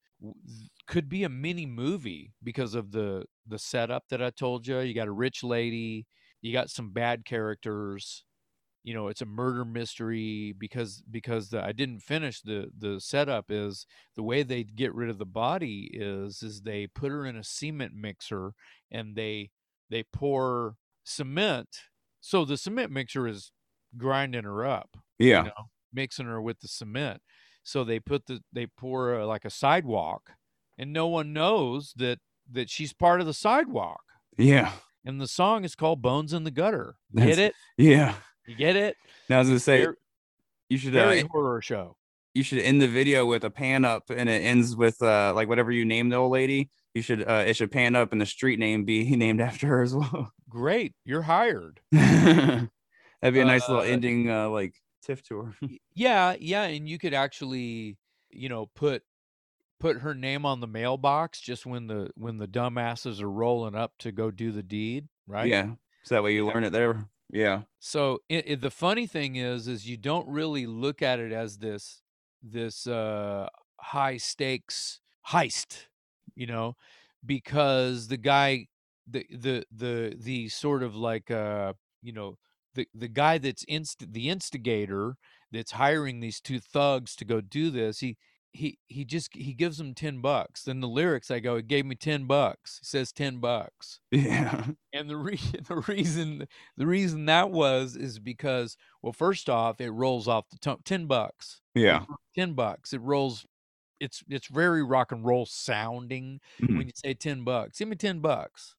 could 0.87 1.07
be 1.07 1.23
a 1.23 1.29
mini 1.29 1.65
movie 1.65 2.33
because 2.43 2.75
of 2.75 2.91
the 2.91 3.25
the 3.47 3.59
setup 3.59 4.03
that 4.09 4.21
I 4.21 4.29
told 4.29 4.65
you. 4.65 4.79
You 4.79 4.93
got 4.93 5.07
a 5.07 5.11
rich 5.11 5.43
lady, 5.43 6.07
you 6.41 6.53
got 6.53 6.69
some 6.69 6.91
bad 6.91 7.25
characters. 7.25 8.23
You 8.83 8.93
know, 8.93 9.07
it's 9.07 9.21
a 9.21 9.25
murder 9.25 9.65
mystery 9.65 10.53
because 10.57 11.03
because 11.11 11.49
the, 11.49 11.61
I 11.63 11.73
didn't 11.73 11.99
finish 11.99 12.41
the 12.41 12.69
the 12.77 12.99
setup 12.99 13.45
is 13.49 13.85
the 14.15 14.23
way 14.23 14.41
they 14.43 14.63
get 14.63 14.93
rid 14.95 15.09
of 15.09 15.17
the 15.17 15.25
body 15.25 15.89
is 15.93 16.41
is 16.41 16.61
they 16.61 16.87
put 16.87 17.11
her 17.11 17.25
in 17.25 17.35
a 17.35 17.43
cement 17.43 17.93
mixer 17.93 18.53
and 18.91 19.15
they 19.15 19.49
they 19.89 20.03
pour 20.03 20.75
cement. 21.03 21.67
So 22.21 22.45
the 22.45 22.57
cement 22.57 22.91
mixer 22.91 23.27
is 23.27 23.51
grinding 23.97 24.43
her 24.43 24.65
up 24.65 24.89
Yeah. 25.17 25.39
you 25.39 25.45
know, 25.49 25.69
mixing 25.91 26.27
her 26.27 26.41
with 26.41 26.59
the 26.61 26.67
cement. 26.67 27.21
So 27.63 27.83
they 27.83 27.99
put 27.99 28.25
the 28.27 28.41
they 28.53 28.65
pour 28.67 29.19
uh, 29.19 29.25
like 29.25 29.45
a 29.45 29.49
sidewalk, 29.49 30.31
and 30.77 30.93
no 30.93 31.07
one 31.07 31.33
knows 31.33 31.93
that 31.97 32.19
that 32.51 32.69
she's 32.69 32.93
part 32.93 33.19
of 33.19 33.27
the 33.27 33.33
sidewalk. 33.33 34.01
Yeah. 34.37 34.71
And 35.05 35.19
the 35.21 35.27
song 35.27 35.63
is 35.65 35.75
called 35.75 36.01
"Bones 36.01 36.33
in 36.33 36.45
the 36.45 36.51
Gutter." 36.51 36.95
That's- 37.13 37.35
get 37.35 37.45
it? 37.49 37.53
Yeah. 37.77 38.15
You 38.49 38.55
get 38.55 38.75
it? 38.75 38.97
Now 39.29 39.35
I 39.35 39.39
was 39.39 39.47
gonna 39.49 39.59
say 39.59 39.85
you 40.69 40.77
should 40.79 40.95
uh, 40.95 41.27
horror 41.27 41.61
show. 41.61 41.95
you 42.33 42.41
should 42.41 42.57
end 42.59 42.81
the 42.81 42.87
video 42.87 43.25
with 43.27 43.43
a 43.43 43.51
pan 43.51 43.85
up 43.85 44.09
and 44.09 44.27
it 44.27 44.41
ends 44.43 44.75
with 44.75 44.99
uh 45.03 45.33
like 45.35 45.47
whatever 45.47 45.71
you 45.71 45.85
name 45.85 46.09
the 46.09 46.15
old 46.15 46.31
lady. 46.31 46.71
You 46.95 47.03
should 47.03 47.21
uh 47.29 47.43
it 47.45 47.55
should 47.55 47.71
pan 47.71 47.95
up 47.95 48.11
and 48.11 48.19
the 48.19 48.25
street 48.25 48.57
name 48.57 48.85
be 48.85 49.15
named 49.15 49.39
after 49.39 49.67
her 49.67 49.83
as 49.83 49.93
well. 49.93 50.31
Great, 50.49 50.95
you're 51.05 51.21
hired. 51.21 51.79
That'd 51.91 52.69
be 53.21 53.39
a 53.39 53.45
nice 53.45 53.69
little 53.69 53.83
Uh, 53.83 53.87
ending 53.87 54.31
uh 54.31 54.49
like 54.49 54.73
tiff 55.03 55.21
to 55.25 55.41
her. 55.41 55.53
Yeah, 55.93 56.35
yeah, 56.39 56.63
and 56.63 56.89
you 56.89 56.97
could 56.97 57.13
actually, 57.13 57.97
you 58.31 58.49
know, 58.49 58.65
put 58.65 59.03
put 59.79 59.99
her 59.99 60.15
name 60.15 60.43
on 60.43 60.59
the 60.59 60.67
mailbox 60.67 61.39
just 61.39 61.67
when 61.67 61.85
the 61.85 62.09
when 62.15 62.37
the 62.39 62.47
dumbasses 62.47 63.21
are 63.21 63.29
rolling 63.29 63.75
up 63.75 63.93
to 63.99 64.11
go 64.11 64.31
do 64.31 64.51
the 64.51 64.63
deed, 64.63 65.07
right? 65.27 65.47
Yeah. 65.47 65.73
So 66.03 66.15
that 66.15 66.23
way 66.23 66.33
you 66.33 66.47
learn 66.47 66.63
it 66.63 66.71
there. 66.71 67.05
Yeah. 67.31 67.61
So 67.79 68.19
it, 68.27 68.45
it, 68.47 68.61
the 68.61 68.71
funny 68.71 69.05
thing 69.07 69.35
is, 69.35 69.67
is 69.67 69.87
you 69.87 69.97
don't 69.97 70.27
really 70.27 70.65
look 70.65 71.01
at 71.01 71.19
it 71.19 71.31
as 71.31 71.57
this 71.57 72.01
this 72.41 72.87
uh, 72.87 73.47
high 73.79 74.17
stakes 74.17 74.99
heist, 75.27 75.87
you 76.35 76.47
know, 76.47 76.75
because 77.25 78.07
the 78.07 78.17
guy, 78.17 78.67
the 79.07 79.25
the 79.29 79.63
the 79.71 80.15
the 80.19 80.49
sort 80.49 80.81
of 80.83 80.95
like 80.95 81.29
uh, 81.29 81.73
you 82.01 82.13
know, 82.13 82.37
the 82.73 82.87
the 82.95 83.07
guy 83.07 83.37
that's 83.37 83.63
inst- 83.67 84.11
the 84.11 84.29
instigator 84.29 85.15
that's 85.51 85.71
hiring 85.73 86.19
these 86.21 86.39
two 86.41 86.59
thugs 86.59 87.15
to 87.17 87.25
go 87.25 87.41
do 87.41 87.69
this, 87.69 87.99
he 87.99 88.17
he 88.51 88.79
he 88.87 89.05
just 89.05 89.29
he 89.35 89.53
gives 89.53 89.77
them 89.77 89.93
10 89.93 90.21
bucks 90.21 90.63
then 90.63 90.79
the 90.79 90.87
lyrics 90.87 91.29
i 91.29 91.39
go 91.39 91.57
he 91.57 91.61
gave 91.61 91.85
me 91.85 91.93
10 91.95 92.25
bucks 92.25 92.79
he 92.81 92.85
says 92.85 93.11
10 93.11 93.37
bucks 93.39 93.99
Yeah. 94.11 94.65
and 94.93 95.09
the 95.09 95.17
re- 95.17 95.39
the 95.67 95.83
reason 95.87 96.47
the 96.75 96.87
reason 96.87 97.25
that 97.25 97.51
was 97.51 97.95
is 97.95 98.17
because 98.19 98.75
well 99.03 99.13
first 99.13 99.49
off 99.49 99.79
it 99.79 99.91
rolls 99.91 100.27
off 100.27 100.49
the 100.49 100.57
tongue 100.57 100.79
10 100.83 101.05
bucks 101.05 101.61
Yeah. 101.75 102.05
10 102.35 102.53
bucks 102.53 102.91
it 102.93 103.01
rolls 103.01 103.45
it's 103.99 104.23
it's 104.29 104.47
very 104.47 104.81
rock 104.83 105.11
and 105.11 105.23
roll 105.25 105.45
sounding 105.45 106.39
Mhm. 106.61 106.77
when 106.77 106.87
you 106.87 106.93
say 106.95 107.13
10 107.13 107.43
bucks 107.43 107.77
give 107.79 107.87
me 107.87 107.95
10 107.95 108.19
bucks 108.19 108.75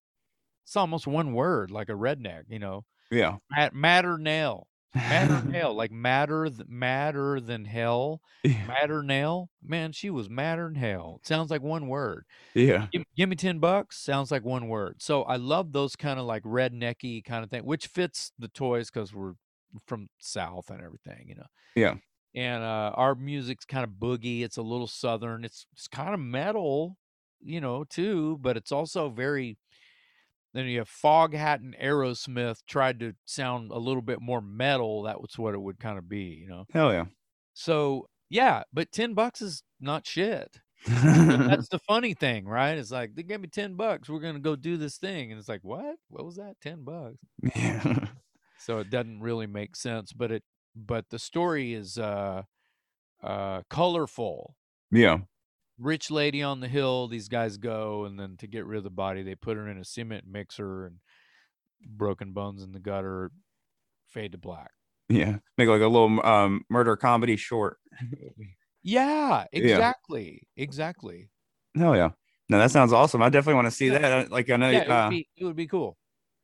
it's 0.64 0.76
almost 0.76 1.06
one 1.06 1.32
word 1.32 1.70
like 1.70 1.88
a 1.88 1.92
redneck 1.92 2.42
you 2.48 2.58
know 2.58 2.84
Yeah. 3.12 3.36
Mat- 3.50 3.74
matter 3.74 4.18
nail 4.18 4.66
matter 4.94 5.42
nail 5.48 5.72
like 5.82 5.90
matter 5.92 6.48
th- 6.48 6.68
madder 6.68 7.40
than 7.40 7.64
hell 7.64 8.20
yeah. 8.42 8.66
matter 8.66 9.02
nail 9.02 9.48
man 9.62 9.92
she 9.92 10.10
was 10.10 10.28
madder 10.28 10.64
than 10.66 10.74
hell 10.74 11.20
sounds 11.22 11.50
like 11.50 11.62
one 11.62 11.86
word 11.88 12.24
Yeah. 12.54 12.86
give, 12.92 13.02
give 13.16 13.28
me 13.28 13.36
10 13.36 13.58
bucks 13.60 13.98
sounds 13.98 14.30
like 14.30 14.44
one 14.44 14.68
word 14.68 14.96
so 14.98 15.22
i 15.24 15.36
love 15.36 15.72
those 15.72 15.94
kind 15.96 16.18
of 16.18 16.26
like 16.26 16.42
rednecky 16.42 17.24
kind 17.24 17.44
of 17.44 17.50
thing 17.50 17.64
which 17.64 17.86
fits 17.86 18.32
the 18.38 18.48
toys 18.48 18.90
because 18.90 19.14
we're 19.14 19.34
from 19.86 20.08
south 20.18 20.70
and 20.70 20.82
everything 20.82 21.26
you 21.28 21.36
know 21.36 21.46
Yeah. 21.76 21.94
and 22.34 22.62
uh 22.64 22.92
our 22.94 23.14
music's 23.14 23.64
kind 23.64 23.84
of 23.84 23.90
boogie 23.90 24.42
it's 24.42 24.56
a 24.56 24.62
little 24.62 24.88
southern 24.88 25.44
it's 25.44 25.66
it's 25.72 25.86
kind 25.86 26.14
of 26.14 26.20
metal 26.20 26.96
you 27.40 27.60
know 27.60 27.84
too 27.84 28.38
but 28.42 28.56
it's 28.56 28.72
also 28.72 29.08
very 29.08 29.56
then 30.52 30.66
you 30.66 30.78
have 30.78 30.90
foghat 30.90 31.56
and 31.56 31.76
aerosmith 31.82 32.58
tried 32.66 33.00
to 33.00 33.14
sound 33.24 33.70
a 33.70 33.78
little 33.78 34.02
bit 34.02 34.20
more 34.20 34.40
metal 34.40 35.02
that 35.02 35.20
was 35.20 35.38
what 35.38 35.54
it 35.54 35.60
would 35.60 35.78
kind 35.78 35.98
of 35.98 36.08
be 36.08 36.38
you 36.42 36.48
know 36.48 36.64
Hell 36.72 36.92
yeah. 36.92 37.04
so 37.54 38.08
yeah 38.28 38.62
but 38.72 38.92
10 38.92 39.14
bucks 39.14 39.42
is 39.42 39.62
not 39.80 40.06
shit 40.06 40.60
that's 40.86 41.68
the 41.70 41.78
funny 41.78 42.14
thing, 42.14 42.46
right? 42.46 42.78
It's 42.78 42.90
like 42.90 43.14
they 43.14 43.22
gave 43.22 43.40
me 43.40 43.48
ten 43.48 43.74
bucks. 43.74 44.08
We're 44.08 44.20
gonna 44.20 44.38
go 44.38 44.56
do 44.56 44.76
this 44.76 44.96
thing, 44.96 45.30
and 45.30 45.38
it's 45.38 45.48
like, 45.48 45.60
what? 45.62 45.96
What 46.08 46.24
was 46.24 46.36
that? 46.36 46.56
Ten 46.62 46.84
bucks. 46.84 47.18
yeah. 47.54 48.06
So 48.62 48.76
it 48.76 48.90
doesn't 48.90 49.22
really 49.22 49.46
make 49.46 49.74
sense. 49.74 50.12
But 50.12 50.30
it, 50.30 50.42
but 50.76 51.06
the 51.08 51.18
story 51.18 51.72
is 51.72 51.96
uh, 51.96 52.42
uh, 53.22 53.62
colorful. 53.70 54.54
Yeah. 54.90 55.20
Rich 55.80 56.10
lady 56.10 56.42
on 56.42 56.60
the 56.60 56.68
hill. 56.68 57.08
These 57.08 57.28
guys 57.28 57.56
go, 57.56 58.04
and 58.04 58.20
then 58.20 58.36
to 58.38 58.46
get 58.46 58.66
rid 58.66 58.78
of 58.78 58.84
the 58.84 58.90
body, 58.90 59.22
they 59.22 59.34
put 59.34 59.56
her 59.56 59.66
in 59.68 59.78
a 59.78 59.84
cement 59.84 60.24
mixer 60.30 60.84
and 60.86 60.96
broken 61.86 62.32
bones 62.32 62.62
in 62.62 62.72
the 62.72 62.80
gutter. 62.80 63.32
Fade 64.06 64.32
to 64.32 64.38
black. 64.38 64.72
Yeah. 65.08 65.38
Make 65.56 65.68
like 65.68 65.80
a 65.80 65.86
little 65.86 66.24
um 66.26 66.64
murder 66.68 66.96
comedy 66.96 67.36
short. 67.36 67.78
Yeah, 68.82 69.44
exactly, 69.52 70.48
exactly. 70.56 71.28
Hell 71.76 71.94
yeah. 71.94 72.10
No, 72.48 72.58
that 72.58 72.70
sounds 72.70 72.94
awesome. 72.94 73.20
I 73.22 73.28
definitely 73.28 73.56
want 73.56 73.66
to 73.66 73.70
see 73.72 73.88
Yeah. 73.88 73.98
that. 73.98 74.30
Like 74.32 74.48
I 74.48 74.56
know 74.56 74.70
Yeah, 74.70 74.78
it 74.78 74.90
uh, 74.90 75.04
would 75.04 75.10
be, 75.10 75.28
it 75.36 75.44
would 75.44 75.56
be 75.56 75.66
cool. 75.66 75.98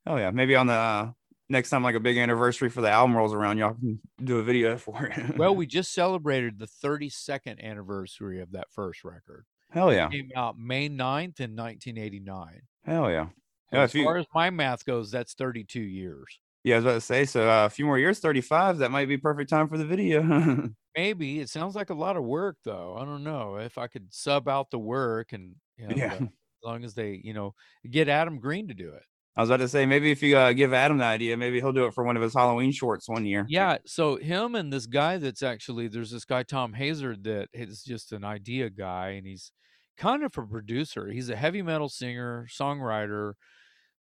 oh 0.07 0.17
yeah, 0.17 0.31
maybe 0.31 0.55
on 0.55 0.67
the 0.67 0.75
uh, 0.75 1.11
next 1.48 1.70
time 1.70 1.82
like 1.82 1.94
a 1.94 2.01
big 2.01 2.18
anniversary 2.18 2.68
for 2.68 2.81
the 2.81 2.90
album 2.90 3.16
rolls 3.16 3.32
around, 3.35 3.59
y'all 3.59 3.74
can 3.74 4.01
do 4.23 4.39
a 4.39 4.43
video 4.43 4.77
for 4.78 5.06
it. 5.06 5.36
Well, 5.36 5.55
we 5.55 5.66
just 5.66 5.93
celebrated 5.94 6.59
the 6.59 6.66
32nd 6.66 7.62
anniversary 7.62 8.40
of 8.40 8.52
that 8.52 8.70
first 8.70 9.05
record. 9.05 9.44
hell 9.70 9.93
yeah. 9.93 10.06
It 10.06 10.12
came 10.12 10.31
out 10.36 10.59
May 10.59 10.89
9th 10.89 11.40
in 11.40 11.55
1989. 11.56 12.62
Hell 12.85 13.10
yeah. 13.10 13.27
Yeah, 13.73 13.82
as 13.82 13.94
you- 13.94 14.05
far 14.05 14.16
as 14.18 14.27
my 14.35 14.51
math 14.51 14.85
goes, 14.85 15.10
that's 15.10 15.35
32 15.35 15.81
years. 15.81 16.39
Yeah, 16.64 16.74
I 16.74 16.78
was 16.78 16.85
about 16.85 16.94
to 16.94 17.01
say, 17.01 17.24
so 17.27 17.48
uh, 17.48 17.66
a 17.66 17.70
few 17.70 17.85
more 17.86 17.97
years, 17.98 18.18
35, 18.18 18.78
that 18.78 18.90
might 18.90 19.06
be 19.06 19.16
perfect 19.16 19.48
time 19.51 19.68
for 19.68 19.78
the 19.78 19.85
video. 19.85 20.68
Maybe 20.97 21.39
it 21.39 21.48
sounds 21.48 21.77
like 21.77 21.90
a 21.90 21.94
lot 21.94 22.16
of 22.16 22.24
work, 22.24 22.56
though. 22.64 22.97
I 22.98 23.05
don't 23.05 23.23
know 23.23 23.56
if 23.56 23.78
I 23.78 23.86
could 23.86 24.12
sub 24.12 24.48
out 24.48 24.70
the 24.73 24.78
work 24.78 25.32
and 25.32 25.55
you 25.77 25.86
know, 25.86 25.94
Yeah. 25.97 26.14
as 26.14 26.28
long 26.64 26.82
as 26.85 26.94
they, 26.94 27.20
you 27.23 27.35
know, 27.35 27.55
get 27.89 28.09
Adam 28.09 28.40
Green 28.40 28.66
to 28.66 28.74
do 28.74 28.90
it. 28.94 29.02
I 29.37 29.43
was 29.43 29.51
about 29.51 29.59
to 29.59 29.69
say, 29.69 29.85
maybe 29.85 30.11
if 30.11 30.23
you 30.23 30.37
uh, 30.37 30.53
give 30.55 30.73
Adam 30.73 30.97
the 30.97 31.05
idea, 31.05 31.37
maybe 31.37 31.61
he'll 31.61 31.73
do 31.73 31.85
it 31.85 31.93
for 31.93 32.05
one 32.05 32.17
of 32.17 32.23
his 32.23 32.33
Halloween 32.33 32.73
shorts 32.73 33.07
one 33.09 33.27
year. 33.27 33.45
Yeah, 33.49 33.79
so 33.85 34.17
him 34.17 34.55
and 34.55 34.73
this 34.73 34.87
guy 34.87 35.19
that's 35.19 35.43
actually 35.43 35.89
there's 35.89 36.11
this 36.11 36.25
guy 36.25 36.43
Tom 36.43 36.73
Hazard 36.73 37.25
that 37.25 37.49
is 37.53 37.83
just 37.83 38.13
an 38.13 38.25
idea 38.25 38.71
guy, 38.71 39.11
and 39.11 39.27
he's 39.27 39.53
kind 39.99 40.25
of 40.25 40.33
a 40.39 40.47
producer. 40.47 41.11
He's 41.11 41.29
a 41.29 41.37
heavy 41.37 41.61
metal 41.61 41.91
singer, 41.91 42.47
songwriter, 42.51 43.35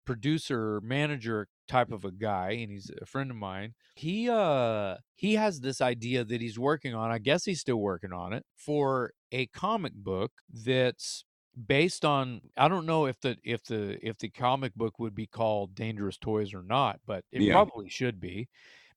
producer, 0.05 0.81
manager 0.83 1.49
type 1.67 1.91
of 1.91 2.05
a 2.05 2.13
guy, 2.13 2.51
and 2.51 2.71
he's 2.71 2.91
a 3.01 3.07
friend 3.07 3.31
of 3.31 3.37
mine. 3.37 3.75
He 3.97 4.29
uh 4.31 4.97
he 5.17 5.35
has 5.35 5.61
this 5.61 5.81
idea 5.81 6.25
that 6.25 6.41
he's 6.41 6.59
working 6.59 6.95
on. 6.95 7.11
I 7.11 7.19
guess 7.19 7.45
he's 7.45 7.61
still 7.61 7.81
working 7.81 8.13
on 8.13 8.33
it 8.33 8.45
for 8.57 9.13
a 9.33 9.47
comic 9.47 9.95
book 9.95 10.33
that's 10.53 11.25
based 11.67 12.05
on 12.05 12.43
I 12.57 12.69
don't 12.69 12.87
know 12.87 13.07
if 13.07 13.21
the 13.21 13.39
if 13.45 13.65
the 13.65 13.99
if 14.07 14.19
the 14.19 14.31
comic 14.31 14.75
book 14.75 14.99
would 14.99 15.15
be 15.15 15.27
called 15.27 15.75
Dangerous 15.75 16.19
Toys 16.19 16.55
or 16.55 16.63
not, 16.63 17.01
but 17.07 17.25
it 17.33 17.43
Yeah. 17.43 17.49
probably 17.49 17.89
should 17.89 18.21
be 18.21 18.49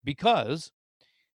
because 0.04 0.72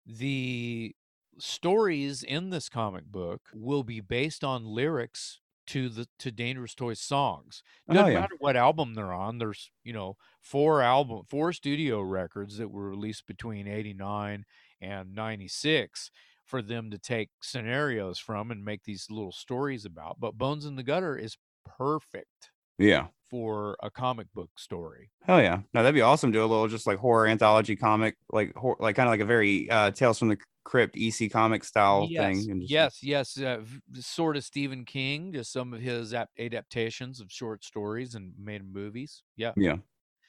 the 0.07 0.95
stories 1.39 2.23
in 2.23 2.51
this 2.51 2.69
comic 2.69 3.07
book 3.07 3.43
will 3.55 3.85
be 3.85 4.01
based 4.01 4.45
on 4.45 4.65
lyrics 4.65 5.41
to 5.67 5.89
the 5.89 6.09
to 6.19 6.33
Dangerous 6.33 6.75
Toys 6.75 7.01
songs. 7.01 7.63
Oh, 7.89 7.93
Doesn't 7.93 8.13
yeah. 8.13 8.21
matter 8.21 8.35
what 8.39 8.57
album 8.57 8.95
they're 8.95 9.13
on. 9.13 9.39
There's 9.39 9.71
you 9.85 9.93
know 9.93 10.17
four 10.41 10.83
album 10.83 11.25
four 11.29 11.53
studio 11.53 12.01
records 12.03 12.59
that 12.59 12.71
were 12.71 12.91
released 12.91 13.27
between 13.27 13.69
'89 13.69 14.45
and 14.81 15.15
'96 15.15 16.11
for 16.51 16.61
them 16.63 16.91
to 16.91 16.99
take 16.99 17.31
scenarios 17.41 18.19
from 18.19 18.51
and 18.51 18.65
make 18.65 18.83
these 18.85 19.07
little 19.09 19.33
stories 19.33 19.85
about. 19.85 20.19
But 20.21 20.37
Bones 20.37 20.67
in 20.67 20.75
the 20.77 20.83
Gutter 20.83 21.17
is 21.17 21.37
perfect 21.65 22.51
Yeah. 22.79 23.07
for 23.31 23.77
a 23.83 23.91
comic 23.91 24.27
book 24.35 24.51
story. 24.59 25.11
Hell 25.23 25.41
yeah. 25.41 25.61
No, 25.73 25.83
that'd 25.83 25.95
be 25.95 26.01
awesome. 26.01 26.33
Do 26.33 26.41
a 26.41 26.47
little 26.47 26.69
just 26.69 26.87
like 26.87 26.99
horror 26.99 27.27
anthology 27.29 27.77
comic, 27.77 28.17
like 28.33 28.53
hor- 28.55 28.77
like 28.81 28.97
kind 28.97 29.09
of 29.09 29.13
like 29.13 29.21
a 29.21 29.25
very 29.25 29.71
uh 29.71 29.93
Tales 29.93 30.19
from 30.19 30.29
the 30.29 30.39
Crypt 30.65 30.97
EC 30.97 31.31
comic 31.31 31.65
style 31.65 32.07
yes, 32.11 32.23
thing. 32.45 32.61
just- 32.61 32.71
yes, 32.71 33.03
yes. 33.03 33.41
Uh, 33.41 33.63
sort 33.95 34.37
of 34.37 34.45
Stephen 34.45 34.85
King, 34.85 35.33
just 35.33 35.53
some 35.53 35.73
of 35.73 35.81
his 35.81 36.13
ap- 36.13 36.29
adaptations 36.39 37.21
of 37.21 37.31
short 37.33 37.65
stories 37.65 38.15
and 38.15 38.33
made 38.39 38.63
movies. 38.71 39.23
Yeah, 39.37 39.53
Yeah. 39.57 39.77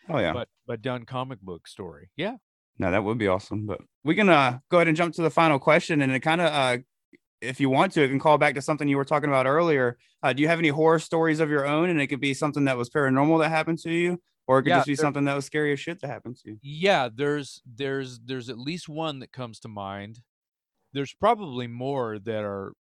Oh 0.10 0.20
yeah. 0.20 0.34
but 0.34 0.48
but 0.68 0.82
done 0.82 1.06
comic 1.06 1.42
book 1.42 1.68
story. 1.68 2.10
Yeah. 2.16 2.38
No, 2.80 2.90
that 2.92 3.04
would 3.04 3.18
be 3.18 3.28
awesome. 3.28 3.66
But 3.68 3.82
we 4.04 4.16
can 4.16 4.30
uh 4.30 4.60
go 4.70 4.78
ahead 4.78 4.88
and 4.88 4.98
jump 4.98 5.14
to 5.16 5.22
the 5.22 5.30
final 5.30 5.60
question, 5.60 6.02
and 6.02 6.12
it 6.12 6.22
kind 6.22 6.42
of 6.42 6.52
uh, 6.52 6.78
if 7.42 7.60
you 7.60 7.70
want 7.70 7.94
to, 7.94 8.04
it 8.04 8.10
can 8.10 8.20
call 8.20 8.38
back 8.38 8.56
to 8.56 8.62
something 8.62 8.88
you 8.88 8.98
were 8.98 9.06
talking 9.06 9.30
about 9.30 9.46
earlier. 9.48 9.98
Uh, 10.24 10.32
do 10.34 10.42
you 10.42 10.48
have 10.48 10.60
any 10.60 10.70
horror 10.70 11.00
stories 11.00 11.40
of 11.40 11.50
your 11.50 11.66
own? 11.66 11.90
And 11.90 12.00
it 12.00 12.08
could 12.08 12.22
be 12.22 12.34
something 12.36 12.66
that 12.66 12.78
was 12.78 12.90
paranormal 12.90 13.40
that 13.40 13.50
happened 13.50 13.80
to 13.80 13.92
you, 13.92 14.22
or 14.48 14.60
it 14.60 14.64
could 14.64 14.70
Yeah, 14.70 14.78
just 14.78 14.88
be 14.88 14.96
there- 14.96 15.02
something 15.04 15.26
that 15.26 15.36
was 15.36 15.46
scary 15.46 15.74
as 15.74 15.80
shit 15.80 16.00
that 16.02 16.08
happened 16.08 16.38
to 16.44 16.52
you. 16.52 16.58
Yeah, 16.62 17.10
there's 17.14 17.62
there's 17.66 18.20
there's 18.20 18.50
at 18.50 18.60
least 18.60 18.88
one 18.90 19.20
that 19.20 19.32
comes 19.32 19.60
to 19.62 19.68
mind. 19.68 20.20
There's 20.94 21.14
probably 21.14 21.68
more 21.68 22.20
that 22.20 22.44
are 22.44 22.74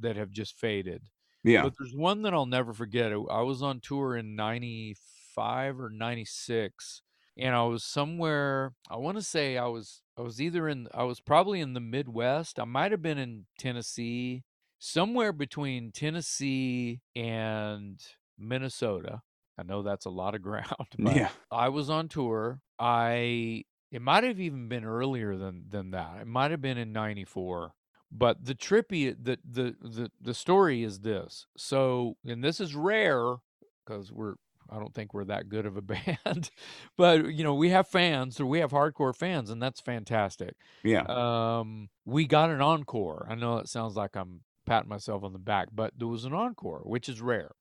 that 0.00 0.16
have 0.16 0.30
just 0.30 0.56
faded. 0.58 1.02
Yeah. 1.44 1.62
But 1.62 1.74
there's 1.78 1.94
one 1.94 2.22
that 2.22 2.34
I'll 2.34 2.46
never 2.46 2.72
forget. 2.72 3.12
I 3.12 3.16
I 3.16 3.42
was 3.42 3.62
on 3.62 3.80
tour 3.80 4.16
in 4.16 4.34
95 4.34 5.78
or 5.80 5.90
96 5.90 7.02
and 7.36 7.54
I 7.54 7.62
was 7.64 7.84
somewhere 7.84 8.72
I 8.90 8.96
want 8.96 9.16
to 9.18 9.22
say 9.22 9.56
I 9.56 9.66
was 9.66 10.02
I 10.18 10.22
was 10.22 10.40
either 10.40 10.68
in 10.68 10.88
I 10.94 11.04
was 11.04 11.20
probably 11.20 11.60
in 11.60 11.74
the 11.74 11.80
Midwest. 11.80 12.58
I 12.58 12.64
might 12.64 12.90
have 12.92 13.02
been 13.02 13.18
in 13.18 13.46
Tennessee, 13.58 14.44
somewhere 14.78 15.32
between 15.32 15.92
Tennessee 15.92 17.00
and 17.14 18.00
Minnesota. 18.38 19.22
I 19.58 19.62
know 19.62 19.82
that's 19.82 20.04
a 20.06 20.10
lot 20.10 20.34
of 20.34 20.42
ground, 20.48 20.86
but 20.98 21.16
Yeah. 21.16 21.30
I 21.50 21.68
was 21.68 21.90
on 21.90 22.08
tour. 22.08 22.60
I 22.78 23.64
it 23.92 24.02
might 24.02 24.24
have 24.24 24.40
even 24.40 24.68
been 24.68 24.84
earlier 24.84 25.36
than 25.36 25.64
than 25.68 25.90
that. 25.92 26.20
It 26.20 26.26
might 26.26 26.50
have 26.50 26.60
been 26.60 26.78
in 26.78 26.92
94. 26.92 27.72
But 28.12 28.44
the 28.44 28.54
trippy 28.54 29.14
the 29.20 29.38
the 29.48 29.74
the 29.80 30.10
the 30.20 30.34
story 30.34 30.82
is 30.84 31.00
this. 31.00 31.46
So, 31.56 32.16
and 32.24 32.42
this 32.42 32.60
is 32.60 32.74
rare 32.74 33.36
because 33.84 34.12
we're 34.12 34.34
I 34.70 34.78
don't 34.78 34.94
think 34.94 35.14
we're 35.14 35.24
that 35.24 35.48
good 35.48 35.66
of 35.66 35.76
a 35.76 35.82
band. 35.82 36.50
but 36.96 37.32
you 37.32 37.44
know, 37.44 37.54
we 37.54 37.70
have 37.70 37.88
fans 37.88 38.40
or 38.40 38.46
we 38.46 38.60
have 38.60 38.72
hardcore 38.72 39.14
fans 39.14 39.50
and 39.50 39.62
that's 39.62 39.80
fantastic. 39.80 40.54
Yeah. 40.82 41.04
Um 41.08 41.88
we 42.04 42.26
got 42.26 42.50
an 42.50 42.60
encore. 42.60 43.26
I 43.28 43.34
know 43.34 43.58
it 43.58 43.68
sounds 43.68 43.96
like 43.96 44.16
I'm 44.16 44.40
patting 44.66 44.88
myself 44.88 45.22
on 45.22 45.32
the 45.32 45.38
back, 45.38 45.68
but 45.72 45.92
there 45.96 46.08
was 46.08 46.24
an 46.24 46.34
encore, 46.34 46.80
which 46.84 47.08
is 47.08 47.20
rare. 47.20 47.52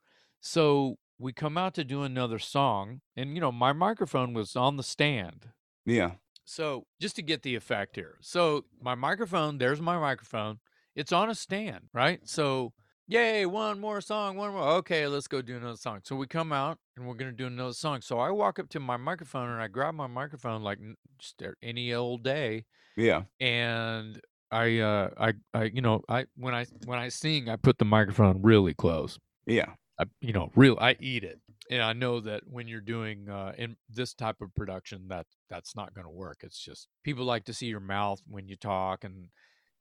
So 0.42 0.98
we 1.18 1.32
come 1.32 1.58
out 1.58 1.74
to 1.76 1.84
do 1.84 2.02
another 2.04 2.40
song, 2.40 3.02
and 3.16 3.36
you 3.36 3.42
know, 3.42 3.52
my 3.52 3.72
microphone 3.72 4.34
was 4.34 4.56
on 4.56 4.78
the 4.78 4.84
stand. 4.84 5.50
Yeah. 5.86 6.12
So 6.44 6.86
just 7.00 7.16
to 7.16 7.22
get 7.22 7.42
the 7.42 7.56
effect 7.56 7.96
here. 7.96 8.18
So 8.22 8.66
my 8.82 8.96
microphone, 8.96 9.58
there's 9.58 9.82
my 9.82 9.98
microphone. 10.00 10.60
It's 10.96 11.12
on 11.12 11.30
a 11.30 11.36
stand, 11.36 11.86
right? 11.94 12.20
So 12.24 12.74
yay, 13.08 13.46
one 13.46 13.80
more 13.80 14.02
song, 14.02 14.36
one 14.38 14.52
more. 14.52 14.68
Okay, 14.78 15.08
let's 15.08 15.28
go 15.28 15.42
do 15.42 15.58
another 15.58 15.78
song. 15.78 16.02
So 16.04 16.16
we 16.16 16.28
come 16.28 16.52
out 16.52 16.78
and 16.98 17.08
we're 17.08 17.16
gonna 17.16 17.32
do 17.32 17.48
another 17.48 17.74
song. 17.74 18.02
So 18.02 18.20
I 18.20 18.30
walk 18.32 18.60
up 18.60 18.70
to 18.70 18.80
my 18.80 18.98
microphone 18.98 19.50
and 19.50 19.62
I 19.62 19.68
grab 19.68 19.94
my 19.96 20.08
microphone 20.08 20.64
like 20.64 20.80
n- 20.80 20.96
just 21.20 21.42
a- 21.42 21.54
any 21.64 21.94
old 21.94 22.24
day 22.24 22.66
Yeah. 22.98 23.24
and 23.40 24.20
I 24.52 24.80
uh 24.80 25.10
I 25.18 25.34
I 25.54 25.64
you 25.66 25.82
know 25.82 26.04
I 26.08 26.26
when 26.36 26.54
I 26.54 26.66
when 26.86 27.00
I 27.00 27.10
sing 27.10 27.50
I 27.50 27.56
put 27.56 27.78
the 27.78 27.86
microphone 27.86 28.42
really 28.42 28.74
close. 28.74 29.18
Yeah. 29.46 29.74
I 30.00 30.06
you 30.22 30.34
know 30.34 30.52
real 30.56 30.78
I 30.80 30.96
eat 31.00 31.24
it. 31.24 31.40
And 31.72 31.82
I 31.82 31.94
know 31.94 32.20
that 32.20 32.44
when 32.48 32.68
you're 32.68 32.82
doing 32.82 33.28
uh 33.30 33.54
in 33.58 33.76
this 33.90 34.14
type 34.14 34.42
of 34.42 34.54
production 34.56 35.08
that 35.10 35.26
that's 35.50 35.76
not 35.76 35.94
going 35.94 36.06
to 36.06 36.12
work. 36.12 36.40
It's 36.44 36.60
just 36.60 36.88
people 37.04 37.26
like 37.26 37.46
to 37.46 37.54
see 37.54 37.68
your 37.68 37.80
mouth 37.80 38.22
when 38.28 38.48
you 38.48 38.56
talk 38.56 39.04
and 39.04 39.30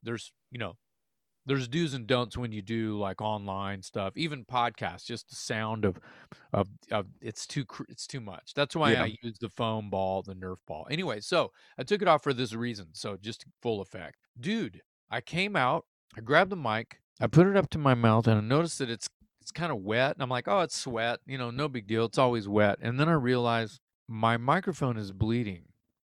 there's 0.03 0.33
you 0.51 0.59
know 0.59 0.77
there's 1.47 1.69
do's 1.69 1.95
and 1.95 2.07
don'ts 2.07 2.37
when 2.37 2.53
you 2.53 2.62
do 2.62 2.99
like 2.99 3.21
online 3.21 3.83
stuff, 3.83 4.15
even 4.16 4.45
podcasts. 4.45 5.05
Just 5.05 5.29
the 5.29 5.37
sound 5.37 5.85
of, 5.85 5.99
of, 6.53 6.69
of 6.91 7.07
it's 7.21 7.47
too 7.47 7.65
it's 7.89 8.07
too 8.07 8.21
much. 8.21 8.55
That's 8.55 8.75
why 8.75 8.93
Yeah. 8.93 9.03
I 9.05 9.16
use 9.23 9.39
the 9.41 9.49
foam 9.51 9.91
ball, 9.91 10.23
the 10.23 10.35
Nerf 10.35 10.57
ball. 10.66 10.87
Anyway, 10.91 11.21
so 11.21 11.53
I 11.79 11.83
took 11.83 12.01
it 12.03 12.09
off 12.09 12.23
for 12.23 12.33
this 12.33 12.55
reason. 12.55 12.89
So 12.93 13.16
just 13.21 13.45
full 13.62 13.81
effect, 13.81 14.16
dude. 14.39 14.81
I 15.11 15.21
came 15.21 15.55
out, 15.57 15.85
I 16.16 16.21
grabbed 16.21 16.51
the 16.51 16.57
mic, 16.57 17.01
I 17.21 17.27
put 17.27 17.47
it 17.47 17.57
up 17.57 17.71
to 17.71 17.79
my 17.79 17.95
mouth, 17.95 18.27
and 18.27 18.39
I 18.39 18.41
noticed 18.41 18.79
that 18.79 18.91
it's 18.91 19.09
it's 19.41 19.53
kind 19.53 19.71
of 19.71 19.79
wet. 19.83 20.16
And 20.16 20.23
I'm 20.23 20.31
like, 20.31 20.49
oh, 20.49 20.61
it's 20.61 20.75
sweat. 20.77 21.21
You 21.27 21.37
know, 21.37 21.51
no 21.51 21.69
big 21.69 21.87
deal. 21.87 22.07
It's 22.07 22.16
always 22.16 22.49
wet. 22.49 22.79
And 22.81 22.99
then 22.99 23.11
I 23.11 23.12
realized 23.12 23.79
my 24.09 24.39
microphone 24.39 24.97
is 24.97 25.12
bleeding. 25.12 25.65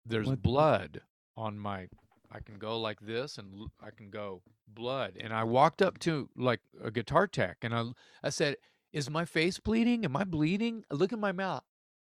There's 0.06 0.28
What? 0.28 0.40
blood 0.42 1.00
on 1.36 1.58
my 1.58 1.88
I 2.34 2.40
can 2.40 2.58
go 2.58 2.80
like 2.80 3.00
this 3.00 3.38
and 3.38 3.54
l- 3.54 3.72
I 3.80 3.90
can 3.90 4.10
go 4.10 4.42
blood. 4.66 5.16
And 5.20 5.32
I 5.32 5.44
walked 5.44 5.80
up 5.80 5.98
to 6.00 6.28
like 6.36 6.60
a 6.82 6.90
guitar 6.90 7.26
tech 7.26 7.58
and 7.62 7.74
I 7.74 7.84
I 8.22 8.30
said, 8.30 8.56
"Is 8.92 9.08
my 9.08 9.24
face 9.24 9.60
bleeding? 9.60 10.04
Am 10.04 10.16
I 10.16 10.24
bleeding? 10.24 10.84
Look 10.90 11.12
at 11.12 11.18
my 11.18 11.32
mouth. 11.32 11.62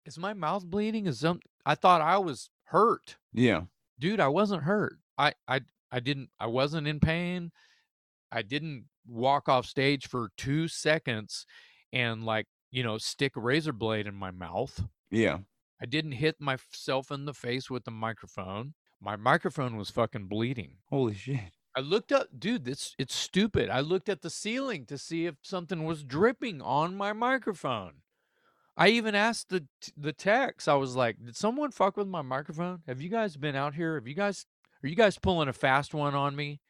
Is 0.06 0.18
my 0.18 0.32
mouth 0.32 0.64
bleeding? 0.64 1.06
Is 1.06 1.20
some 1.20 1.40
I 1.66 1.74
thought 1.74 2.00
I 2.00 2.18
was 2.18 2.48
hurt. 2.64 3.16
Yeah. 3.32 3.64
Dude, 3.98 4.20
I 4.20 4.28
wasn't 4.28 4.62
hurt. 4.64 4.98
I 5.18 5.34
I 5.46 5.60
I 5.92 6.00
didn't 6.00 6.30
I 6.40 6.46
wasn't 6.46 6.88
in 6.88 7.00
pain. 7.00 7.52
I 8.32 8.42
didn't 8.42 8.86
walk 9.06 9.48
off 9.48 9.66
stage 9.66 10.08
for 10.08 10.30
two 10.38 10.68
seconds 10.68 11.46
and 11.92 12.24
like 12.24 12.46
you 12.70 12.82
know 12.82 12.96
stick 12.98 13.36
a 13.36 13.40
razor 13.40 13.72
blade 13.72 14.06
in 14.06 14.14
my 14.14 14.30
mouth. 14.30 14.84
Yeah. 15.10 15.38
I 15.82 15.86
didn't 15.86 16.12
hit 16.12 16.40
myself 16.40 17.10
in 17.10 17.26
the 17.26 17.34
face 17.34 17.68
with 17.68 17.84
the 17.84 17.90
microphone. 17.90 18.74
My 19.04 19.16
microphone 19.16 19.76
was 19.76 19.90
fucking 19.90 20.28
bleeding. 20.28 20.78
Holy 20.88 21.12
shit. 21.12 21.52
I 21.76 21.80
looked 21.80 22.10
up, 22.10 22.28
dude. 22.38 22.64
This 22.64 22.94
it's 22.98 23.14
stupid. 23.14 23.68
I 23.68 23.80
looked 23.80 24.08
at 24.08 24.22
the 24.22 24.30
ceiling 24.30 24.86
to 24.86 24.96
see 24.96 25.26
if 25.26 25.34
something 25.42 25.84
was 25.84 26.04
dripping 26.04 26.62
on 26.62 26.96
my 26.96 27.12
microphone. 27.12 27.96
I 28.78 28.88
even 28.88 29.14
asked 29.14 29.50
the 29.50 29.66
the 29.94 30.14
techs. 30.14 30.68
I 30.68 30.74
was 30.74 30.96
like, 30.96 31.22
"Did 31.22 31.36
someone 31.36 31.70
fuck 31.70 31.98
with 31.98 32.08
my 32.08 32.22
microphone? 32.22 32.82
Have 32.86 33.02
you 33.02 33.10
guys 33.10 33.36
been 33.36 33.54
out 33.54 33.74
here? 33.74 33.96
Have 33.96 34.08
you 34.08 34.14
guys 34.14 34.46
are 34.82 34.88
you 34.88 34.96
guys 34.96 35.18
pulling 35.18 35.48
a 35.48 35.52
fast 35.52 35.92
one 35.92 36.14
on 36.14 36.34
me? 36.34 36.60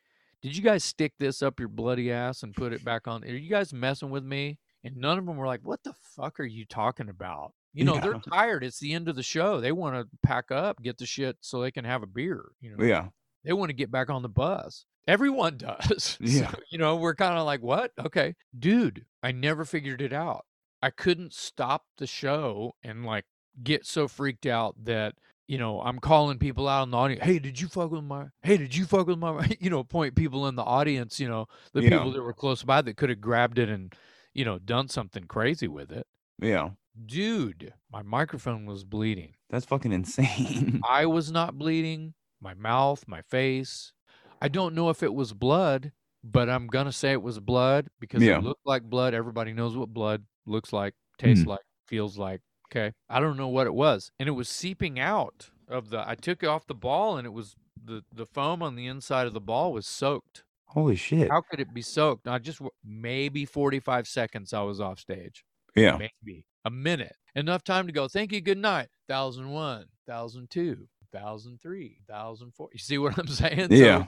Did 0.43 0.57
you 0.57 0.63
guys 0.63 0.83
stick 0.83 1.13
this 1.19 1.41
up 1.41 1.61
your 1.61 1.69
bloody 1.69 2.11
ass 2.11 2.43
and 2.43 2.53
put 2.53 2.73
it 2.73 2.85
back 2.85 3.07
on? 3.07 3.23
Are 3.23 3.29
you 3.29 3.49
guys 3.49 3.73
messing 3.73 4.11
with 4.11 4.25
me?" 4.25 4.59
And 4.83 4.97
none 4.97 5.19
of 5.19 5.27
them 5.27 5.37
were 5.37 5.47
like, 5.47 5.63
"What 5.63 5.85
the 5.85 5.95
fuck 5.95 6.41
are 6.41 6.45
you 6.45 6.65
talking 6.65 7.09
about?" 7.09 7.53
You 7.75 7.85
know, 7.85 7.99
they're 8.01 8.21
tired. 8.33 8.63
It's 8.65 8.79
the 8.79 8.93
end 8.95 9.09
of 9.09 9.17
the 9.17 9.23
show. 9.23 9.61
They 9.61 9.73
want 9.73 9.97
to 9.97 10.09
pack 10.23 10.51
up, 10.51 10.81
get 10.83 10.97
the 10.99 11.07
shit 11.07 11.37
so 11.41 11.61
they 11.61 11.71
can 11.71 11.85
have 11.85 12.03
a 12.03 12.07
beer. 12.07 12.45
You 12.61 12.77
know, 12.77 12.85
Yeah. 12.85 13.09
they 13.45 13.53
want 13.53 13.71
to 13.71 13.75
get 13.75 13.91
back 13.91 14.09
on 14.11 14.23
the 14.23 14.29
bus. 14.29 14.87
Everyone 15.09 15.57
does. 15.59 16.17
Yeah. 16.21 16.51
So, 16.51 16.59
you 16.71 16.79
know, 16.79 16.97
we're 16.97 17.15
kind 17.15 17.37
of 17.37 17.45
like, 17.45 17.63
what? 17.63 17.91
Okay. 17.99 18.35
Dude, 18.59 19.05
I 19.23 19.33
never 19.33 19.65
figured 19.65 20.01
it 20.01 20.13
out. 20.13 20.47
I 20.83 20.91
couldn't 20.91 21.33
stop 21.35 21.85
the 21.99 22.07
show 22.07 22.75
and 22.83 23.05
like 23.05 23.25
get 23.63 23.87
so 23.87 24.07
freaked 24.09 24.47
out 24.47 24.77
that, 24.85 25.15
you 25.47 25.59
know, 25.59 25.81
I'm 25.81 25.99
calling 25.99 26.39
people 26.39 26.69
out 26.69 26.85
in 26.85 26.91
the 26.91 26.97
audience. 26.97 27.23
Hey, 27.25 27.39
did 27.39 27.61
you 27.61 27.69
fuck 27.69 27.91
with 27.91 28.05
my, 28.05 28.27
hey, 28.43 28.57
did 28.57 28.75
you 28.75 28.85
fuck 28.87 29.07
with 29.07 29.19
my, 29.19 29.51
you 29.61 29.69
know, 29.69 29.83
point 29.85 30.15
people 30.15 30.47
in 30.47 30.55
the 30.57 30.63
audience, 30.65 31.19
you 31.21 31.29
know, 31.29 31.47
the 31.73 31.83
Yeah. 31.83 31.91
people 31.91 32.13
that 32.13 32.23
were 32.23 32.33
close 32.33 32.63
by 32.63 32.81
that 32.83 32.97
could 32.97 33.11
have 33.11 33.21
grabbed 33.21 33.59
it 33.59 33.69
and, 33.69 33.93
you 34.33 34.45
know, 34.45 34.59
done 34.59 34.89
something 34.89 35.25
crazy 35.25 35.69
with 35.69 35.91
it. 35.93 36.07
Yeah. 36.41 36.71
Dude, 37.07 37.75
my 37.91 38.03
microphone 38.03 38.67
was 38.67 38.85
bleeding. 38.85 39.35
That's 39.51 39.67
fucking 39.67 39.93
insane. 39.93 40.81
I 40.89 41.07
was 41.07 41.31
not 41.31 41.59
bleeding. 41.59 42.15
My 42.41 42.55
mouth, 42.55 43.05
my 43.09 43.23
face. 43.23 43.93
I 44.41 44.49
don't 44.49 44.75
know 44.75 44.91
if 44.91 45.03
it 45.03 45.13
was 45.13 45.33
blood, 45.33 45.93
but 46.23 46.49
I'm 46.49 46.67
gonna 46.69 46.93
say 46.93 47.13
it 47.13 47.23
was 47.23 47.41
blood 47.41 47.89
because 47.99 48.23
Yeah. 48.23 48.39
it 48.39 48.45
looked 48.45 48.65
like 48.67 48.85
blood. 48.85 49.13
Everybody 49.15 49.53
knows 49.53 49.77
what 49.77 49.89
blood 49.93 50.25
looks 50.47 50.73
like, 50.73 50.95
tastes 51.19 51.45
Mhm. 51.45 51.49
like, 51.49 51.61
feels 51.89 52.17
like. 52.17 52.43
Okay. 52.67 52.93
I 53.09 53.21
don't 53.21 53.37
know 53.37 53.49
what 53.49 53.67
it 53.67 53.75
was. 53.75 54.11
And 54.19 54.29
it 54.29 54.33
was 54.33 54.49
seeping 54.49 54.99
out 55.01 55.51
of 55.69 55.91
the 55.91 56.07
I 56.09 56.15
took 56.15 56.43
it 56.43 56.47
off 56.47 56.67
the 56.67 56.75
ball 56.75 57.17
and 57.17 57.27
it 57.27 57.31
was 57.31 57.57
the 57.83 58.05
the 58.13 58.27
foam 58.27 58.63
on 58.63 58.77
the 58.77 58.87
inside 58.87 59.27
of 59.27 59.33
the 59.35 59.41
ball 59.41 59.73
was 59.73 59.87
soaked. 59.87 60.45
Holy 60.67 60.97
shit. 60.97 61.31
How 61.31 61.41
could 61.41 61.61
it 61.61 61.73
be 61.75 61.83
soaked? 61.83 62.29
I 62.29 62.39
just 62.39 62.61
maybe 62.85 63.45
45 63.47 64.07
seconds 64.07 64.53
I 64.53 64.63
was 64.63 64.81
off 64.81 64.99
stage 65.01 65.45
Yeah. 65.75 65.97
maybe 65.99 66.47
a 66.65 66.71
minute. 66.71 67.15
Enough 67.35 67.65
time 67.65 67.87
to 67.87 67.93
go 67.93 68.09
thank 68.09 68.33
you 68.33 68.41
good 68.41 68.59
night. 68.59 68.89
1001 69.09 69.87
1002 70.07 70.87
1003 71.11 71.99
1004 72.07 72.69
you 72.73 72.79
see 72.79 72.99
what 72.99 73.19
i'm 73.19 73.27
saying? 73.43 73.69
So 73.69 73.75
Yeah. 73.75 74.05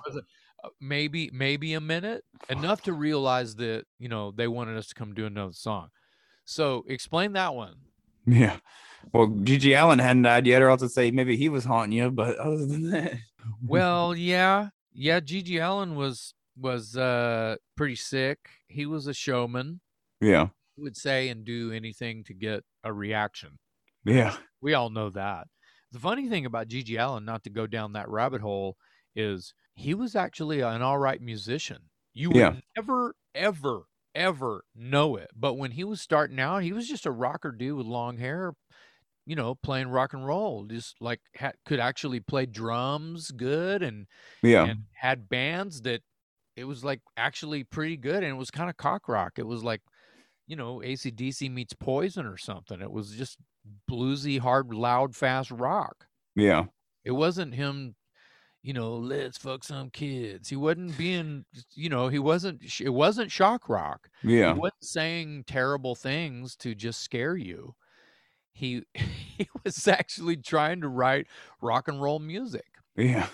uh, 0.65 0.69
maybe 0.81 1.31
maybe 1.33 1.75
a 1.75 1.81
minute. 1.81 2.25
Enough 2.49 2.83
to 2.83 2.93
realize 2.93 3.57
that 3.57 3.85
you 3.99 4.09
know 4.09 4.31
they 4.31 4.49
wanted 4.49 4.77
us 4.77 4.87
to 4.89 4.95
come 4.95 5.15
do 5.15 5.27
another 5.27 5.53
song. 5.53 5.89
So 6.45 6.85
explain 6.89 7.33
that 7.35 7.55
one. 7.55 7.75
Yeah. 8.27 8.59
Well, 9.13 9.29
GG 9.29 9.81
Allin 9.81 10.01
hadn't 10.01 10.23
died 10.23 10.47
yet, 10.49 10.63
or 10.63 10.69
else 10.71 10.83
I'd 10.83 10.91
say 10.91 11.11
maybe 11.13 11.37
he 11.37 11.49
was 11.49 11.65
haunting 11.65 11.97
you. 11.99 12.11
But 12.11 12.37
other 12.39 12.67
than 12.67 12.91
that, 12.91 13.15
well 13.63 14.17
yeah. 14.17 14.69
Yeah 14.93 15.21
GG 15.21 15.61
Allin 15.61 15.95
was 15.95 16.35
was 16.59 16.97
uh 16.97 17.57
pretty 17.77 17.97
sick. 17.97 18.39
He 18.69 18.87
was 18.87 19.07
a 19.07 19.15
showman. 19.15 19.81
Yeah, 20.21 20.49
would 20.79 20.97
say 20.97 21.29
and 21.29 21.45
do 21.45 21.73
anything 21.73 22.25
to 22.25 22.35
get 22.35 22.65
a 22.85 22.93
reaction 22.93 23.59
yeah, 24.05 24.37
We 24.61 24.75
all 24.75 24.91
know 24.91 25.11
that. 25.11 25.49
The 25.93 25.99
funny 25.99 26.29
thing 26.29 26.47
about 26.47 26.69
GG 26.69 26.97
Allin, 26.97 27.25
not 27.25 27.45
to 27.45 27.51
go 27.51 27.67
down 27.67 27.93
that 27.93 28.09
rabbit 28.09 28.41
hole, 28.41 28.77
is 29.15 29.55
he 29.75 29.95
was 29.95 30.17
actually 30.17 30.61
an 30.61 30.83
all 30.83 30.99
right 30.99 31.21
musician. 31.21 31.91
You 32.13 32.31
would 32.33 32.47
Yeah. 32.47 32.57
never, 32.77 33.15
ever, 33.35 33.85
ever 34.15 34.65
know 34.75 35.17
it. 35.17 35.31
But 35.35 35.55
when 35.55 35.73
he 35.73 35.85
was 35.85 36.01
starting 36.01 36.41
out, 36.41 36.63
he 36.63 36.73
was 36.73 36.89
just 36.89 37.07
a 37.07 37.11
rocker 37.11 37.53
dude 37.53 37.77
with 37.77 37.87
long 37.87 38.17
hair, 38.19 38.55
you 39.27 39.37
know, 39.37 39.55
playing 39.57 39.89
rock 39.89 40.15
and 40.15 40.27
roll. 40.27 40.67
Just 40.67 40.97
like 41.01 41.21
ha- 41.39 41.53
could 41.67 41.81
actually 41.81 42.21
play 42.21 42.47
drums 42.47 43.31
good 43.33 43.83
and 43.83 44.07
yeah, 44.43 44.67
and 44.67 44.85
had 44.95 45.29
bands 45.29 45.83
that 45.83 46.03
it 46.57 46.65
was 46.65 46.85
like 46.85 47.03
actually 47.17 47.65
pretty 47.65 47.97
good 47.97 48.23
and 48.25 48.33
it 48.33 48.39
was 48.39 48.51
kind 48.51 48.71
of 48.71 48.77
cock 48.77 49.09
rock. 49.09 49.35
It 49.39 49.47
was 49.47 49.65
like, 49.65 49.83
you 50.47 50.57
know, 50.57 50.81
ACDC 50.85 51.51
meets 51.51 51.75
Poison 51.75 52.27
or 52.27 52.37
something. 52.37 52.81
It 52.81 52.91
was 52.91 53.13
just 53.17 53.39
bluesy, 53.91 54.39
hard, 54.39 54.73
loud, 54.73 55.17
fast 55.17 55.51
rock. 55.51 56.07
yeah, 56.35 56.67
It 57.05 57.13
wasn't 57.13 57.55
him, 57.55 57.97
you 58.63 58.73
know, 58.73 58.97
let's 58.97 59.39
fuck 59.39 59.65
some 59.65 59.91
kids. 59.91 60.49
He 60.51 60.57
wasn't 60.57 60.97
being, 60.99 61.47
you 61.75 61.89
know, 61.89 62.09
he 62.09 62.19
wasn't, 62.19 62.63
it 62.81 62.91
wasn't 62.91 63.31
shock 63.33 63.69
rock. 63.69 64.09
yeah, 64.23 64.55
He 64.55 64.61
wasn't 64.61 64.85
saying 64.85 65.45
terrible 65.47 65.95
things 65.95 66.57
to 66.57 66.75
just 66.75 67.01
scare 67.03 67.37
you. 67.37 67.75
He 68.53 68.85
he 68.95 69.49
was 69.65 69.87
actually 69.89 70.37
trying 70.39 70.81
to 70.83 70.89
write 70.89 71.29
rock 71.63 71.89
and 71.89 72.01
roll 72.03 72.19
music. 72.19 72.67
yeah. 72.97 73.29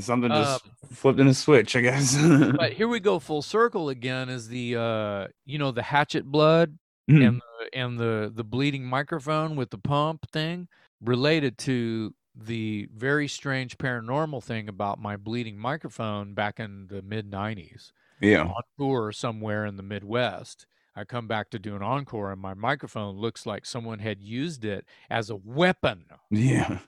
Something 0.00 0.30
just 0.30 0.64
Um, 0.66 0.70
flipped 0.92 1.20
in 1.20 1.26
a 1.28 1.34
switch, 1.34 1.74
I 1.74 1.80
guess. 1.80 2.14
but 2.56 2.74
here 2.74 2.88
we 2.88 3.00
go 3.00 3.18
full 3.18 3.40
circle 3.42 3.88
again 3.88 4.28
is 4.28 4.48
the 4.48 4.76
uh 4.76 5.28
you 5.46 5.58
know 5.58 5.70
the 5.70 5.82
hatchet 5.82 6.24
blood 6.26 6.78
Mhm. 7.10 7.26
and 7.28 7.40
the, 7.40 7.78
and 7.78 7.98
the 7.98 8.32
the 8.34 8.44
bleeding 8.44 8.84
microphone 8.84 9.56
with 9.56 9.70
the 9.70 9.78
pump 9.78 10.30
thing 10.30 10.68
related 11.00 11.56
to 11.58 12.14
the 12.34 12.88
very 12.94 13.26
strange 13.26 13.78
paranormal 13.78 14.42
thing 14.44 14.68
about 14.68 15.00
my 15.00 15.16
bleeding 15.16 15.58
microphone 15.58 16.34
back 16.34 16.60
in 16.60 16.86
the 16.88 17.02
mid 17.02 17.30
90s 17.30 17.92
yeah, 18.20 18.42
on 18.44 18.62
tour 18.78 19.12
somewhere 19.12 19.64
in 19.64 19.76
the 19.76 19.82
midwest. 19.82 20.66
I 20.94 21.04
come 21.04 21.26
back 21.26 21.48
to 21.50 21.58
do 21.58 21.74
an 21.74 21.82
encore 21.82 22.30
and 22.32 22.40
my 22.40 22.52
microphone 22.54 23.16
looks 23.16 23.46
like 23.46 23.64
someone 23.64 23.98
had 24.00 24.20
used 24.20 24.64
it 24.64 24.84
as 25.08 25.30
a 25.30 25.36
weapon. 25.36 26.04
Yeah, 26.30 26.80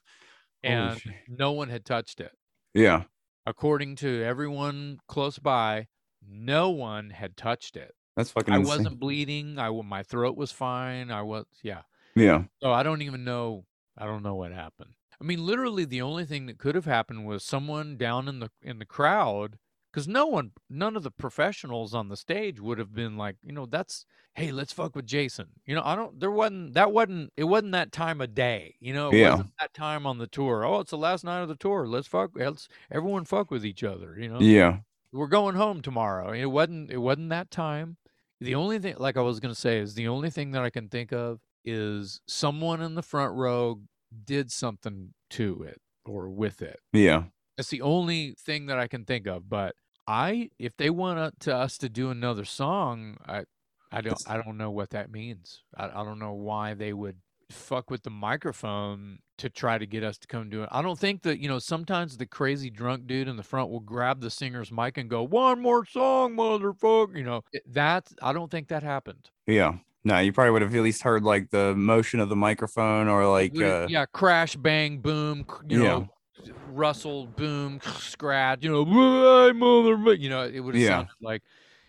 and 0.63 1.01
no 1.29 1.53
one 1.53 1.69
had 1.71 1.85
touched 1.85 2.21
it 2.21 2.33
yeah, 2.75 3.05
according 3.47 3.97
to 3.97 4.23
everyone 4.23 4.99
close 5.09 5.39
by 5.39 5.89
no 6.27 6.71
one 6.71 7.11
had 7.11 7.37
touched 7.37 7.77
it 7.77 7.95
that's 8.17 8.31
fucking 8.31 8.55
I 8.55 8.59
insane. 8.59 8.69
wasn't 8.69 9.01
bleeding. 9.01 9.59
I 9.59 9.71
my 9.83 10.03
throat 10.03 10.37
was 10.37 10.53
fine. 10.53 11.11
I 11.11 11.23
was 11.23 11.47
yeah. 11.63 11.83
Yeah, 12.15 12.45
So 12.63 12.73
I 12.73 12.83
don't 12.83 13.03
even 13.03 13.25
know. 13.25 13.67
I 13.97 14.07
don't 14.07 14.23
know 14.23 14.35
what 14.35 14.53
happened. 14.53 14.95
I 15.21 15.25
mean, 15.25 15.45
literally, 15.45 15.85
the 15.85 16.03
only 16.03 16.25
thing 16.25 16.47
that 16.47 16.59
could 16.59 16.75
have 16.75 16.85
happened 16.87 17.27
was 17.27 17.45
someone 17.45 17.97
down 17.97 18.29
in 18.29 18.41
the 18.41 18.51
in 18.63 18.79
the 18.79 18.87
crowd, 18.87 19.59
because 19.93 20.09
no 20.09 20.27
one, 20.27 20.53
none 20.71 20.97
of 20.97 21.03
the 21.03 21.11
professionals 21.11 21.95
on 21.95 22.09
the 22.09 22.17
stage 22.17 22.59
would 22.61 22.79
have 22.79 22.95
been 22.95 23.17
like, 23.17 23.37
you 23.43 23.53
know, 23.53 23.67
that's 23.67 24.05
hey, 24.35 24.51
let's 24.51 24.73
fuck 24.73 24.97
with 24.97 25.07
Jason. 25.07 25.49
You 25.67 25.75
know, 25.75 25.83
I 25.85 25.95
don't. 25.95 26.19
There 26.19 26.31
wasn't 26.31 26.75
that 26.75 26.93
wasn't 26.93 27.33
it 27.37 27.45
wasn't 27.45 27.73
that 27.73 27.93
time 27.93 28.21
of 28.21 28.35
day. 28.35 28.77
You 28.81 28.95
know, 28.95 29.11
it 29.11 29.19
Yeah. 29.19 29.31
wasn't 29.33 29.53
that 29.61 29.75
time 29.75 30.07
on 30.07 30.19
the 30.19 30.27
tour. 30.27 30.65
Oh, 30.65 30.81
it's 30.81 30.91
the 30.91 30.97
last 30.99 31.23
night 31.25 31.43
of 31.43 31.49
the 31.49 31.55
tour. 31.57 31.87
Let's 31.87 32.07
fuck. 32.09 32.31
Let's 32.35 32.69
everyone 32.91 33.25
fuck 33.27 33.51
with 33.51 33.65
each 33.67 33.85
other. 33.85 34.17
You 34.19 34.29
know 34.31 34.41
yeah, 34.41 34.79
we're 35.13 35.27
going 35.27 35.55
home 35.57 35.83
tomorrow. 35.83 36.33
It 36.33 36.47
wasn't 36.47 36.91
it 36.91 36.99
wasn't 36.99 37.29
that 37.31 37.51
time. 37.51 37.99
The 38.41 38.55
only 38.57 38.79
thing 38.79 38.97
like 38.99 39.17
I 39.17 39.21
was 39.21 39.39
going 39.39 39.55
to 39.55 39.61
say 39.61 39.79
is 39.79 39.95
the 39.95 40.09
only 40.09 40.31
thing 40.31 40.51
that 40.53 40.63
I 40.63 40.71
can 40.71 40.89
think 40.89 41.13
of 41.13 41.39
is 41.65 42.21
someone 42.27 42.83
in 42.83 42.97
the 42.97 43.03
front 43.03 43.35
row 43.37 43.81
did 44.25 44.51
something 44.51 45.15
to 45.31 45.63
it 45.63 45.81
or 46.05 46.29
with 46.29 46.61
it. 46.61 46.81
yeah, 46.93 47.25
That's 47.57 47.69
the 47.69 47.83
only 47.83 48.35
thing 48.39 48.67
that 48.67 48.79
I 48.81 48.89
can 48.89 49.05
think 49.05 49.29
of, 49.29 49.49
but 49.49 49.77
I 50.07 50.51
if 50.59 50.77
they 50.77 50.91
want 50.91 51.41
to 51.41 51.55
us 51.55 51.79
to 51.79 51.89
do 51.89 52.11
another 52.11 52.45
song, 52.45 53.17
I 53.27 53.45
I 53.91 54.01
don't 54.01 54.19
I 54.27 54.41
don't 54.41 54.57
know 54.57 54.71
what 54.71 54.91
that 54.91 55.11
means. 55.11 55.63
I, 55.77 55.87
I 55.87 56.05
don't 56.05 56.19
know 56.19 56.33
why 56.33 56.75
they 56.75 56.93
would 56.93 57.17
fuck 57.51 57.91
with 57.91 58.03
the 58.03 58.11
microphone 58.11 59.19
to 59.39 59.51
try 59.51 59.77
to 59.77 59.87
get 59.87 60.03
us 60.03 60.19
to 60.19 60.27
come 60.27 60.49
do 60.49 60.63
it. 60.63 60.69
I 60.73 60.83
don't 60.83 60.99
think 60.99 61.23
that, 61.23 61.39
you 61.39 61.49
know, 61.49 61.59
sometimes 61.59 62.17
the 62.17 62.27
crazy 62.27 62.71
drunk 62.71 63.07
dude 63.07 63.29
in 63.29 63.37
the 63.37 63.43
front 63.43 63.71
will 63.71 63.81
grab 63.81 64.21
the 64.21 64.31
singer's 64.31 64.73
mic 64.73 64.97
and 64.97 65.11
go, 65.11 65.23
"One 65.23 65.61
more 65.61 65.85
song, 65.85 66.35
motherfucker." 66.35 67.17
You 67.17 67.25
know, 67.25 67.45
that 67.67 68.11
I 68.23 68.33
don't 68.33 68.51
think 68.51 68.69
that 68.69 68.83
happened. 68.83 69.31
yeah. 69.47 69.75
No, 70.05 70.19
you 70.19 70.33
probably 70.33 70.51
would 70.51 70.63
have 70.63 70.75
at 70.75 70.83
least 70.83 71.03
heard 71.03 71.23
like 71.23 71.51
the 71.51 71.77
motion 71.77 72.19
of 72.19 72.29
the 72.29 72.35
microphone 72.35 73.07
or 73.07 73.29
like, 73.29 73.57
uh, 73.63 73.87
yeah, 73.89 74.05
crash, 74.07 74.57
bang, 74.57 74.99
boom, 74.99 75.47
you 75.69 75.85
Yeah. 75.85 76.07
Rustle, 76.69 77.27
boom, 77.27 77.81
scratch, 77.99 78.63
you 78.65 78.71
know, 78.71 78.85
mother, 78.85 80.15
you 80.15 80.29
know, 80.29 80.43
it 80.45 80.61
would 80.61 80.75
have 80.75 80.83
Yeah. 80.83 80.89
sounded 80.91 81.15
like 81.21 81.43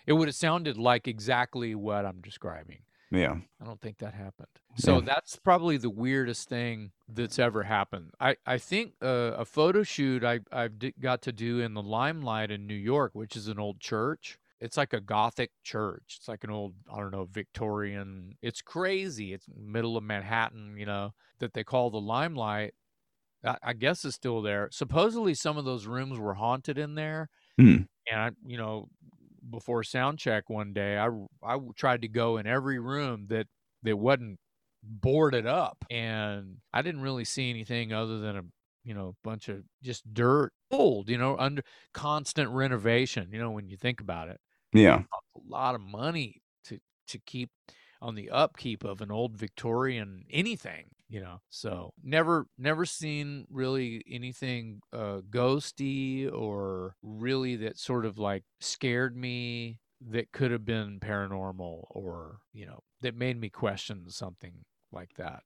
it 0.06 0.14
would 0.14 0.28
have 0.28 0.36
sounded 0.36 0.78
like 0.78 1.07
exactly 1.07 1.76
what 1.76 2.06
I'm 2.06 2.22
describing. 2.22 2.84
yeah, 3.11 3.36
I 3.61 3.65
don't 3.65 3.80
think 3.80 3.99
that 3.99 4.14
happened. 4.14 4.48
So 4.78 4.95
Yeah. 4.95 5.02
that's 5.06 5.36
probably 5.38 5.78
the 5.78 5.90
weirdest 5.90 6.49
thing 6.49 6.91
that's 7.07 7.38
ever 7.40 7.64
happened. 7.64 8.11
I 8.20 8.36
I 8.45 8.57
think 8.57 8.94
uh, 9.02 9.34
a 9.38 9.45
photo 9.45 9.84
shoot 9.84 10.24
I 10.24 10.40
I've 10.52 10.80
d- 10.80 10.94
got 10.99 11.22
to 11.24 11.32
do 11.32 11.60
in 11.60 11.74
the 11.74 11.84
Limelight 11.84 12.52
in 12.52 12.65
New 12.68 12.74
York, 12.76 13.11
which 13.14 13.36
is 13.36 13.48
an 13.48 13.60
old 13.60 13.80
church. 13.80 14.38
it's 14.60 14.78
like 14.78 14.94
a 14.94 15.02
gothic 15.02 15.52
church. 15.61 16.15
It's 16.20 16.28
like 16.30 16.45
an 16.45 16.49
old, 16.49 16.74
I 16.90 16.98
don't 17.02 17.11
know, 17.11 17.26
Victorian. 17.26 18.38
It's 18.41 18.61
crazy. 18.61 19.34
It's 19.34 19.45
middle 19.53 19.98
of 19.98 20.03
Manhattan, 20.06 20.78
you 20.78 20.86
know, 20.86 21.14
that 21.40 21.53
they 21.53 21.65
call 21.65 21.90
the 21.90 21.99
Limelight. 21.99 22.74
I, 23.45 23.57
I 23.64 23.74
guess 23.74 24.06
is 24.06 24.15
still 24.15 24.41
there. 24.41 24.70
Supposedly, 24.72 25.34
some 25.36 25.57
of 25.57 25.65
those 25.65 25.86
rooms 25.88 26.20
were 26.20 26.34
haunted 26.36 26.78
in 26.78 26.95
there. 26.95 27.30
Hmm. 27.60 27.84
And 28.11 28.20
I, 28.22 28.32
you 28.45 28.57
know, 28.57 28.90
before 29.49 29.84
sound 29.84 30.20
check 30.20 30.49
one 30.49 30.74
day, 30.74 30.98
I 30.98 31.10
I 31.44 31.60
tried 31.76 32.02
to 32.03 32.07
go 32.07 32.38
in 32.38 32.48
every 32.48 32.80
room 32.80 33.28
that 33.28 33.48
that 33.84 33.98
wasn't 33.98 34.40
boarded 34.84 35.45
up, 35.48 35.86
and 35.90 36.57
I 36.74 36.82
didn't 36.82 37.02
really 37.02 37.26
see 37.26 37.49
anything 37.49 37.94
other 37.94 38.20
than 38.20 38.38
a 38.38 38.44
you 38.84 38.94
know 38.94 39.15
bunch 39.24 39.49
of 39.49 39.64
just 39.84 40.11
dirt, 40.14 40.53
old, 40.72 41.10
you 41.10 41.18
know, 41.18 41.38
under 41.38 41.64
constant 41.94 42.49
renovation. 42.52 43.32
You 43.32 43.40
know, 43.40 43.52
when 43.52 43.70
you 43.70 43.78
think 43.78 44.02
about 44.02 44.30
it, 44.30 44.40
Yeah. 44.74 45.03
a 45.36 45.40
lot 45.45 45.76
of 45.76 45.82
money 45.82 46.41
to 46.65 46.80
to 47.07 47.20
keep 47.20 47.52
on 48.02 48.15
the 48.15 48.30
upkeep 48.30 48.84
of 48.84 49.02
an 49.02 49.11
old 49.11 49.38
Victorian 49.38 50.26
anything, 50.30 50.91
you 51.14 51.22
know. 51.22 51.41
So 51.49 51.94
never 52.03 52.48
never 52.57 52.85
seen 52.85 53.45
really 53.49 54.03
anything 54.10 54.81
uh 54.91 55.22
ghosty 55.30 56.31
or 56.31 56.95
really 57.03 57.56
that 57.57 57.77
sort 57.77 58.06
of 58.06 58.18
like 58.18 58.45
scared 58.61 59.15
me 59.15 59.80
that 60.02 60.31
could 60.34 60.52
have 60.52 60.65
been 60.65 60.99
paranormal 60.99 61.85
or, 61.90 62.40
you 62.53 62.65
know, 62.65 62.81
that 63.02 63.15
made 63.15 63.40
me 63.40 63.49
question 63.49 64.10
something 64.10 64.65
like 64.91 65.14
that. 65.15 65.44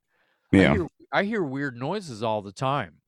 I 0.55 0.63
Yeah. 0.63 0.67
hear, 0.67 0.87
I 1.11 1.23
hear 1.25 1.43
weird 1.43 1.77
noises 1.77 2.23
all 2.23 2.41
the 2.41 2.53
time. 2.53 3.01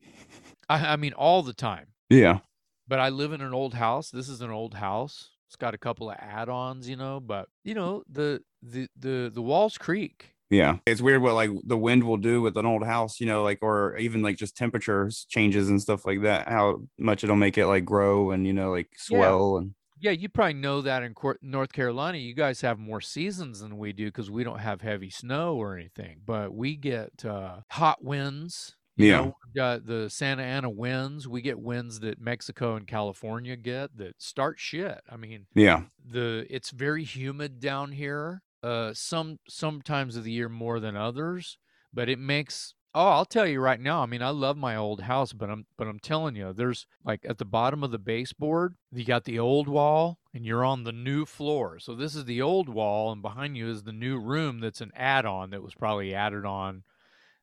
I, 0.69 0.94
I 0.94 0.95
mean 0.98 1.14
all 1.14 1.44
the 1.44 1.53
time 1.53 1.94
Yeah. 2.10 2.40
but 2.88 2.99
I 2.99 3.10
live 3.10 3.34
in 3.34 3.41
an 3.41 3.53
old 3.53 3.76
house. 3.76 4.10
This 4.11 4.30
is 4.30 4.41
an 4.41 4.49
old 4.52 4.76
house. 4.76 5.31
It's 5.48 5.56
got 5.56 5.73
a 5.73 5.80
couple 5.80 6.10
of 6.10 6.18
add-ons, 6.19 6.88
you 6.90 6.95
know, 6.95 7.19
but 7.19 7.49
you 7.64 7.73
know, 7.73 8.03
the 8.07 8.44
the 8.61 8.88
the 8.95 9.31
the 9.34 9.41
walls 9.41 9.77
creak. 9.77 10.36
Yeah. 10.49 10.77
It's 10.85 11.01
weird 11.01 11.21
what 11.21 11.35
like 11.35 11.51
the 11.63 11.77
wind 11.77 12.03
will 12.03 12.17
do 12.17 12.41
with 12.41 12.57
an 12.57 12.65
old 12.65 12.84
house, 12.84 13.19
you 13.19 13.26
know, 13.27 13.43
like 13.43 13.59
or 13.61 13.97
even 13.97 14.21
like 14.23 14.38
just 14.38 14.57
temperatures 14.57 15.26
changes 15.30 15.69
and 15.69 15.81
stuff 15.81 16.05
like 16.05 16.21
that. 16.23 16.47
How 16.47 16.81
much 16.97 17.23
it'll 17.23 17.35
make 17.35 17.57
it 17.57 17.67
like 17.67 17.85
grow 17.85 18.31
and 18.31 18.47
you 18.47 18.53
know 18.53 18.71
like 18.71 18.89
swell 18.97 19.57
and 19.57 19.76
Yeah, 20.01 20.11
you 20.11 20.30
probably 20.30 20.53
know 20.53 20.81
that 20.81 21.03
in 21.03 21.13
North 21.41 21.73
Carolina, 21.73 22.17
you 22.17 22.34
guys 22.34 22.61
have 22.61 22.80
more 22.80 23.01
seasons 23.01 23.59
than 23.59 23.77
we 23.77 23.91
do 23.91 24.05
because 24.05 24.31
we 24.31 24.43
don't 24.45 24.59
have 24.59 24.81
heavy 24.81 25.09
snow 25.09 25.55
or 25.55 25.76
anything. 25.77 26.21
But 26.26 26.53
we 26.53 26.76
get 26.77 27.26
uh, 27.26 27.61
hot 27.71 28.01
winds. 28.03 28.77
You 28.95 29.07
Yeah. 29.07 29.17
know, 29.17 29.34
we 29.45 29.53
got 29.59 29.85
the 29.85 30.09
Santa 30.09 30.43
Ana 30.43 30.69
winds. 30.69 31.27
We 31.27 31.41
get 31.41 31.59
winds 31.59 31.99
that 31.99 32.19
Mexico 32.19 32.76
and 32.76 32.88
California 32.88 33.57
get 33.57 33.97
that 33.97 34.21
start 34.21 34.57
shit. 34.59 35.01
I 35.09 35.17
mean, 35.17 35.47
yeah. 35.53 35.84
the 36.03 36.45
it's 36.49 36.71
very 36.71 37.03
humid 37.03 37.59
down 37.59 37.91
here 37.91 38.41
uh 38.64 38.94
some 38.94 39.40
some 39.48 39.81
times 39.81 40.15
of 40.15 40.23
the 40.23 40.31
year 40.31 40.49
more 40.49 40.80
than 40.80 40.95
others 40.95 41.57
but 41.94 42.10
it 42.10 42.19
makes 42.19 42.73
oh 42.94 43.07
i'll 43.07 43.26
tell 43.26 43.48
you 43.48 43.60
right 43.60 43.80
now 43.80 44.02
i 44.02 44.06
mean 44.06 44.22
i 44.22 44.30
love 44.30 44.57
my 44.57 44.76
old 44.76 45.02
house 45.02 45.31
but 45.34 45.49
i'm 45.49 45.65
but 45.77 45.88
i'm 45.88 45.99
telling 45.99 46.36
you 46.36 46.52
there's 46.53 46.86
like 47.06 47.26
at 47.27 47.38
the 47.38 47.45
bottom 47.45 47.84
of 47.84 47.91
the 47.91 47.99
baseboard 47.99 48.76
you 48.91 49.06
got 49.06 49.23
the 49.26 49.40
old 49.40 49.68
wall 49.68 50.19
and 50.34 50.45
you're 50.45 50.64
on 50.64 50.84
the 50.84 50.91
new 50.91 51.26
floor. 51.26 51.80
So 51.80 51.95
this 51.95 52.15
is 52.15 52.26
the 52.26 52.41
old 52.41 52.69
wall 52.69 53.11
and 53.11 53.22
behind 53.22 53.57
you 53.57 53.69
is 53.69 53.84
the 53.84 53.91
new 53.91 54.19
room 54.19 54.60
that's 54.60 54.81
an 54.81 54.91
add-on 54.95 55.49
that 55.49 55.64
was 55.64 55.73
probably 55.73 56.14
added 56.14 56.45
on 56.45 56.84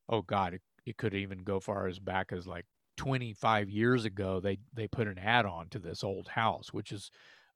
oh 0.09 0.23
god 0.23 0.55
it, 0.55 0.63
it 0.85 0.97
could 0.97 1.15
even 1.15 1.43
go 1.43 1.59
far 1.59 1.89
as 1.89 1.99
back 1.99 2.33
as 2.33 2.47
like 2.47 2.65
25 2.97 3.69
years 3.69 4.05
ago 4.05 4.41
they 4.41 4.59
they 4.73 4.87
put 4.87 5.09
an 5.09 5.19
add-on 5.19 5.69
to 5.69 5.79
this 5.79 6.05
old 6.05 6.29
house 6.29 6.73
which 6.73 6.93
is 6.93 7.11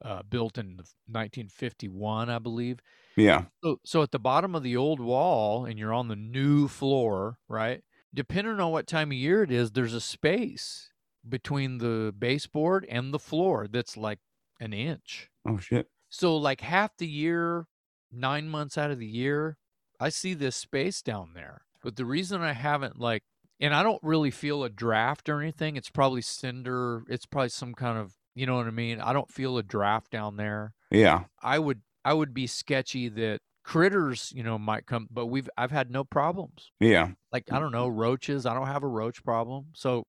uh, 0.05 0.22
built 0.28 0.56
in 0.59 0.78
1951 1.09 2.31
i 2.31 2.39
believe 2.39 2.78
Yeah. 3.16 3.44
so, 3.62 3.78
so 3.85 4.02
at 4.02 4.10
the 4.12 4.18
bottom 4.18 4.55
of 4.55 4.62
the 4.62 4.77
old 4.77 5.01
wall, 5.01 5.64
and 5.66 5.78
you're 5.78 5.93
on 5.93 6.09
the 6.09 6.16
new 6.16 6.68
floor, 6.68 7.39
right? 7.48 7.82
Depending 8.14 8.59
on 8.60 8.72
what 8.72 8.86
time 8.86 9.10
of 9.10 9.16
year 9.16 9.43
it 9.43 9.51
is, 9.51 9.72
there's 9.72 9.94
a 9.94 10.01
space 10.01 10.90
between 11.28 11.78
the 11.78 12.14
baseboard 12.18 12.86
and 12.89 13.12
the 13.12 13.18
floor 13.18 13.66
that's 13.70 13.97
like 13.97 14.18
an 14.59 14.72
inch. 14.72 15.28
Oh 15.47 15.59
shit. 15.59 15.89
So, 16.09 16.36
like 16.36 16.60
half 16.62 16.97
the 16.97 17.06
year, 17.06 17.66
nine 18.10 18.48
months 18.48 18.77
out 18.78 18.90
of 18.90 18.98
the 18.98 19.06
year, 19.06 19.59
I 20.01 20.09
see 20.09 20.35
this 20.35 20.56
space 20.56 21.02
down 21.02 21.32
there. 21.35 21.62
But 21.82 21.97
the 21.97 22.05
reason 22.06 22.40
I 22.43 22.52
haven't 22.52 22.98
like, 22.98 23.22
and 23.60 23.74
I 23.74 23.82
don't 23.82 24.02
really 24.02 24.31
feel 24.31 24.64
a 24.64 24.70
draft 24.70 25.28
or 25.28 25.40
anything. 25.43 25.77
It's 25.77 25.90
probably 25.90 26.22
cinder. 26.22 27.05
It's 27.09 27.27
probably 27.27 27.51
some 27.51 27.74
kind 27.74 27.98
of, 27.98 28.14
you 28.41 28.47
know 28.47 28.57
what 28.57 28.67
I 28.67 28.71
mean. 28.71 29.03
I 29.03 29.12
don't 29.12 29.31
feel 29.31 29.59
a 29.59 29.62
draft 29.62 30.11
down 30.11 30.37
there. 30.39 30.73
Yeah. 30.91 31.25
I 31.43 31.59
would 31.59 31.83
I 32.07 32.15
would 32.15 32.33
be 32.33 32.47
sketchy 32.47 33.11
that 33.11 33.41
critters, 33.65 34.33
you 34.35 34.43
know, 34.43 34.59
might 34.59 34.87
come, 34.87 35.09
but 35.11 35.27
we've 35.27 35.49
I've 35.59 35.71
had 35.71 35.91
no 35.91 36.05
problems. 36.05 36.73
Yeah. 36.81 37.11
Like 37.31 37.53
I 37.53 37.61
don't 37.61 37.71
know 37.71 37.87
roaches. 37.87 38.47
I 38.47 38.55
don't 38.55 38.67
have 38.67 38.83
a 38.83 38.89
roach 38.89 39.23
problem, 39.23 39.67
so 39.75 40.07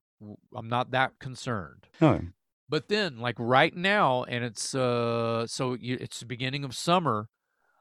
I'm 0.56 0.70
not 0.70 0.92
that 0.92 1.20
concerned. 1.20 1.88
Oh. 2.02 2.22
But 2.70 2.88
then, 2.88 3.20
like 3.20 3.36
right 3.38 3.76
now, 3.76 4.24
and 4.24 4.46
it's 4.46 4.74
uh, 4.74 5.46
so 5.46 5.74
you, 5.74 5.98
it's 6.00 6.22
the 6.22 6.26
beginning 6.26 6.64
of 6.64 6.74
summer. 6.74 7.28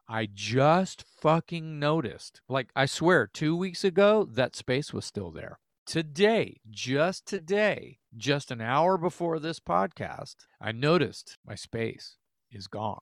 I 0.09 0.27
just 0.27 1.05
fucking 1.21 1.79
noticed. 1.79 2.41
Like 2.49 2.71
I 2.75 2.87
swear, 2.87 3.29
two 3.33 3.55
weeks 3.55 3.85
ago 3.85 4.27
that 4.33 4.57
space 4.57 4.93
was 4.93 5.05
still 5.05 5.31
there. 5.31 5.61
Today, 5.95 6.61
just 6.71 7.27
today, 7.27 7.99
just 8.17 8.53
an 8.53 8.61
hour 8.61 8.97
before 8.97 9.41
this 9.41 9.59
podcast, 9.59 10.37
I 10.61 10.71
noticed 10.71 11.37
my 11.45 11.57
space 11.57 12.17
is 12.53 12.69
gone 12.69 13.01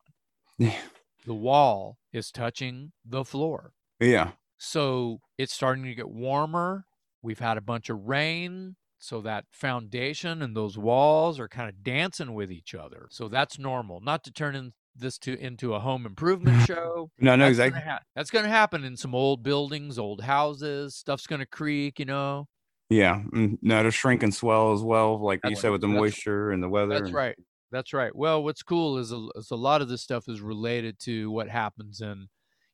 Yeah. 0.57 0.75
the 1.27 1.35
wall 1.35 1.99
is 2.15 2.31
touching 2.33 2.93
the 3.05 3.27
floor. 3.27 3.73
Yeah. 4.01 4.31
So 4.57 5.19
it's 5.37 5.53
starting 5.53 5.85
to 5.85 5.95
get 5.95 6.09
warmer. 6.09 6.87
We've 7.21 7.41
had 7.41 7.59
a 7.59 7.61
bunch 7.61 7.91
of 7.91 8.09
rain. 8.09 8.77
So 8.99 9.21
that 9.21 9.45
foundation 9.53 10.41
and 10.41 10.57
those 10.57 10.79
walls 10.79 11.39
are 11.39 11.47
kind 11.47 11.69
of 11.69 11.85
dancing 11.85 12.33
with 12.33 12.51
each 12.51 12.75
other. 12.75 13.07
So 13.11 13.29
that's 13.29 13.59
normal. 13.59 14.01
Not 14.01 14.25
to 14.25 14.33
turn 14.33 14.57
in 14.57 14.73
this 14.97 15.19
to 15.19 15.39
into 15.39 15.75
a 15.75 15.81
home 15.81 16.07
improvement 16.07 16.63
show. 16.67 17.11
No, 17.19 17.37
no, 17.37 17.45
That's 17.45 17.59
gonna 17.59 17.67
exactly. 17.69 17.81
ha- 17.83 18.01
that's 18.17 18.31
going 18.31 18.45
to 18.47 18.51
happen 18.51 18.83
in 18.83 18.97
some 18.97 19.15
old 19.15 19.43
buildings, 19.43 19.99
old 19.99 20.23
houses. 20.23 20.97
Stuff's 20.97 21.27
going 21.27 21.41
to 21.41 21.47
creak, 21.47 21.99
you 21.99 22.07
know. 22.07 22.49
Yeah. 22.91 23.23
Mm, 23.33 23.59
No, 23.63 23.83
to 23.83 23.91
shrink 23.91 24.23
and 24.23 24.35
swell 24.35 24.73
as 24.73 24.83
well, 24.83 25.21
like 25.23 25.41
you 25.45 25.55
said 25.57 25.71
with 25.71 25.81
the 25.83 25.89
moisture 25.89 26.51
and 26.53 26.63
the 26.63 26.69
weather. 26.69 26.95
That's 26.95 27.07
and- 27.09 27.15
right. 27.15 27.37
That's 27.71 27.93
right. 27.93 28.15
Well, 28.17 28.43
what's 28.43 28.63
cool 28.63 28.97
is 28.97 29.13
a, 29.13 29.29
is 29.35 29.51
a 29.51 29.55
lot 29.57 29.83
of 29.83 29.89
this 29.91 30.01
stuff 30.01 30.27
is 30.27 30.41
related 30.41 30.99
to 31.01 31.31
what 31.31 31.51
happens 31.51 32.01
in 32.01 32.29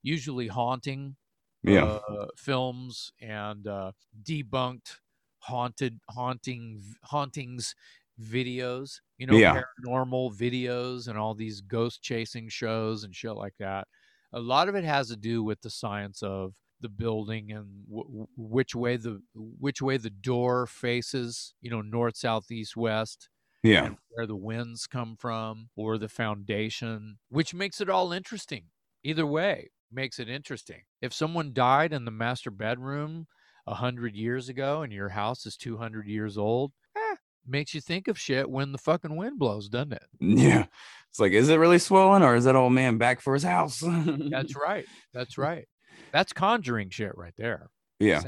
usually 0.04 0.46
haunting 0.46 1.16
Yeah. 1.64 1.84
uh, 1.84 2.26
films 2.36 3.12
and 3.20 3.66
uh, 3.66 3.90
debunked 4.22 4.98
haunted 5.40 5.98
haunting 6.10 6.80
hauntings 7.02 7.74
videos. 8.22 9.00
You 9.18 9.26
know, 9.26 9.34
Yeah. 9.36 9.62
paranormal 9.84 10.36
videos 10.38 11.08
and 11.08 11.18
all 11.18 11.34
these 11.34 11.60
ghost 11.60 12.00
chasing 12.00 12.48
shows 12.48 13.02
and 13.02 13.12
shit 13.16 13.34
like 13.34 13.54
that. 13.58 13.88
A 14.32 14.38
lot 14.38 14.68
of 14.68 14.76
it 14.76 14.84
has 14.84 15.08
to 15.08 15.16
do 15.16 15.42
with 15.42 15.60
the 15.62 15.70
science 15.70 16.22
of 16.22 16.54
the 16.84 16.88
building 17.04 17.50
and 17.50 17.86
w- 17.88 18.26
which 18.36 18.74
way 18.76 18.96
the 18.96 19.20
which 19.34 19.82
way 19.82 19.96
the 19.96 20.10
door 20.10 20.66
faces. 20.68 21.54
You 21.60 21.70
know, 21.70 21.80
north, 21.82 22.16
south, 22.16 22.50
east, 22.52 22.76
west 22.76 23.28
Yeah. 23.64 23.94
where 24.10 24.26
the 24.26 24.36
winds 24.36 24.86
come 24.86 25.16
from 25.18 25.70
or 25.74 25.98
the 25.98 26.08
foundation, 26.08 27.18
which 27.30 27.54
makes 27.54 27.80
it 27.80 27.88
all 27.90 28.12
interesting. 28.12 28.66
Either 29.02 29.26
way, 29.26 29.70
makes 29.90 30.18
it 30.18 30.28
interesting. 30.28 30.82
If 31.02 31.12
someone 31.12 31.52
died 31.52 31.92
in 31.92 32.04
the 32.04 32.10
master 32.10 32.50
bedroom 32.50 33.26
a 33.66 33.74
hundred 33.74 34.14
years 34.14 34.48
ago 34.48 34.82
and 34.82 34.92
your 34.92 35.08
house 35.10 35.46
is 35.46 35.56
two 35.56 35.76
hundred 35.78 36.06
years 36.06 36.36
old, 36.38 36.72
eh, 36.96 37.16
makes 37.46 37.74
you 37.74 37.80
think 37.80 38.08
of 38.08 38.18
shit 38.18 38.48
when 38.50 38.72
the 38.72 38.78
fucking 38.78 39.16
wind 39.16 39.38
blows, 39.38 39.68
doesn't 39.68 39.92
it? 39.94 40.06
Yeah. 40.20 40.66
It's 41.10 41.20
like, 41.20 41.32
is 41.32 41.48
it 41.48 41.56
really 41.56 41.78
swollen 41.78 42.22
or 42.22 42.34
is 42.34 42.44
that 42.44 42.56
old 42.56 42.72
man 42.72 42.98
back 42.98 43.20
for 43.20 43.34
his 43.34 43.44
house? 43.44 43.80
That's 44.30 44.56
right. 44.56 44.84
That's 45.12 45.38
right. 45.38 45.66
That's 46.14 46.32
conjuring 46.32 46.88
shit 46.88 47.12
right 47.18 47.34
there. 47.36 47.68
yeah. 47.98 48.22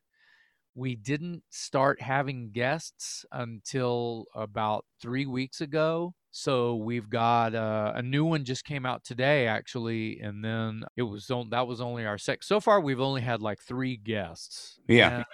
We 0.79 0.95
didn't 0.95 1.43
start 1.51 2.01
having 2.01 2.53
guests 2.53 3.27
until 3.33 4.27
about 4.33 4.85
three 5.03 5.27
weeks 5.27 5.61
ago. 5.61 6.15
So 6.31 6.77
we've 6.77 7.11
got 7.11 7.57
uh, 7.57 7.95
a 7.97 8.03
new 8.03 8.25
one 8.25 8.45
just 8.45 8.65
came 8.65 8.87
out 8.87 9.03
today, 9.03 9.49
actually, 9.49 10.21
and 10.21 10.45
then 10.45 10.85
it 10.97 11.03
was 11.03 11.29
on, 11.31 11.51
that 11.51 11.67
was 11.67 11.81
only 11.81 12.07
our 12.07 12.17
sec. 12.17 12.45
So 12.45 12.61
far, 12.61 12.81
we've 12.81 13.01
only 13.01 13.23
had 13.23 13.43
like 13.43 13.61
three 13.61 13.97
guests. 13.97 14.79
Yeah. 14.87 15.17
And 15.17 15.25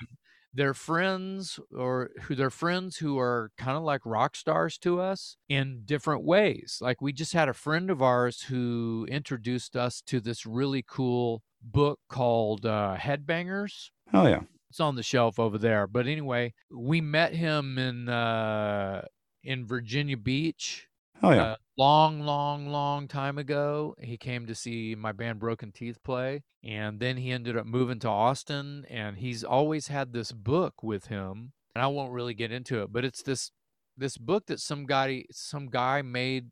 they're 0.55 0.73
friends 0.73 1.61
or 1.77 2.11
who 2.23 2.35
they're 2.35 2.49
friends 2.49 2.97
who 2.97 3.19
are 3.19 3.51
kind 3.59 3.77
of 3.77 3.83
like 3.83 4.01
rock 4.07 4.37
stars 4.37 4.79
to 4.79 4.99
us 4.99 5.37
in 5.49 5.83
different 5.85 6.25
ways. 6.25 6.79
Like 6.81 7.03
we 7.03 7.13
just 7.13 7.35
had 7.35 7.51
a 7.51 7.55
friend 7.55 7.91
of 7.91 8.01
ours 8.01 8.41
who 8.41 9.07
introduced 9.11 9.77
us 9.77 10.01
to 10.07 10.21
this 10.21 10.47
really 10.47 10.85
cool 10.89 11.43
book 11.61 11.99
called 12.09 12.65
uh, 12.65 12.97
Headbangers. 12.99 13.91
Oh 14.15 14.27
yeah. 14.27 14.41
It's 14.75 14.81
on 14.81 14.97
the 14.97 15.05
shelf 15.05 15.39
over 15.39 15.57
there. 15.57 15.87
But 15.87 16.09
anyway, 16.09 16.53
we 16.69 17.01
met 17.01 17.33
him 17.33 17.79
in 17.79 18.09
uh, 18.09 19.03
in 19.45 19.65
Virginia 19.65 20.17
Beach 20.17 20.89
Hell 21.21 21.33
yeah. 21.33 21.43
uh, 21.45 21.57
long, 21.79 22.19
long, 22.19 22.67
long 22.67 23.07
time 23.07 23.39
ago. 23.39 23.95
He 24.01 24.17
came 24.17 24.47
to 24.47 24.55
see 24.57 24.97
my 24.99 25.13
band 25.13 25.39
Broken 25.39 25.71
Teeth 25.71 26.03
play, 26.03 26.43
and 26.65 26.99
then 26.99 27.19
he 27.19 27.31
ended 27.31 27.57
up 27.57 27.67
moving 27.67 28.01
to 28.01 28.09
Austin. 28.09 28.85
And 28.91 29.19
he's 29.19 29.45
always 29.45 29.87
had 29.87 30.13
this 30.13 30.33
book 30.33 30.83
with 30.83 31.07
him, 31.07 31.53
and 31.77 31.85
I 31.85 31.87
won't 31.87 32.11
really 32.11 32.35
get 32.35 32.51
into 32.51 32.83
it, 32.83 32.93
but 32.93 33.05
it's 33.05 33.23
this 33.23 33.53
this 33.97 34.19
book 34.19 34.47
that 34.47 34.59
some 34.59 34.87
guy 34.87 35.23
some 35.31 35.69
guy 35.69 36.03
made 36.03 36.51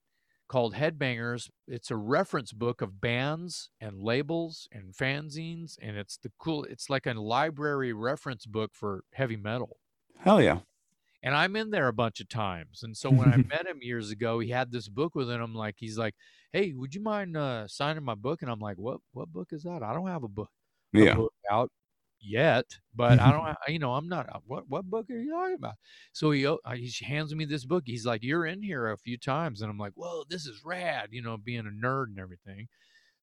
called 0.53 0.75
Headbangers. 0.75 1.51
It's 1.67 1.91
a 1.91 1.97
reference 1.97 2.53
book 2.53 2.83
of 2.83 3.01
bands 3.01 3.71
and 3.81 3.99
labels 4.03 4.69
and 4.71 4.93
fanzines, 4.95 5.79
and 5.83 5.97
it's 5.97 6.19
the 6.19 6.31
cool. 6.39 6.65
It's 6.65 6.91
like 6.91 7.07
a 7.07 7.15
library 7.15 7.93
reference 7.95 8.47
book 8.47 8.73
for 8.75 9.05
heavy 9.15 9.37
metal 9.37 9.79
Hell 10.19 10.41
yeah. 10.43 10.61
and 11.23 11.35
I'm 11.35 11.57
in 11.57 11.71
there 11.71 11.89
a 11.89 11.93
bunch 11.93 12.21
of 12.21 12.29
times. 12.29 12.83
And 12.83 12.97
so 12.97 13.11
when 13.11 13.29
I 13.29 13.37
met 13.49 13.67
him 13.67 13.79
years 13.83 14.11
ago, 14.11 14.39
he 14.41 14.51
had 14.51 14.71
this 14.73 14.89
book 14.89 15.15
with 15.15 15.31
him. 15.31 15.55
Like 15.55 15.77
he's 15.79 15.99
like, 15.99 16.15
"Hey, 16.53 16.73
would 16.75 16.95
you 16.95 17.01
mind 17.03 17.37
uh, 17.37 17.69
signing 17.69 18.05
my 18.05 18.15
book?" 18.15 18.43
And 18.43 18.51
I'm 18.51 18.61
like, 18.61 18.79
"What? 18.79 19.01
What 19.13 19.29
book 19.33 19.49
is 19.53 19.63
that? 19.65 19.83
I 19.83 19.95
don't 19.95 20.09
have 20.09 20.25
a 20.25 20.29
book, 20.29 20.51
a 20.97 21.05
Yeah. 21.05 21.15
book 21.15 21.33
out 21.51 21.71
yet, 22.23 22.65
but 22.95 23.19
I 23.21 23.31
don't. 23.33 23.57
You 23.69 23.79
know, 23.79 23.95
I'm 23.95 24.09
not. 24.09 24.29
uh, 24.35 24.39
What? 24.47 24.69
What 24.69 24.85
book 24.87 25.11
are 25.11 25.17
you 25.19 25.31
talking 25.31 25.55
about?" 25.57 25.75
So 26.13 26.31
he 26.31 26.47
uh, 26.47 26.57
he 26.75 26.91
hands 27.05 27.35
me 27.35 27.45
this 27.45 27.65
book. 27.65 27.85
He's 27.87 28.07
like, 28.07 28.23
"You're 28.23 28.47
in 28.47 28.63
here 28.63 28.91
a 28.91 28.97
few 28.99 29.19
times," 29.19 29.63
and 29.63 29.71
I'm 29.71 29.79
like, 29.79 29.93
"Whoa, 29.95 30.25
this 30.29 30.47
is 30.47 30.63
rad!" 30.65 31.09
You 31.13 31.23
know, 31.23 31.37
being 31.37 31.67
a 31.67 31.87
nerd 31.87 32.07
and 32.07 32.19
everything. 32.19 32.69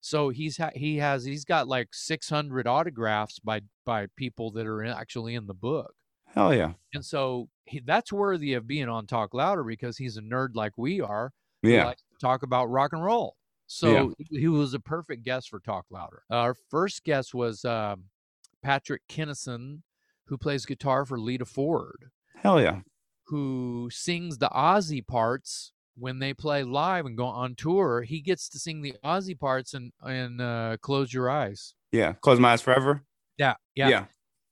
So 0.02 0.30
he's 0.30 0.56
ha- 0.56 0.70
he 0.74 0.96
has 0.96 1.24
he's 1.24 1.44
got 1.44 1.68
like 1.68 1.88
600 1.92 2.66
autographs 2.66 3.38
by 3.38 3.60
by 3.84 4.06
people 4.16 4.50
that 4.52 4.66
are 4.66 4.82
in, 4.82 4.92
actually 4.92 5.34
in 5.34 5.46
the 5.46 5.54
book. 5.54 5.94
Hell 6.34 6.54
yeah. 6.54 6.72
And 6.94 7.04
so 7.04 7.48
he, 7.64 7.80
that's 7.84 8.12
worthy 8.12 8.54
of 8.54 8.66
being 8.66 8.88
on 8.88 9.06
Talk 9.06 9.34
Louder 9.34 9.64
because 9.64 9.98
he's 9.98 10.16
a 10.16 10.22
nerd 10.22 10.50
like 10.54 10.78
we 10.78 11.00
are. 11.00 11.32
Yeah. 11.62 11.84
talk 12.20 12.42
about 12.42 12.66
rock 12.70 12.92
and 12.94 13.04
roll. 13.04 13.36
So 13.66 13.92
he 14.30 14.48
was 14.48 14.72
a 14.74 14.80
perfect 14.80 15.22
guest 15.24 15.48
for 15.50 15.60
Talk 15.60 15.86
Louder. 15.90 16.22
Our 16.30 16.54
first 16.54 17.04
guest 17.04 17.34
was 17.34 17.64
um, 17.64 18.04
Patrick 18.62 19.02
Kennison, 19.08 19.80
who 20.26 20.36
plays 20.38 20.66
guitar 20.66 21.04
for 21.04 21.18
Lita 21.18 21.44
Ford, 21.44 22.10
Hell 22.36 22.60
yeah. 22.60 22.80
who 23.26 23.88
sings 23.92 24.38
the 24.38 24.48
Ozzy 24.50 25.06
parts 25.06 25.72
when 25.96 26.18
they 26.18 26.32
play 26.32 26.62
live 26.62 27.04
and 27.06 27.16
go 27.16 27.26
on 27.26 27.54
tour. 27.54 28.02
He 28.02 28.20
gets 28.20 28.48
to 28.50 28.58
sing 28.58 28.82
the 28.82 28.94
Ozzy 29.04 29.38
parts 29.38 29.74
and 29.74 29.92
and 30.02 30.40
uh, 30.40 30.76
Close 30.80 31.12
Your 31.12 31.28
Eyes. 31.30 31.74
Yeah. 31.92 32.12
Close 32.14 32.38
my 32.38 32.52
eyes 32.52 32.62
forever. 32.62 33.02
Yeah, 33.36 33.54
yeah, 33.74 33.88
Yeah. 33.88 34.04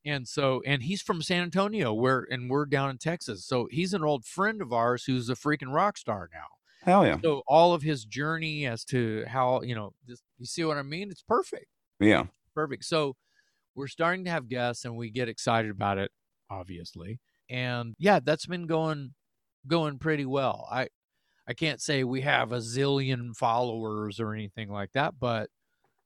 and 0.07 0.27
so 0.27 0.63
and 0.67 0.83
he's 0.83 1.03
from 1.03 1.21
San 1.23 1.43
Antonio, 1.43 1.93
where 1.93 2.27
and 2.31 2.49
we're 2.51 2.65
down 2.67 2.91
in 2.91 2.99
Texas. 2.99 3.45
So 3.47 3.69
he's 3.71 3.93
an 3.95 4.03
old 4.03 4.25
friend 4.25 4.61
of 4.63 4.73
ours 4.73 5.05
who's 5.05 5.29
a 5.29 5.35
freaking 5.35 5.73
rock 5.75 5.99
star 5.99 6.29
now. 6.33 6.47
Hell 6.83 7.05
yeah. 7.07 7.19
So 7.23 7.43
all 7.47 7.75
of 7.75 7.83
his 7.83 8.05
journey 8.05 8.67
as 8.67 8.85
to 8.87 9.25
how 9.29 9.61
you 9.63 9.75
know, 9.75 9.93
this, 10.07 10.23
you 10.39 10.47
see 10.47 10.65
what 10.65 10.79
I 10.79 10.83
mean? 10.83 11.11
It's 11.11 11.23
perfect, 11.23 11.67
Yeah. 12.01 12.25
perfect. 12.55 12.85
So 12.87 13.15
we're 13.79 13.87
starting 13.87 14.25
to 14.25 14.31
have 14.31 14.49
guests, 14.49 14.85
and 14.85 14.97
we 14.97 15.09
get 15.09 15.29
excited 15.29 15.71
about 15.71 15.99
it, 15.99 16.11
obviously. 16.51 17.21
And 17.49 17.95
yeah, 17.99 18.19
that's 18.23 18.47
been 18.47 18.67
going 18.67 19.15
going 19.67 19.99
pretty 19.99 20.27
well. 20.27 20.67
I 20.71 20.89
I 21.47 21.55
can't 21.55 21.81
say 21.81 22.05
we 22.05 22.23
have 22.23 22.53
a 22.53 22.59
zillion 22.59 23.35
followers 23.35 24.21
or 24.21 24.35
anything 24.35 24.69
like 24.69 24.93
that, 24.93 25.15
but 25.19 25.49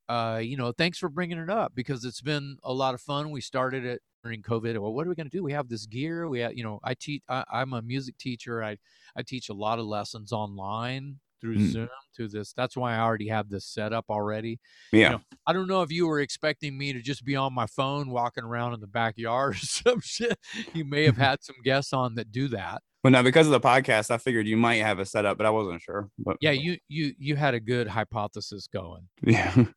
uh, 0.08 0.38
you 0.42 0.56
know, 0.56 0.72
thanks 0.72 0.98
for 0.98 1.08
bringing 1.08 1.38
it 1.38 1.48
up 1.48 1.72
because 1.74 2.04
it's 2.04 2.20
been 2.20 2.58
a 2.62 2.72
lot 2.72 2.92
of 2.94 3.00
fun. 3.00 3.30
We 3.30 3.40
started 3.40 3.86
it 3.86 4.02
during 4.22 4.42
COVID. 4.42 4.78
Well, 4.78 4.92
what 4.92 5.06
are 5.06 5.08
we 5.08 5.16
going 5.16 5.30
to 5.30 5.36
do? 5.36 5.42
We 5.42 5.52
have 5.52 5.68
this 5.68 5.86
gear. 5.86 6.28
We 6.28 6.40
have, 6.40 6.54
you 6.54 6.62
know, 6.62 6.78
I 6.84 6.94
teach. 6.94 7.22
I, 7.28 7.44
I'm 7.50 7.72
a 7.72 7.80
music 7.80 8.18
teacher. 8.18 8.62
I 8.62 8.76
I 9.16 9.22
teach 9.22 9.48
a 9.48 9.54
lot 9.54 9.78
of 9.78 9.86
lessons 9.86 10.30
online 10.30 11.20
through 11.42 11.56
Mm. 11.56 11.70
Zoom. 11.72 11.88
Through 12.16 12.28
this, 12.28 12.52
that's 12.54 12.76
why 12.76 12.94
I 12.94 13.00
already 13.00 13.28
have 13.28 13.48
this 13.50 13.66
set 13.66 13.92
up 13.92 14.04
already. 14.08 14.60
Yeah. 14.92 15.10
know, 15.10 15.20
I 15.46 15.52
don't 15.52 15.66
know 15.66 15.82
if 15.82 15.90
you 15.92 16.06
were 16.06 16.20
expecting 16.20 16.78
me 16.78 16.92
to 16.94 17.02
just 17.02 17.24
be 17.24 17.36
on 17.36 17.52
my 17.54 17.66
phone 17.66 18.10
walking 18.10 18.44
around 18.44 18.72
in 18.74 18.80
the 18.80 18.86
backyard 18.86 19.54
or 19.56 19.58
some 19.58 20.00
shit. 20.00 20.38
You 20.72 20.84
may 20.84 21.04
have 21.04 21.16
had 21.28 21.42
some 21.42 21.56
guests 21.64 21.92
on 21.92 22.14
that 22.14 22.30
do 22.32 22.48
that. 22.48 22.80
But 23.02 23.10
now 23.10 23.22
because 23.22 23.46
of 23.48 23.52
the 23.52 23.60
podcast, 23.60 24.10
I 24.12 24.18
figured 24.18 24.46
you 24.46 24.56
might 24.56 24.76
have 24.76 25.00
a 25.00 25.04
setup, 25.04 25.36
but 25.36 25.44
I 25.44 25.50
wasn't 25.50 25.82
sure. 25.82 26.08
But 26.18 26.36
Yeah, 26.40 26.52
you 26.52 26.78
you 26.88 27.12
you 27.18 27.34
had 27.34 27.52
a 27.54 27.60
good 27.60 27.88
hypothesis 27.88 28.68
going. 28.72 29.08
yeah. 29.22 29.52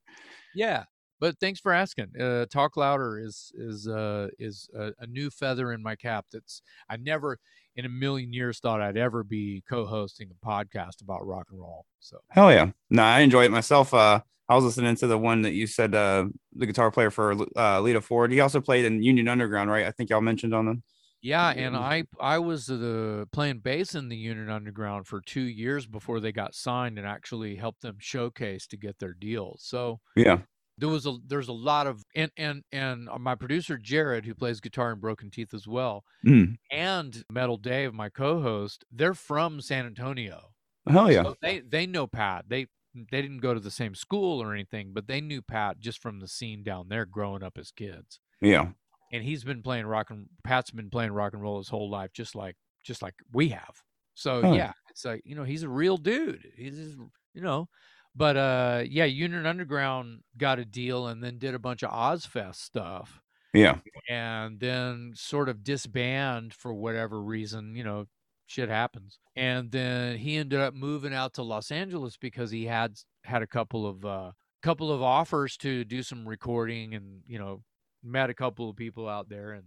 Yeah, 0.57 0.83
but 1.19 1.37
thanks 1.39 1.59
for 1.59 1.73
asking. 1.73 2.11
Uh, 2.19 2.45
Talk 2.45 2.77
louder 2.77 3.19
is 3.19 3.51
is 3.55 3.87
uh, 3.87 4.27
is 4.39 4.69
a, 4.77 4.91
a 4.99 5.07
new 5.07 5.29
feather 5.29 5.73
in 5.73 5.81
my 5.83 5.95
cap. 5.97 6.25
That's 6.31 6.61
I 6.89 6.95
never 6.97 7.39
in 7.75 7.85
a 7.85 7.89
million 7.89 8.31
years 8.33 8.59
thought 8.59 8.81
I'd 8.81 8.97
ever 8.97 9.23
be 9.23 9.63
co-hosting 9.69 10.29
a 10.31 10.45
podcast 10.45 11.01
about 11.01 11.25
rock 11.25 11.47
and 11.51 11.59
roll. 11.59 11.85
So 11.99 12.17
Hell 12.29 12.51
yeah. 12.51 12.71
No, 12.89 13.03
I 13.03 13.19
enjoy 13.19 13.45
it 13.45 13.51
myself. 13.51 13.93
Uh 13.93 14.21
I 14.47 14.55
was 14.55 14.63
listening 14.63 14.95
to 14.97 15.07
the 15.07 15.17
one 15.17 15.41
that 15.41 15.53
you 15.53 15.67
said 15.67 15.95
uh 15.95 16.25
the 16.55 16.65
guitar 16.65 16.91
player 16.91 17.11
for 17.11 17.35
uh 17.55 17.81
Lita 17.81 18.01
Ford. 18.01 18.31
He 18.31 18.39
also 18.39 18.61
played 18.61 18.85
in 18.85 19.01
Union 19.03 19.27
Underground, 19.27 19.69
right? 19.69 19.85
I 19.85 19.91
think 19.91 20.09
y'all 20.09 20.21
mentioned 20.21 20.53
on 20.53 20.65
them. 20.65 20.83
yeah, 21.21 21.49
and 21.49 21.75
I 21.75 22.03
I 22.19 22.37
was 22.39 22.67
the 22.67 23.27
playing 23.31 23.59
bass 23.59 23.95
in 23.95 24.09
the 24.09 24.15
Union 24.17 24.49
Underground 24.49 25.07
for 25.07 25.21
two 25.21 25.41
years 25.41 25.87
before 25.87 26.19
they 26.19 26.31
got 26.31 26.53
signed 26.53 26.99
and 26.99 27.07
actually 27.07 27.55
helped 27.55 27.81
them 27.81 27.97
showcase 27.99 28.67
to 28.67 28.77
get 28.77 28.99
their 28.99 29.13
deal. 29.13 29.55
So 29.59 29.99
Yeah. 30.15 30.39
There 30.77 30.89
was 30.89 31.05
a 31.05 31.15
there's 31.25 31.47
a 31.47 31.53
lot 31.53 31.87
of 31.87 32.03
and 32.15 32.31
and 32.37 32.63
and 32.71 33.07
my 33.19 33.35
producer 33.35 33.77
Jared 33.77 34.25
who 34.25 34.33
plays 34.35 34.59
guitar 34.59 34.91
in 34.91 34.99
Broken 34.99 35.29
Teeth 35.31 35.53
as 35.53 35.67
well 35.67 36.03
Mm. 36.25 36.57
and 36.71 37.23
Metal 37.31 37.57
Dave 37.57 37.93
my 37.93 38.09
co-host 38.09 38.83
they're 38.91 39.13
from 39.13 39.61
San 39.61 39.85
Antonio 39.85 40.51
Hell 40.87 41.11
yeah. 41.11 41.23
So 41.23 41.35
they 41.41 41.59
they 41.61 41.85
know 41.87 42.07
Pat 42.07 42.45
they 42.47 42.67
they 42.93 43.21
didn't 43.21 43.39
go 43.39 43.53
to 43.53 43.59
the 43.59 43.71
same 43.71 43.95
school 43.95 44.41
or 44.41 44.53
anything 44.53 44.91
but 44.93 45.07
they 45.07 45.21
knew 45.21 45.41
Pat 45.41 45.79
just 45.79 46.01
from 46.01 46.19
the 46.19 46.27
scene 46.27 46.63
down 46.63 46.87
there 46.89 47.05
growing 47.05 47.43
up 47.43 47.57
as 47.57 47.71
kids 47.71 48.19
Yeah. 48.41 48.69
and 49.11 49.23
he's 49.23 49.43
been 49.43 49.61
playing 49.63 49.85
rock 49.85 50.09
and 50.09 50.27
Pat's 50.43 50.71
been 50.71 50.89
playing 50.89 51.11
rock 51.11 51.33
and 51.33 51.41
roll 51.41 51.57
his 51.57 51.69
whole 51.69 51.89
life 51.89 52.11
just 52.13 52.35
like 52.35 52.55
just 52.83 53.01
like 53.01 53.15
we 53.33 53.49
have 53.49 53.81
so 54.13 54.41
Huh. 54.41 54.53
yeah 54.53 54.71
it's 54.89 55.03
like 55.05 55.21
you 55.25 55.35
know 55.35 55.43
he's 55.43 55.63
a 55.63 55.69
real 55.69 55.97
dude 55.97 56.47
he's 56.55 56.95
you 57.33 57.41
know 57.41 57.67
but 58.15 58.37
uh 58.37 58.83
yeah 58.87 59.05
Union 59.05 59.45
Underground 59.45 60.21
got 60.37 60.59
a 60.59 60.65
deal 60.65 61.07
and 61.07 61.23
then 61.23 61.37
did 61.39 61.53
a 61.55 61.59
bunch 61.59 61.83
of 61.83 61.91
Ozzfest 61.91 62.55
stuff 62.55 63.21
Yeah. 63.53 63.79
and 64.09 64.59
then 64.59 65.13
sort 65.15 65.49
of 65.49 65.63
disband 65.63 66.53
for 66.53 66.73
whatever 66.73 67.21
reason, 67.21 67.75
you 67.75 67.83
know, 67.83 68.05
shit 68.47 68.69
happens. 68.69 69.19
And 69.35 69.71
then 69.71 70.17
he 70.17 70.35
ended 70.37 70.59
up 70.59 70.73
moving 70.73 71.13
out 71.13 71.33
to 71.35 71.43
Los 71.43 71.71
Angeles 71.71 72.17
because 72.17 72.51
he 72.51 72.65
had 72.65 72.95
had 73.23 73.41
a 73.41 73.47
couple 73.47 73.87
of 73.87 74.05
uh 74.05 74.31
couple 74.61 74.91
of 74.91 75.01
offers 75.01 75.57
to 75.57 75.83
do 75.85 76.01
some 76.03 76.27
recording 76.27 76.95
and, 76.95 77.21
you 77.27 77.37
know, 77.39 77.63
met 78.03 78.29
a 78.29 78.33
couple 78.33 78.69
of 78.69 78.75
people 78.75 79.07
out 79.09 79.29
there 79.29 79.51
and 79.51 79.65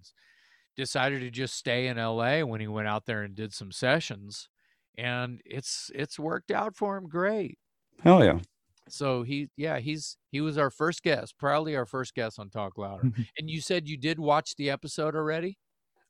decided 0.76 1.20
to 1.20 1.30
just 1.30 1.54
stay 1.56 1.88
in 1.88 1.98
LA 1.98 2.42
when 2.42 2.60
he 2.60 2.68
went 2.68 2.88
out 2.88 3.06
there 3.06 3.22
and 3.22 3.34
did 3.34 3.52
some 3.52 3.72
sessions 3.72 4.48
and 4.96 5.40
it's 5.44 5.90
it's 5.94 6.18
worked 6.18 6.50
out 6.50 6.76
for 6.76 6.96
him 6.96 7.08
great. 7.08 7.58
Hell 8.02 8.24
yeah. 8.24 8.38
So 8.88 9.22
he, 9.22 9.48
yeah, 9.56 9.78
he's 9.80 10.16
he 10.30 10.40
was 10.40 10.56
our 10.56 10.70
first 10.70 11.02
guest, 11.02 11.34
probably 11.38 11.76
our 11.76 11.84
first 11.86 12.14
guest 12.14 12.38
on 12.38 12.48
Talk 12.48 12.78
Louder. 12.78 13.02
and 13.38 13.50
you 13.50 13.60
said 13.60 13.86
you 13.88 13.96
did 13.96 14.18
watch 14.18 14.56
the 14.56 14.70
episode 14.70 15.14
already? 15.14 15.58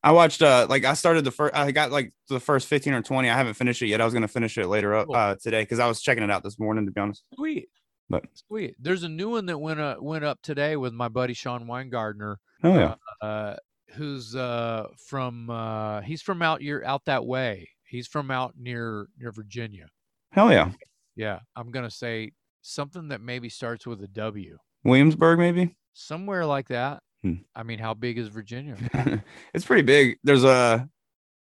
I 0.05 0.13
watched 0.13 0.43
uh 0.43 0.67
like 0.71 0.85
I 0.85 0.95
started 0.95 1.25
the 1.25 1.33
first 1.33 1.57
I 1.57 1.73
got 1.73 1.91
like 1.91 2.13
the 2.29 2.39
first 2.39 2.69
15 2.69 2.93
or 2.95 3.03
20. 3.03 3.29
I 3.29 3.37
haven't 3.37 3.55
finished 3.55 3.83
it 3.83 3.89
yet. 3.89 4.01
I 4.01 4.05
was 4.05 4.15
gonna 4.15 4.29
finish 4.29 4.57
it 4.57 4.69
later 4.69 4.95
up 4.95 5.09
uh 5.13 5.35
today 5.43 5.63
because 5.63 5.81
I 5.81 5.89
was 5.89 6.01
checking 6.01 6.23
it 6.23 6.31
out 6.31 6.45
this 6.45 6.59
morning 6.59 6.87
to 6.87 6.93
be 6.93 7.01
honest. 7.01 7.25
Sweet. 7.35 7.69
But- 8.09 8.25
sweet. 8.35 8.77
There's 8.79 9.03
a 9.03 9.09
new 9.09 9.31
one 9.31 9.47
that 9.47 9.59
went 9.59 9.81
uh, 9.81 9.97
went 10.01 10.25
up 10.25 10.41
today 10.43 10.77
with 10.77 10.93
my 10.93 11.09
buddy 11.09 11.35
Sean 11.35 11.67
Weingardner, 11.67 12.37
Oh 12.63 12.79
yeah. 12.79 12.95
uh, 13.21 13.57
who's 13.95 14.37
uh 14.37 14.87
from 15.09 15.51
uh 15.51 16.01
he's 16.03 16.23
from 16.23 16.43
out 16.43 16.63
here 16.63 16.83
out 16.87 17.05
that 17.07 17.27
way. 17.27 17.69
He's 17.85 18.07
from 18.07 18.31
out 18.31 18.55
near 18.57 19.09
near 19.19 19.33
Virginia. 19.33 19.89
Hell 20.31 20.53
yeah. 20.53 20.71
Yeah, 21.19 21.41
I'm 21.57 21.71
gonna 21.71 21.91
say 21.91 22.33
something 22.63 23.09
that 23.09 23.21
maybe 23.21 23.49
starts 23.51 23.87
with 23.87 24.03
a 24.03 24.09
W, 24.09 24.57
Williamsburg 24.85 25.39
maybe. 25.39 25.77
somewhere 25.93 26.47
like 26.47 26.69
that. 26.69 27.03
Hmm. 27.23 27.35
I 27.55 27.65
mean, 27.65 27.81
how 27.81 27.93
big 27.95 28.17
is 28.19 28.29
Virginia? 28.29 28.77
it's 29.53 29.65
pretty 29.67 29.83
big. 29.83 30.17
There's 30.25 30.45
a 30.45 30.89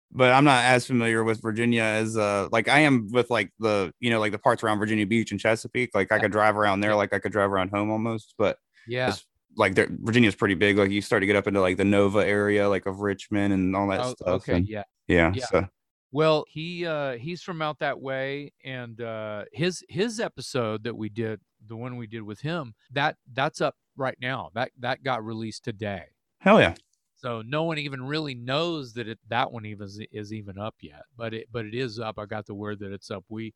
but 0.09 0.31
I'm 0.31 0.45
not 0.45 0.63
as 0.63 0.87
familiar 0.87 1.21
with 1.25 1.41
Virginia 1.41 1.81
as 1.83 2.15
uh 2.17 2.47
like 2.51 2.69
I 2.69 2.79
am 2.79 3.09
with 3.11 3.29
like 3.29 3.51
the 3.59 3.91
you 3.99 4.09
know 4.09 4.21
like 4.21 4.31
the 4.31 4.39
parts 4.39 4.63
around 4.63 4.79
Virginia 4.79 5.05
Beach 5.05 5.31
and 5.31 5.39
Chesapeake. 5.39 5.89
Like 5.93 6.11
I 6.13 6.19
could 6.19 6.31
drive 6.31 6.55
around 6.55 6.79
there 6.79 6.95
like 6.95 7.13
I 7.13 7.19
could 7.19 7.33
drive 7.33 7.51
around 7.51 7.69
home 7.71 7.91
almost, 7.91 8.33
but 8.37 8.57
Yeah. 8.87 9.13
like 9.57 9.75
there 9.75 9.89
Virginia's 9.91 10.35
pretty 10.35 10.55
big. 10.55 10.77
Like 10.77 10.91
you 10.91 11.01
start 11.01 11.21
to 11.23 11.25
get 11.27 11.35
up 11.35 11.45
into 11.47 11.59
like 11.59 11.75
the 11.75 11.83
Nova 11.83 12.25
area, 12.25 12.69
like 12.69 12.85
of 12.85 13.01
Richmond 13.01 13.53
and 13.53 13.75
all 13.75 13.89
that 13.89 13.99
Oh, 13.99 14.11
stuff. 14.13 14.27
okay. 14.29 14.53
and- 14.55 14.67
Yeah. 14.69 14.83
yeah. 15.09 15.33
Yeah. 15.35 15.45
So 15.47 15.67
Well, 16.11 16.45
he 16.49 16.85
uh 16.85 17.13
he's 17.13 17.41
from 17.41 17.61
out 17.61 17.79
that 17.79 17.99
way 17.99 18.53
and 18.63 18.99
uh 19.01 19.45
his 19.51 19.83
his 19.89 20.19
episode 20.19 20.83
that 20.83 20.95
we 20.95 21.09
did, 21.09 21.41
the 21.65 21.75
one 21.75 21.97
we 21.97 22.07
did 22.07 22.23
with 22.23 22.41
him, 22.41 22.73
that 22.91 23.17
that's 23.33 23.61
up 23.61 23.75
right 23.95 24.17
now. 24.21 24.49
That 24.53 24.71
that 24.79 25.03
got 25.03 25.25
released 25.25 25.63
today. 25.63 26.03
hell 26.39 26.59
yeah. 26.59 26.75
So 27.15 27.41
no 27.41 27.63
one 27.63 27.79
even 27.79 28.03
really 28.03 28.35
knows 28.35 28.93
that 28.93 29.07
it 29.07 29.19
that 29.27 29.51
one 29.51 29.65
even 29.65 29.87
is, 29.87 29.99
is 30.11 30.31
even 30.31 30.57
up 30.59 30.75
yet. 30.81 31.03
But 31.17 31.33
it 31.33 31.47
but 31.51 31.65
it 31.65 31.73
is 31.73 31.99
up. 31.99 32.19
I 32.19 32.25
got 32.25 32.45
the 32.45 32.53
word 32.55 32.79
that 32.79 32.93
it's 32.93 33.09
up. 33.11 33.25
We 33.27 33.53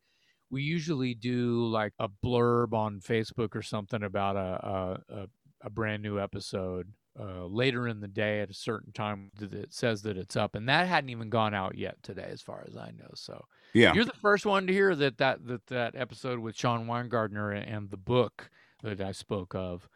we 0.50 0.62
usually 0.62 1.14
do 1.14 1.66
like 1.66 1.92
a 1.98 2.08
blurb 2.08 2.74
on 2.74 3.00
Facebook 3.00 3.54
or 3.54 3.62
something 3.62 4.02
about 4.02 4.36
a 4.36 4.66
a, 5.08 5.14
a, 5.14 5.26
a 5.64 5.70
brand 5.70 6.02
new 6.02 6.18
episode 6.18 6.92
uh, 7.18 7.44
later 7.46 7.88
in 7.88 8.00
the 8.00 8.08
day 8.08 8.40
at 8.40 8.50
a 8.50 8.54
certain 8.54 8.92
time 8.92 9.30
that 9.38 9.72
says 9.74 10.02
that 10.02 10.16
it's 10.16 10.36
up, 10.36 10.54
and 10.54 10.68
that 10.68 10.86
hadn't 10.88 11.10
even 11.10 11.28
gone 11.28 11.54
out 11.54 11.76
yet 11.76 11.96
today, 12.02 12.28
as 12.30 12.40
far 12.42 12.64
as 12.68 12.76
I 12.76 12.90
know. 12.98 13.10
So 13.14 13.44
Yeah. 13.74 13.92
you're 13.94 14.04
the 14.04 14.12
first 14.12 14.46
one 14.46 14.66
to 14.66 14.72
hear 14.72 14.94
that 14.96 15.18
that 15.18 15.46
that, 15.46 15.66
that 15.66 15.94
episode 15.94 16.38
with 16.38 16.56
Sean 16.56 16.86
Weingartner 16.86 17.52
and 17.66 17.90
the 17.90 17.96
book 17.98 18.50
that 18.82 19.00
I 19.00 19.12
spoke 19.12 19.54
of. 19.54 19.88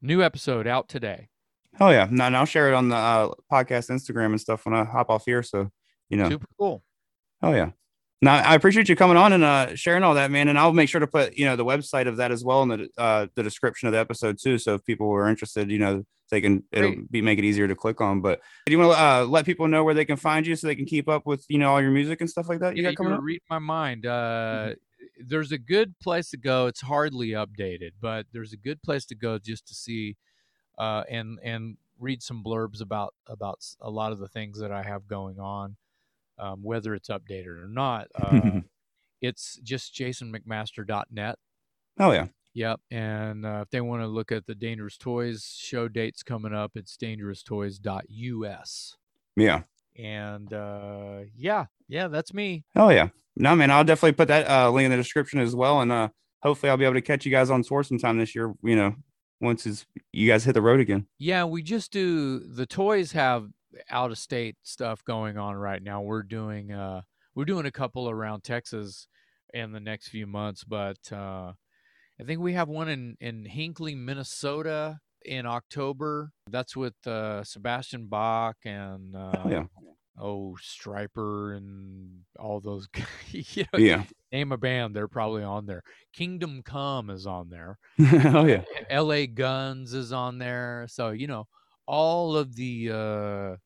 New 0.00 0.22
episode 0.22 0.66
out 0.66 0.88
today. 0.88 1.28
Hell 1.74 1.92
yeah. 1.92 2.08
Now, 2.10 2.28
I'll 2.28 2.46
share 2.46 2.68
it 2.68 2.74
on 2.74 2.88
the 2.88 2.96
uh, 2.96 3.30
podcast 3.52 3.90
Instagram 3.90 4.26
and 4.26 4.40
stuff 4.40 4.64
when 4.64 4.74
I 4.74 4.84
hop 4.84 5.10
off 5.10 5.24
here. 5.26 5.42
So, 5.42 5.70
you 6.08 6.16
know, 6.16 6.28
Super 6.28 6.46
cool. 6.58 6.82
hell 7.42 7.54
yeah. 7.54 7.70
No, 8.20 8.32
I 8.32 8.56
appreciate 8.56 8.88
you 8.88 8.96
coming 8.96 9.16
on 9.16 9.32
and 9.32 9.44
uh, 9.44 9.76
sharing 9.76 10.02
all 10.02 10.14
that, 10.14 10.30
man. 10.32 10.48
And 10.48 10.58
I'll 10.58 10.72
make 10.72 10.88
sure 10.88 11.00
to 11.00 11.06
put, 11.06 11.36
you 11.36 11.44
know, 11.44 11.54
the 11.54 11.64
website 11.64 12.08
of 12.08 12.16
that 12.16 12.32
as 12.32 12.44
well 12.44 12.62
in 12.62 12.68
the 12.68 12.88
uh, 12.98 13.26
the 13.36 13.44
description 13.44 13.86
of 13.86 13.92
the 13.92 13.98
episode 13.98 14.38
too. 14.42 14.58
So 14.58 14.74
if 14.74 14.84
people 14.84 15.08
are 15.12 15.28
interested, 15.28 15.70
you 15.70 15.78
know, 15.78 16.04
they 16.30 16.40
can 16.40 16.64
it'll 16.72 16.90
Great. 16.90 17.12
be 17.12 17.22
make 17.22 17.38
it 17.38 17.44
easier 17.44 17.68
to 17.68 17.76
click 17.76 18.00
on. 18.00 18.20
But 18.20 18.40
do 18.66 18.72
you 18.72 18.78
want 18.78 18.92
to 18.92 19.00
uh, 19.00 19.24
let 19.24 19.46
people 19.46 19.68
know 19.68 19.84
where 19.84 19.94
they 19.94 20.04
can 20.04 20.16
find 20.16 20.46
you 20.46 20.56
so 20.56 20.66
they 20.66 20.74
can 20.74 20.86
keep 20.86 21.08
up 21.08 21.26
with, 21.26 21.44
you 21.48 21.58
know, 21.58 21.70
all 21.70 21.80
your 21.80 21.92
music 21.92 22.20
and 22.20 22.28
stuff 22.28 22.48
like 22.48 22.58
that 22.60 22.76
you 22.76 22.82
yeah, 22.82 22.90
got 22.90 22.96
coming 22.96 23.12
you 23.12 23.20
read 23.20 23.42
my 23.48 23.60
mind. 23.60 24.04
Uh, 24.04 24.74
There's 25.24 25.52
a 25.52 25.58
good 25.58 25.96
place 26.00 26.30
to 26.30 26.36
go. 26.36 26.66
It's 26.66 26.80
hardly 26.80 27.28
updated, 27.30 27.92
but 28.00 28.26
there's 28.32 28.52
a 28.52 28.56
good 28.56 28.82
place 28.82 29.04
to 29.06 29.14
go 29.14 29.38
just 29.38 29.68
to 29.68 29.74
see 29.74 30.16
uh, 30.76 31.04
and 31.08 31.38
and 31.42 31.76
read 32.00 32.22
some 32.22 32.42
blurbs 32.44 32.80
about 32.80 33.14
about 33.26 33.64
a 33.80 33.90
lot 33.90 34.12
of 34.12 34.18
the 34.18 34.28
things 34.28 34.58
that 34.60 34.72
I 34.72 34.82
have 34.82 35.06
going 35.06 35.38
on, 35.38 35.76
um, 36.38 36.62
whether 36.62 36.94
it's 36.94 37.08
updated 37.08 37.62
or 37.62 37.68
not. 37.68 38.08
Uh, 38.14 38.60
it's 39.20 39.58
just 39.62 39.94
jasonmcmaster.net. 39.94 41.38
Oh, 42.00 42.12
yeah. 42.12 42.26
Yep. 42.54 42.80
And 42.90 43.46
uh, 43.46 43.60
if 43.62 43.70
they 43.70 43.80
want 43.80 44.02
to 44.02 44.08
look 44.08 44.32
at 44.32 44.46
the 44.46 44.54
Dangerous 44.54 44.96
Toys 44.96 45.54
show 45.56 45.88
dates 45.88 46.22
coming 46.22 46.54
up, 46.54 46.72
it's 46.74 46.96
dangeroustoys.us. 46.96 48.96
Yeah. 49.36 49.62
And 49.96 50.52
uh, 50.52 51.18
yeah, 51.36 51.66
yeah, 51.88 52.08
that's 52.08 52.32
me. 52.32 52.64
Oh, 52.74 52.88
yeah. 52.88 53.08
No, 53.36 53.54
man, 53.54 53.70
I'll 53.70 53.84
definitely 53.84 54.12
put 54.12 54.28
that 54.28 54.48
uh, 54.48 54.70
link 54.70 54.86
in 54.86 54.90
the 54.90 54.96
description 54.96 55.40
as 55.40 55.54
well. 55.54 55.80
And 55.80 55.92
uh, 55.92 56.08
hopefully 56.42 56.70
I'll 56.70 56.76
be 56.76 56.84
able 56.84 56.94
to 56.94 57.00
catch 57.00 57.24
you 57.24 57.30
guys 57.30 57.50
on 57.50 57.62
tour 57.62 57.82
sometime 57.82 58.18
this 58.18 58.34
year, 58.34 58.52
you 58.62 58.74
know, 58.74 58.96
once 59.40 59.66
it's, 59.66 59.86
you 60.12 60.28
guys 60.28 60.44
hit 60.44 60.54
the 60.54 60.62
road 60.62 60.80
again. 60.80 61.06
Yeah, 61.18 61.44
we 61.44 61.62
just 61.62 61.92
do 61.92 62.40
the 62.40 62.66
toys 62.66 63.12
have 63.12 63.48
out 63.90 64.10
of 64.10 64.18
state 64.18 64.56
stuff 64.62 65.04
going 65.04 65.36
on 65.38 65.54
right 65.54 65.82
now. 65.82 66.00
We're 66.02 66.22
doing 66.22 66.72
uh 66.72 67.02
we're 67.34 67.44
doing 67.44 67.66
a 67.66 67.70
couple 67.72 68.08
around 68.10 68.42
Texas 68.44 69.06
in 69.54 69.72
the 69.72 69.80
next 69.80 70.08
few 70.08 70.26
months, 70.26 70.64
but 70.64 70.98
uh 71.12 71.52
I 72.20 72.24
think 72.24 72.40
we 72.40 72.54
have 72.54 72.68
one 72.68 72.88
in 72.88 73.16
in 73.20 73.44
Hinckley, 73.44 73.94
Minnesota 73.94 74.98
in 75.24 75.46
October. 75.46 76.30
That's 76.50 76.76
with 76.76 76.94
uh 77.06 77.44
Sebastian 77.44 78.06
Bach 78.06 78.56
and 78.64 79.14
uh 79.14 79.38
Hell 79.42 79.50
yeah. 79.50 79.64
oh 80.20 80.56
Stryper 80.60 81.56
and 81.56 82.22
all 82.38 82.60
those 82.60 82.86
guys. 82.88 83.06
you 83.56 83.64
know, 83.72 83.78
Yeah. 83.78 84.04
name 84.32 84.52
a 84.52 84.56
band, 84.56 84.94
they're 84.96 85.08
probably 85.08 85.42
on 85.44 85.66
there. 85.66 85.82
Kingdom 86.12 86.62
Come 86.64 87.10
is 87.10 87.26
on 87.26 87.50
there. 87.50 87.78
oh 88.00 88.44
yeah. 88.46 88.64
LA 88.90 89.26
Guns 89.26 89.94
is 89.94 90.12
on 90.12 90.38
there. 90.38 90.86
So, 90.88 91.10
you 91.10 91.26
know, 91.28 91.46
all 91.86 92.36
of 92.36 92.54
the 92.56 92.90
uh 92.92 93.56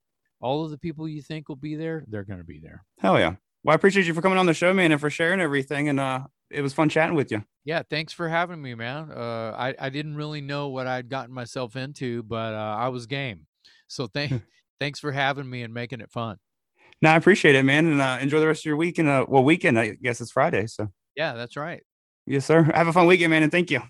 all 0.42 0.64
of 0.64 0.70
the 0.70 0.78
people 0.78 1.08
you 1.08 1.22
think 1.22 1.48
will 1.48 1.56
be 1.56 1.76
there, 1.76 2.04
they're 2.08 2.24
going 2.24 2.40
to 2.40 2.44
be 2.44 2.58
there. 2.58 2.84
Hell 2.98 3.18
yeah. 3.18 3.36
Well, 3.64 3.72
I 3.72 3.76
appreciate 3.76 4.06
you 4.06 4.12
for 4.14 4.20
coming 4.22 4.38
on 4.38 4.46
the 4.46 4.54
show, 4.54 4.74
man, 4.74 4.92
and 4.92 5.00
for 5.00 5.08
sharing 5.08 5.40
everything. 5.40 5.88
And 5.88 5.98
uh, 6.00 6.24
it 6.50 6.60
was 6.62 6.74
fun 6.74 6.88
chatting 6.88 7.14
with 7.14 7.30
you. 7.30 7.44
Yeah, 7.64 7.82
thanks 7.88 8.12
for 8.12 8.28
having 8.28 8.60
me, 8.60 8.74
man. 8.74 9.10
Uh 9.10 9.54
I 9.56 9.74
I 9.78 9.88
didn't 9.88 10.16
really 10.16 10.40
know 10.40 10.68
what 10.68 10.86
I'd 10.88 11.08
gotten 11.08 11.32
myself 11.32 11.76
into, 11.76 12.22
but 12.24 12.54
uh 12.54 12.76
I 12.78 12.88
was 12.88 13.06
game. 13.06 13.46
So 13.86 14.08
thank 14.08 14.42
thanks 14.80 14.98
for 14.98 15.12
having 15.12 15.48
me 15.48 15.62
and 15.62 15.72
making 15.72 16.00
it 16.00 16.10
fun. 16.10 16.38
No, 17.00 17.10
I 17.10 17.16
appreciate 17.16 17.54
it, 17.54 17.62
man. 17.64 17.86
And 17.86 18.00
uh, 18.00 18.18
enjoy 18.20 18.40
the 18.40 18.46
rest 18.48 18.62
of 18.62 18.66
your 18.66 18.76
week. 18.76 18.98
And 18.98 19.08
uh, 19.08 19.26
well, 19.28 19.44
weekend, 19.44 19.78
I 19.78 19.90
guess 20.00 20.20
it's 20.20 20.30
Friday. 20.32 20.66
So, 20.66 20.88
Yeah, 21.16 21.34
that's 21.34 21.56
right. 21.56 21.82
yes, 22.26 22.44
sir. 22.46 22.62
Have 22.62 22.86
a 22.88 22.92
fun 22.92 23.06
weekend, 23.06 23.30
man. 23.30 23.42
And 23.42 23.50
thank 23.50 23.70
you. 23.72 23.80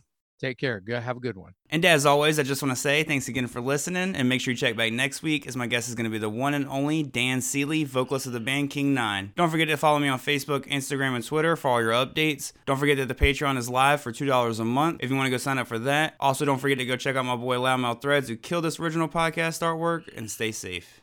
Take 0.43 0.59
care. 0.59 0.81
Go 0.81 0.98
have 0.98 1.16
a 1.16 1.20
good 1.20 1.36
one. 1.36 1.55
And 1.70 1.85
as 1.85 2.05
always, 2.05 2.40
I 2.40 2.43
just 2.43 2.60
want 2.62 2.74
to 2.74 2.81
say 2.81 3.05
thanks 3.05 3.28
again 3.28 3.47
for 3.47 3.60
listening 3.60 4.16
and 4.16 4.28
make 4.28 4.40
sure 4.40 4.51
you 4.51 4.59
check 4.59 4.77
back 4.77 4.93
next 4.93 5.23
week 5.23 5.47
as 5.47 5.56
my 5.56 5.69
guest 5.69 5.89
is 5.89 5.94
going 5.94 6.05
to 6.05 6.10
be 6.10 6.19
the 6.19 6.28
one 6.28 6.52
and 6.52 6.66
only 6.66 7.05
Dan 7.05 7.40
Seeley, 7.40 7.85
vocalist 7.85 8.27
of 8.27 8.32
the 8.32 8.40
band 8.40 8.70
King 8.70 8.93
9. 8.93 9.35
Don't 9.36 9.51
forget 9.51 9.69
to 9.69 9.77
follow 9.77 10.01
me 10.01 10.09
on 10.09 10.19
Facebook, 10.19 10.66
Instagram, 10.66 11.14
and 11.14 11.24
Twitter 11.24 11.55
for 11.55 11.69
all 11.69 11.81
your 11.81 11.93
updates. 11.93 12.52
Don't 12.66 12.77
forget 12.77 12.97
that 12.97 13.06
the 13.06 13.14
Patreon 13.14 13.56
is 13.56 13.70
live 13.70 14.01
for 14.01 14.10
$2 14.10 14.59
a 14.59 14.64
month 14.64 14.98
if 15.01 15.10
you 15.10 15.16
want 15.16 15.27
to 15.27 15.31
go 15.31 15.36
sign 15.36 15.59
up 15.59 15.69
for 15.69 15.78
that. 15.78 16.16
Also, 16.19 16.44
don't 16.44 16.59
forget 16.59 16.78
to 16.78 16.85
go 16.85 16.97
check 16.97 17.14
out 17.14 17.24
my 17.24 17.36
boy 17.36 17.56
Loudmouth 17.56 18.02
Threads 18.02 18.28
who 18.28 18.36
killed 18.36 18.64
this 18.64 18.81
original 18.81 19.09
podcast 19.09 19.62
artwork 19.62 20.09
and 20.16 20.28
stay 20.28 20.51
safe. 20.51 21.01